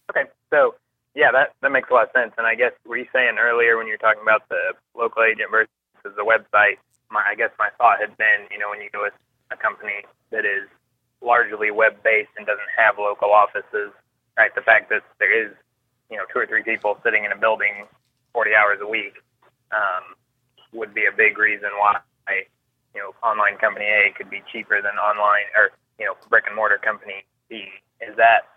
Okay, 0.09 0.29
so 0.49 0.75
yeah, 1.15 1.31
that 1.31 1.53
that 1.61 1.71
makes 1.71 1.89
a 1.89 1.93
lot 1.93 2.03
of 2.03 2.11
sense. 2.13 2.33
And 2.37 2.45
I 2.45 2.55
guess 2.55 2.71
were 2.85 2.97
you 2.97 3.07
saying 3.13 3.37
earlier 3.39 3.77
when 3.77 3.87
you 3.87 3.93
were 3.93 4.03
talking 4.03 4.21
about 4.21 4.47
the 4.49 4.73
local 4.95 5.23
agent 5.23 5.49
versus 5.51 5.69
the 6.03 6.23
website? 6.23 6.77
My 7.09 7.23
I 7.27 7.35
guess 7.35 7.51
my 7.59 7.69
thought 7.77 7.99
had 7.99 8.15
been, 8.17 8.47
you 8.51 8.59
know, 8.59 8.69
when 8.69 8.81
you 8.81 8.89
go 8.91 9.03
with 9.03 9.13
a 9.51 9.57
company 9.57 10.03
that 10.31 10.45
is 10.45 10.67
largely 11.21 11.71
web 11.71 12.01
based 12.03 12.31
and 12.37 12.45
doesn't 12.45 12.71
have 12.75 12.97
local 12.97 13.31
offices, 13.31 13.91
right? 14.37 14.53
The 14.55 14.61
fact 14.61 14.89
that 14.89 15.03
there 15.19 15.31
is, 15.31 15.53
you 16.09 16.17
know, 16.17 16.23
two 16.33 16.39
or 16.39 16.47
three 16.47 16.63
people 16.63 16.97
sitting 17.03 17.25
in 17.25 17.31
a 17.31 17.37
building 17.37 17.85
40 18.33 18.55
hours 18.55 18.79
a 18.81 18.87
week 18.87 19.15
um, 19.71 20.15
would 20.73 20.93
be 20.93 21.05
a 21.05 21.15
big 21.15 21.37
reason 21.37 21.69
why 21.77 21.99
you 22.93 23.01
know 23.01 23.13
online 23.27 23.57
company 23.57 23.85
A 23.85 24.13
could 24.17 24.29
be 24.29 24.41
cheaper 24.51 24.81
than 24.81 24.97
online 24.99 25.47
or 25.55 25.71
you 25.99 26.05
know 26.05 26.13
brick 26.29 26.45
and 26.47 26.55
mortar 26.55 26.77
company 26.77 27.25
B. 27.49 27.65
Is 28.01 28.15
that 28.17 28.47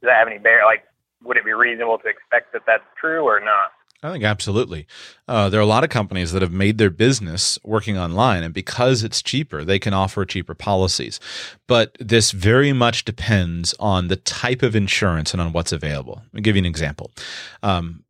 does 0.00 0.08
that 0.08 0.18
have 0.18 0.28
any 0.28 0.38
bear? 0.38 0.64
Like, 0.64 0.84
would 1.22 1.36
it 1.36 1.44
be 1.44 1.52
reasonable 1.52 1.98
to 1.98 2.08
expect 2.08 2.52
that 2.52 2.62
that's 2.66 2.84
true 2.98 3.24
or 3.24 3.40
not? 3.40 3.72
I 4.02 4.12
think 4.12 4.24
absolutely. 4.24 4.86
Uh, 5.28 5.50
there 5.50 5.60
are 5.60 5.62
a 5.62 5.66
lot 5.66 5.84
of 5.84 5.90
companies 5.90 6.32
that 6.32 6.40
have 6.40 6.52
made 6.52 6.78
their 6.78 6.88
business 6.88 7.58
working 7.62 7.98
online, 7.98 8.42
and 8.42 8.54
because 8.54 9.04
it's 9.04 9.20
cheaper, 9.20 9.62
they 9.62 9.78
can 9.78 9.92
offer 9.92 10.24
cheaper 10.24 10.54
policies. 10.54 11.20
But 11.66 11.98
this 12.00 12.30
very 12.30 12.72
much 12.72 13.04
depends 13.04 13.74
on 13.78 14.08
the 14.08 14.16
type 14.16 14.62
of 14.62 14.74
insurance 14.74 15.34
and 15.34 15.40
on 15.42 15.52
what's 15.52 15.70
available. 15.70 16.22
Me 16.32 16.40
give 16.40 16.56
you 16.56 16.60
an 16.60 16.66
example. 16.66 17.10
Um, 17.62 18.04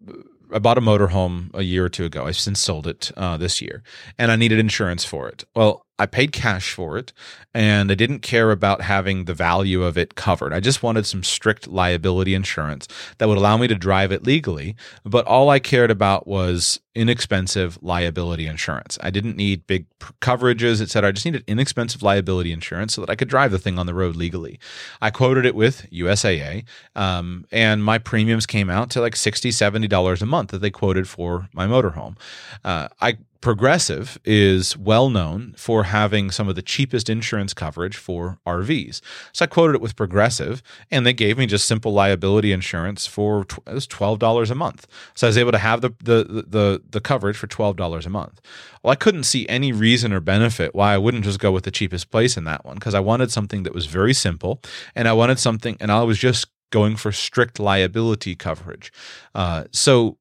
I 0.53 0.59
bought 0.59 0.79
a 0.79 0.81
motorhome 0.81 1.51
a 1.55 1.63
year 1.63 1.85
or 1.85 1.89
two 1.89 2.05
ago. 2.05 2.27
I've 2.27 2.37
since 2.37 2.61
sold 2.61 2.87
it 2.87 3.13
uh, 3.17 3.37
this 3.37 3.61
year, 3.61 3.83
and 4.19 4.31
I 4.31 4.37
needed 4.37 4.59
insurance 4.59 5.05
for 5.05 5.29
it. 5.29 5.45
Well, 5.55 5.87
I 6.01 6.07
paid 6.07 6.33
cash 6.33 6.73
for 6.73 6.97
it 6.97 7.13
and 7.53 7.93
I 7.93 7.95
didn't 7.95 8.21
care 8.21 8.53
about 8.53 8.81
having 8.81 9.27
the 9.27 9.35
value 9.35 9.83
of 9.83 9.99
it 9.99 10.15
covered. 10.15 10.55
I 10.55 10.61
just 10.61 10.83
wanted 10.83 11.05
some 11.05 11.23
strict 11.23 11.69
liability 11.69 12.35
insurance 12.35 12.89
that 13.19 13.29
would 13.29 13.37
allow 13.37 13.59
me 13.59 13.69
to 13.69 13.75
drive 13.75 14.11
it 14.11 14.25
legally. 14.25 14.77
But 15.05 15.27
all 15.27 15.51
I 15.51 15.59
cared 15.59 15.91
about 15.91 16.27
was 16.27 16.81
inexpensive 16.95 17.79
liability 17.83 18.47
insurance. 18.47 18.99
I 19.03 19.11
didn't 19.11 19.37
need 19.37 19.67
big 19.67 19.87
coverages, 20.23 20.81
et 20.81 20.89
cetera. 20.89 21.09
I 21.09 21.13
just 21.13 21.27
needed 21.27 21.45
inexpensive 21.47 22.03
liability 22.03 22.51
insurance 22.51 22.95
so 22.95 23.03
that 23.03 23.11
I 23.11 23.15
could 23.15 23.29
drive 23.29 23.51
the 23.51 23.59
thing 23.59 23.79
on 23.79 23.87
the 23.87 23.95
road 23.95 24.17
legally. 24.17 24.59
I 25.03 25.11
quoted 25.11 25.45
it 25.45 25.55
with 25.55 25.87
USAA, 25.93 26.65
um, 26.97 27.45
and 27.53 27.85
my 27.85 27.99
premiums 27.99 28.47
came 28.47 28.71
out 28.71 28.89
to 28.91 29.01
like 29.01 29.15
$60, 29.15 29.51
$70 29.51 30.23
a 30.23 30.27
month 30.27 30.51
that 30.51 30.63
they 30.63 30.71
quoted 30.71 31.09
for 31.09 31.49
my 31.53 31.67
motorhome. 31.67 32.17
Uh, 32.65 32.89
I 33.01 33.19
Progressive 33.41 34.19
is 34.23 34.77
well 34.77 35.09
known 35.09 35.55
for 35.57 35.85
having 35.85 36.31
some 36.31 36.47
of 36.49 36.57
the 36.57 36.63
cheapest 36.63 37.09
insurance 37.09 37.55
coverage 37.55 37.97
for 37.97 38.39
RVs. 38.47 39.01
So 39.33 39.45
I 39.45 39.47
quoted 39.47 39.77
it 39.77 39.81
with 39.81 39.97
Progressive, 39.97 40.63
and 40.91 41.07
they 41.07 41.15
gave 41.15 41.39
me 41.39 41.47
just 41.47 41.65
simple 41.65 41.93
liability 41.93 42.53
insurance 42.53 43.07
for 43.07 43.47
it 43.67 43.73
was 43.73 43.87
twelve 43.87 44.19
dollars 44.19 44.51
a 44.51 44.55
month. 44.55 44.87
So 45.15 45.27
I 45.27 45.31
was 45.31 45.39
able 45.39 45.53
to 45.53 45.59
have 45.59 45.81
the, 45.81 45.91
the 46.05 46.45
the 46.47 46.83
the 46.91 47.01
coverage 47.01 47.39
for 47.39 47.47
twelve 47.47 47.77
dollars 47.77 48.05
a 48.05 48.11
month. 48.11 48.43
Well, 48.83 48.93
I 48.93 48.97
couldn't 48.97 49.25
see 49.25 49.49
any 49.49 49.73
reason 49.73 50.13
or 50.13 50.21
benefit 50.21 50.75
why 50.75 50.93
I 50.93 50.99
wouldn't 50.99 51.25
just 51.25 51.41
go 51.41 51.51
with 51.51 51.65
the 51.65 51.71
cheapest 51.71 52.11
place 52.11 52.37
in 52.37 52.45
that 52.45 52.67
one 52.67 52.75
because 52.75 52.95
I 52.95 53.01
wanted 53.01 53.31
something 53.31 53.63
that 53.63 53.75
was 53.75 53.87
very 53.87 54.13
simple, 54.13 54.61
and 54.95 55.09
I 55.09 55.15
wanted 55.15 55.39
something, 55.39 55.79
and 55.81 55.91
I 55.91 56.03
was 56.03 56.19
just 56.19 56.47
going 56.71 56.95
for 56.97 57.11
strict 57.11 57.59
liability 57.59 58.37
coverage. 58.37 58.93
Uh, 59.35 59.65
so 59.73 60.19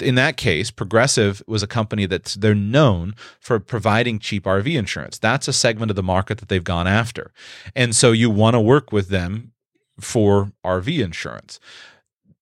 in 0.00 0.14
that 0.16 0.36
case, 0.36 0.70
Progressive 0.70 1.42
was 1.46 1.62
a 1.62 1.66
company 1.66 2.06
that 2.06 2.36
they're 2.38 2.54
known 2.54 3.14
for 3.40 3.58
providing 3.58 4.18
cheap 4.18 4.44
RV 4.44 4.76
insurance. 4.76 5.18
That's 5.18 5.48
a 5.48 5.52
segment 5.52 5.90
of 5.90 5.96
the 5.96 6.02
market 6.02 6.38
that 6.38 6.48
they've 6.48 6.62
gone 6.62 6.86
after. 6.86 7.32
And 7.74 7.96
so 7.96 8.12
you 8.12 8.30
want 8.30 8.54
to 8.54 8.60
work 8.60 8.92
with 8.92 9.08
them 9.08 9.52
for 10.00 10.52
RV 10.64 11.02
insurance. 11.02 11.60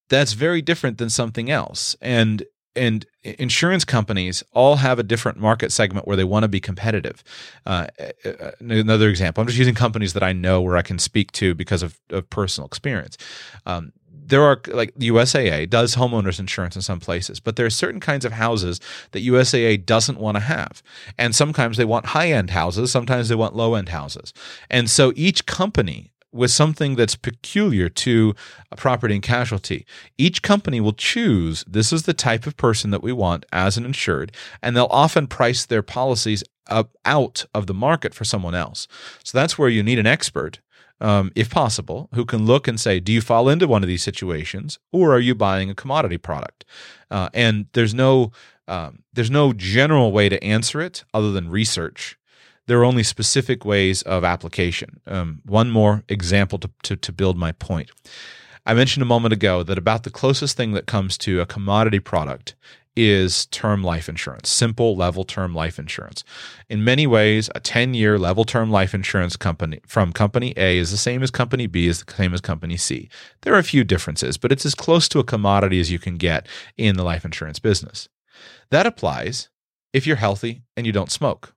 That's 0.09 0.33
very 0.33 0.63
different 0.63 0.99
than 0.99 1.11
something 1.11 1.51
else. 1.51 1.97
And 2.01 2.45
and 2.75 3.05
insurance 3.23 3.85
companies 3.85 4.43
all 4.53 4.77
have 4.77 4.99
a 4.99 5.03
different 5.03 5.39
market 5.39 5.71
segment 5.73 6.07
where 6.07 6.17
they 6.17 6.25
want 6.25 6.45
to 6.45 6.49
be 6.49 6.61
competitive. 6.61 7.23
Uh, 7.67 7.87
uh, 8.01 8.29
uh, 8.29 8.51
another 8.61 9.11
example, 9.11 9.43
I'm 9.43 9.47
just 9.47 9.59
using 9.59 9.75
companies 9.75 10.15
that 10.15 10.23
I 10.23 10.33
know 10.33 10.63
where 10.63 10.77
I 10.77 10.83
can 10.83 10.99
speak 10.99 11.33
to 11.33 11.55
because 11.55 11.83
of, 11.83 12.01
of 12.11 12.31
personal 12.31 12.67
experience. 12.67 13.19
Um, 13.67 13.93
there 14.33 14.43
are 14.43 14.59
like 14.69 14.95
USAA 14.95 15.69
does 15.69 15.95
homeowners 15.95 16.41
insurance 16.41 16.75
in 16.75 16.81
some 16.81 17.01
places, 17.01 17.39
but 17.39 17.57
there 17.57 17.67
are 17.67 17.71
certain 17.71 18.01
kinds 18.01 18.25
of 18.25 18.33
houses 18.33 18.81
that 19.11 19.23
USAA 19.23 19.85
doesn't 19.85 20.19
want 20.19 20.37
to 20.37 20.41
have. 20.41 20.83
And 21.19 21.35
sometimes 21.35 21.77
they 21.77 21.85
want 21.85 22.07
high 22.07 22.33
end 22.33 22.49
houses, 22.49 22.91
sometimes 22.91 23.29
they 23.29 23.35
want 23.35 23.55
low 23.55 23.75
end 23.75 23.91
houses. 23.91 24.33
And 24.71 24.89
so 24.89 25.13
each 25.17 25.45
company 25.45 26.13
with 26.33 26.51
something 26.51 26.97
that's 26.97 27.15
peculiar 27.15 27.91
to 27.91 28.35
property 28.79 29.13
and 29.13 29.23
casualty. 29.23 29.85
Each 30.17 30.41
company 30.41 30.81
will 30.81 30.95
choose 30.95 31.63
this 31.69 31.93
is 31.93 32.05
the 32.05 32.15
type 32.15 32.47
of 32.47 32.57
person 32.57 32.91
that 32.91 33.03
we 33.03 33.13
want 33.13 33.45
as 33.53 33.77
an 33.77 33.85
insured, 33.85 34.33
and 34.63 34.75
they'll 34.75 34.87
often 34.91 35.27
price 35.27 35.67
their 35.67 35.83
policies 35.83 36.43
up 36.69 36.97
out 37.05 37.45
of 37.55 37.67
the 37.67 37.75
market 37.75 38.15
for 38.15 38.25
someone 38.25 38.55
else. 38.55 38.89
So 39.25 39.37
that's 39.37 39.59
where 39.59 39.69
you 39.69 39.83
need 39.83 39.99
an 39.99 40.07
expert 40.07 40.61
um, 41.03 41.33
if 41.35 41.51
possible, 41.51 42.09
who 42.15 42.25
can 42.25 42.47
look 42.47 42.69
and 42.69 42.81
say, 42.81 43.01
do 43.01 43.13
you 43.13 43.21
fall 43.21 43.49
into 43.49 43.67
one 43.67 43.83
of 43.83 43.89
these 43.89 44.03
situations, 44.03 44.79
or 44.93 45.13
are 45.13 45.21
you 45.21 45.35
buying 45.35 45.69
a 45.69 45.75
commodity 45.75 46.17
product? 46.17 46.65
Uh, 47.11 47.29
and 47.35 47.67
there's 47.73 47.93
no 47.93 48.33
um, 48.69 49.03
there's 49.13 49.31
no 49.31 49.53
general 49.53 50.13
way 50.13 50.29
to 50.29 50.43
answer 50.43 50.81
it 50.81 51.05
other 51.13 51.33
than 51.33 51.51
research. 51.51 52.17
There 52.69 52.79
are 52.79 52.85
only 52.85 53.03
specific 53.03 53.65
ways 53.65 54.03
of 54.03 54.23
application. 54.23 55.01
Um, 55.07 55.43
one 55.45 55.71
more 55.71 56.05
example 56.09 56.59
to, 56.61 56.71
to, 56.85 56.97
to 56.97 57.13
build 57.13 57.37
my 57.37 57.51
point. 57.51 57.91
I 58.65 58.75
mentioned 58.75 59.03
a 59.03 59.07
moment 59.07 59.33
ago 59.33 59.65
that 59.65 59.79
about 59.79 60.05
the 60.05 60.11
closest 60.11 60.57
thing 60.57 60.73
that 60.73 60.87
comes 60.87 61.19
to 61.19 61.41
a 61.41 61.47
commodity 61.47 61.99
product 61.99 62.55
is 62.97 63.47
term 63.47 63.83
life 63.83 64.09
insurance, 64.09 64.49
simple 64.49 64.97
level 64.97 65.25
term 65.25 65.55
life 65.55 65.79
insurance. 65.79 66.25
In 66.69 66.85
many 66.85 67.07
ways, 67.07 67.49
a 67.55 67.61
10 67.61 67.95
year 67.95 68.19
level 68.19 68.45
term 68.45 68.71
life 68.71 68.95
insurance 68.95 69.37
company 69.37 69.81
from 69.87 70.13
company 70.13 70.53
A 70.57 70.79
is 70.79 70.91
the 70.91 70.97
same 70.97 71.23
as 71.23 71.31
company 71.31 71.67
B, 71.67 71.87
is 71.87 72.03
the 72.03 72.13
same 72.13 72.35
as 72.35 72.41
company 72.41 72.77
C. 72.77 73.09
There 73.43 73.55
are 73.55 73.59
a 73.59 73.65
few 73.65 73.85
differences, 73.85 74.37
but 74.37 74.53
it's 74.53 74.67
as 74.67 74.75
close 74.75 75.09
to 75.11 75.19
a 75.19 75.25
commodity 75.25 75.81
as 75.81 75.91
you 75.91 75.99
can 75.99 76.17
get 76.17 76.47
in 76.77 76.97
the 76.97 77.05
life 77.05 77.25
insurance 77.25 77.59
business. 77.59 78.09
That 78.71 78.87
applies 78.87 79.49
if 79.93 80.07
you're 80.07 80.17
healthy 80.17 80.63
and 80.77 80.87
you 80.87 80.93
don't 80.93 81.11
smoke. 81.11 81.55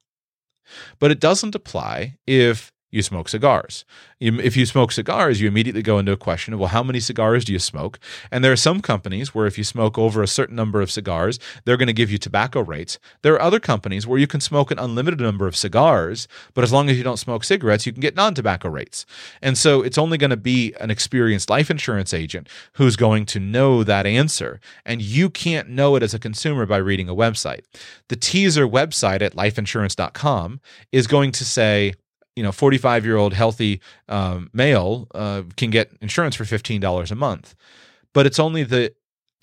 But 0.99 1.11
it 1.11 1.19
doesn't 1.19 1.55
apply 1.55 2.17
if 2.25 2.71
you 2.95 3.01
smoke 3.01 3.29
cigars. 3.29 3.85
if 4.19 4.55
you 4.55 4.65
smoke 4.65 4.91
cigars, 4.91 5.41
you 5.41 5.47
immediately 5.47 5.81
go 5.81 5.99
into 5.99 6.11
a 6.11 6.17
question 6.17 6.53
of, 6.53 6.59
well, 6.59 6.69
how 6.69 6.81
many 6.81 6.99
cigars 6.99 7.43
do 7.45 7.51
you 7.51 7.59
smoke? 7.59 7.99
And 8.31 8.43
there 8.43 8.51
are 8.51 8.55
some 8.55 8.81
companies 8.81 9.35
where 9.35 9.45
if 9.45 9.57
you 9.57 9.63
smoke 9.63 9.97
over 9.97 10.23
a 10.23 10.27
certain 10.27 10.55
number 10.55 10.81
of 10.81 10.89
cigars, 10.89 11.37
they're 11.65 11.77
going 11.77 11.87
to 11.87 11.93
give 11.93 12.09
you 12.09 12.17
tobacco 12.17 12.61
rates. 12.61 12.97
There 13.21 13.33
are 13.33 13.41
other 13.41 13.59
companies 13.59 14.07
where 14.07 14.17
you 14.17 14.27
can 14.27 14.39
smoke 14.39 14.71
an 14.71 14.79
unlimited 14.79 15.19
number 15.19 15.47
of 15.47 15.55
cigars, 15.55 16.27
but 16.53 16.63
as 16.63 16.71
long 16.71 16.89
as 16.89 16.97
you 16.97 17.03
don't 17.03 17.17
smoke 17.17 17.43
cigarettes, 17.43 17.85
you 17.85 17.91
can 17.91 18.01
get 18.01 18.15
non 18.15 18.33
tobacco 18.33 18.69
rates. 18.69 19.05
And 19.41 19.57
so 19.57 19.81
it's 19.81 19.97
only 19.97 20.17
going 20.17 20.29
to 20.29 20.37
be 20.37 20.73
an 20.79 20.89
experienced 20.89 21.49
life 21.49 21.69
insurance 21.69 22.13
agent 22.13 22.47
who's 22.73 22.95
going 22.95 23.25
to 23.27 23.39
know 23.39 23.83
that 23.83 24.05
answer. 24.05 24.59
And 24.85 25.01
you 25.01 25.29
can't 25.29 25.69
know 25.69 25.95
it 25.95 26.03
as 26.03 26.13
a 26.13 26.19
consumer 26.19 26.65
by 26.65 26.77
reading 26.77 27.09
a 27.09 27.15
website. 27.15 27.65
The 28.07 28.15
teaser 28.15 28.67
website 28.67 29.21
at 29.21 29.35
lifeinsurance.com 29.35 30.61
is 30.91 31.07
going 31.07 31.31
to 31.33 31.45
say, 31.45 31.93
you 32.35 32.43
know 32.43 32.51
45 32.51 33.05
year 33.05 33.17
old 33.17 33.33
healthy 33.33 33.81
um, 34.09 34.49
male 34.53 35.07
uh, 35.15 35.43
can 35.57 35.69
get 35.69 35.91
insurance 36.01 36.35
for 36.35 36.43
$15 36.43 37.11
a 37.11 37.15
month. 37.15 37.55
But 38.13 38.25
it's 38.25 38.39
only 38.39 38.63
the 38.63 38.93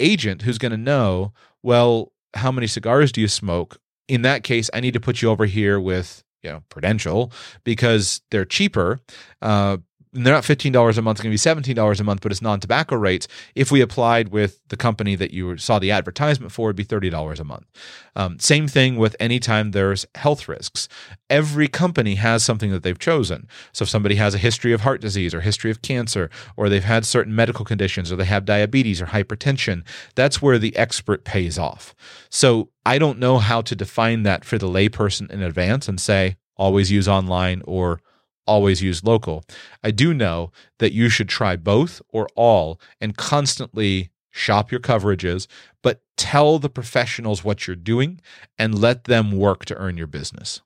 agent 0.01 0.43
who's 0.43 0.59
going 0.59 0.73
to 0.73 0.79
know 0.79 1.33
well 1.63 2.13
how 2.35 2.51
many 2.51 2.67
cigars 2.67 3.13
do 3.13 3.21
you 3.21 3.29
smoke? 3.29 3.79
In 4.09 4.23
that 4.23 4.43
case 4.43 4.69
i 4.75 4.81
need 4.81 4.95
to 4.95 5.01
put 5.01 5.23
you 5.23 5.31
over 5.31 5.47
here 5.47 5.81
with 5.81 6.25
you 6.43 6.51
know 6.51 6.63
prudential 6.69 7.33
because 7.65 8.21
they're 8.31 8.45
cheaper 8.45 9.01
uh, 9.41 9.79
they're 10.13 10.35
not 10.35 10.45
$15 10.45 10.99
a 10.99 11.03
month, 11.03 11.17
it's 11.17 11.23
going 11.23 11.55
to 11.55 11.65
be 11.65 11.73
$17 11.75 12.01
a 12.01 12.05
month, 12.05 12.21
but 12.21 12.33
it's 12.33 12.43
non 12.43 12.61
tobacco 12.61 12.97
rates. 12.97 13.27
If 13.55 13.73
we 13.73 13.81
applied 13.81 14.29
with 14.29 14.61
the 14.69 14.77
company 14.77 15.15
that 15.17 15.31
you 15.31 15.57
saw 15.57 15.79
the 15.79 15.91
advertisement 15.91 16.53
for, 16.53 16.69
it'd 16.69 16.77
be 16.77 16.85
$30 16.85 17.41
a 17.41 17.45
month. 17.45 17.67
Um, 18.15 18.39
same 18.39 18.69
thing 18.69 18.97
with 18.97 19.17
anytime 19.19 19.71
there's 19.71 20.07
health 20.15 20.49
risks. 20.49 20.87
Every 21.31 21.67
company 21.67 22.17
has 22.17 22.45
something 22.45 22.71
that 22.73 22.83
they've 22.83 22.99
chosen. 22.99 23.49
So 23.73 23.85
if 23.85 23.89
somebody 23.89 24.17
has 24.17 24.35
a 24.35 24.39
history 24.39 24.75
of 24.75 24.83
heart 24.83 25.01
disease 25.01 25.33
or 25.33 25.41
history 25.41 25.71
of 25.71 25.81
cancer, 25.81 26.29
or 26.59 26.69
they've 26.69 26.85
had 26.85 27.07
certain 27.07 27.35
medical 27.35 27.65
conditions, 27.65 28.13
or 28.13 28.17
they 28.17 28.27
have 28.27 28.45
diabetes 28.45 29.01
or 29.01 29.07
hypertension, 29.07 29.83
that's 30.15 30.43
where 30.43 30.59
the 30.59 30.77
expert 30.77 31.25
pays 31.25 31.59
off. 31.59 31.95
So 32.29 32.69
I 32.85 32.99
don't 32.99 33.19
know 33.19 33.39
how 33.39 33.63
to 33.63 33.75
define 33.75 34.25
that 34.25 34.45
for 34.45 34.59
the 34.59 34.69
layperson 34.69 35.31
in 35.31 35.43
advance 35.43 35.89
and 35.89 35.99
say, 35.99 36.37
always 36.57 36.91
use 36.91 37.09
online 37.09 37.63
or 37.65 38.01
always 38.47 38.83
use 38.83 39.05
local. 39.05 39.45
I 39.83 39.91
do 39.91 40.13
know 40.15 40.53
that 40.79 40.93
you 40.93 41.09
should 41.09 41.29
try 41.29 41.57
both 41.57 42.03
or 42.09 42.29
all 42.35 42.81
and 43.01 43.17
constantly 43.17 44.11
shop 44.31 44.71
your 44.71 44.81
coverages, 44.81 45.47
but 45.83 46.03
tell 46.17 46.59
the 46.59 46.71
professionals 46.71 47.45
what 47.45 47.67
you're 47.67 47.77
doing 47.77 48.21
and 48.59 48.79
let 48.79 49.05
them 49.05 49.33
work 49.33 49.65
to 49.67 49.77
earn 49.77 49.97
your 49.97 50.07
business. 50.07 50.63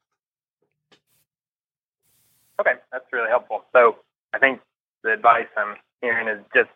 Okay, 2.61 2.75
that's 2.91 3.05
really 3.13 3.29
helpful. 3.29 3.65
So 3.73 3.97
I 4.33 4.39
think 4.39 4.61
the 5.03 5.13
advice 5.13 5.47
I'm 5.57 5.77
hearing 6.01 6.29
is 6.29 6.41
just, 6.55 6.71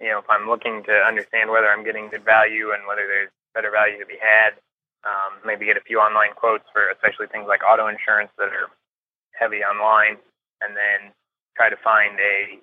you 0.00 0.08
know, 0.08 0.18
if 0.18 0.28
I'm 0.28 0.48
looking 0.48 0.82
to 0.84 0.92
understand 0.92 1.50
whether 1.50 1.68
I'm 1.68 1.84
getting 1.84 2.08
good 2.08 2.24
value 2.24 2.72
and 2.72 2.86
whether 2.86 3.06
there's 3.06 3.30
better 3.54 3.70
value 3.70 3.98
to 3.98 4.06
be 4.06 4.18
had, 4.20 4.58
um, 5.04 5.40
maybe 5.44 5.66
get 5.66 5.76
a 5.76 5.80
few 5.80 5.98
online 5.98 6.34
quotes 6.34 6.64
for 6.72 6.90
especially 6.90 7.26
things 7.26 7.46
like 7.48 7.60
auto 7.64 7.88
insurance 7.88 8.30
that 8.38 8.48
are 8.48 8.70
heavy 9.32 9.64
online 9.64 10.18
and 10.62 10.76
then 10.76 11.12
try 11.56 11.68
to 11.68 11.76
find 11.82 12.18
a 12.18 12.58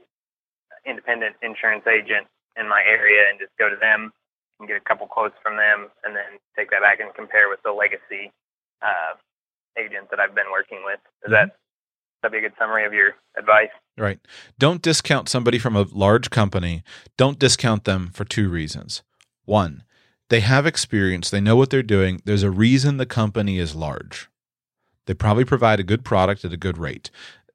independent 0.88 1.35
insurance 1.43 1.85
agent 1.85 2.27
in 2.57 2.67
my 2.67 2.81
area 2.88 3.27
and 3.30 3.39
just 3.39 3.51
go 3.59 3.69
to 3.69 3.76
them 3.76 4.11
and 4.59 4.67
get 4.67 4.77
a 4.77 4.84
couple 4.84 5.07
quotes 5.07 5.35
from 5.43 5.55
them 5.55 5.88
and 6.03 6.15
then 6.15 6.39
take 6.55 6.71
that 6.71 6.81
back 6.81 6.99
and 6.99 7.13
compare 7.13 7.49
with 7.49 7.59
the 7.63 7.71
legacy 7.71 8.31
uh, 8.81 9.15
agent 9.77 10.09
that 10.11 10.19
I've 10.19 10.35
been 10.35 10.51
working 10.51 10.81
with. 10.84 10.99
Is 11.23 11.31
mm-hmm. 11.31 11.34
that 11.34 11.55
that 12.21 12.31
be 12.31 12.39
a 12.39 12.41
good 12.41 12.53
summary 12.59 12.85
of 12.85 12.93
your 12.93 13.15
advice? 13.38 13.71
Right. 13.97 14.19
Don't 14.57 14.81
discount 14.81 15.30
somebody 15.30 15.57
from 15.57 15.76
a 15.76 15.88
large 15.91 16.30
company. 16.30 16.84
Don't 17.17 17.39
discount 17.39 17.85
them 17.85 18.11
for 18.13 18.26
two 18.26 18.49
reasons. 18.49 19.03
One, 19.45 19.84
they 20.30 20.41
have 20.41 20.65
experience, 20.65 21.30
they 21.30 21.41
know 21.41 21.55
what 21.55 21.69
they're 21.69 21.81
doing. 21.81 22.21
There's 22.26 22.43
a 22.43 22.51
reason 22.51 22.97
the 22.97 23.05
company 23.05 23.57
is 23.57 23.73
large. 23.73 24.30
They 25.05 25.13
probably 25.13 25.45
provide 25.45 25.80
a 25.80 25.84
good 25.84 26.05
product 26.05 26.45
at 26.45 26.53
a 26.53 26.57
good 26.57 26.77
rate 26.77 27.09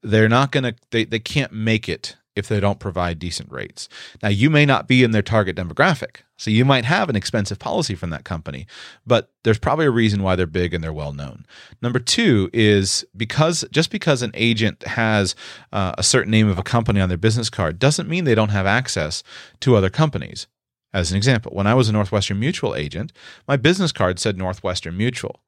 they're 0.04 0.28
not 0.28 0.52
going 0.52 0.64
to 0.64 0.74
they, 0.90 1.04
they 1.04 1.18
can't 1.18 1.52
make 1.52 1.88
it 1.88 2.16
if 2.36 2.48
they 2.48 2.60
don't 2.60 2.80
provide 2.80 3.18
decent 3.18 3.50
rates. 3.50 3.88
Now, 4.22 4.28
you 4.28 4.50
may 4.50 4.66
not 4.66 4.88
be 4.88 5.04
in 5.04 5.12
their 5.12 5.22
target 5.22 5.56
demographic. 5.56 6.16
So 6.36 6.50
you 6.50 6.64
might 6.64 6.84
have 6.84 7.08
an 7.08 7.14
expensive 7.14 7.60
policy 7.60 7.94
from 7.94 8.10
that 8.10 8.24
company, 8.24 8.66
but 9.06 9.30
there's 9.44 9.58
probably 9.58 9.86
a 9.86 9.90
reason 9.90 10.22
why 10.22 10.34
they're 10.34 10.46
big 10.46 10.74
and 10.74 10.82
they're 10.82 10.92
well 10.92 11.12
known. 11.12 11.46
Number 11.80 12.00
two 12.00 12.50
is 12.52 13.04
because 13.16 13.64
just 13.70 13.90
because 13.90 14.20
an 14.20 14.32
agent 14.34 14.82
has 14.82 15.36
uh, 15.72 15.94
a 15.96 16.02
certain 16.02 16.32
name 16.32 16.48
of 16.48 16.58
a 16.58 16.64
company 16.64 17.00
on 17.00 17.08
their 17.08 17.18
business 17.18 17.50
card 17.50 17.78
doesn't 17.78 18.08
mean 18.08 18.24
they 18.24 18.34
don't 18.34 18.48
have 18.48 18.66
access 18.66 19.22
to 19.60 19.76
other 19.76 19.90
companies. 19.90 20.48
As 20.92 21.10
an 21.10 21.16
example, 21.16 21.52
when 21.54 21.66
I 21.66 21.74
was 21.74 21.88
a 21.88 21.92
Northwestern 21.92 22.40
Mutual 22.40 22.74
agent, 22.74 23.12
my 23.46 23.56
business 23.56 23.92
card 23.92 24.18
said 24.18 24.36
Northwestern 24.36 24.96
Mutual 24.96 25.40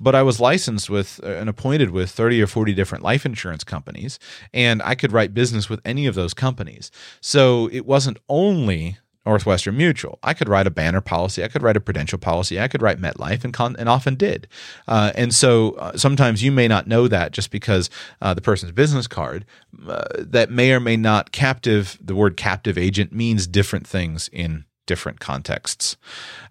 but 0.00 0.14
I 0.14 0.22
was 0.22 0.40
licensed 0.40 0.90
with 0.90 1.20
uh, 1.22 1.28
and 1.28 1.48
appointed 1.48 1.90
with 1.90 2.10
30 2.10 2.42
or 2.42 2.46
40 2.46 2.74
different 2.74 3.04
life 3.04 3.24
insurance 3.24 3.64
companies, 3.64 4.18
and 4.52 4.82
I 4.82 4.94
could 4.94 5.12
write 5.12 5.34
business 5.34 5.68
with 5.68 5.80
any 5.84 6.06
of 6.06 6.14
those 6.14 6.34
companies. 6.34 6.90
So 7.20 7.68
it 7.72 7.86
wasn't 7.86 8.18
only 8.28 8.98
Northwestern 9.24 9.76
Mutual. 9.76 10.18
I 10.22 10.34
could 10.34 10.48
write 10.48 10.66
a 10.66 10.70
banner 10.70 11.00
policy. 11.00 11.44
I 11.44 11.48
could 11.48 11.62
write 11.62 11.76
a 11.76 11.80
prudential 11.80 12.18
policy. 12.18 12.60
I 12.60 12.68
could 12.68 12.82
write 12.82 12.98
MetLife 12.98 13.44
and, 13.44 13.54
con- 13.54 13.76
and 13.78 13.88
often 13.88 14.16
did. 14.16 14.48
Uh, 14.88 15.12
and 15.14 15.32
so 15.32 15.72
uh, 15.74 15.96
sometimes 15.96 16.42
you 16.42 16.50
may 16.50 16.66
not 16.66 16.88
know 16.88 17.06
that 17.08 17.32
just 17.32 17.50
because 17.50 17.88
uh, 18.20 18.34
the 18.34 18.40
person's 18.40 18.72
business 18.72 19.06
card 19.06 19.44
uh, 19.86 20.04
that 20.18 20.50
may 20.50 20.72
or 20.72 20.80
may 20.80 20.96
not 20.96 21.30
captive, 21.30 21.98
the 22.00 22.16
word 22.16 22.36
captive 22.36 22.76
agent 22.76 23.12
means 23.12 23.46
different 23.46 23.86
things 23.86 24.28
in 24.32 24.64
different 24.86 25.20
contexts. 25.20 25.96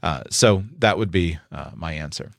Uh, 0.02 0.24
so 0.30 0.64
that 0.80 0.98
would 0.98 1.12
be 1.12 1.40
uh, 1.52 1.72
my 1.76 1.94
answer. 1.94 2.32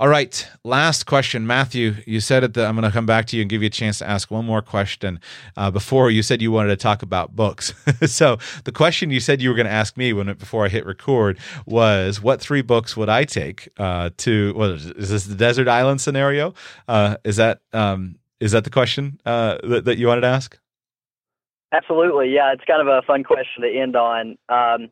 All 0.00 0.08
right, 0.08 0.48
last 0.64 1.04
question, 1.04 1.46
Matthew. 1.46 1.96
You 2.06 2.20
said 2.20 2.42
it. 2.42 2.56
I'm 2.56 2.74
going 2.74 2.88
to 2.88 2.90
come 2.90 3.04
back 3.04 3.26
to 3.26 3.36
you 3.36 3.42
and 3.42 3.50
give 3.50 3.60
you 3.60 3.66
a 3.66 3.70
chance 3.70 3.98
to 3.98 4.08
ask 4.08 4.30
one 4.30 4.46
more 4.46 4.62
question. 4.62 5.20
Uh, 5.58 5.70
before 5.70 6.10
you 6.10 6.22
said 6.22 6.40
you 6.40 6.50
wanted 6.50 6.70
to 6.70 6.76
talk 6.76 7.02
about 7.02 7.36
books, 7.36 7.74
so 8.06 8.38
the 8.64 8.72
question 8.72 9.10
you 9.10 9.20
said 9.20 9.42
you 9.42 9.50
were 9.50 9.54
going 9.54 9.66
to 9.66 9.72
ask 9.72 9.98
me 9.98 10.14
when 10.14 10.32
before 10.38 10.64
I 10.64 10.68
hit 10.70 10.86
record 10.86 11.38
was, 11.66 12.22
what 12.22 12.40
three 12.40 12.62
books 12.62 12.96
would 12.96 13.10
I 13.10 13.24
take 13.24 13.68
uh, 13.76 14.08
to? 14.16 14.54
Is, 14.62 14.86
is 14.86 15.10
this 15.10 15.24
the 15.26 15.34
desert 15.34 15.68
island 15.68 16.00
scenario? 16.00 16.54
Uh, 16.88 17.16
is 17.22 17.36
that 17.36 17.60
um, 17.74 18.16
is 18.40 18.52
that 18.52 18.64
the 18.64 18.70
question 18.70 19.20
uh, 19.26 19.58
that, 19.64 19.84
that 19.84 19.98
you 19.98 20.06
wanted 20.06 20.22
to 20.22 20.28
ask? 20.28 20.58
Absolutely, 21.72 22.30
yeah. 22.30 22.52
It's 22.54 22.64
kind 22.64 22.80
of 22.80 22.88
a 22.88 23.02
fun 23.02 23.22
question 23.22 23.62
to 23.62 23.68
end 23.68 23.96
on. 23.96 24.38
Um, 24.48 24.88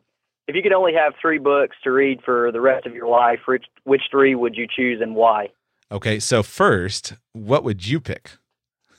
if 0.49 0.55
you 0.55 0.63
could 0.63 0.73
only 0.73 0.93
have 0.95 1.13
three 1.21 1.37
books 1.37 1.77
to 1.83 1.91
read 1.91 2.21
for 2.25 2.51
the 2.51 2.59
rest 2.59 2.87
of 2.87 2.95
your 2.95 3.07
life, 3.07 3.41
which, 3.45 3.65
which 3.83 4.01
three 4.09 4.33
would 4.33 4.55
you 4.55 4.65
choose 4.67 4.99
and 4.99 5.13
why? 5.13 5.49
Okay, 5.91 6.19
so 6.19 6.41
first, 6.41 7.13
what 7.33 7.63
would 7.63 7.87
you 7.87 7.99
pick? 8.01 8.31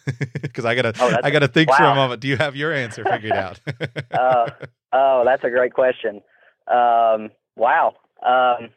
Because 0.41 0.65
I 0.65 0.75
gotta, 0.75 0.95
oh, 0.99 1.17
I 1.23 1.31
gotta 1.31 1.47
think 1.47 1.71
wow. 1.71 1.77
for 1.77 1.85
a 1.85 1.95
moment. 1.95 2.21
Do 2.21 2.27
you 2.27 2.37
have 2.37 2.57
your 2.57 2.73
answer 2.73 3.05
figured 3.05 3.33
out? 3.33 3.61
uh, 4.13 4.51
oh, 4.93 5.23
that's 5.25 5.45
a 5.45 5.51
great 5.51 5.73
question. 5.73 6.23
Um, 6.67 7.31
wow, 7.55 7.95
um, 8.27 8.71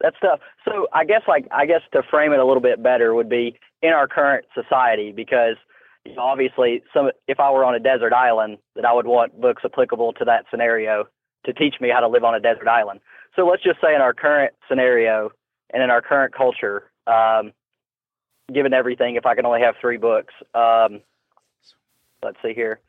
that's 0.00 0.16
tough. 0.20 0.40
So 0.64 0.88
I 0.92 1.04
guess, 1.04 1.22
like, 1.28 1.46
I 1.52 1.66
guess 1.66 1.82
to 1.92 2.02
frame 2.10 2.32
it 2.32 2.40
a 2.40 2.46
little 2.46 2.62
bit 2.62 2.82
better 2.82 3.14
would 3.14 3.28
be 3.28 3.58
in 3.82 3.90
our 3.90 4.08
current 4.08 4.46
society, 4.54 5.12
because 5.14 5.56
you 6.04 6.14
know, 6.14 6.22
obviously, 6.22 6.82
some 6.92 7.10
if 7.28 7.38
I 7.38 7.50
were 7.52 7.64
on 7.64 7.74
a 7.74 7.80
desert 7.80 8.12
island, 8.12 8.58
that 8.74 8.84
I 8.84 8.92
would 8.92 9.06
want 9.06 9.40
books 9.40 9.62
applicable 9.64 10.14
to 10.14 10.24
that 10.24 10.46
scenario 10.50 11.06
to 11.44 11.52
teach 11.52 11.76
me 11.80 11.90
how 11.92 12.00
to 12.00 12.08
live 12.08 12.24
on 12.24 12.34
a 12.34 12.40
desert 12.40 12.68
island. 12.68 13.00
So 13.36 13.46
let's 13.46 13.62
just 13.62 13.80
say 13.80 13.94
in 13.94 14.00
our 14.00 14.12
current 14.12 14.52
scenario 14.68 15.30
and 15.72 15.82
in 15.82 15.90
our 15.90 16.02
current 16.02 16.34
culture, 16.34 16.90
um, 17.06 17.52
given 18.52 18.72
everything, 18.72 19.16
if 19.16 19.26
I 19.26 19.34
can 19.34 19.46
only 19.46 19.60
have 19.60 19.76
three 19.80 19.96
books, 19.96 20.34
um, 20.54 21.00
let's 22.22 22.36
see 22.42 22.52
here. 22.54 22.80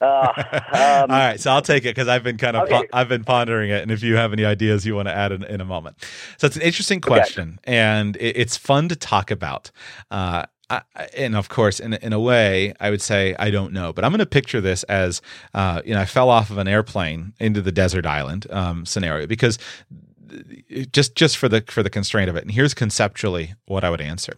Uh, 0.00 0.32
um, 0.36 0.52
All 0.74 1.06
right, 1.08 1.40
so 1.40 1.52
I'll 1.52 1.62
take 1.62 1.84
it 1.84 1.94
because 1.94 2.08
I've 2.08 2.24
been 2.24 2.36
kind 2.36 2.56
of 2.56 2.64
okay. 2.64 2.88
I've 2.92 3.08
been 3.08 3.22
pondering 3.22 3.70
it, 3.70 3.82
and 3.82 3.90
if 3.90 4.02
you 4.02 4.16
have 4.16 4.32
any 4.32 4.44
ideas 4.44 4.84
you 4.84 4.96
want 4.96 5.06
to 5.06 5.14
add 5.14 5.30
in, 5.30 5.44
in 5.44 5.60
a 5.60 5.64
moment, 5.64 5.96
so 6.38 6.46
it's 6.48 6.56
an 6.56 6.62
interesting 6.62 7.00
question, 7.00 7.60
okay. 7.62 7.76
and 7.76 8.16
it, 8.16 8.36
it's 8.36 8.56
fun 8.56 8.88
to 8.88 8.96
talk 8.96 9.30
about. 9.30 9.70
Uh, 10.10 10.44
I, 10.72 11.08
and 11.16 11.36
of 11.36 11.48
course, 11.48 11.80
in 11.80 11.94
in 11.94 12.12
a 12.12 12.20
way, 12.20 12.72
I 12.80 12.90
would 12.90 13.02
say 13.02 13.34
I 13.38 13.50
don't 13.50 13.72
know, 13.72 13.92
but 13.92 14.04
I'm 14.04 14.10
going 14.10 14.20
to 14.20 14.26
picture 14.26 14.60
this 14.60 14.82
as 14.84 15.20
uh, 15.54 15.82
you 15.84 15.94
know 15.94 16.00
I 16.00 16.06
fell 16.06 16.30
off 16.30 16.50
of 16.50 16.58
an 16.58 16.68
airplane 16.68 17.34
into 17.38 17.60
the 17.60 17.72
desert 17.72 18.06
island 18.06 18.46
um, 18.50 18.86
scenario 18.86 19.26
because 19.26 19.58
just 20.92 21.14
just 21.14 21.36
for 21.36 21.48
the 21.48 21.62
for 21.68 21.82
the 21.82 21.90
constraint 21.90 22.30
of 22.30 22.36
it. 22.36 22.42
And 22.42 22.50
here's 22.50 22.74
conceptually 22.74 23.54
what 23.66 23.84
I 23.84 23.90
would 23.90 24.00
answer: 24.00 24.34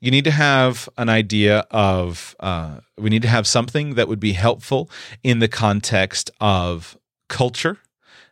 you 0.00 0.10
need 0.10 0.24
to 0.24 0.30
have 0.30 0.88
an 0.96 1.08
idea 1.08 1.66
of 1.70 2.36
uh, 2.38 2.80
we 2.96 3.10
need 3.10 3.22
to 3.22 3.28
have 3.28 3.46
something 3.46 3.94
that 3.94 4.06
would 4.06 4.20
be 4.20 4.32
helpful 4.32 4.88
in 5.22 5.40
the 5.40 5.48
context 5.48 6.30
of 6.40 6.96
culture. 7.28 7.78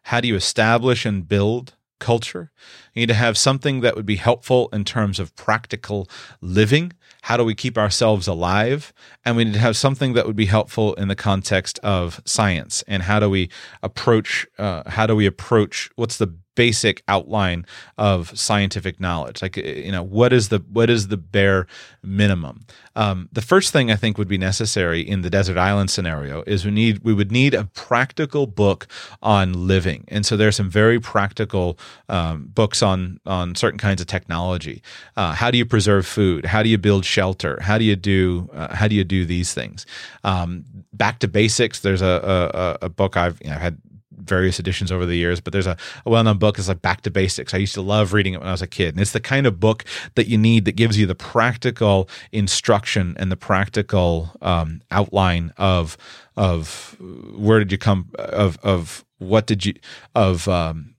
How 0.05 0.21
do 0.21 0.29
you 0.29 0.37
establish 0.37 1.05
and 1.05 1.27
build 1.27 1.75
culture. 2.03 2.51
You 2.93 3.03
need 3.03 3.07
to 3.07 3.15
have 3.15 3.39
something 3.39 3.81
that 3.81 3.95
would 3.95 4.05
be 4.05 4.17
helpful 4.17 4.69
in 4.73 4.85
terms 4.85 5.21
of 5.21 5.37
practical 5.37 6.09
living. 6.41 6.93
How 7.23 7.37
do 7.37 7.45
we 7.45 7.55
keep 7.55 7.79
ourselves 7.79 8.27
alive? 8.27 8.93
And 9.25 9.37
we 9.37 9.45
need 9.45 9.55
to 9.55 9.61
have 9.61 9.77
something 9.77 10.13
that 10.15 10.27
would 10.27 10.37
be 10.37 10.47
helpful 10.47 10.95
in 10.95 11.09
the 11.09 11.15
context 11.15 11.79
of 11.81 12.21
science. 12.25 12.83
And 12.89 13.05
how 13.05 13.21
do 13.21 13.31
we 13.31 13.49
approach? 13.83 14.47
Uh, 14.59 14.83
how 14.91 15.07
do 15.07 15.15
we 15.15 15.27
approach? 15.27 15.91
What's 15.95 16.19
the 16.19 16.35
basic 16.55 17.03
outline 17.09 17.67
of 17.99 18.37
scientific 18.39 19.01
knowledge. 19.01 19.43
Like 19.43 19.57
you 19.57 19.93
know 19.93 20.03
what 20.03 20.33
is 20.33 20.49
the 20.49 20.59
what 20.71 20.91
is 20.91 21.09
the 21.09 21.17
bare 21.17 21.67
minimum? 22.03 22.65
Um, 22.95 23.29
the 23.33 23.41
first 23.41 23.73
thing 23.73 23.91
i 23.91 23.97
think 23.97 24.19
would 24.19 24.29
be 24.29 24.37
necessary 24.37 25.01
in 25.01 25.23
the 25.23 25.31
desert 25.31 25.57
island 25.57 25.91
scenario 25.91 26.43
is 26.47 26.65
we 26.65 26.71
need 26.71 26.99
we 26.99 27.15
would 27.15 27.33
need 27.33 27.55
a 27.55 27.65
practical 27.65 28.47
book 28.47 28.87
on 29.23 29.67
living. 29.67 30.05
And 30.09 30.27
so 30.27 30.37
there's 30.37 30.57
some 30.57 30.71
very 30.71 31.01
practical 31.01 31.79
um, 32.09 32.51
books 32.55 32.83
on 32.83 33.21
on 33.27 33.55
certain 33.55 33.79
kinds 33.79 34.01
of 34.01 34.07
technology. 34.07 34.83
Uh, 35.17 35.33
how 35.33 35.51
do 35.51 35.59
you 35.59 35.65
preserve 35.67 36.07
food? 36.07 36.45
How 36.45 36.63
do 36.63 36.69
you 36.69 36.79
build 36.79 37.05
shelter? 37.05 37.59
How 37.63 37.79
do 37.79 37.85
you 37.85 37.97
do 37.97 38.51
uh, 38.53 38.75
how 38.75 38.89
do 38.89 38.95
you 38.95 39.05
do 39.05 39.25
these 39.25 39.55
things? 39.55 39.87
Um, 40.25 40.65
back 40.93 41.19
to 41.21 41.29
basics 41.29 41.81
there's 41.81 42.03
a, 42.03 42.79
a, 42.83 42.87
a 42.87 42.89
book 42.89 43.17
i've 43.17 43.41
you 43.43 43.51
know, 43.51 43.57
had 43.57 43.79
various 44.25 44.59
editions 44.59 44.91
over 44.93 45.07
the 45.07 45.17
years, 45.17 45.41
but 45.41 45.53
there's 45.53 45.67
a, 45.67 45.77
a 46.07 46.11
well-known 46.11 46.39
book 46.39 46.59
It's 46.59 46.69
like 46.69 46.83
Back 46.83 47.03
to 47.03 47.11
Basics. 47.11 47.55
I 47.55 47.59
used 47.59 47.75
to 47.75 47.83
love 47.83 48.13
reading 48.13 48.35
it 48.35 48.41
when 48.41 48.49
I 48.49 48.53
was 48.53 48.63
a 48.63 48.67
kid, 48.67 48.95
and 48.95 49.01
it's 49.01 49.13
the 49.13 49.21
kind 49.21 49.47
of 49.47 49.61
book 49.61 49.85
that 50.15 50.29
you 50.29 50.39
need 50.39 50.65
that 50.65 50.77
gives 50.77 50.99
you 50.99 51.07
the 51.07 51.15
practical 51.15 52.09
instruction 52.33 53.17
and 53.19 53.31
the 53.31 53.37
practical 53.37 54.31
um, 54.43 54.81
outline 54.91 55.53
of 55.57 55.97
of 56.37 56.97
where 57.35 57.59
did 57.59 57.71
you 57.71 57.79
come 57.79 58.11
of 58.17 58.59
of 58.63 59.05
what 59.19 59.47
did 59.47 59.65
you 59.65 59.75
of 60.15 60.49
um, 60.49 60.95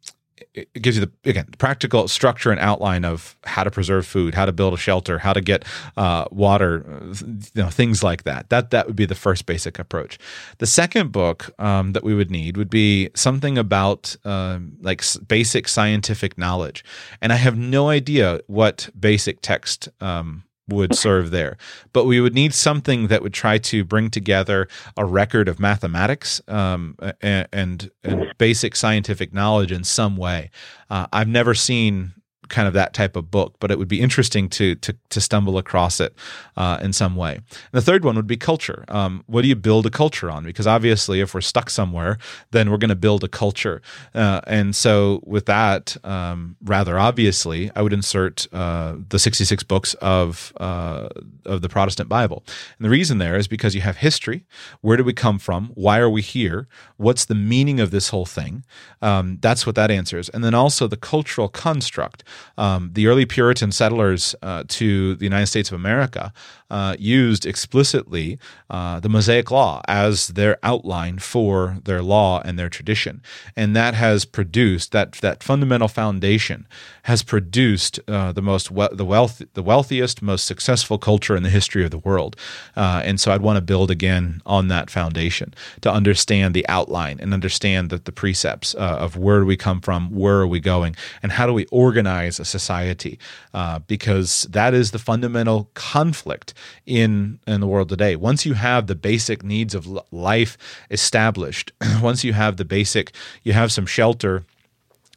it 0.53 0.81
gives 0.81 0.97
you 0.97 1.05
the 1.05 1.29
again 1.29 1.47
practical 1.57 2.07
structure 2.07 2.51
and 2.51 2.59
outline 2.59 3.05
of 3.05 3.35
how 3.43 3.63
to 3.63 3.71
preserve 3.71 4.05
food, 4.05 4.35
how 4.35 4.45
to 4.45 4.51
build 4.51 4.73
a 4.73 4.77
shelter, 4.77 5.19
how 5.19 5.33
to 5.33 5.41
get 5.41 5.65
uh, 5.97 6.25
water, 6.31 6.85
you 7.21 7.63
know, 7.63 7.69
things 7.69 8.03
like 8.03 8.23
that. 8.23 8.49
That 8.49 8.69
that 8.71 8.87
would 8.87 8.95
be 8.95 9.05
the 9.05 9.15
first 9.15 9.45
basic 9.45 9.79
approach. 9.79 10.19
The 10.59 10.67
second 10.67 11.11
book 11.11 11.49
um, 11.59 11.93
that 11.93 12.03
we 12.03 12.13
would 12.13 12.29
need 12.29 12.57
would 12.57 12.69
be 12.69 13.09
something 13.15 13.57
about 13.57 14.15
um, 14.23 14.73
like 14.81 15.03
basic 15.27 15.67
scientific 15.67 16.37
knowledge, 16.37 16.83
and 17.21 17.33
I 17.33 17.37
have 17.37 17.57
no 17.57 17.89
idea 17.89 18.41
what 18.47 18.89
basic 18.99 19.41
text 19.41 19.89
um, 20.01 20.43
would 20.69 20.95
serve 20.95 21.31
there. 21.31 21.57
But 21.91 22.05
we 22.05 22.19
would 22.21 22.33
need 22.33 22.53
something 22.53 23.07
that 23.07 23.21
would 23.21 23.33
try 23.33 23.57
to 23.57 23.83
bring 23.83 24.09
together 24.09 24.67
a 24.95 25.05
record 25.05 25.47
of 25.47 25.59
mathematics 25.59 26.41
um, 26.47 26.95
and, 27.21 27.47
and, 27.51 27.91
and 28.03 28.33
basic 28.37 28.75
scientific 28.75 29.33
knowledge 29.33 29.71
in 29.71 29.83
some 29.83 30.15
way. 30.15 30.51
Uh, 30.89 31.07
I've 31.11 31.27
never 31.27 31.53
seen 31.53 32.13
kind 32.49 32.67
of 32.67 32.73
that 32.73 32.93
type 32.93 33.15
of 33.15 33.31
book, 33.31 33.55
but 33.59 33.71
it 33.71 33.77
would 33.77 33.87
be 33.87 34.01
interesting 34.01 34.49
to 34.49 34.75
to, 34.75 34.95
to 35.09 35.21
stumble 35.21 35.57
across 35.57 35.99
it 35.99 36.13
uh, 36.57 36.77
in 36.81 36.93
some 36.93 37.15
way. 37.15 37.35
And 37.35 37.45
the 37.71 37.81
third 37.81 38.03
one 38.05 38.15
would 38.15 38.27
be 38.27 38.37
culture. 38.37 38.85
Um, 38.87 39.23
what 39.27 39.41
do 39.41 39.47
you 39.47 39.55
build 39.55 39.85
a 39.85 39.89
culture 39.89 40.29
on? 40.29 40.43
Because 40.43 40.67
obviously, 40.67 41.21
if 41.21 41.33
we're 41.33 41.41
stuck 41.41 41.69
somewhere, 41.69 42.17
then 42.51 42.69
we're 42.69 42.77
going 42.77 42.89
to 42.89 42.95
build 42.95 43.23
a 43.23 43.27
culture. 43.27 43.81
Uh, 44.13 44.41
and 44.47 44.75
so, 44.75 45.21
with 45.25 45.45
that, 45.45 45.97
um, 46.03 46.55
rather 46.63 46.97
obviously, 46.99 47.71
I 47.75 47.81
would 47.81 47.93
insert 47.93 48.47
uh, 48.53 48.95
the 49.09 49.19
sixty 49.19 49.45
six 49.45 49.63
books 49.63 49.93
of 49.95 50.53
uh, 50.57 51.09
of 51.45 51.61
the 51.61 51.69
Protestant 51.69 52.09
Bible. 52.09 52.43
And 52.77 52.85
the 52.85 52.89
reason 52.89 53.17
there 53.17 53.35
is 53.35 53.47
because 53.47 53.75
you 53.75 53.81
have 53.81 53.97
history. 53.97 54.45
Where 54.81 54.97
do 54.97 55.03
we 55.03 55.13
come 55.13 55.39
from? 55.39 55.71
Why 55.75 55.99
are 55.99 56.09
we 56.09 56.21
here? 56.21 56.67
What's 56.97 57.25
the 57.25 57.35
meaning 57.35 57.79
of 57.79 57.91
this 57.91 58.09
whole 58.09 58.25
thing? 58.25 58.63
Um, 59.01 59.37
that's 59.41 59.65
what 59.65 59.75
that 59.75 59.91
answers. 59.91 60.29
And 60.29 60.43
then 60.43 60.53
also 60.53 60.87
the 60.87 60.97
cultural 60.97 61.49
construct 61.49 62.23
um, 62.57 62.91
the 62.93 63.07
early 63.07 63.25
Puritan 63.25 63.71
settlers 63.71 64.35
uh, 64.41 64.63
to 64.67 65.15
the 65.15 65.25
United 65.25 65.47
States 65.47 65.71
of 65.71 65.75
America 65.75 66.33
uh, 66.69 66.95
used 66.97 67.45
explicitly 67.45 68.39
uh, 68.69 68.99
the 68.99 69.09
Mosaic 69.09 69.51
Law 69.51 69.81
as 69.87 70.29
their 70.29 70.57
outline 70.63 71.19
for 71.19 71.77
their 71.83 72.01
law 72.01 72.41
and 72.43 72.57
their 72.57 72.69
tradition, 72.69 73.21
and 73.55 73.75
that 73.75 73.93
has 73.93 74.25
produced 74.25 74.91
that 74.91 75.13
that 75.21 75.43
fundamental 75.43 75.87
foundation 75.87 76.67
has 77.03 77.21
produced 77.21 77.99
uh, 78.07 78.31
the 78.31 78.41
most 78.41 78.71
we- 78.71 78.87
the 78.91 79.05
wealth 79.05 79.41
the 79.53 79.61
wealthiest, 79.61 80.21
most 80.21 80.45
successful 80.45 80.97
culture 80.97 81.35
in 81.35 81.43
the 81.43 81.49
history 81.49 81.83
of 81.85 81.91
the 81.91 81.99
world. 81.99 82.35
Uh, 82.75 83.01
and 83.03 83.19
so, 83.19 83.31
I'd 83.31 83.41
want 83.41 83.57
to 83.57 83.61
build 83.61 83.91
again 83.91 84.41
on 84.45 84.67
that 84.69 84.89
foundation 84.89 85.53
to 85.81 85.91
understand 85.91 86.55
the 86.55 86.67
outline 86.67 87.19
and 87.19 87.33
understand 87.33 87.89
that 87.91 88.05
the 88.05 88.11
precepts 88.11 88.73
uh, 88.75 88.97
of 89.05 89.15
where 89.15 89.39
do 89.41 89.45
we 89.45 89.57
come 89.57 89.79
from, 89.81 90.09
where 90.09 90.39
are 90.39 90.47
we 90.47 90.59
going, 90.59 90.95
and 91.21 91.31
how 91.33 91.45
do 91.45 91.53
we 91.53 91.65
organize 91.65 92.13
a 92.27 92.45
society, 92.45 93.19
uh, 93.53 93.79
because 93.79 94.43
that 94.51 94.73
is 94.73 94.91
the 94.91 94.99
fundamental 94.99 95.69
conflict 95.73 96.53
in 96.85 97.39
in 97.47 97.61
the 97.61 97.67
world 97.67 97.89
today. 97.89 98.15
Once 98.15 98.45
you 98.45 98.53
have 98.53 98.87
the 98.87 98.95
basic 98.95 99.43
needs 99.43 99.75
of 99.75 99.87
life 100.11 100.57
established, 100.89 101.71
once 102.01 102.23
you 102.23 102.33
have 102.33 102.57
the 102.57 102.65
basic, 102.65 103.11
you 103.43 103.53
have 103.53 103.71
some 103.71 103.85
shelter 103.85 104.43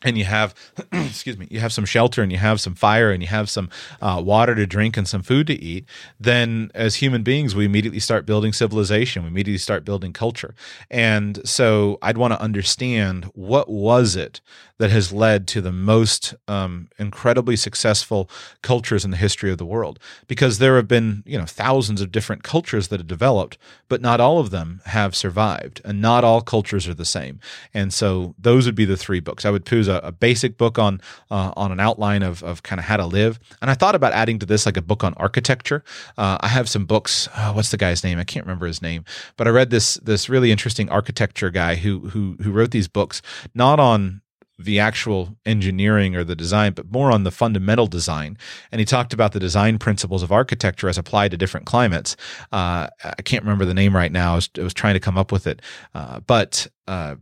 and 0.02 0.18
you 0.18 0.24
have 0.24 0.54
excuse 0.92 1.38
me 1.38 1.46
you 1.50 1.60
have 1.60 1.72
some 1.72 1.84
shelter 1.84 2.22
and 2.22 2.30
you 2.30 2.38
have 2.38 2.60
some 2.60 2.74
fire 2.74 3.10
and 3.10 3.22
you 3.22 3.28
have 3.28 3.48
some 3.48 3.70
uh, 4.02 4.20
water 4.24 4.54
to 4.54 4.66
drink 4.66 4.96
and 4.96 5.08
some 5.08 5.22
food 5.22 5.46
to 5.46 5.54
eat 5.54 5.86
then 6.20 6.70
as 6.74 6.96
human 6.96 7.22
beings 7.22 7.54
we 7.54 7.64
immediately 7.64 8.00
start 8.00 8.26
building 8.26 8.52
civilization. 8.52 9.22
We 9.22 9.28
immediately 9.28 9.58
start 9.58 9.84
building 9.84 10.12
culture. 10.12 10.54
And 10.90 11.46
so 11.48 11.98
i'd 12.02 12.18
want 12.18 12.32
to 12.34 12.40
understand 12.40 13.24
what 13.34 13.68
was 13.68 14.16
it 14.16 14.40
that 14.78 14.90
has 14.90 15.10
led 15.10 15.48
to 15.48 15.62
the 15.62 15.72
most 15.72 16.34
um, 16.46 16.88
incredibly 16.98 17.56
successful 17.56 18.28
cultures 18.60 19.04
in 19.04 19.10
the 19.10 19.16
history 19.16 19.50
of 19.50 19.56
the 19.56 19.64
world? 19.64 19.98
Because 20.26 20.58
there 20.58 20.76
have 20.76 20.88
been 20.88 21.22
you 21.24 21.38
know 21.38 21.46
thousands 21.46 22.02
of 22.02 22.12
different 22.12 22.42
cultures 22.42 22.88
that 22.88 23.00
have 23.00 23.06
developed 23.06 23.56
but 23.88 24.02
not 24.02 24.20
all 24.20 24.38
of 24.38 24.50
them 24.50 24.82
have 24.84 25.16
survived 25.16 25.80
and 25.84 26.02
not 26.02 26.24
all 26.24 26.42
cultures 26.42 26.86
are 26.86 26.94
the 26.94 27.04
same. 27.04 27.40
And 27.72 27.94
so 27.94 28.34
those 28.38 28.66
would 28.66 28.74
be 28.74 28.84
the 28.84 28.96
three 28.96 29.20
books. 29.20 29.44
I 29.44 29.50
would 29.50 29.64
choose 29.64 29.85
a, 29.86 29.98
a 29.98 30.12
basic 30.12 30.56
book 30.56 30.78
on 30.78 31.00
uh, 31.30 31.52
on 31.56 31.72
an 31.72 31.80
outline 31.80 32.22
of, 32.22 32.42
of 32.42 32.62
kind 32.62 32.78
of 32.78 32.84
how 32.84 32.96
to 32.96 33.06
live 33.06 33.38
and 33.60 33.70
i 33.70 33.74
thought 33.74 33.94
about 33.94 34.12
adding 34.12 34.38
to 34.38 34.46
this 34.46 34.66
like 34.66 34.76
a 34.76 34.82
book 34.82 35.04
on 35.04 35.14
architecture 35.14 35.82
uh, 36.18 36.38
i 36.40 36.48
have 36.48 36.68
some 36.68 36.84
books 36.84 37.28
oh, 37.36 37.52
what's 37.52 37.70
the 37.70 37.76
guy's 37.76 38.04
name 38.04 38.18
i 38.18 38.24
can't 38.24 38.46
remember 38.46 38.66
his 38.66 38.82
name 38.82 39.04
but 39.36 39.46
i 39.46 39.50
read 39.50 39.70
this 39.70 39.94
this 39.96 40.28
really 40.28 40.50
interesting 40.50 40.88
architecture 40.88 41.50
guy 41.50 41.76
who 41.76 42.08
who 42.08 42.36
who 42.42 42.52
wrote 42.52 42.70
these 42.70 42.88
books 42.88 43.22
not 43.54 43.80
on 43.80 44.20
the 44.58 44.80
actual 44.80 45.36
engineering 45.44 46.16
or 46.16 46.24
the 46.24 46.34
design, 46.34 46.72
but 46.72 46.90
more 46.90 47.12
on 47.12 47.24
the 47.24 47.30
fundamental 47.30 47.86
design. 47.86 48.38
And 48.72 48.78
he 48.78 48.84
talked 48.84 49.12
about 49.12 49.32
the 49.32 49.40
design 49.40 49.78
principles 49.78 50.22
of 50.22 50.32
architecture 50.32 50.88
as 50.88 50.96
applied 50.96 51.32
to 51.32 51.36
different 51.36 51.66
climates. 51.66 52.16
Uh, 52.52 52.88
I 53.04 53.22
can't 53.22 53.44
remember 53.44 53.64
the 53.64 53.74
name 53.74 53.94
right 53.94 54.12
now. 54.12 54.32
I 54.32 54.34
was, 54.36 54.50
I 54.58 54.62
was 54.62 54.74
trying 54.74 54.94
to 54.94 55.00
come 55.00 55.18
up 55.18 55.30
with 55.30 55.46
it, 55.46 55.60
uh, 55.94 56.20
but 56.20 56.66
uh, 56.88 57.16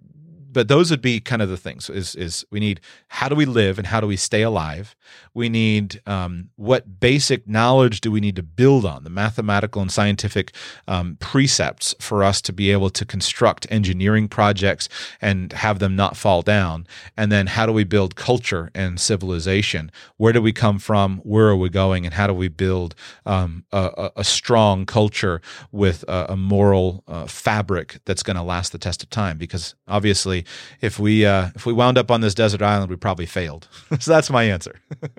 but 0.55 0.69
those 0.69 0.91
would 0.91 1.03
be 1.03 1.21
kind 1.21 1.43
of 1.43 1.49
the 1.49 1.57
things 1.57 1.91
is 1.91 2.15
is 2.15 2.47
we 2.51 2.61
need 2.61 2.81
how 3.09 3.29
do 3.29 3.35
we 3.35 3.45
live 3.45 3.79
and 3.79 3.89
how 3.89 4.01
do 4.01 4.07
we 4.07 4.17
stay 4.17 4.43
alive? 4.43 4.97
We 5.35 5.49
need 5.49 6.01
um, 6.07 6.51
what 6.57 7.01
basic 7.01 7.47
knowledge 7.49 8.01
do 8.01 8.11
we 8.11 8.21
need 8.21 8.37
to 8.37 8.43
build 8.43 8.87
on? 8.87 9.05
The 9.05 9.11
mathematical 9.11 9.83
and 9.83 9.91
scientific 9.91 10.55
um, 10.89 11.17
precepts 11.21 11.95
for 12.01 12.23
us 12.23 12.41
to 12.43 12.53
be 12.53 12.71
able 12.71 12.89
to 12.91 13.05
construct 13.05 13.67
engineering 13.71 14.29
projects 14.29 14.89
and 15.21 15.53
have 15.53 15.81
them 15.81 15.97
not 15.97 16.17
fall 16.17 16.43
down. 16.43 16.87
And 17.17 17.33
then 17.33 17.49
how 17.49 17.67
do 17.67 17.73
we 17.73 17.85
build 17.85 18.15
culture 18.15 18.71
and 18.75 19.01
civilization? 19.01 19.91
Where 20.17 20.33
do 20.33 20.41
we 20.41 20.53
come 20.53 20.79
from? 20.79 21.19
Where 21.19 21.49
are 21.49 21.57
we 21.57 21.69
going? 21.69 22.07
And 22.07 22.15
how 22.15 22.29
do 22.29 22.35
we 22.35 22.49
build 22.49 22.95
um, 23.27 23.65
a, 23.73 24.11
a, 24.17 24.25
strong 24.25 24.87
culture 24.87 25.41
with 25.73 26.05
a, 26.07 26.27
a 26.31 26.37
moral 26.37 27.03
uh, 27.09 27.27
fabric 27.27 28.01
that's 28.05 28.23
going 28.23 28.37
to 28.37 28.43
last 28.43 28.71
the 28.71 28.79
test 28.79 29.03
of 29.03 29.11
time? 29.11 29.37
Because 29.37 29.75
obviously 29.89 30.44
if 30.81 30.99
we 30.99 31.25
uh, 31.27 31.51
if 31.55 31.67
we 31.67 31.73
wound 31.73 31.99
up 31.99 32.11
on 32.11 32.21
this 32.21 32.35
desert 32.35 32.63
island, 32.63 32.91
we 32.91 32.97
probably 32.97 33.27
failed. 33.27 33.69
so 34.01 34.13
that's 34.13 34.31
my 34.31 34.45
answer. 34.45 34.81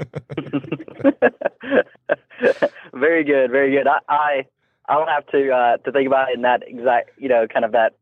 very 2.93 3.23
good, 3.23 3.51
very 3.51 3.71
good. 3.71 3.87
I, 3.87 3.99
I 4.09 4.45
I'll 4.87 5.07
have 5.07 5.25
to 5.27 5.51
uh, 5.51 5.77
to 5.77 5.91
think 5.91 6.07
about 6.07 6.29
it 6.29 6.35
in 6.35 6.41
that 6.43 6.63
exact 6.67 7.11
you 7.17 7.29
know 7.29 7.47
kind 7.47 7.65
of 7.65 7.71
that 7.73 7.93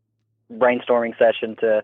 brainstorming 0.52 1.18
session 1.18 1.56
to 1.58 1.84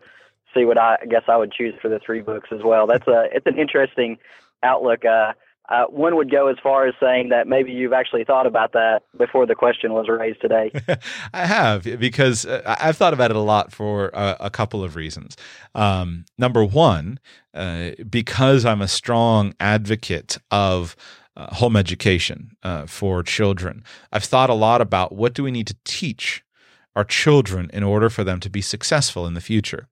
see 0.54 0.66
what 0.66 0.80
I, 0.80 0.98
I 1.02 1.06
guess 1.06 1.24
I 1.28 1.38
would 1.38 1.52
choose 1.52 1.76
for 1.82 1.90
the 1.90 2.00
three 2.00 2.22
books 2.22 2.50
as 2.52 2.64
well. 2.64 2.88
That's 2.88 3.08
a 3.08 3.28
it's 3.32 3.46
an 3.46 3.58
interesting 3.58 4.18
outlook. 4.64 5.06
Uh, 5.06 5.34
uh, 5.70 5.86
one 5.86 6.16
would 6.16 6.32
go 6.32 6.48
as 6.48 6.58
far 6.62 6.88
as 6.88 6.96
saying 7.00 7.30
that 7.30 7.48
maybe 7.48 7.72
you've 7.72 7.94
actually 7.94 8.24
thought 8.24 8.48
about 8.48 8.74
that 8.74 9.02
before 9.18 9.46
the 9.46 9.56
question 9.56 9.94
was 9.94 10.08
raised 10.10 10.42
today. 10.42 10.72
I 11.34 11.46
have 11.46 11.84
because 12.00 12.46
uh, 12.46 12.76
I've 12.80 12.98
thought 12.98 13.14
about 13.14 13.30
it 13.30 13.38
a 13.38 13.42
lot 13.42 13.72
for 13.72 14.10
a, 14.14 14.38
a 14.42 14.50
couple 14.50 14.84
of 14.84 14.96
reasons. 14.96 15.38
Um, 15.76 16.26
number 16.38 16.66
one, 16.66 17.20
uh, 17.54 17.92
because 18.10 18.66
I'm 18.66 18.82
a 18.82 18.88
strong 18.88 19.54
advocate 19.60 20.38
of 20.50 20.96
uh, 21.38 21.54
home 21.56 21.76
education 21.76 22.52
uh, 22.64 22.88
for 22.88 23.22
children, 23.22 23.84
I've 24.12 24.24
thought 24.24 24.50
a 24.50 24.56
lot 24.56 24.82
about 24.82 25.14
what 25.14 25.34
do 25.34 25.44
we 25.44 25.52
need 25.52 25.68
to 25.68 25.76
teach 25.86 26.44
our 27.00 27.06
children 27.06 27.70
in 27.72 27.82
order 27.82 28.10
for 28.10 28.26
them 28.26 28.42
to 28.42 28.50
be 28.50 28.62
successful 28.62 29.26
in 29.26 29.34
the 29.34 29.42
future. 29.42 29.88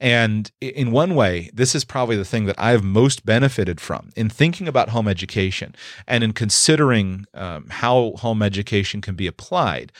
And 0.00 0.50
in 0.62 0.90
one 0.90 1.14
way, 1.14 1.50
this 1.52 1.74
is 1.74 1.84
probably 1.84 2.16
the 2.16 2.24
thing 2.24 2.46
that 2.46 2.58
I've 2.58 2.82
most 2.82 3.26
benefited 3.26 3.78
from 3.78 4.08
in 4.16 4.30
thinking 4.30 4.66
about 4.66 4.88
home 4.88 5.06
education 5.06 5.74
and 6.06 6.24
in 6.24 6.32
considering 6.32 7.26
um, 7.34 7.66
how 7.68 8.14
home 8.16 8.42
education 8.42 9.02
can 9.02 9.16
be 9.16 9.26
applied. 9.26 9.92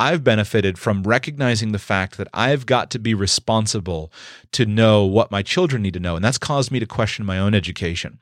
I've 0.00 0.24
benefited 0.24 0.78
from 0.78 1.02
recognizing 1.02 1.72
the 1.72 1.78
fact 1.78 2.16
that 2.16 2.26
I've 2.32 2.64
got 2.64 2.90
to 2.92 2.98
be 2.98 3.12
responsible 3.12 4.10
to 4.52 4.64
know 4.64 5.04
what 5.04 5.30
my 5.30 5.42
children 5.42 5.82
need 5.82 5.92
to 5.92 6.00
know. 6.00 6.16
And 6.16 6.24
that's 6.24 6.38
caused 6.38 6.70
me 6.70 6.80
to 6.80 6.86
question 6.86 7.26
my 7.26 7.38
own 7.38 7.54
education. 7.54 8.18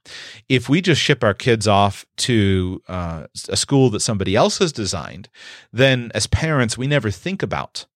If 0.49 0.69
we 0.69 0.81
just 0.81 1.01
ship 1.01 1.23
our 1.23 1.35
kids 1.35 1.69
off 1.69 2.05
to 2.19 2.83
uh, 2.89 3.29
a 3.49 3.57
school 3.57 3.91
that 3.91 4.01
somebody 4.01 4.35
else 4.35 4.59
has 4.59 4.73
designed, 4.73 5.29
then 5.73 6.11
as 6.17 6.27
parents, 6.27 6.77
we 6.77 6.89
never 6.89 7.13
think 7.13 7.45
about 7.45 7.87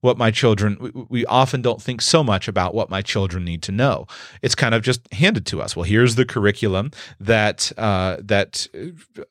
what 0.00 0.16
my 0.16 0.30
children 0.30 0.76
we, 0.80 0.90
we, 1.08 1.26
often 1.26 1.62
don't 1.62 1.82
think 1.82 2.00
so 2.00 2.24
much 2.24 2.48
about 2.48 2.74
what 2.74 2.90
my 2.90 3.02
children 3.02 3.44
need 3.44 3.62
to 3.62 3.72
know. 3.72 4.06
It's 4.42 4.54
kind 4.54 4.74
of 4.74 4.82
just 4.82 5.12
handed 5.12 5.46
to 5.46 5.60
us. 5.60 5.76
Well 5.76 5.84
here's 5.84 6.14
the 6.14 6.24
curriculum 6.24 6.90
that 7.18 7.72
uh, 7.76 8.16
that 8.20 8.66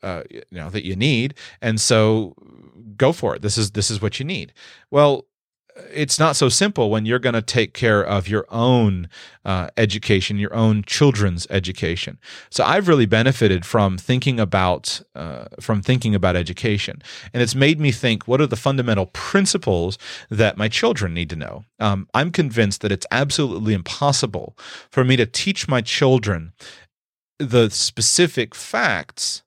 uh, 0.03 0.23
you 0.29 0.43
know 0.51 0.69
that 0.69 0.85
you 0.85 0.95
need 0.95 1.33
and 1.61 1.79
so 1.81 2.35
go 2.97 3.11
for 3.11 3.35
it. 3.35 3.41
This 3.41 3.57
is 3.57 3.71
this 3.71 3.89
is 3.89 4.01
what 4.01 4.19
you 4.19 4.25
need. 4.25 4.53
Well 4.91 5.25
it's 5.91 6.19
not 6.19 6.35
so 6.35 6.49
simple 6.49 6.89
when 6.89 7.05
you're 7.05 7.19
going 7.19 7.33
to 7.33 7.41
take 7.41 7.73
care 7.73 8.03
of 8.03 8.27
your 8.27 8.45
own 8.49 9.09
uh, 9.45 9.69
education, 9.77 10.37
your 10.37 10.53
own 10.53 10.83
children's 10.83 11.47
education. 11.49 12.17
So 12.49 12.63
I've 12.63 12.87
really 12.87 13.05
benefited 13.05 13.65
from 13.65 13.97
thinking 13.97 14.39
about 14.39 15.01
uh, 15.15 15.45
from 15.59 15.81
thinking 15.81 16.15
about 16.15 16.35
education, 16.35 17.01
and 17.33 17.41
it's 17.41 17.55
made 17.55 17.79
me 17.79 17.91
think: 17.91 18.27
what 18.27 18.41
are 18.41 18.47
the 18.47 18.55
fundamental 18.55 19.07
principles 19.07 19.97
that 20.29 20.57
my 20.57 20.67
children 20.67 21.13
need 21.13 21.29
to 21.29 21.35
know? 21.35 21.63
Um, 21.79 22.07
I'm 22.13 22.31
convinced 22.31 22.81
that 22.81 22.91
it's 22.91 23.07
absolutely 23.11 23.73
impossible 23.73 24.57
for 24.91 25.03
me 25.03 25.15
to 25.15 25.25
teach 25.25 25.67
my 25.67 25.81
children 25.81 26.53
the 27.39 27.69
specific 27.69 28.53
facts 28.53 29.43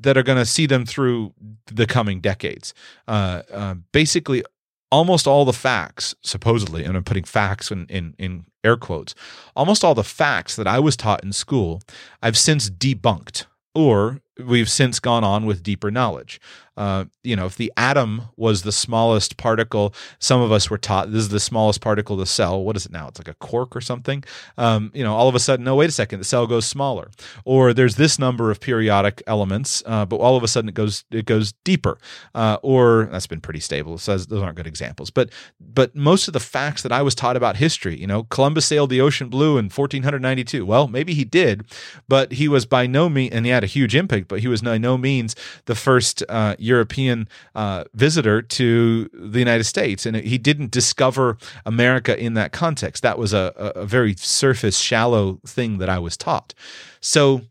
that 0.00 0.16
are 0.16 0.22
going 0.22 0.38
to 0.38 0.46
see 0.46 0.66
them 0.66 0.86
through 0.86 1.34
the 1.66 1.86
coming 1.86 2.20
decades. 2.20 2.72
Uh, 3.06 3.42
uh, 3.52 3.74
basically, 3.92 4.42
almost 4.90 5.26
all 5.26 5.44
the 5.44 5.52
facts, 5.52 6.14
supposedly, 6.22 6.84
and 6.84 6.96
I'm 6.96 7.04
putting 7.04 7.24
facts 7.24 7.70
in, 7.70 7.86
in, 7.86 8.14
in 8.18 8.46
air 8.64 8.76
quotes, 8.76 9.14
almost 9.54 9.84
all 9.84 9.94
the 9.94 10.04
facts 10.04 10.56
that 10.56 10.66
I 10.66 10.78
was 10.78 10.96
taught 10.96 11.24
in 11.24 11.32
school, 11.32 11.82
I've 12.22 12.38
since 12.38 12.70
debunked 12.70 13.46
or 13.74 14.20
we've 14.44 14.70
since 14.70 14.98
gone 14.98 15.24
on 15.24 15.46
with 15.46 15.62
deeper 15.62 15.90
knowledge. 15.90 16.40
Uh, 16.78 17.06
you 17.24 17.34
know, 17.34 17.46
if 17.46 17.56
the 17.56 17.72
atom 17.76 18.22
was 18.36 18.62
the 18.62 18.70
smallest 18.70 19.36
particle, 19.36 19.92
some 20.20 20.40
of 20.40 20.52
us 20.52 20.70
were 20.70 20.78
taught 20.78 21.10
this 21.10 21.22
is 21.22 21.28
the 21.28 21.40
smallest 21.40 21.80
particle 21.80 22.16
the 22.16 22.24
cell. 22.24 22.62
What 22.62 22.76
is 22.76 22.86
it 22.86 22.92
now? 22.92 23.08
It's 23.08 23.18
like 23.18 23.28
a 23.28 23.34
quark 23.34 23.74
or 23.74 23.80
something. 23.80 24.22
Um, 24.56 24.92
you 24.94 25.02
know, 25.02 25.14
all 25.14 25.28
of 25.28 25.34
a 25.34 25.40
sudden, 25.40 25.64
no, 25.64 25.74
wait 25.74 25.88
a 25.88 25.92
second, 25.92 26.20
the 26.20 26.24
cell 26.24 26.46
goes 26.46 26.66
smaller. 26.66 27.10
Or 27.44 27.74
there's 27.74 27.96
this 27.96 28.16
number 28.16 28.52
of 28.52 28.60
periodic 28.60 29.22
elements, 29.26 29.82
uh, 29.86 30.06
but 30.06 30.16
all 30.16 30.36
of 30.36 30.44
a 30.44 30.48
sudden 30.48 30.68
it 30.68 30.74
goes 30.74 31.04
it 31.10 31.26
goes 31.26 31.52
deeper. 31.64 31.98
Uh, 32.32 32.58
or 32.62 33.08
that's 33.10 33.26
been 33.26 33.40
pretty 33.40 33.60
stable. 33.60 33.98
So 33.98 34.16
those 34.16 34.40
aren't 34.40 34.56
good 34.56 34.68
examples. 34.68 35.10
But 35.10 35.30
but 35.60 35.96
most 35.96 36.28
of 36.28 36.32
the 36.32 36.40
facts 36.40 36.82
that 36.82 36.92
I 36.92 37.02
was 37.02 37.16
taught 37.16 37.36
about 37.36 37.56
history, 37.56 37.98
you 37.98 38.06
know, 38.06 38.22
Columbus 38.24 38.66
sailed 38.66 38.90
the 38.90 39.00
ocean 39.00 39.28
blue 39.28 39.58
in 39.58 39.64
1492. 39.64 40.64
Well, 40.64 40.86
maybe 40.86 41.12
he 41.12 41.24
did, 41.24 41.64
but 42.06 42.32
he 42.32 42.46
was 42.46 42.66
by 42.66 42.86
no 42.86 43.08
means, 43.08 43.34
and 43.34 43.44
he 43.44 43.50
had 43.50 43.64
a 43.64 43.66
huge 43.66 43.96
impact, 43.96 44.28
but 44.28 44.40
he 44.40 44.48
was 44.48 44.62
by 44.62 44.78
no 44.78 44.96
means 44.96 45.34
the 45.64 45.74
first 45.74 46.22
uh, 46.28 46.54
European 46.68 47.28
uh, 47.54 47.84
visitor 47.94 48.42
to 48.42 49.08
the 49.12 49.38
United 49.38 49.64
States, 49.64 50.06
and 50.06 50.16
he 50.16 50.38
didn't 50.38 50.70
discover 50.70 51.36
America 51.64 52.18
in 52.18 52.34
that 52.34 52.52
context. 52.52 53.02
That 53.02 53.18
was 53.18 53.32
a, 53.32 53.52
a 53.56 53.86
very 53.86 54.14
surface, 54.14 54.78
shallow 54.78 55.40
thing 55.46 55.78
that 55.78 55.88
I 55.88 55.98
was 55.98 56.16
taught. 56.16 56.54
So 57.00 57.42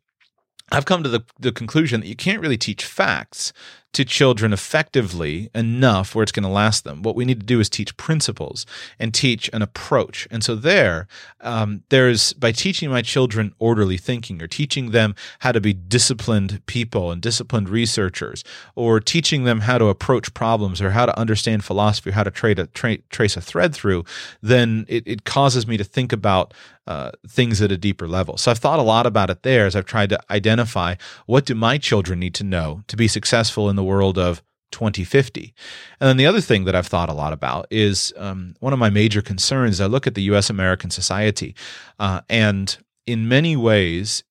I've 0.71 0.85
come 0.85 1.03
to 1.03 1.09
the, 1.09 1.23
the 1.39 1.51
conclusion 1.51 2.01
that 2.01 2.07
you 2.07 2.15
can't 2.15 2.41
really 2.41 2.57
teach 2.57 2.85
facts 2.85 3.53
to 3.97 4.05
children 4.05 4.53
effectively 4.53 5.49
enough 5.55 6.13
where 6.13 6.21
it's 6.21 6.31
going 6.31 6.43
to 6.43 6.49
last 6.49 6.83
them. 6.83 7.01
What 7.01 7.15
we 7.15 7.25
need 7.25 7.39
to 7.39 7.45
do 7.47 7.59
is 7.59 7.67
teach 7.67 7.97
principles 7.97 8.63
and 8.99 9.11
teach 9.11 9.49
an 9.53 9.63
approach. 9.63 10.27
And 10.29 10.43
so 10.43 10.53
there, 10.53 11.07
um, 11.41 11.81
there's 11.89 12.33
by 12.33 12.51
teaching 12.51 12.91
my 12.91 13.01
children 13.01 13.55
orderly 13.57 13.97
thinking 13.97 14.39
or 14.39 14.45
teaching 14.45 14.91
them 14.91 15.15
how 15.39 15.51
to 15.51 15.59
be 15.59 15.73
disciplined 15.73 16.63
people 16.67 17.09
and 17.09 17.23
disciplined 17.23 17.69
researchers 17.69 18.43
or 18.75 18.99
teaching 18.99 19.45
them 19.45 19.61
how 19.61 19.79
to 19.79 19.85
approach 19.85 20.31
problems 20.35 20.79
or 20.79 20.91
how 20.91 21.07
to 21.07 21.19
understand 21.19 21.65
philosophy 21.65 22.11
or 22.11 22.13
how 22.13 22.23
to 22.23 22.29
tra- 22.29 22.97
trace 23.09 23.35
a 23.35 23.41
thread 23.41 23.73
through, 23.73 24.05
then 24.43 24.85
it, 24.87 25.07
it 25.07 25.23
causes 25.23 25.65
me 25.65 25.75
to 25.75 25.83
think 25.83 26.13
about 26.13 26.53
uh, 26.87 27.11
things 27.27 27.61
at 27.61 27.71
a 27.71 27.77
deeper 27.77 28.07
level. 28.07 28.37
So 28.37 28.49
I've 28.49 28.57
thought 28.57 28.79
a 28.79 28.83
lot 28.83 29.05
about 29.05 29.29
it 29.29 29.43
there 29.43 29.65
as 29.65 29.75
I've 29.75 29.85
tried 29.85 30.09
to 30.09 30.19
identify 30.31 30.95
what 31.25 31.45
do 31.45 31.53
my 31.55 31.77
children 31.77 32.19
need 32.19 32.33
to 32.35 32.43
know 32.43 32.83
to 32.87 32.95
be 32.95 33.07
successful 33.07 33.69
in 33.69 33.75
the 33.75 33.83
world 33.83 34.17
of 34.17 34.41
2050. 34.71 35.53
And 35.99 36.07
then 36.07 36.17
the 36.17 36.25
other 36.25 36.41
thing 36.41 36.65
that 36.65 36.75
I've 36.75 36.87
thought 36.87 37.09
a 37.09 37.13
lot 37.13 37.33
about 37.33 37.67
is 37.69 38.13
um, 38.17 38.55
one 38.59 38.73
of 38.73 38.79
my 38.79 38.89
major 38.89 39.21
concerns. 39.21 39.79
I 39.79 39.85
look 39.85 40.07
at 40.07 40.15
the 40.15 40.23
U.S. 40.23 40.49
American 40.49 40.89
society, 40.89 41.55
uh, 41.99 42.21
and 42.29 42.77
in 43.05 43.27
many 43.27 43.55
ways, 43.55 44.23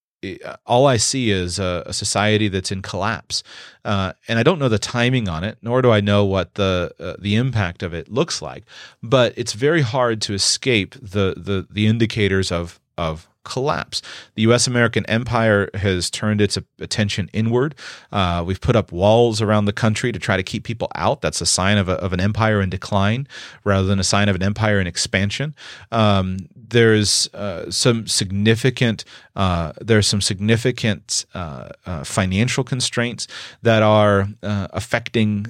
all 0.67 0.87
I 0.87 0.97
see 0.97 1.31
is 1.31 1.59
a, 1.59 1.83
a 1.87 1.93
society 1.93 2.49
that's 2.49 2.73
in 2.73 2.83
collapse, 2.83 3.43
uh, 3.85 4.13
and 4.29 4.39
I 4.39 4.43
don't 4.43 4.59
know 4.59 4.69
the 4.69 4.79
timing 4.79 5.29
on 5.29 5.45
it, 5.45 5.59
nor 5.63 5.83
do 5.83 5.91
I 5.91 6.01
know 6.01 6.25
what 6.25 6.55
the 6.55 6.93
uh, 6.99 7.15
the 7.19 7.37
impact 7.37 7.83
of 7.83 7.95
it 7.95 8.11
looks 8.11 8.43
like. 8.43 8.65
But 9.03 9.33
it's 9.37 9.53
very 9.53 9.83
hard 9.83 10.21
to 10.23 10.35
escape 10.35 10.95
the 10.95 11.35
the 11.37 11.67
the 11.71 11.87
indicators 11.87 12.51
of 12.51 12.81
of 12.99 13.29
collapse. 13.47 14.03
The 14.35 14.43
U.S. 14.43 14.67
American 14.67 15.07
empire 15.07 15.71
has 15.75 16.11
turned 16.11 16.41
its 16.41 16.59
attention 16.81 17.31
inward. 17.33 17.75
Uh, 18.13 18.43
we've 18.45 18.61
put 18.61 18.77
up 18.77 18.93
walls 18.93 19.41
around 19.41 19.65
the 19.65 19.73
country 19.73 20.13
to 20.13 20.19
try 20.19 20.37
to 20.37 20.43
keep 20.43 20.65
people 20.65 20.89
out. 20.95 21.23
That's 21.23 21.41
a 21.41 21.47
sign 21.47 21.79
of, 21.79 21.89
a, 21.89 21.93
of 21.93 22.13
an 22.13 22.21
empire 22.21 22.61
in 22.61 22.69
decline 22.69 23.29
rather 23.65 23.87
than 23.87 24.01
a 24.01 24.05
sign 24.05 24.29
of 24.29 24.37
an 24.37 24.43
empire 24.43 24.81
in 24.81 24.87
expansion. 24.87 25.55
Um, 25.93 26.49
there's 26.55 27.33
uh, 27.33 27.71
some 27.71 28.07
significant 28.07 29.05
uh, 29.37 29.73
are 29.89 30.03
some 30.03 30.21
significant 30.21 31.27
uh, 31.35 31.69
uh, 31.85 32.03
financial 32.05 32.65
constraints 32.65 33.29
that 33.63 33.83
are 33.83 34.29
uh, 34.43 34.69
affecting 34.73 35.47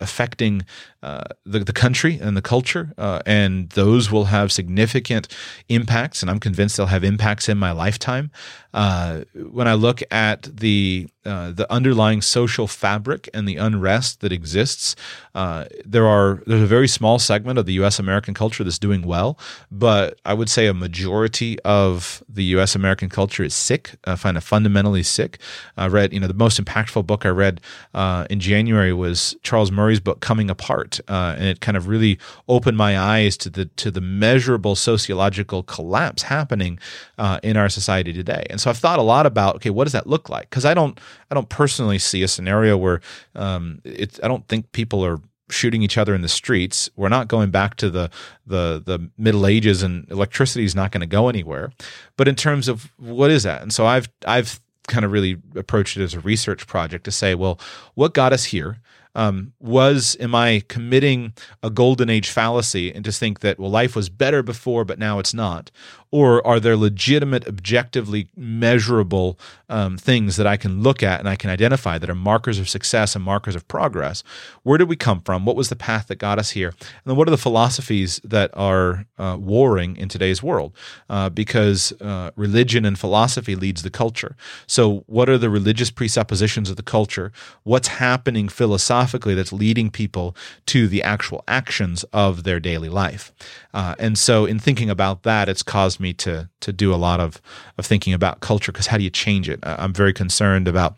affecting 0.00 0.62
the, 1.00 1.60
the 1.60 1.72
country 1.72 2.18
and 2.20 2.36
the 2.36 2.42
culture, 2.42 2.92
and 3.24 3.70
those 3.70 4.10
will 4.10 4.26
have 4.26 4.50
significant 4.50 5.28
impacts. 5.68 6.22
And 6.22 6.30
I'm 6.30 6.40
convinced 6.40 6.76
they'll 6.76 6.86
have 6.86 7.04
impacts 7.04 7.48
in 7.48 7.58
my 7.58 7.70
lifetime. 7.70 8.30
when 8.72 9.68
I 9.68 9.74
look 9.74 10.02
at 10.10 10.42
the 10.42 11.08
uh, 11.28 11.52
the 11.52 11.70
underlying 11.70 12.22
social 12.22 12.66
fabric 12.66 13.28
and 13.34 13.46
the 13.46 13.56
unrest 13.56 14.20
that 14.20 14.32
exists. 14.32 14.96
Uh, 15.34 15.66
there 15.84 16.06
are 16.06 16.42
there's 16.46 16.62
a 16.62 16.66
very 16.66 16.88
small 16.88 17.18
segment 17.18 17.58
of 17.58 17.66
the 17.66 17.74
U.S. 17.74 17.98
American 17.98 18.34
culture 18.34 18.64
that's 18.64 18.78
doing 18.78 19.02
well, 19.02 19.38
but 19.70 20.18
I 20.24 20.34
would 20.34 20.48
say 20.48 20.66
a 20.66 20.74
majority 20.74 21.60
of 21.60 22.22
the 22.28 22.44
U.S. 22.44 22.74
American 22.74 23.08
culture 23.08 23.44
is 23.44 23.54
sick. 23.54 23.94
I 24.04 24.16
find 24.16 24.36
it 24.36 24.40
fundamentally 24.40 25.02
sick. 25.02 25.38
I 25.76 25.86
read 25.86 26.12
you 26.12 26.20
know 26.20 26.26
the 26.26 26.34
most 26.34 26.60
impactful 26.62 27.06
book 27.06 27.26
I 27.26 27.28
read 27.28 27.60
uh, 27.94 28.26
in 28.30 28.40
January 28.40 28.92
was 28.92 29.36
Charles 29.42 29.70
Murray's 29.70 30.00
book 30.00 30.20
Coming 30.20 30.50
Apart, 30.50 30.98
uh, 31.08 31.34
and 31.36 31.46
it 31.46 31.60
kind 31.60 31.76
of 31.76 31.88
really 31.88 32.18
opened 32.48 32.76
my 32.76 32.98
eyes 32.98 33.36
to 33.38 33.50
the 33.50 33.66
to 33.66 33.90
the 33.90 34.00
measurable 34.00 34.74
sociological 34.74 35.62
collapse 35.62 36.22
happening 36.22 36.78
uh, 37.18 37.38
in 37.42 37.56
our 37.56 37.68
society 37.68 38.12
today. 38.12 38.46
And 38.48 38.60
so 38.60 38.70
I've 38.70 38.78
thought 38.78 38.98
a 38.98 39.02
lot 39.02 39.26
about 39.26 39.56
okay, 39.56 39.70
what 39.70 39.84
does 39.84 39.92
that 39.92 40.06
look 40.06 40.28
like? 40.28 40.48
Because 40.48 40.64
I 40.64 40.74
don't 40.74 40.98
I 41.30 41.34
don't 41.34 41.48
personally 41.48 41.98
see 41.98 42.22
a 42.22 42.28
scenario 42.28 42.76
where 42.76 43.00
um, 43.34 43.80
it's. 43.84 44.20
I 44.22 44.28
don't 44.28 44.46
think 44.48 44.72
people 44.72 45.04
are 45.04 45.20
shooting 45.50 45.82
each 45.82 45.96
other 45.98 46.14
in 46.14 46.22
the 46.22 46.28
streets. 46.28 46.90
We're 46.96 47.08
not 47.08 47.28
going 47.28 47.50
back 47.50 47.76
to 47.76 47.90
the 47.90 48.10
the 48.46 48.82
the 48.84 49.10
Middle 49.16 49.46
Ages, 49.46 49.82
and 49.82 50.10
electricity 50.10 50.64
is 50.64 50.74
not 50.74 50.92
going 50.92 51.00
to 51.00 51.06
go 51.06 51.28
anywhere. 51.28 51.72
But 52.16 52.28
in 52.28 52.34
terms 52.34 52.68
of 52.68 52.90
what 52.96 53.30
is 53.30 53.42
that, 53.44 53.62
and 53.62 53.72
so 53.72 53.86
I've 53.86 54.08
I've 54.26 54.60
kind 54.88 55.04
of 55.04 55.12
really 55.12 55.36
approached 55.54 55.96
it 55.96 56.02
as 56.02 56.14
a 56.14 56.20
research 56.20 56.66
project 56.66 57.04
to 57.04 57.12
say, 57.12 57.34
well, 57.34 57.60
what 57.94 58.14
got 58.14 58.32
us 58.32 58.46
here? 58.46 58.78
Um, 59.14 59.52
was 59.58 60.16
am 60.20 60.34
I 60.34 60.62
committing 60.68 61.32
a 61.62 61.70
golden 61.70 62.08
age 62.08 62.30
fallacy 62.30 62.92
and 62.94 63.04
to 63.04 63.10
think 63.10 63.40
that 63.40 63.58
well 63.58 63.70
life 63.70 63.96
was 63.96 64.08
better 64.08 64.42
before 64.44 64.84
but 64.84 64.98
now 64.98 65.18
it's 65.18 65.34
not, 65.34 65.70
or 66.10 66.46
are 66.46 66.60
there 66.60 66.76
legitimate, 66.76 67.46
objectively 67.46 68.28
measurable 68.36 69.38
um, 69.68 69.96
things 69.96 70.36
that 70.36 70.46
I 70.46 70.56
can 70.56 70.82
look 70.82 71.02
at 71.02 71.20
and 71.20 71.28
I 71.28 71.36
can 71.36 71.50
identify 71.50 71.98
that 71.98 72.10
are 72.10 72.14
markers 72.14 72.58
of 72.58 72.68
success 72.68 73.14
and 73.14 73.24
markers 73.24 73.54
of 73.54 73.66
progress? 73.68 74.22
Where 74.62 74.78
did 74.78 74.88
we 74.88 74.96
come 74.96 75.20
from? 75.20 75.44
What 75.44 75.56
was 75.56 75.68
the 75.68 75.76
path 75.76 76.08
that 76.08 76.16
got 76.16 76.38
us 76.38 76.50
here? 76.50 76.68
And 76.68 77.04
then 77.06 77.16
what 77.16 77.28
are 77.28 77.32
the 77.32 77.38
philosophies 77.38 78.20
that 78.24 78.50
are 78.54 79.06
uh, 79.18 79.36
warring 79.38 79.96
in 79.96 80.08
today's 80.08 80.42
world? 80.42 80.74
Uh, 81.08 81.28
because 81.28 81.92
uh, 82.00 82.32
religion 82.36 82.84
and 82.84 82.98
philosophy 82.98 83.54
leads 83.54 83.82
the 83.82 83.90
culture. 83.90 84.36
So, 84.66 85.04
what 85.06 85.28
are 85.28 85.38
the 85.38 85.50
religious 85.50 85.90
presuppositions 85.90 86.70
of 86.70 86.76
the 86.76 86.82
culture? 86.82 87.32
What's 87.62 87.88
happening 87.88 88.48
philosophically? 88.48 89.28
that's 89.38 89.52
leading 89.52 89.90
people 89.90 90.36
to 90.66 90.88
the 90.88 91.02
actual 91.02 91.42
actions 91.48 92.04
of 92.12 92.44
their 92.44 92.60
daily 92.60 92.88
life. 92.88 93.32
Uh, 93.72 93.94
and 93.98 94.18
so, 94.18 94.44
in 94.44 94.58
thinking 94.58 94.90
about 94.90 95.22
that, 95.22 95.48
it's 95.48 95.62
caused 95.62 95.97
me 96.00 96.12
to 96.14 96.48
to 96.60 96.72
do 96.72 96.94
a 96.94 96.96
lot 96.96 97.20
of 97.20 97.40
of 97.76 97.86
thinking 97.86 98.12
about 98.12 98.40
culture 98.40 98.72
because 98.72 98.86
how 98.88 98.96
do 98.96 99.04
you 99.04 99.10
change 99.10 99.48
it? 99.48 99.60
I'm 99.62 99.92
very 99.92 100.12
concerned 100.12 100.68
about 100.68 100.96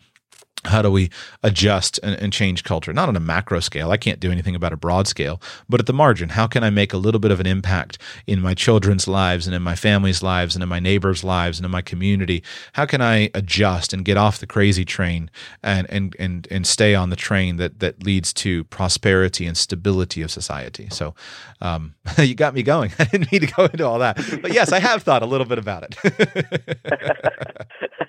how 0.64 0.82
do 0.82 0.90
we 0.90 1.10
adjust 1.42 1.98
and, 2.02 2.20
and, 2.20 2.32
change 2.32 2.64
culture? 2.64 2.92
Not 2.92 3.08
on 3.08 3.16
a 3.16 3.20
macro 3.20 3.60
scale. 3.60 3.90
I 3.90 3.96
can't 3.96 4.20
do 4.20 4.30
anything 4.30 4.54
about 4.54 4.72
a 4.72 4.76
broad 4.76 5.08
scale 5.08 5.40
but 5.68 5.80
at 5.80 5.86
the 5.86 5.92
margin 5.92 6.30
how 6.30 6.46
can 6.46 6.64
i 6.64 6.70
make 6.70 6.92
a 6.92 6.96
little 6.96 7.20
bit 7.20 7.30
of 7.30 7.40
an 7.40 7.46
impact 7.46 7.98
in 8.26 8.40
my 8.40 8.54
children's 8.54 9.06
lives 9.06 9.46
and 9.46 9.54
in 9.54 9.62
my 9.62 9.74
family's 9.74 10.22
lives 10.22 10.54
and 10.54 10.62
in 10.62 10.68
my 10.68 10.80
neighbors 10.80 11.24
lives 11.24 11.58
and 11.58 11.64
in 11.64 11.70
my 11.70 11.82
community? 11.82 12.42
How 12.74 12.86
can 12.86 13.00
i 13.00 13.30
adjust 13.34 13.92
and 13.92 14.04
get 14.04 14.16
off 14.16 14.38
the 14.38 14.46
crazy 14.46 14.84
train 14.84 15.30
and 15.62 15.86
and 15.90 16.14
and, 16.18 16.48
and 16.50 16.66
stay 16.66 16.94
on 16.94 17.10
the 17.10 17.16
train 17.16 17.56
that 17.56 17.80
that 17.80 18.02
leads 18.02 18.32
to 18.34 18.64
prosperity 18.64 19.46
and 19.46 19.56
stability 19.56 20.22
of 20.22 20.30
society? 20.30 20.88
So 20.90 21.14
um, 21.60 21.94
you 22.18 22.34
got 22.34 22.54
me 22.54 22.62
going. 22.62 22.92
I 22.98 23.04
didn't 23.04 23.32
mean 23.32 23.42
to 23.42 23.46
go 23.46 23.64
into 23.66 23.86
all 23.86 23.98
that. 24.00 24.16
But 24.42 24.52
yes 24.52 24.72
i 24.72 24.78
have 24.78 25.02
thought 25.02 25.22
a 25.22 25.26
little 25.26 25.46
bit 25.46 25.58
about 25.58 25.84
it 25.84 25.96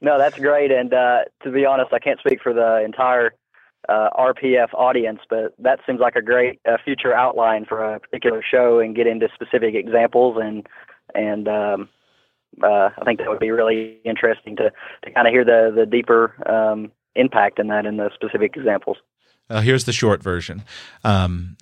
No, 0.00 0.18
that's 0.18 0.38
great. 0.38 0.70
And 0.70 0.92
uh, 0.92 1.20
to 1.42 1.50
be 1.50 1.64
honest, 1.64 1.92
I 1.92 1.98
can't 1.98 2.20
speak 2.20 2.40
for 2.42 2.52
the 2.52 2.82
entire 2.84 3.32
uh, 3.88 4.10
RPF 4.18 4.68
audience, 4.74 5.20
but 5.28 5.54
that 5.58 5.80
seems 5.86 6.00
like 6.00 6.16
a 6.16 6.22
great 6.22 6.60
uh, 6.68 6.76
future 6.84 7.14
outline 7.14 7.64
for 7.64 7.82
a 7.82 8.00
particular 8.00 8.42
show 8.48 8.80
and 8.80 8.96
get 8.96 9.06
into 9.06 9.28
specific 9.34 9.74
examples 9.74 10.38
and 10.40 10.66
and 11.14 11.48
um, 11.48 11.88
uh, 12.62 12.90
I 12.98 13.04
think 13.04 13.20
that 13.20 13.28
would 13.28 13.38
be 13.38 13.50
really 13.50 13.98
interesting 14.04 14.56
to 14.56 14.72
to 15.04 15.10
kind 15.12 15.26
of 15.26 15.32
hear 15.32 15.44
the 15.44 15.72
the 15.74 15.86
deeper 15.86 16.34
um, 16.48 16.90
impact 17.14 17.58
in 17.58 17.68
that 17.68 17.86
in 17.86 17.96
the 17.96 18.10
specific 18.14 18.56
examples. 18.56 18.96
Uh, 19.48 19.60
here's 19.60 19.84
the 19.84 19.92
short 19.92 20.22
version. 20.22 20.64
Um, 21.04 21.56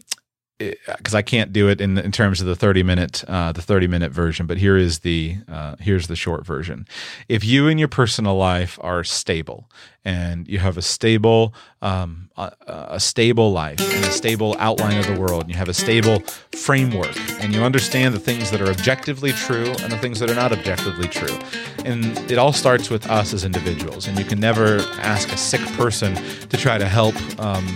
because 0.58 1.14
I 1.14 1.22
can't 1.22 1.52
do 1.52 1.68
it 1.68 1.80
in 1.80 1.98
in 1.98 2.12
terms 2.12 2.40
of 2.40 2.46
the 2.46 2.54
thirty 2.54 2.82
minute 2.82 3.24
uh, 3.26 3.52
the 3.52 3.62
thirty 3.62 3.86
minute 3.86 4.12
version. 4.12 4.46
But 4.46 4.58
here 4.58 4.76
is 4.76 5.00
the 5.00 5.36
uh, 5.48 5.76
here's 5.80 6.06
the 6.06 6.16
short 6.16 6.46
version. 6.46 6.86
If 7.28 7.44
you 7.44 7.66
in 7.66 7.78
your 7.78 7.88
personal 7.88 8.36
life 8.36 8.78
are 8.80 9.02
stable 9.02 9.68
and 10.04 10.46
you 10.46 10.58
have 10.58 10.76
a 10.76 10.82
stable 10.82 11.54
um, 11.82 12.30
a, 12.36 12.52
a, 12.66 13.00
stable 13.00 13.52
life 13.52 13.80
and 13.80 14.04
a 14.04 14.10
stable 14.10 14.54
outline 14.58 14.98
of 14.98 15.06
the 15.06 15.18
world, 15.18 15.42
and 15.42 15.50
you 15.50 15.56
have 15.56 15.68
a 15.68 15.74
stable 15.74 16.20
framework, 16.52 17.16
and 17.40 17.54
you 17.54 17.62
understand 17.62 18.14
the 18.14 18.20
things 18.20 18.50
that 18.50 18.60
are 18.60 18.68
objectively 18.68 19.32
true 19.32 19.72
and 19.82 19.92
the 19.92 19.98
things 19.98 20.20
that 20.20 20.30
are 20.30 20.34
not 20.34 20.52
objectively 20.52 21.08
true, 21.08 21.36
and 21.84 22.18
it 22.30 22.38
all 22.38 22.52
starts 22.52 22.90
with 22.90 23.08
us 23.10 23.32
as 23.32 23.44
individuals. 23.44 24.06
And 24.06 24.18
you 24.18 24.24
can 24.24 24.40
never 24.40 24.80
ask 25.00 25.32
a 25.32 25.36
sick 25.36 25.60
person 25.72 26.14
to 26.14 26.56
try 26.56 26.78
to 26.78 26.86
help. 26.86 27.14
Um, 27.40 27.66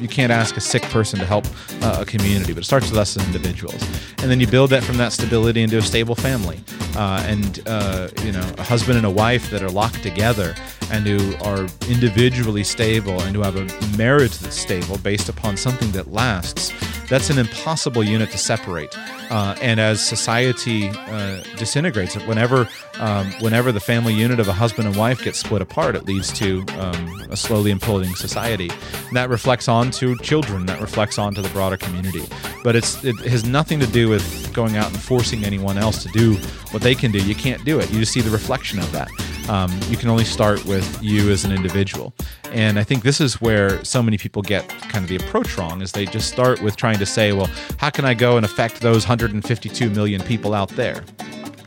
you 0.00 0.08
can't 0.08 0.32
ask 0.32 0.56
a 0.56 0.60
sick 0.60 0.82
person 0.84 1.18
to 1.18 1.26
help 1.26 1.46
uh, 1.82 1.98
a 2.00 2.04
community, 2.04 2.52
but 2.52 2.62
it 2.62 2.66
starts 2.66 2.90
with 2.90 2.98
us 2.98 3.16
as 3.16 3.26
individuals. 3.26 3.82
And 4.18 4.30
then 4.30 4.40
you 4.40 4.46
build 4.46 4.70
that 4.70 4.82
from 4.82 4.96
that 4.98 5.12
stability 5.12 5.62
into 5.62 5.78
a 5.78 5.82
stable 5.82 6.14
family, 6.14 6.60
uh, 6.96 7.24
and 7.26 7.62
uh, 7.66 8.08
you 8.22 8.32
know, 8.32 8.52
a 8.58 8.62
husband 8.62 8.96
and 8.96 9.06
a 9.06 9.10
wife 9.10 9.50
that 9.50 9.62
are 9.62 9.70
locked 9.70 10.02
together 10.02 10.54
and 10.90 11.06
who 11.06 11.34
are 11.44 11.66
individually 11.88 12.64
stable 12.64 13.20
and 13.22 13.36
who 13.36 13.42
have 13.42 13.56
a 13.56 13.96
marriage 13.96 14.38
that's 14.38 14.56
stable 14.56 14.98
based 14.98 15.28
upon 15.28 15.56
something 15.56 15.90
that 15.92 16.12
lasts. 16.12 16.72
That's 17.08 17.30
an 17.30 17.38
impossible 17.38 18.04
unit 18.04 18.30
to 18.30 18.38
separate. 18.38 18.96
Uh, 19.30 19.56
and 19.60 19.80
as 19.80 20.00
society 20.00 20.88
uh, 20.88 21.42
disintegrates, 21.56 22.14
whenever 22.26 22.68
um, 22.98 23.32
whenever 23.40 23.72
the 23.72 23.80
family 23.80 24.12
unit 24.12 24.40
of 24.40 24.48
a 24.48 24.52
husband 24.52 24.86
and 24.86 24.96
wife 24.96 25.22
gets 25.22 25.38
split 25.38 25.62
apart, 25.62 25.96
it 25.96 26.04
leads 26.04 26.32
to 26.34 26.64
um, 26.78 27.26
a 27.30 27.36
slowly 27.36 27.72
imploding 27.72 28.16
society. 28.16 28.70
And 29.08 29.16
that 29.16 29.28
reflects 29.28 29.68
on 29.70 29.90
to 29.92 30.16
children. 30.18 30.66
That 30.66 30.80
reflects 30.80 31.18
on 31.18 31.34
to 31.36 31.42
the 31.42 31.48
broader 31.48 31.78
community. 31.78 32.24
But 32.62 32.76
it's 32.76 33.02
it 33.02 33.16
has 33.20 33.44
nothing 33.44 33.80
to 33.80 33.86
do 33.86 34.10
with 34.10 34.52
going 34.52 34.76
out 34.76 34.88
and 34.88 35.00
forcing 35.00 35.44
anyone 35.44 35.78
else 35.78 36.02
to 36.02 36.10
do 36.10 36.34
what 36.72 36.82
they 36.82 36.94
can 36.94 37.10
do. 37.10 37.24
You 37.24 37.34
can't 37.34 37.64
do 37.64 37.80
it. 37.80 37.90
You 37.90 38.00
just 38.00 38.12
see 38.12 38.20
the 38.20 38.30
reflection 38.30 38.78
of 38.78 38.92
that. 38.92 39.08
Um, 39.48 39.70
you 39.88 39.96
can 39.96 40.08
only 40.08 40.24
start 40.24 40.64
with 40.66 41.02
you 41.02 41.30
as 41.30 41.44
an 41.44 41.52
individual. 41.52 42.12
And 42.52 42.78
I 42.78 42.84
think 42.84 43.02
this 43.02 43.20
is 43.20 43.40
where 43.40 43.82
so 43.84 44.02
many 44.02 44.18
people 44.18 44.42
get 44.42 44.68
kind 44.68 45.02
of 45.02 45.08
the 45.08 45.16
approach 45.16 45.56
wrong 45.56 45.82
is 45.82 45.92
they 45.92 46.06
just 46.06 46.30
start 46.30 46.60
with 46.62 46.76
trying 46.76 46.98
to 46.98 47.06
say, 47.06 47.32
well, 47.32 47.48
how 47.78 47.90
can 47.90 48.04
I 48.04 48.14
go 48.14 48.36
and 48.36 48.44
affect 48.44 48.80
those 48.80 49.04
152 49.04 49.90
million 49.90 50.22
people 50.22 50.52
out 50.54 50.68
there? 50.70 51.02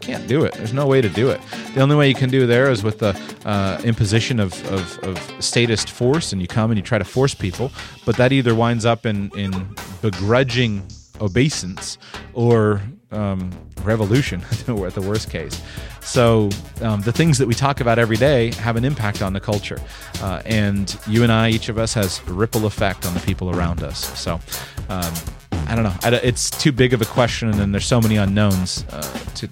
Can't 0.03 0.27
do 0.27 0.43
it. 0.43 0.53
There's 0.53 0.73
no 0.73 0.85
way 0.85 1.01
to 1.01 1.09
do 1.09 1.29
it. 1.29 1.39
The 1.73 1.81
only 1.81 1.95
way 1.95 2.09
you 2.09 2.15
can 2.15 2.29
do 2.29 2.45
there 2.45 2.69
is 2.69 2.83
with 2.83 2.99
the 2.99 3.19
uh, 3.45 3.81
imposition 3.83 4.39
of, 4.39 4.53
of, 4.71 4.99
of, 5.03 5.43
statist 5.43 5.89
force, 5.89 6.33
and 6.33 6.41
you 6.41 6.47
come 6.47 6.71
and 6.71 6.77
you 6.77 6.83
try 6.83 6.97
to 6.97 7.05
force 7.05 7.33
people, 7.33 7.71
but 8.05 8.17
that 8.17 8.31
either 8.31 8.53
winds 8.53 8.85
up 8.85 9.05
in, 9.05 9.31
in 9.37 9.51
begrudging 10.01 10.85
obeisance 11.21 11.97
or 12.33 12.81
um, 13.11 13.49
revolution 13.83 14.41
at 14.51 14.65
the 14.93 15.05
worst 15.07 15.29
case. 15.29 15.61
So 16.01 16.49
um, 16.81 17.01
the 17.01 17.13
things 17.13 17.37
that 17.37 17.47
we 17.47 17.53
talk 17.53 17.79
about 17.79 17.97
every 17.97 18.17
day 18.17 18.51
have 18.55 18.75
an 18.75 18.83
impact 18.83 19.21
on 19.21 19.31
the 19.31 19.39
culture, 19.39 19.79
uh, 20.21 20.41
and 20.45 20.95
you 21.07 21.23
and 21.23 21.31
I, 21.31 21.49
each 21.49 21.69
of 21.69 21.77
us, 21.77 21.93
has 21.93 22.21
ripple 22.27 22.65
effect 22.65 23.05
on 23.05 23.13
the 23.13 23.21
people 23.21 23.55
around 23.55 23.83
us. 23.83 24.19
So. 24.19 24.39
Um, 24.89 25.13
I 25.67 25.75
don't 25.75 25.83
know. 25.83 26.19
it's 26.23 26.49
too 26.49 26.71
big 26.71 26.93
of 26.93 27.01
a 27.01 27.05
question, 27.05 27.49
and 27.59 27.73
there's 27.73 27.85
so 27.85 28.01
many 28.01 28.17
unknowns. 28.17 28.85
Uh, 28.89 29.01
to, 29.35 29.49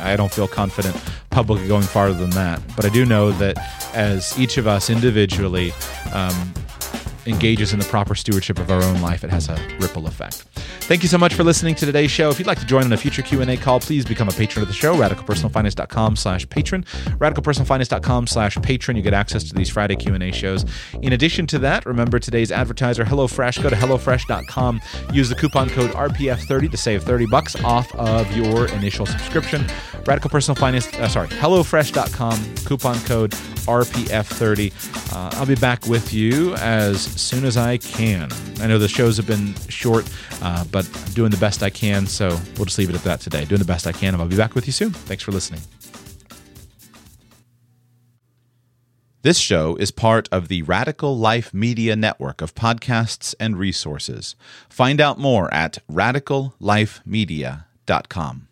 I 0.00 0.16
don't 0.16 0.32
feel 0.32 0.48
confident 0.48 0.96
publicly 1.30 1.66
going 1.66 1.82
farther 1.82 2.14
than 2.14 2.30
that. 2.30 2.60
But 2.76 2.84
I 2.84 2.88
do 2.90 3.04
know 3.04 3.32
that 3.32 3.58
as 3.94 4.38
each 4.38 4.58
of 4.58 4.66
us 4.66 4.90
individually 4.90 5.72
um, 6.12 6.54
engages 7.26 7.72
in 7.72 7.78
the 7.78 7.84
proper 7.86 8.14
stewardship 8.14 8.58
of 8.58 8.70
our 8.70 8.82
own 8.82 9.00
life, 9.00 9.24
it 9.24 9.30
has 9.30 9.48
a 9.48 9.54
ripple 9.78 10.06
effect. 10.06 10.44
Thank 10.82 11.02
you 11.02 11.08
so 11.08 11.18
much 11.18 11.34
for 11.34 11.44
listening 11.44 11.74
to 11.76 11.86
today's 11.86 12.10
show. 12.10 12.30
If 12.30 12.38
you'd 12.38 12.48
like 12.48 12.58
to 12.60 12.66
join 12.66 12.84
on 12.84 12.92
a 12.92 12.96
future 12.96 13.22
Q&A 13.22 13.56
call, 13.56 13.80
please 13.80 14.04
become 14.04 14.28
a 14.28 14.32
patron 14.32 14.62
of 14.62 14.68
the 14.68 14.74
show, 14.74 14.94
radicalpersonalfinance.com 14.96 16.16
slash 16.16 16.48
patron. 16.48 16.84
Radicalpersonalfinance.com 17.18 18.26
slash 18.26 18.56
patron. 18.62 18.96
You 18.96 19.02
get 19.02 19.14
access 19.14 19.44
to 19.44 19.54
these 19.54 19.70
Friday 19.70 19.96
Q&A 19.96 20.32
shows. 20.32 20.64
In 21.02 21.12
addition 21.12 21.46
to 21.48 21.58
that, 21.60 21.86
remember 21.86 22.18
today's 22.18 22.50
advertiser, 22.50 23.04
HelloFresh. 23.04 23.62
Go 23.62 23.70
to 23.70 23.76
HelloFresh.com. 23.76 24.80
Use 25.12 25.28
the 25.28 25.34
coupon 25.36 25.70
code 25.70 25.90
RPF30 25.92 26.70
to 26.70 26.76
save 26.76 27.04
30 27.04 27.26
bucks 27.26 27.56
off 27.62 27.94
of 27.94 28.30
your 28.36 28.66
initial 28.68 29.06
subscription. 29.06 29.64
Radical 30.04 30.30
Personal 30.30 30.56
Finance, 30.56 30.92
uh, 30.94 31.08
sorry, 31.08 31.28
HelloFresh.com, 31.28 32.56
coupon 32.64 32.98
code 33.00 33.30
RPF30. 33.30 35.12
Uh, 35.14 35.30
I'll 35.34 35.46
be 35.46 35.54
back 35.54 35.86
with 35.86 36.12
you 36.12 36.54
as 36.56 37.11
soon 37.20 37.44
as 37.44 37.56
I 37.56 37.78
can. 37.78 38.28
I 38.60 38.66
know 38.66 38.78
the 38.78 38.88
shows 38.88 39.16
have 39.16 39.26
been 39.26 39.54
short, 39.68 40.08
uh, 40.40 40.64
but 40.70 40.88
I'm 41.06 41.12
doing 41.12 41.30
the 41.30 41.36
best 41.36 41.62
I 41.62 41.70
can, 41.70 42.06
so 42.06 42.28
we'll 42.56 42.66
just 42.66 42.78
leave 42.78 42.90
it 42.90 42.96
at 42.96 43.04
that 43.04 43.20
today. 43.20 43.44
Doing 43.44 43.60
the 43.60 43.64
best 43.64 43.86
I 43.86 43.92
can, 43.92 44.14
and 44.14 44.22
I'll 44.22 44.28
be 44.28 44.36
back 44.36 44.54
with 44.54 44.66
you 44.66 44.72
soon. 44.72 44.90
Thanks 44.90 45.22
for 45.22 45.32
listening. 45.32 45.60
This 49.22 49.38
show 49.38 49.76
is 49.76 49.92
part 49.92 50.28
of 50.32 50.48
the 50.48 50.62
Radical 50.62 51.16
Life 51.16 51.54
Media 51.54 51.94
Network 51.94 52.42
of 52.42 52.56
podcasts 52.56 53.36
and 53.38 53.56
resources. 53.56 54.34
Find 54.68 55.00
out 55.00 55.20
more 55.20 55.54
at 55.54 55.78
radicallifemedia.com. 55.88 58.48